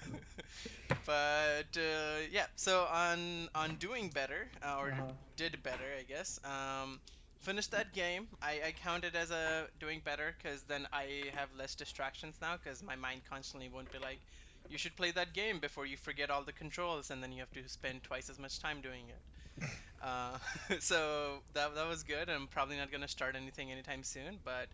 but 1.05 1.77
uh, 1.77 2.19
yeah, 2.31 2.47
so 2.57 2.85
on 2.91 3.49
on 3.55 3.77
doing 3.77 4.11
better 4.11 4.51
uh, 4.63 4.77
or 4.79 4.93
Uh-huh. 4.93 5.13
did 5.37 5.63
better, 5.63 5.85
I 5.99 6.03
guess. 6.05 6.39
Um, 6.45 7.01
finished 7.41 7.71
that 7.73 7.93
game. 7.93 8.29
I, 8.43 8.61
I 8.69 8.73
count 8.73 9.05
it 9.05 9.15
as 9.15 9.31
a 9.31 9.69
doing 9.79 10.01
better 10.05 10.35
because 10.37 10.63
then 10.65 10.87
I 10.93 11.31
have 11.35 11.49
less 11.55 11.75
distractions 11.75 12.37
now 12.41 12.57
because 12.57 12.83
my 12.83 12.97
mind 12.97 13.23
constantly 13.29 13.69
won't 13.69 13.91
be 13.91 13.99
like, 13.99 14.21
you 14.69 14.79
should 14.79 14.97
play 14.97 15.11
that 15.13 15.33
game 15.35 15.61
before 15.61 15.87
you 15.87 15.97
forget 15.97 16.31
all 16.31 16.45
the 16.45 16.53
controls 16.53 17.11
and 17.11 17.23
then 17.23 17.33
you 17.33 17.41
have 17.41 17.53
to 17.53 17.69
spend 17.69 18.03
twice 18.03 18.29
as 18.31 18.39
much 18.39 18.61
time 18.61 18.81
doing 18.81 19.09
it. 19.09 19.23
Uh, 20.03 20.39
so 20.81 21.43
that, 21.55 21.75
that 21.75 21.89
was 21.89 22.03
good. 22.05 22.29
I'm 22.29 22.49
probably 22.49 22.77
not 22.77 22.91
going 22.91 23.03
to 23.03 23.09
start 23.09 23.37
anything 23.37 23.71
anytime 23.71 24.03
soon, 24.03 24.39
but 24.45 24.69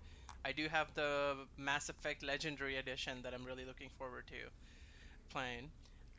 I 0.46 0.52
do 0.52 0.68
have 0.68 0.94
the 0.94 1.34
Mass 1.58 1.88
Effect 1.88 2.22
Legendary 2.22 2.76
Edition 2.76 3.18
that 3.24 3.34
I'm 3.34 3.44
really 3.44 3.64
looking 3.64 3.88
forward 3.98 4.28
to 4.28 4.36
playing. 5.30 5.70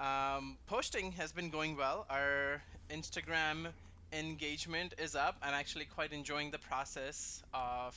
Um, 0.01 0.57
posting 0.67 1.13
has 1.13 1.31
been 1.31 1.49
going 1.49 1.77
well. 1.77 2.05
Our 2.09 2.61
Instagram 2.89 3.67
engagement 4.11 4.95
is 4.97 5.15
up. 5.15 5.37
I'm 5.41 5.53
actually 5.53 5.85
quite 5.85 6.11
enjoying 6.11 6.51
the 6.51 6.57
process 6.57 7.41
of 7.53 7.95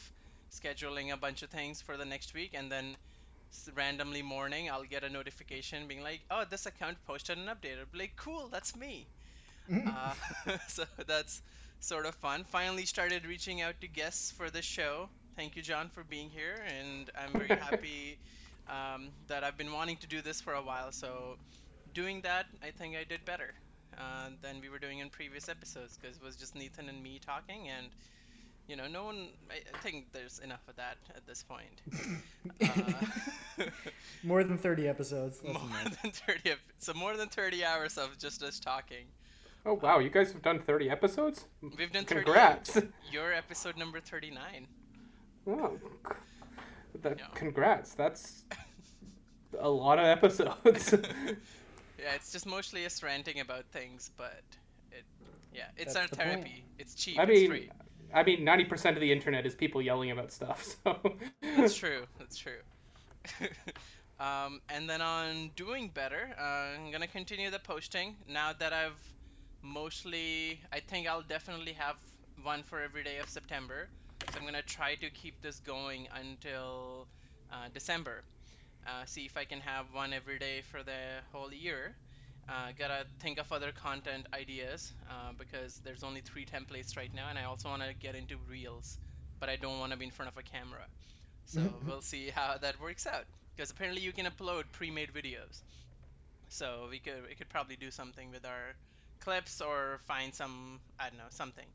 scheduling 0.53 1.13
a 1.13 1.17
bunch 1.17 1.43
of 1.43 1.51
things 1.51 1.83
for 1.83 1.97
the 1.97 2.05
next 2.05 2.33
week 2.33 2.53
and 2.55 2.71
then 2.71 2.97
randomly 3.75 4.23
morning 4.23 4.71
I'll 4.71 4.85
get 4.85 5.03
a 5.03 5.09
notification 5.09 5.89
being 5.89 6.05
like, 6.05 6.21
"Oh, 6.31 6.45
this 6.49 6.65
account 6.65 6.97
posted 7.09 7.39
an 7.39 7.47
update." 7.47 7.81
I'll 7.81 7.91
be 7.91 7.99
like, 7.99 8.15
"Cool, 8.15 8.47
that's 8.53 8.77
me." 8.77 9.05
uh, 9.69 10.15
so 10.69 10.85
that's 11.09 11.43
sort 11.81 12.07
of 12.07 12.15
fun. 12.15 12.45
Finally 12.45 12.87
started 12.87 13.27
reaching 13.27 13.63
out 13.63 13.81
to 13.81 13.89
guests 13.89 14.31
for 14.31 14.49
the 14.49 14.63
show. 14.63 15.09
Thank 15.37 15.57
you, 15.57 15.63
John, 15.63 15.89
for 15.89 16.05
being 16.05 16.29
here, 16.31 16.57
and 16.79 17.11
I'm 17.17 17.33
very 17.33 17.49
happy 17.61 18.19
um, 18.69 19.09
that 19.29 19.45
I've 19.45 19.57
been 19.57 19.73
wanting 19.73 19.97
to 19.99 20.07
do 20.07 20.21
this 20.21 20.41
for 20.41 20.55
a 20.55 20.63
while. 20.63 20.93
So 20.93 21.37
doing 21.95 22.21
that, 22.23 22.47
I 22.63 22.71
think 22.71 22.97
I 22.97 23.05
did 23.05 23.25
better 23.25 23.55
uh, 23.97 24.29
than 24.43 24.61
we 24.61 24.69
were 24.69 24.79
doing 24.79 24.99
in 24.99 25.09
previous 25.09 25.49
episodes 25.49 25.99
because 26.01 26.17
it 26.17 26.23
was 26.23 26.37
just 26.37 26.55
Nathan 26.55 26.89
and 26.89 27.03
me 27.03 27.21
talking, 27.25 27.69
and 27.69 27.89
you 28.69 28.77
know, 28.77 28.87
no 28.87 29.05
one. 29.05 29.29
I, 29.51 29.57
I 29.75 29.79
think 29.79 30.13
there's 30.13 30.39
enough 30.41 30.67
of 30.69 30.77
that 30.77 30.97
at 31.15 31.27
this 31.27 31.43
point. 31.43 31.81
Uh, 32.63 33.65
More 34.23 34.43
than 34.45 34.57
30 34.57 34.89
episodes. 34.89 35.43
More 35.43 35.53
enough. 35.55 36.01
than 36.03 36.11
30 36.11 36.53
so 36.79 36.95
more 36.95 37.17
than 37.17 37.29
30 37.29 37.65
hours 37.65 37.99
of 37.99 38.19
just 38.19 38.43
us 38.43 38.59
talking 38.59 39.05
oh 39.67 39.75
wow, 39.75 39.99
you 39.99 40.11
guys 40.11 40.33
have 40.33 40.43
done 40.43 40.59
thirty 40.59 40.89
episodes. 40.91 41.45
we've 41.63 41.93
done 41.93 42.05
30 42.05 42.25
Congrats. 42.25 42.79
your 43.13 43.33
episode 43.33 43.77
number 43.77 44.01
39 44.01 44.67
Oh, 45.47 45.79
that, 47.03 47.19
Yeah. 47.19 47.27
congrats. 47.35 47.95
That's 47.95 48.45
a 49.59 49.69
lot 49.69 49.99
of 49.99 50.05
episodes. 50.07 50.95
yeah 51.99 52.15
it's 52.15 52.33
just 52.33 52.47
mostly 52.47 52.85
us 52.87 53.03
ranting 53.03 53.41
about 53.41 53.67
things 53.73 54.11
but 54.17 54.43
it 54.91 55.05
yeah 55.53 55.69
it's 55.77 55.95
That's 55.95 55.97
our 55.97 56.07
the 56.11 56.17
point. 56.17 56.47
therapy 56.47 56.65
it's 56.79 56.95
cheap 56.95 57.23
I 57.23 57.27
it's 57.27 57.43
mean, 57.43 57.43
free 57.43 57.73
I 58.15 58.23
mean, 58.23 58.45
ninety 58.45 58.65
percent 58.65 58.97
of 58.97 59.01
the 59.01 59.13
internet 59.13 59.47
is 59.47 59.55
people 59.55 59.83
yelling 59.83 60.11
about 60.11 60.33
stuff. 60.33 60.65
So 60.85 61.17
that's 61.55 61.75
true 61.75 62.07
that's 62.19 62.37
true 62.37 62.61
um, 64.21 64.61
and 64.69 64.89
then 64.89 65.01
on 65.01 65.51
doing 65.57 65.89
better 65.91 66.35
uh, 66.39 66.77
i'm 66.79 66.91
gonna 66.91 67.07
continue 67.07 67.51
the 67.51 67.59
posting 67.59 68.17
now 68.27 68.53
that 68.53 68.73
i've 68.73 69.01
mostly 69.63 70.61
i 70.73 70.81
think 70.81 71.09
i'll 71.09 71.23
definitely 71.23 71.73
have 71.73 71.97
one 72.43 72.63
for 72.63 72.81
every 72.81 73.05
day 73.05 73.19
of 73.19 73.29
september 73.29 73.91
so 74.21 74.39
i'm 74.39 74.45
gonna 74.45 74.63
try 74.63 74.95
to 74.95 75.11
keep 75.11 75.41
this 75.43 75.61
going 75.61 76.09
until 76.21 77.07
uh, 77.53 77.69
december. 77.73 78.23
Uh, 78.87 79.05
see 79.05 79.27
if 79.27 79.37
i 79.37 79.45
can 79.45 79.61
have 79.61 79.87
one 79.93 80.13
every 80.13 80.39
day 80.39 80.63
for 80.71 80.83
the 80.83 81.21
whole 81.33 81.53
year. 81.53 81.95
Uh, 82.49 82.73
gotta 82.79 83.05
think 83.21 83.39
of 83.39 83.53
other 83.53 83.73
content 83.73 84.27
ideas 84.33 84.93
uh, 85.09 85.33
because 85.39 85.81
there's 85.85 86.03
only 86.03 86.21
three 86.21 86.45
templates 86.45 86.97
right 86.97 87.15
now 87.15 87.29
and 87.29 87.39
i 87.39 87.45
also 87.45 87.69
want 87.69 87.83
to 87.83 87.95
get 87.95 88.15
into 88.15 88.37
reels 88.49 88.99
but 89.39 89.49
i 89.49 89.57
don't 89.57 89.79
want 89.79 89.93
to 89.93 89.99
be 89.99 90.07
in 90.07 90.11
front 90.11 90.31
of 90.31 90.37
a 90.37 90.43
camera. 90.43 90.85
So 91.47 91.63
we'll 91.87 92.03
see 92.03 92.31
how 92.31 92.57
that 92.61 92.81
works 92.81 93.07
out 93.07 93.25
because 93.55 93.71
apparently 93.71 94.03
you 94.03 94.13
can 94.13 94.27
upload 94.27 94.65
pre-made 94.73 95.11
videos. 95.13 95.63
So 96.49 96.89
we 96.91 96.99
could 96.99 97.23
we 97.29 97.35
could 97.35 97.49
probably 97.49 97.77
do 97.77 97.91
something 97.91 98.31
with 98.31 98.45
our 98.45 98.75
clips 99.21 99.61
or 99.61 100.01
find 100.07 100.35
some 100.35 100.81
i 100.99 101.09
don't 101.09 101.19
know 101.19 101.31
something 101.31 101.67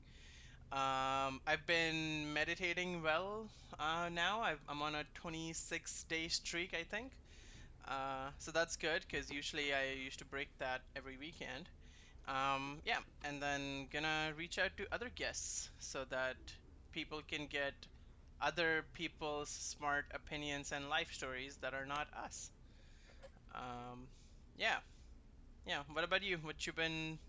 um, 0.75 1.41
i've 1.47 1.65
been 1.67 2.33
meditating 2.33 3.01
well 3.03 3.49
uh, 3.79 4.09
now 4.11 4.41
I've, 4.41 4.59
i'm 4.69 4.81
on 4.83 4.95
a 4.95 5.03
26 5.15 6.05
day 6.09 6.27
streak 6.27 6.73
i 6.75 6.83
think 6.83 7.13
uh, 7.87 8.29
so 8.39 8.51
that's 8.51 8.77
good 8.77 9.03
because 9.09 9.31
usually 9.31 9.73
i 9.73 9.91
used 9.93 10.19
to 10.19 10.25
break 10.25 10.49
that 10.59 10.81
every 10.95 11.17
weekend 11.17 11.69
um, 12.27 12.81
yeah 12.85 12.99
and 13.25 13.41
then 13.41 13.87
gonna 13.93 14.33
reach 14.37 14.59
out 14.59 14.71
to 14.77 14.85
other 14.93 15.09
guests 15.15 15.69
so 15.79 16.05
that 16.11 16.37
people 16.93 17.21
can 17.29 17.47
get 17.47 17.73
other 18.41 18.85
people's 18.93 19.49
smart 19.51 20.05
opinions 20.13 20.71
and 20.73 20.89
life 20.89 21.11
stories 21.13 21.57
that 21.61 21.73
are 21.73 21.85
not 21.85 22.07
us. 22.25 22.51
Um, 23.53 24.09
yeah, 24.57 24.77
yeah. 25.67 25.83
What 25.93 26.05
about 26.05 26.23
you? 26.23 26.37
What 26.39 26.67
you 26.67 26.73
been? 26.73 27.19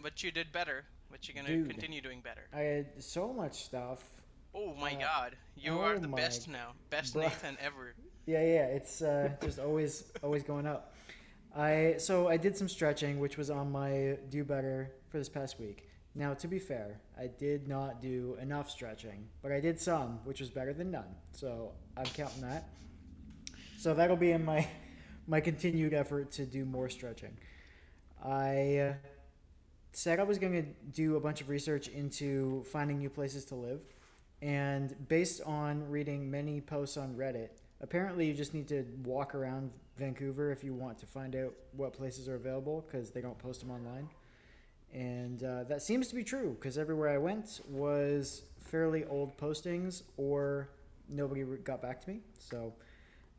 What 0.00 0.22
you 0.24 0.32
did 0.32 0.52
better? 0.52 0.86
What 1.08 1.28
you're 1.28 1.34
gonna 1.34 1.54
Dude. 1.56 1.70
continue 1.70 2.00
doing 2.00 2.20
better? 2.20 2.42
I 2.52 2.60
had 2.60 3.02
so 3.02 3.32
much 3.32 3.64
stuff. 3.64 4.02
Oh 4.54 4.74
my 4.74 4.94
uh, 4.94 5.00
God, 5.00 5.36
you 5.56 5.72
oh 5.72 5.80
are 5.80 5.98
the 5.98 6.08
best 6.08 6.48
now, 6.48 6.72
best 6.90 7.14
bro- 7.14 7.22
Nathan 7.22 7.56
ever. 7.60 7.94
Yeah, 8.26 8.42
yeah, 8.42 8.66
it's 8.68 9.02
uh, 9.02 9.32
just 9.42 9.58
always 9.58 10.04
always 10.22 10.42
going 10.42 10.66
up. 10.66 10.94
I 11.54 11.96
so 11.98 12.26
I 12.26 12.38
did 12.38 12.56
some 12.56 12.70
stretching, 12.70 13.20
which 13.20 13.36
was 13.36 13.50
on 13.50 13.70
my 13.70 14.16
do 14.30 14.44
better 14.44 14.92
for 15.10 15.18
this 15.18 15.28
past 15.28 15.60
week. 15.60 15.90
Now, 16.14 16.32
to 16.34 16.48
be 16.48 16.58
fair, 16.58 17.00
I 17.18 17.26
did 17.26 17.68
not 17.68 18.00
do 18.00 18.38
enough 18.40 18.70
stretching, 18.70 19.28
but 19.42 19.52
I 19.52 19.60
did 19.60 19.80
some, 19.80 20.20
which 20.24 20.40
was 20.40 20.48
better 20.48 20.72
than 20.72 20.90
none. 20.90 21.16
So 21.32 21.72
I'm 21.96 22.06
counting 22.06 22.42
that. 22.42 22.68
So 23.78 23.92
that'll 23.94 24.16
be 24.16 24.30
in 24.30 24.44
my 24.44 24.66
my 25.26 25.40
continued 25.40 25.92
effort 25.92 26.30
to 26.32 26.46
do 26.46 26.64
more 26.64 26.88
stretching. 26.88 27.36
I 28.24 28.76
uh, 28.78 28.94
said 29.96 30.20
I 30.20 30.24
was 30.24 30.38
going 30.38 30.52
to 30.52 30.62
do 30.92 31.16
a 31.16 31.20
bunch 31.20 31.40
of 31.40 31.48
research 31.48 31.88
into 31.88 32.64
finding 32.64 32.98
new 32.98 33.10
places 33.10 33.44
to 33.46 33.54
live, 33.54 33.80
and 34.42 34.94
based 35.08 35.40
on 35.42 35.88
reading 35.88 36.30
many 36.30 36.60
posts 36.60 36.96
on 36.96 37.14
Reddit, 37.14 37.50
apparently 37.80 38.26
you 38.26 38.34
just 38.34 38.54
need 38.54 38.68
to 38.68 38.84
walk 39.04 39.34
around 39.34 39.70
Vancouver 39.96 40.50
if 40.50 40.64
you 40.64 40.74
want 40.74 40.98
to 40.98 41.06
find 41.06 41.36
out 41.36 41.54
what 41.72 41.92
places 41.92 42.28
are 42.28 42.34
available 42.34 42.84
because 42.86 43.10
they 43.10 43.20
don't 43.20 43.38
post 43.38 43.60
them 43.60 43.70
online. 43.70 44.08
And 44.92 45.42
uh, 45.42 45.64
that 45.64 45.82
seems 45.82 46.08
to 46.08 46.14
be 46.14 46.24
true 46.24 46.56
because 46.58 46.78
everywhere 46.78 47.08
I 47.08 47.18
went 47.18 47.60
was 47.68 48.42
fairly 48.60 49.04
old 49.04 49.36
postings 49.36 50.02
or 50.16 50.68
nobody 51.08 51.44
got 51.64 51.82
back 51.82 52.00
to 52.02 52.10
me. 52.10 52.20
So 52.38 52.72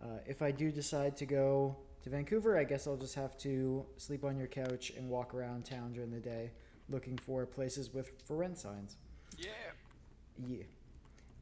uh, 0.03 0.19
if 0.25 0.41
I 0.41 0.51
do 0.51 0.71
decide 0.71 1.17
to 1.17 1.25
go 1.25 1.75
to 2.05 2.11
Vancouver, 2.11 2.55
I 2.55 2.63
guess 2.63 2.85
I'll 2.85 2.97
just 2.97 3.15
have 3.15 3.35
to 3.39 3.83
sleep 3.97 4.23
on 4.23 4.37
your 4.37 4.45
couch 4.45 4.93
and 4.95 5.09
walk 5.09 5.33
around 5.33 5.65
town 5.65 5.91
during 5.91 6.11
the 6.11 6.19
day 6.19 6.51
looking 6.87 7.17
for 7.17 7.47
places 7.47 7.91
with 7.91 8.11
for 8.25 8.37
rent 8.37 8.59
signs. 8.59 8.97
Yeah. 9.39 9.47
Yeah. 10.47 10.63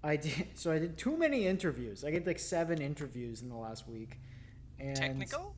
I 0.01 0.15
did 0.15 0.47
so 0.55 0.71
I 0.71 0.79
did 0.79 0.97
too 0.97 1.17
many 1.17 1.47
interviews. 1.47 2.05
I 2.05 2.11
did 2.11 2.25
like 2.25 2.39
seven 2.39 2.81
interviews 2.81 3.41
in 3.41 3.49
the 3.49 3.57
last 3.57 3.89
week. 3.89 4.19
And 4.79 4.95
Technical? 4.95 5.53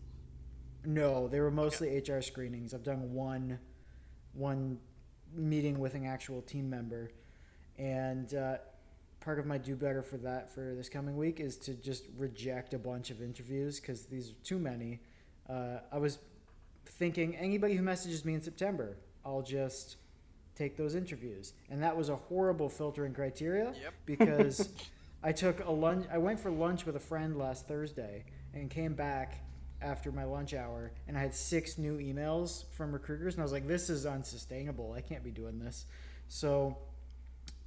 No, 0.85 1.27
they 1.27 1.39
were 1.39 1.51
mostly 1.51 1.97
HR 1.99 2.21
screenings. 2.21 2.73
I've 2.73 2.83
done 2.83 3.13
one 3.13 3.59
one 4.33 4.79
meeting 5.35 5.79
with 5.79 5.93
an 5.93 6.07
actual 6.07 6.41
team 6.41 6.67
member. 6.67 7.11
And 7.77 8.33
uh, 8.33 8.57
part 9.25 9.39
of 9.39 9.47
my 9.47 9.57
do 9.57 9.75
better 9.75 10.03
for 10.03 10.17
that 10.17 10.53
for 10.53 10.75
this 10.75 10.87
coming 10.87 11.17
week 11.17 11.39
is 11.39 11.57
to 11.57 11.73
just 11.73 12.03
reject 12.15 12.75
a 12.75 12.77
bunch 12.77 13.09
of 13.09 13.23
interviews 13.23 13.79
because 13.79 14.05
these 14.05 14.29
are 14.29 14.35
too 14.43 14.59
many. 14.59 14.99
Uh, 15.49 15.79
I 15.91 15.97
was 15.97 16.19
thinking 16.85 17.35
anybody 17.35 17.73
who 17.73 17.81
messages 17.81 18.23
me 18.23 18.35
in 18.35 18.41
September, 18.43 18.97
I'll 19.25 19.41
just 19.41 19.97
take 20.55 20.77
those 20.77 20.93
interviews. 20.93 21.53
And 21.71 21.81
that 21.81 21.97
was 21.97 22.09
a 22.09 22.15
horrible 22.15 22.69
filtering 22.69 23.15
criteria 23.15 23.73
Yep. 23.81 23.93
because 24.05 24.69
I 25.23 25.31
took 25.31 25.65
a 25.65 25.71
lunch. 25.71 26.05
I 26.11 26.19
went 26.19 26.39
for 26.39 26.51
lunch 26.51 26.85
with 26.85 26.95
a 26.95 26.99
friend 26.99 27.35
last 27.35 27.67
Thursday 27.67 28.25
and 28.53 28.69
came 28.69 28.93
back 28.93 29.39
after 29.81 30.11
my 30.11 30.23
lunch 30.23 30.53
hour, 30.53 30.91
and 31.07 31.17
I 31.17 31.21
had 31.21 31.33
six 31.33 31.77
new 31.79 31.97
emails 31.97 32.63
from 32.77 32.93
recruiters, 32.93 33.33
and 33.33 33.41
I 33.41 33.43
was 33.43 33.51
like, 33.51 33.67
"This 33.67 33.89
is 33.89 34.05
unsustainable. 34.05 34.93
I 34.93 35.01
can't 35.01 35.23
be 35.23 35.31
doing 35.31 35.59
this." 35.59 35.85
So, 36.27 36.77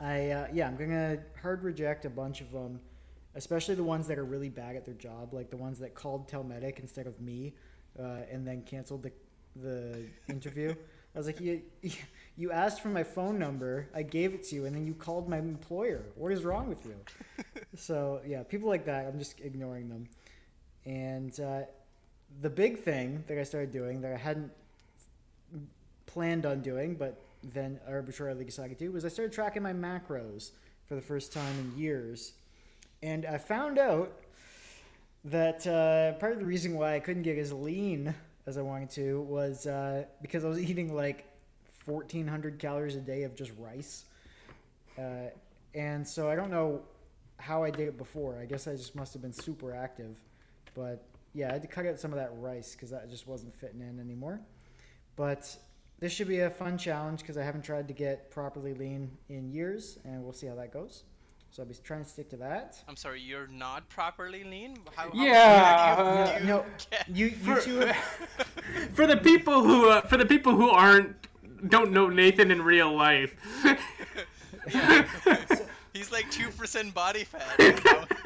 I 0.01 0.31
uh, 0.31 0.47
yeah, 0.53 0.69
I'm 0.69 0.77
gonna 0.77 1.19
hard 1.43 1.63
reject 1.63 2.05
a 2.05 2.11
bunch 2.11 2.41
of 2.41 2.53
them, 2.53 2.81
especially 3.35 3.75
the 3.75 3.85
ones 3.85 4.07
that 4.09 4.19
are 4.19 4.25
really 4.25 4.49
bad 4.49 4.77
at 4.77 4.85
their 4.85 4.95
job, 4.95 5.35
like 5.35 5.51
the 5.51 5.57
ones 5.57 5.79
that 5.81 5.95
called 5.95 6.29
Telmedic 6.31 6.79
instead 6.79 7.07
of 7.07 7.21
me, 7.21 7.55
uh, 7.99 8.21
and 8.31 8.47
then 8.47 8.63
canceled 8.63 9.03
the 9.03 9.13
the 9.57 10.05
interview. 10.29 10.75
I 11.15 11.19
was 11.19 11.27
like, 11.27 11.41
you, 11.41 11.63
you 12.37 12.53
asked 12.53 12.81
for 12.81 12.89
my 12.89 13.03
phone 13.03 13.39
number, 13.39 13.89
I 13.95 14.03
gave 14.03 14.35
it 14.35 14.45
to 14.45 14.55
you, 14.55 14.67
and 14.67 14.77
then 14.77 14.87
you 14.87 14.95
called 14.95 15.29
my 15.29 15.39
employer. 15.39 16.05
What 16.15 16.33
is 16.33 16.45
wrong 16.45 16.69
with 16.69 16.85
you? 16.87 16.95
so 17.77 18.21
yeah, 18.27 18.43
people 18.43 18.69
like 18.69 18.85
that, 18.85 19.07
I'm 19.07 19.19
just 19.19 19.41
ignoring 19.41 19.89
them. 19.89 20.09
And 20.85 21.39
uh, 21.41 21.63
the 22.41 22.51
big 22.51 22.81
thing 22.81 23.25
that 23.27 23.39
I 23.39 23.43
started 23.43 23.73
doing 23.73 24.01
that 24.03 24.13
I 24.13 24.17
hadn't 24.17 24.53
planned 26.07 26.47
on 26.47 26.61
doing, 26.61 26.95
but 26.95 27.21
then 27.43 27.81
arbitrarily 27.89 28.45
decided 28.45 28.79
to 28.79 28.85
do, 28.85 28.93
was 28.93 29.05
I 29.05 29.09
started 29.09 29.33
tracking 29.33 29.63
my 29.63 29.73
macros 29.73 30.51
for 30.87 30.95
the 30.95 31.01
first 31.01 31.33
time 31.33 31.59
in 31.59 31.79
years. 31.79 32.33
And 33.03 33.27
I 33.27 33.39
found 33.39 33.79
out 33.79 34.13
that 35.25 35.67
uh, 35.67 36.19
part 36.19 36.33
of 36.33 36.41
the 36.41 36.47
reason 36.47 36.75
why 36.75 36.95
I 36.95 37.01
couldn't 37.01 37.23
get 37.23 37.39
as 37.39 37.53
lean 37.53 38.15
as 38.47 38.57
I 38.57 38.63
wanted 38.63 38.91
to 38.91 39.21
was 39.23 39.67
uh, 39.67 40.05
because 40.23 40.45
I 40.45 40.49
was 40.49 40.59
eating 40.59 40.95
like 40.95 41.27
1,400 41.85 42.59
calories 42.59 42.97
a 42.97 43.01
day 43.01 43.23
of 43.23 43.35
just 43.35 43.53
rice. 43.59 44.05
Uh, 44.99 45.31
and 45.75 46.07
so 46.07 46.31
I 46.31 46.35
don't 46.35 46.51
know 46.51 46.83
how 47.39 47.63
I 47.63 47.71
did 47.71 47.89
it 47.89 47.99
before. 47.99 48.39
I 48.41 48.47
guess 48.47 48.67
I 48.67 48.73
just 48.73 48.97
must 48.97 49.13
have 49.13 49.23
been 49.23 49.33
super 49.33 49.75
active. 49.75 50.19
But 50.75 51.05
yeah, 51.35 51.51
I 51.51 51.53
had 51.53 51.63
to 51.63 51.69
cut 51.69 51.87
out 51.87 52.01
some 52.01 52.13
of 52.13 52.19
that 52.19 52.31
rice 52.35 52.73
because 52.73 52.91
that 52.91 53.09
just 53.11 53.27
wasn't 53.27 53.55
fitting 53.55 53.81
in 53.81 54.01
anymore. 54.01 54.41
But 55.17 55.57
this 56.01 56.13
should 56.13 56.29
be 56.29 56.41
a 56.41 56.51
fun 56.51 56.79
challenge 56.79 57.21
because 57.21 57.37
I 57.37 57.43
haven't 57.45 57.63
tried 57.63 57.89
to 57.89 57.95
get 57.95 58.31
properly 58.31 58.75
lean 58.75 59.11
in 59.29 59.51
years, 59.51 59.99
and 60.05 60.23
we'll 60.23 60.33
see 60.33 60.47
how 60.47 60.55
that 60.57 60.73
goes. 60.73 61.05
So 61.51 61.63
I'll 61.63 61.69
be 61.69 61.75
trying 61.83 62.05
to 62.05 62.09
stick 62.09 62.29
to 62.31 62.37
that. 62.39 62.77
I'm 62.87 62.97
sorry, 62.97 63.21
you're 63.23 63.47
not 63.47 63.89
properly 63.89 64.45
lean? 64.45 64.77
How, 64.95 65.05
how 65.05 65.11
Yeah, 65.15 65.97
much 65.99 66.35
No, 66.35 66.41
you, 66.41 66.47
no, 66.47 66.65
get? 66.91 67.09
you, 67.09 67.27
you 67.27 67.31
For- 67.33 67.61
two 67.61 67.79
have, 67.81 67.97
for 68.93 69.07
the 69.07 69.17
people 69.17 69.63
who 69.65 69.89
uh, 69.89 70.03
for 70.03 70.17
the 70.19 70.27
people 70.27 70.55
who 70.55 70.69
aren't 70.69 71.17
don't 71.69 71.91
know 71.93 72.09
Nathan 72.09 72.51
in 72.51 72.63
real 72.63 72.95
life. 72.95 73.35
He's 75.95 76.13
like 76.13 76.31
2% 76.31 76.95
body 76.95 77.25
fat. 77.25 77.55
You 77.59 77.73
know? 77.73 78.05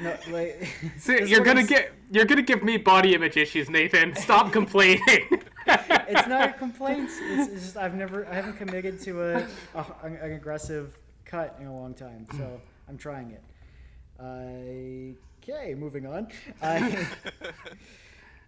no, 0.00 0.16
like, 0.30 0.68
See, 0.98 1.24
you're 1.24 1.44
gonna 1.44 1.62
get 1.62 1.92
you're 2.10 2.24
gonna 2.24 2.42
give 2.42 2.62
me 2.62 2.76
body 2.76 3.14
image 3.14 3.36
issues, 3.36 3.70
Nathan. 3.70 4.14
Stop 4.16 4.52
complaining. 4.58 5.00
it's 5.66 6.28
not 6.28 6.50
a 6.50 6.52
complaint. 6.58 7.10
It's, 7.20 7.52
it's 7.52 7.62
just 7.62 7.76
I've 7.76 7.94
never, 7.94 8.26
I 8.26 8.34
haven't 8.34 8.56
committed 8.56 9.00
to 9.02 9.22
a, 9.22 9.46
a 9.74 9.84
an 10.02 10.32
aggressive 10.32 10.98
cut 11.24 11.56
in 11.60 11.66
a 11.66 11.74
long 11.74 11.94
time, 11.94 12.26
so 12.36 12.60
I'm 12.88 12.98
trying 12.98 13.30
it. 13.30 13.42
Okay, 14.20 15.74
moving 15.74 16.06
on. 16.06 16.28
I, 16.62 17.06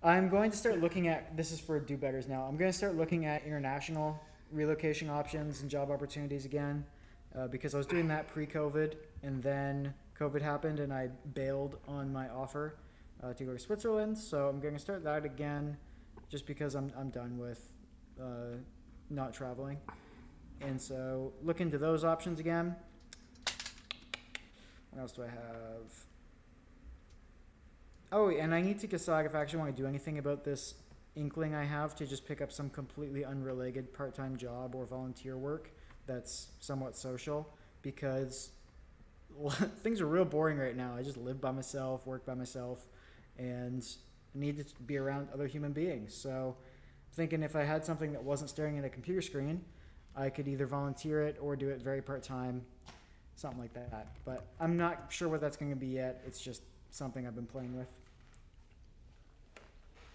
I'm 0.04 0.28
going 0.28 0.50
to 0.50 0.56
start 0.56 0.80
looking 0.80 1.08
at 1.08 1.34
this 1.36 1.50
is 1.50 1.58
for 1.58 1.80
do 1.80 1.96
betters 1.96 2.28
now. 2.28 2.42
I'm 2.42 2.56
going 2.56 2.70
to 2.70 2.76
start 2.76 2.94
looking 2.94 3.24
at 3.24 3.44
international 3.44 4.20
relocation 4.52 5.10
options 5.10 5.62
and 5.62 5.70
job 5.70 5.90
opportunities 5.90 6.44
again, 6.44 6.84
uh, 7.36 7.48
because 7.48 7.74
I 7.74 7.78
was 7.78 7.86
doing 7.86 8.08
that 8.08 8.28
pre-COVID, 8.28 8.94
and 9.22 9.42
then 9.42 9.94
COVID 10.18 10.42
happened, 10.42 10.80
and 10.80 10.92
I 10.92 11.08
bailed 11.34 11.76
on 11.88 12.12
my 12.12 12.28
offer 12.28 12.76
uh, 13.22 13.32
to 13.34 13.44
go 13.44 13.52
to 13.52 13.58
Switzerland. 13.58 14.16
So 14.16 14.48
I'm 14.48 14.60
going 14.60 14.74
to 14.74 14.80
start 14.80 15.04
that 15.04 15.24
again 15.24 15.76
just 16.28 16.46
because 16.46 16.74
I'm, 16.74 16.92
I'm 16.98 17.10
done 17.10 17.38
with 17.38 17.72
uh, 18.20 18.56
not 19.10 19.34
traveling. 19.34 19.78
And 20.60 20.80
so 20.80 21.32
look 21.42 21.60
into 21.60 21.78
those 21.78 22.04
options 22.04 22.40
again. 22.40 22.76
What 24.90 25.02
else 25.02 25.12
do 25.12 25.22
I 25.22 25.26
have? 25.26 25.92
Oh, 28.12 28.30
and 28.30 28.54
I 28.54 28.60
need 28.60 28.78
to 28.80 28.86
decide 28.86 29.26
if 29.26 29.34
I 29.34 29.40
actually 29.40 29.58
want 29.58 29.76
to 29.76 29.82
do 29.82 29.88
anything 29.88 30.18
about 30.18 30.44
this 30.44 30.74
inkling 31.16 31.54
I 31.54 31.64
have 31.64 31.94
to 31.96 32.06
just 32.06 32.26
pick 32.26 32.40
up 32.40 32.50
some 32.50 32.68
completely 32.70 33.24
unrelated 33.24 33.92
part 33.92 34.14
time 34.14 34.36
job 34.36 34.74
or 34.74 34.84
volunteer 34.84 35.36
work 35.36 35.70
that's 36.06 36.48
somewhat 36.60 36.96
social 36.96 37.48
because 37.82 38.50
things 39.82 40.00
are 40.00 40.06
real 40.06 40.24
boring 40.24 40.58
right 40.58 40.76
now. 40.76 40.94
I 40.96 41.02
just 41.02 41.16
live 41.16 41.40
by 41.40 41.50
myself, 41.50 42.06
work 42.06 42.24
by 42.24 42.34
myself, 42.34 42.86
and 43.38 43.86
need 44.34 44.58
to 44.58 44.82
be 44.82 44.96
around 44.96 45.28
other 45.32 45.46
human 45.46 45.72
beings. 45.72 46.14
So, 46.14 46.56
thinking 47.12 47.42
if 47.42 47.56
I 47.56 47.62
had 47.62 47.84
something 47.84 48.12
that 48.12 48.22
wasn't 48.22 48.50
staring 48.50 48.78
at 48.78 48.84
a 48.84 48.88
computer 48.88 49.22
screen, 49.22 49.64
I 50.16 50.30
could 50.30 50.48
either 50.48 50.66
volunteer 50.66 51.22
it 51.22 51.36
or 51.40 51.56
do 51.56 51.68
it 51.68 51.80
very 51.80 52.02
part 52.02 52.22
time, 52.22 52.62
something 53.36 53.60
like 53.60 53.74
that. 53.74 54.16
But 54.24 54.44
I'm 54.60 54.76
not 54.76 55.06
sure 55.08 55.28
what 55.28 55.40
that's 55.40 55.56
going 55.56 55.70
to 55.70 55.76
be 55.76 55.88
yet. 55.88 56.22
It's 56.26 56.40
just 56.40 56.62
something 56.90 57.26
I've 57.26 57.34
been 57.34 57.46
playing 57.46 57.76
with. 57.76 57.88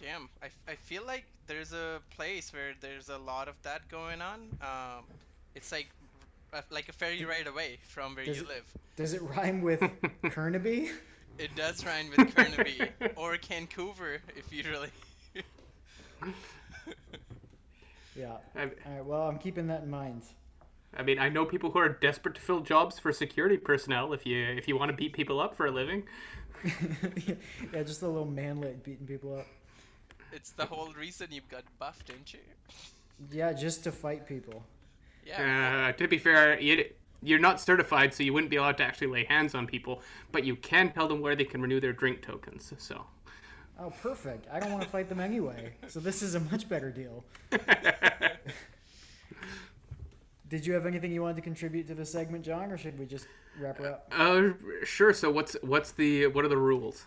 Damn, 0.01 0.29
I, 0.41 0.47
I 0.71 0.75
feel 0.75 1.03
like 1.05 1.25
there's 1.47 1.73
a 1.73 1.99
place 2.15 2.53
where 2.53 2.73
there's 2.79 3.09
a 3.09 3.17
lot 3.17 3.49
of 3.49 3.55
that 3.63 3.87
going 3.89 4.21
on. 4.21 4.39
Um, 4.61 5.03
it's 5.55 5.73
like 5.73 5.89
Uh, 6.51 6.61
like 6.71 6.89
a 6.89 6.93
ferry 6.93 7.23
ride 7.25 7.47
away 7.47 7.77
from 7.87 8.15
where 8.15 8.25
Does 8.25 8.37
you 8.37 8.43
it- 8.43 8.49
live. 8.49 8.73
Does 8.95 9.13
it 9.13 9.21
rhyme 9.21 9.61
with 9.61 9.79
Kernaby? 10.25 10.89
It 11.37 11.55
does 11.55 11.85
rhyme 11.85 12.09
with 12.17 12.35
Burnaby 12.35 12.81
or 13.15 13.37
Vancouver 13.47 14.17
if 14.35 14.51
you 14.51 14.63
really. 14.69 14.89
Yeah. 18.15 18.37
I, 18.55 18.63
All 18.63 18.69
right. 18.87 19.05
Well, 19.05 19.21
I'm 19.27 19.37
keeping 19.39 19.67
that 19.67 19.83
in 19.83 19.89
mind. 19.89 20.23
I 20.97 21.03
mean, 21.03 21.19
I 21.19 21.29
know 21.29 21.45
people 21.45 21.69
who 21.71 21.79
are 21.79 21.87
desperate 21.89 22.35
to 22.35 22.41
fill 22.41 22.61
jobs 22.61 22.97
for 22.99 23.13
security 23.13 23.57
personnel. 23.57 24.11
If 24.11 24.25
you 24.25 24.37
if 24.43 24.67
you 24.67 24.75
want 24.77 24.89
to 24.91 24.97
beat 24.97 25.13
people 25.13 25.39
up 25.39 25.55
for 25.55 25.67
a 25.67 25.71
living, 25.71 26.03
yeah, 26.63 27.83
just 27.83 28.01
a 28.01 28.07
little 28.07 28.25
manlet 28.25 28.83
beating 28.83 29.05
people 29.05 29.37
up. 29.37 29.45
it's 30.33 30.49
the 30.51 30.65
whole 30.65 30.91
reason 30.93 31.27
you 31.31 31.41
got 31.49 31.63
buffed, 31.77 32.07
didn't 32.07 32.33
you? 32.33 32.39
Yeah, 33.31 33.53
just 33.53 33.83
to 33.83 33.91
fight 33.91 34.25
people. 34.27 34.63
Yeah. 35.29 35.89
uh, 35.89 35.91
to 35.93 36.07
be 36.07 36.17
fair, 36.17 36.59
you, 36.59 36.85
you're 37.21 37.39
not 37.39 37.61
certified, 37.61 38.13
so 38.13 38.23
you 38.23 38.33
wouldn't 38.33 38.49
be 38.49 38.57
allowed 38.57 38.77
to 38.77 38.83
actually 38.83 39.07
lay 39.07 39.25
hands 39.25 39.55
on 39.55 39.67
people. 39.67 40.01
But 40.31 40.43
you 40.43 40.55
can 40.55 40.91
tell 40.91 41.07
them 41.07 41.21
where 41.21 41.35
they 41.35 41.45
can 41.45 41.61
renew 41.61 41.79
their 41.79 41.93
drink 41.93 42.21
tokens. 42.21 42.73
So 42.77 43.05
Oh, 43.81 43.91
perfect. 44.01 44.45
I 44.51 44.59
don't 44.59 44.71
want 44.71 44.83
to 44.83 44.89
fight 44.89 45.07
them 45.07 45.21
anyway, 45.21 45.73
so 45.87 46.01
this 46.01 46.21
is 46.21 46.35
a 46.35 46.39
much 46.41 46.67
better 46.67 46.91
deal. 46.91 47.23
Did 50.49 50.65
you 50.65 50.73
have 50.73 50.85
anything 50.85 51.11
you 51.11 51.21
wanted 51.21 51.35
to 51.37 51.41
contribute 51.43 51.87
to 51.87 51.95
the 51.95 52.05
segment, 52.05 52.43
John, 52.43 52.71
or 52.71 52.77
should 52.77 52.97
we 52.99 53.05
just 53.05 53.27
wrap 53.59 53.79
it 53.79 53.85
up? 53.85 54.11
Uh, 54.11 54.49
sure. 54.83 55.13
So 55.13 55.29
what's 55.31 55.55
what's 55.61 55.91
the 55.91 56.27
what 56.27 56.43
are 56.43 56.47
the 56.49 56.57
rules? 56.57 57.05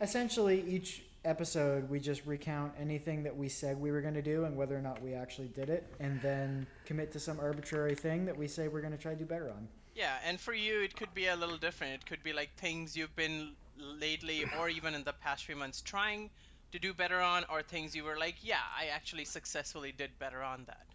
Essentially, 0.00 0.64
each 0.66 1.02
episode 1.24 1.88
we 1.90 2.00
just 2.00 2.24
recount 2.26 2.72
anything 2.78 3.22
that 3.22 3.36
we 3.36 3.48
said 3.48 3.78
we 3.78 3.90
were 3.90 4.00
going 4.00 4.14
to 4.14 4.22
do 4.22 4.44
and 4.44 4.56
whether 4.56 4.76
or 4.76 4.80
not 4.80 5.00
we 5.02 5.14
actually 5.14 5.48
did 5.48 5.68
it, 5.70 5.86
and 6.00 6.20
then 6.22 6.66
commit 6.84 7.12
to 7.12 7.20
some 7.20 7.38
arbitrary 7.40 7.94
thing 7.94 8.24
that 8.24 8.36
we 8.36 8.48
say 8.48 8.68
we're 8.68 8.80
going 8.80 8.92
to 8.92 8.98
try 8.98 9.12
to 9.12 9.18
do 9.18 9.24
better 9.24 9.50
on. 9.50 9.68
Yeah, 9.94 10.14
and 10.26 10.40
for 10.40 10.54
you, 10.54 10.80
it 10.82 10.96
could 10.96 11.12
be 11.14 11.26
a 11.26 11.36
little 11.36 11.58
different. 11.58 11.94
It 11.94 12.06
could 12.06 12.22
be 12.22 12.32
like 12.32 12.50
things 12.56 12.96
you've 12.96 13.14
been 13.16 13.52
lately, 13.78 14.44
or 14.58 14.68
even 14.68 14.94
in 14.94 15.04
the 15.04 15.12
past 15.12 15.44
few 15.44 15.56
months, 15.56 15.80
trying 15.82 16.30
to 16.72 16.78
do 16.78 16.94
better 16.94 17.20
on, 17.20 17.44
or 17.50 17.62
things 17.62 17.94
you 17.94 18.04
were 18.04 18.16
like, 18.16 18.36
yeah, 18.42 18.60
I 18.78 18.86
actually 18.86 19.24
successfully 19.24 19.92
did 19.96 20.10
better 20.18 20.42
on 20.42 20.64
that. 20.66 20.86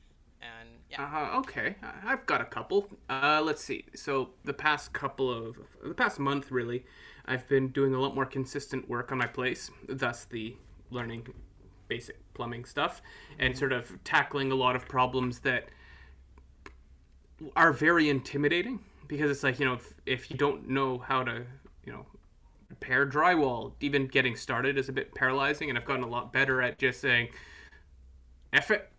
And 0.42 0.70
yeah, 0.90 1.04
Uh, 1.34 1.40
okay, 1.40 1.76
I- 1.84 2.14
I've 2.14 2.26
got 2.26 2.40
a 2.42 2.46
couple. 2.46 2.90
Uh, 3.10 3.42
let's 3.44 3.64
see. 3.64 3.86
So 3.96 4.30
the 4.44 4.54
past 4.54 4.94
couple 4.94 5.32
of 5.32 5.58
the 5.84 5.94
past 5.94 6.18
month, 6.20 6.52
really, 6.52 6.86
I've 7.28 7.48
been 7.48 7.70
doing 7.70 7.94
a 7.94 8.00
lot 8.00 8.16
more 8.16 8.26
consistent 8.26 8.88
work 8.88 9.12
on 9.12 9.18
my 9.18 9.28
place. 9.28 9.72
Thus, 9.88 10.26
the 10.26 10.56
learning 10.92 11.28
basic 11.88 12.18
plumbing 12.34 12.66
stuff 12.66 13.02
and 13.40 13.54
mm-hmm. 13.54 13.60
sort 13.60 13.72
of 13.72 13.92
tackling 14.04 14.52
a 14.52 14.56
lot 14.56 14.76
of 14.76 14.88
problems 14.88 15.40
that 15.40 15.66
are 17.56 17.74
very 17.74 18.10
intimidating 18.10 18.80
because 19.08 19.30
it's 19.30 19.44
like 19.44 19.60
you 19.60 19.66
know 19.66 19.74
if, 19.74 19.94
if 20.06 20.32
you 20.32 20.38
don't 20.38 20.68
know 20.68 20.98
how 20.98 21.24
to 21.24 21.44
you 21.84 21.92
know 21.92 22.06
repair 22.70 23.06
drywall 23.06 23.74
even 23.82 24.08
getting 24.08 24.36
started 24.36 24.78
is 24.78 24.90
a 24.90 24.92
bit 24.92 25.14
paralyzing 25.14 25.70
and 25.70 25.78
i've 25.78 25.86
gotten 25.86 26.04
a 26.04 26.08
lot 26.08 26.34
better 26.34 26.62
at 26.62 26.80
just 26.80 27.02
saying 27.02 27.28
F 28.54 28.72
it 28.72 28.90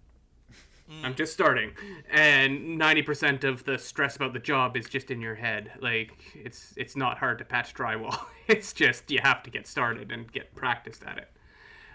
I'm 1.03 1.15
just 1.15 1.33
starting, 1.33 1.73
and 2.11 2.79
ninety 2.79 3.03
percent 3.03 3.43
of 3.43 3.65
the 3.65 3.77
stress 3.77 4.17
about 4.17 4.33
the 4.33 4.39
job 4.39 4.77
is 4.77 4.89
just 4.89 5.11
in 5.11 5.21
your 5.21 5.35
head. 5.35 5.73
Like 5.81 6.13
it's 6.35 6.73
it's 6.77 6.95
not 6.95 7.19
hard 7.19 7.39
to 7.39 7.45
patch 7.45 7.75
drywall. 7.75 8.19
It's 8.49 8.73
just 8.73 9.11
you 9.11 9.19
have 9.25 9.43
to 9.43 9.51
get 9.51 9.67
started 9.67 10.13
and 10.13 10.31
get 10.31 10.55
practiced 10.55 11.03
at 11.03 11.19
it. 11.19 11.29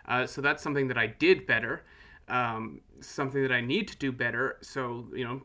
Uh, 0.06 0.26
so 0.28 0.42
that's 0.42 0.62
something 0.62 0.90
that 0.90 0.98
I 0.98 1.08
did 1.08 1.48
better. 1.48 1.86
Um, 2.28 2.82
something 3.00 3.42
that 3.42 3.54
I 3.54 3.62
need 3.62 3.88
to 3.88 3.98
do 3.98 4.12
better. 4.12 4.58
So 4.62 5.08
you 5.16 5.24
know, 5.24 5.42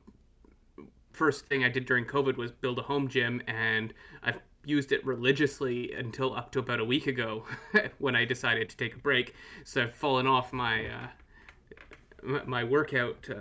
first 1.13 1.47
thing 1.47 1.63
I 1.63 1.69
did 1.69 1.87
during 1.87 2.05
COVID 2.05 2.37
was 2.37 2.51
build 2.51 2.81
a 2.81 2.83
home 2.83 3.07
gym, 3.07 3.41
and 3.47 3.95
I've 4.25 4.41
used 4.65 4.91
it 4.91 5.07
religiously 5.07 5.93
until 5.93 6.35
up 6.35 6.51
to 6.51 6.59
about 6.59 6.81
a 6.81 6.85
week 6.85 7.07
ago 7.07 7.45
when 7.99 8.17
I 8.17 8.25
decided 8.25 8.69
to 8.71 8.77
take 8.77 8.97
a 8.97 8.99
break. 8.99 9.37
So 9.63 9.85
I've 9.85 9.95
fallen 9.95 10.27
off 10.27 10.53
my. 10.53 10.87
Uh, 10.87 11.07
my- 12.23 12.45
my 12.45 12.65
workout 12.65 13.29
uh, 13.31 13.41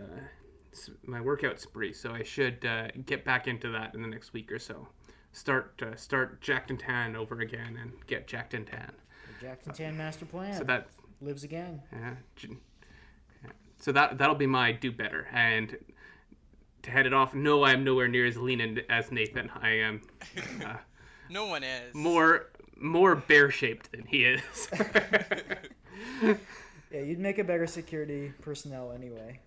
my 1.05 1.21
workout 1.21 1.59
spree 1.61 1.93
so 1.93 2.11
i 2.11 2.21
should 2.23 2.65
uh, 2.65 2.87
get 3.05 3.23
back 3.23 3.47
into 3.47 3.69
that 3.71 3.93
in 3.95 4.01
the 4.01 4.07
next 4.07 4.33
week 4.33 4.51
or 4.51 4.59
so. 4.59 4.87
Start 5.31 5.81
uh, 5.85 5.95
start 5.97 6.39
jacked 6.41 6.69
and 6.69 6.79
tan 6.79 7.15
over 7.15 7.39
again 7.41 7.77
and 7.81 7.91
get 8.07 8.25
jacked 8.27 8.53
and 8.53 8.65
tan. 8.65 8.91
The 9.41 9.49
and 9.65 9.73
Tan 9.75 9.97
master 9.97 10.25
plan. 10.25 10.53
So 10.53 10.63
that 10.63 10.87
lives 11.21 11.43
again. 11.43 11.81
yeah, 11.91 12.15
so 13.79 13.91
that 13.91 14.17
that'll 14.17 14.35
be 14.35 14.47
my 14.47 14.71
do 14.71 14.91
better. 14.93 15.27
And 15.33 15.77
to 16.83 16.91
head 16.91 17.05
it 17.05 17.13
off 17.13 17.33
no 17.33 17.63
i'm 17.65 17.83
nowhere 17.83 18.07
near 18.07 18.25
as 18.27 18.37
lean 18.37 18.61
and- 18.61 18.83
as 18.89 19.11
nathan. 19.11 19.49
I 19.61 19.69
am 19.71 20.01
uh, 20.65 20.75
no 21.29 21.47
one 21.47 21.63
is. 21.63 21.93
more 21.93 22.47
more 22.77 23.15
bear 23.15 23.49
shaped 23.51 23.91
than 23.91 24.05
he 24.05 24.23
is 24.25 24.69
Yeah, 26.91 27.01
you'd 27.01 27.19
make 27.19 27.39
a 27.39 27.43
better 27.43 27.67
security 27.67 28.31
personnel 28.41 28.91
anyway. 28.91 29.39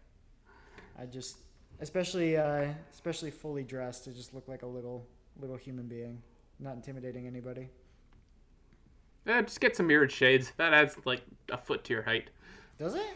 I 1.01 1.07
just, 1.07 1.39
especially, 1.81 2.37
uh, 2.37 2.67
especially 2.93 3.31
fully 3.31 3.63
dressed, 3.63 4.05
to 4.05 4.13
just 4.13 4.35
look 4.35 4.49
like 4.49 4.63
a 4.63 4.67
little, 4.67 5.07
little 5.41 5.57
human 5.57 5.87
being, 5.87 6.21
not 6.59 6.75
intimidating 6.75 7.27
anybody. 7.27 7.69
yeah, 9.27 9.43
just 9.43 9.61
get 9.61 9.77
some 9.77 9.87
mirrored 9.87 10.11
shades 10.11 10.53
that 10.57 10.73
adds 10.75 10.97
like 11.05 11.23
a 11.51 11.57
foot 11.59 11.85
to 11.85 11.93
your 11.93 12.03
height 12.03 12.31
Does 12.79 12.95
it? 12.95 13.07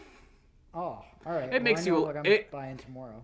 Oh, 0.73 0.79
all 1.25 1.33
right. 1.33 1.53
It 1.53 1.61
makes 1.61 1.81
I 1.81 1.85
you- 1.85 1.91
know 1.93 2.01
what 2.01 2.17
I'm 2.17 2.25
it- 2.25 2.49
buying 2.51 2.77
tomorrow. 2.77 3.23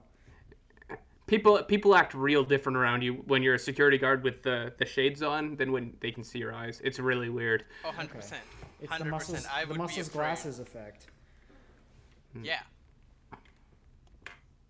people 1.27 1.61
people 1.63 1.95
act 1.95 2.13
real 2.13 2.43
different 2.43 2.75
around 2.77 3.01
you 3.03 3.13
when 3.27 3.41
you're 3.43 3.53
a 3.55 3.59
security 3.59 3.97
guard 3.97 4.23
with 4.23 4.43
the 4.43 4.73
the 4.77 4.85
shades 4.85 5.21
on 5.23 5.55
than 5.55 5.71
when 5.71 5.95
they 6.01 6.11
can 6.11 6.23
see 6.23 6.39
your 6.39 6.53
eyes. 6.53 6.81
It's 6.83 6.99
really 6.99 7.29
weird. 7.29 7.65
Oh, 7.83 7.87
100 7.89 8.13
percent. 8.13 8.41
It's 8.79 8.97
the 8.97 9.05
muscles. 9.05 9.45
I 9.51 9.65
would 9.65 9.73
be 9.73 9.77
muscles 9.77 10.07
afraid. 10.07 10.19
glasses 10.21 10.59
effect. 10.59 11.07
Yeah. 12.41 12.61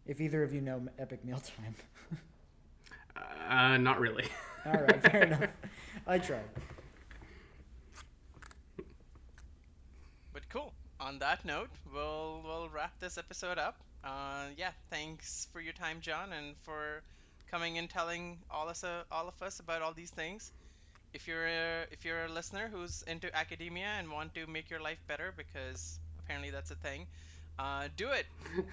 If 0.05 0.19
either 0.21 0.41
of 0.43 0.53
you 0.53 0.61
know 0.61 0.87
Epic 0.97 1.23
Mealtime. 1.25 1.75
Uh, 3.49 3.77
not 3.77 3.99
really. 3.99 4.25
All 4.65 4.73
right, 4.73 5.01
fair 5.01 5.23
enough. 5.23 5.49
I 6.05 6.19
tried. 6.19 6.43
But 10.33 10.47
cool. 10.49 10.73
On 10.99 11.19
that 11.19 11.43
note, 11.45 11.69
we'll 11.93 12.41
we'll 12.43 12.69
wrap 12.69 12.99
this 12.99 13.17
episode 13.17 13.57
up. 13.57 13.81
Uh, 14.03 14.45
yeah, 14.55 14.71
thanks 14.89 15.47
for 15.51 15.59
your 15.59 15.73
time, 15.73 15.99
John, 16.01 16.31
and 16.31 16.55
for 16.61 17.01
coming 17.51 17.77
and 17.77 17.89
telling 17.89 18.37
all 18.51 18.69
us 18.69 18.83
uh, 18.83 19.03
all 19.11 19.27
of 19.27 19.41
us 19.41 19.59
about 19.59 19.81
all 19.81 19.93
these 19.93 20.11
things. 20.11 20.51
If 21.13 21.27
you're 21.27 21.47
a, 21.47 21.85
if 21.91 22.05
you're 22.05 22.25
a 22.25 22.29
listener 22.29 22.69
who's 22.71 23.03
into 23.07 23.35
academia 23.35 23.87
and 23.97 24.11
want 24.11 24.33
to 24.35 24.45
make 24.47 24.69
your 24.69 24.79
life 24.81 24.99
better, 25.07 25.33
because 25.35 25.99
apparently 26.19 26.51
that's 26.51 26.69
a 26.71 26.75
thing, 26.75 27.07
uh, 27.57 27.87
do 27.97 28.09
it 28.09 28.25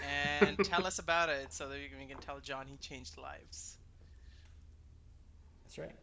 and 0.06 0.58
tell 0.64 0.86
us 0.86 0.98
about 0.98 1.28
it 1.30 1.52
so 1.52 1.68
that 1.68 1.78
we 1.78 1.88
can- 1.88 1.98
we 1.98 2.06
can 2.06 2.18
tell 2.18 2.38
John 2.40 2.66
he 2.68 2.76
changed 2.76 3.16
lives. 3.18 3.76
That's 5.64 5.78
right. 5.78 5.96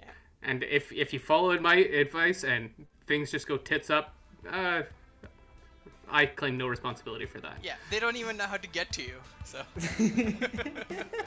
Yeah. 0.00 0.10
And 0.42 0.62
if 0.64 0.92
if 0.92 1.12
you 1.12 1.18
followed 1.18 1.60
my 1.60 1.74
advice 1.76 2.44
and 2.44 2.70
things 3.06 3.30
just 3.30 3.46
go 3.48 3.56
tits 3.58 3.90
up, 3.90 4.14
uh, 4.50 4.82
I 6.10 6.26
claim 6.26 6.56
no 6.56 6.66
responsibility 6.68 7.26
for 7.26 7.40
that. 7.40 7.58
Yeah, 7.62 7.74
they 7.90 7.98
don't 8.00 8.16
even 8.16 8.36
know 8.36 8.46
how 8.46 8.56
to 8.58 8.68
get 8.68 8.92
to 8.92 9.02
you, 9.02 9.16
so 9.44 9.62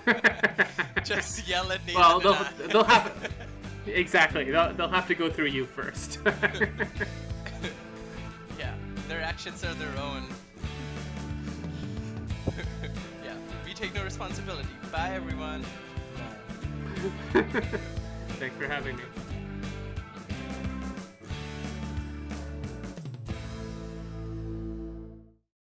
just 1.03 1.47
yell 1.47 1.71
at 1.71 1.85
Nathan. 1.85 2.01
Well, 2.01 2.19
they'll 2.19 2.67
they'll 2.67 2.83
have 2.83 3.31
exactly 3.87 4.51
they'll, 4.51 4.73
they'll 4.73 4.89
have 4.89 5.07
to 5.07 5.15
go 5.15 5.29
through 5.29 5.47
you 5.47 5.65
first. 5.65 6.19
Yeah, 8.57 8.73
their 9.07 9.21
actions 9.21 9.63
are 9.65 9.73
their 9.73 9.95
own. 9.97 10.23
yeah, 13.23 13.35
we 13.65 13.73
take 13.73 13.93
no 13.93 14.03
responsibility. 14.03 14.69
Bye, 14.91 15.11
everyone. 15.13 15.65
Thanks 18.39 18.55
for 18.57 18.67
having 18.67 18.95
me. 18.97 19.03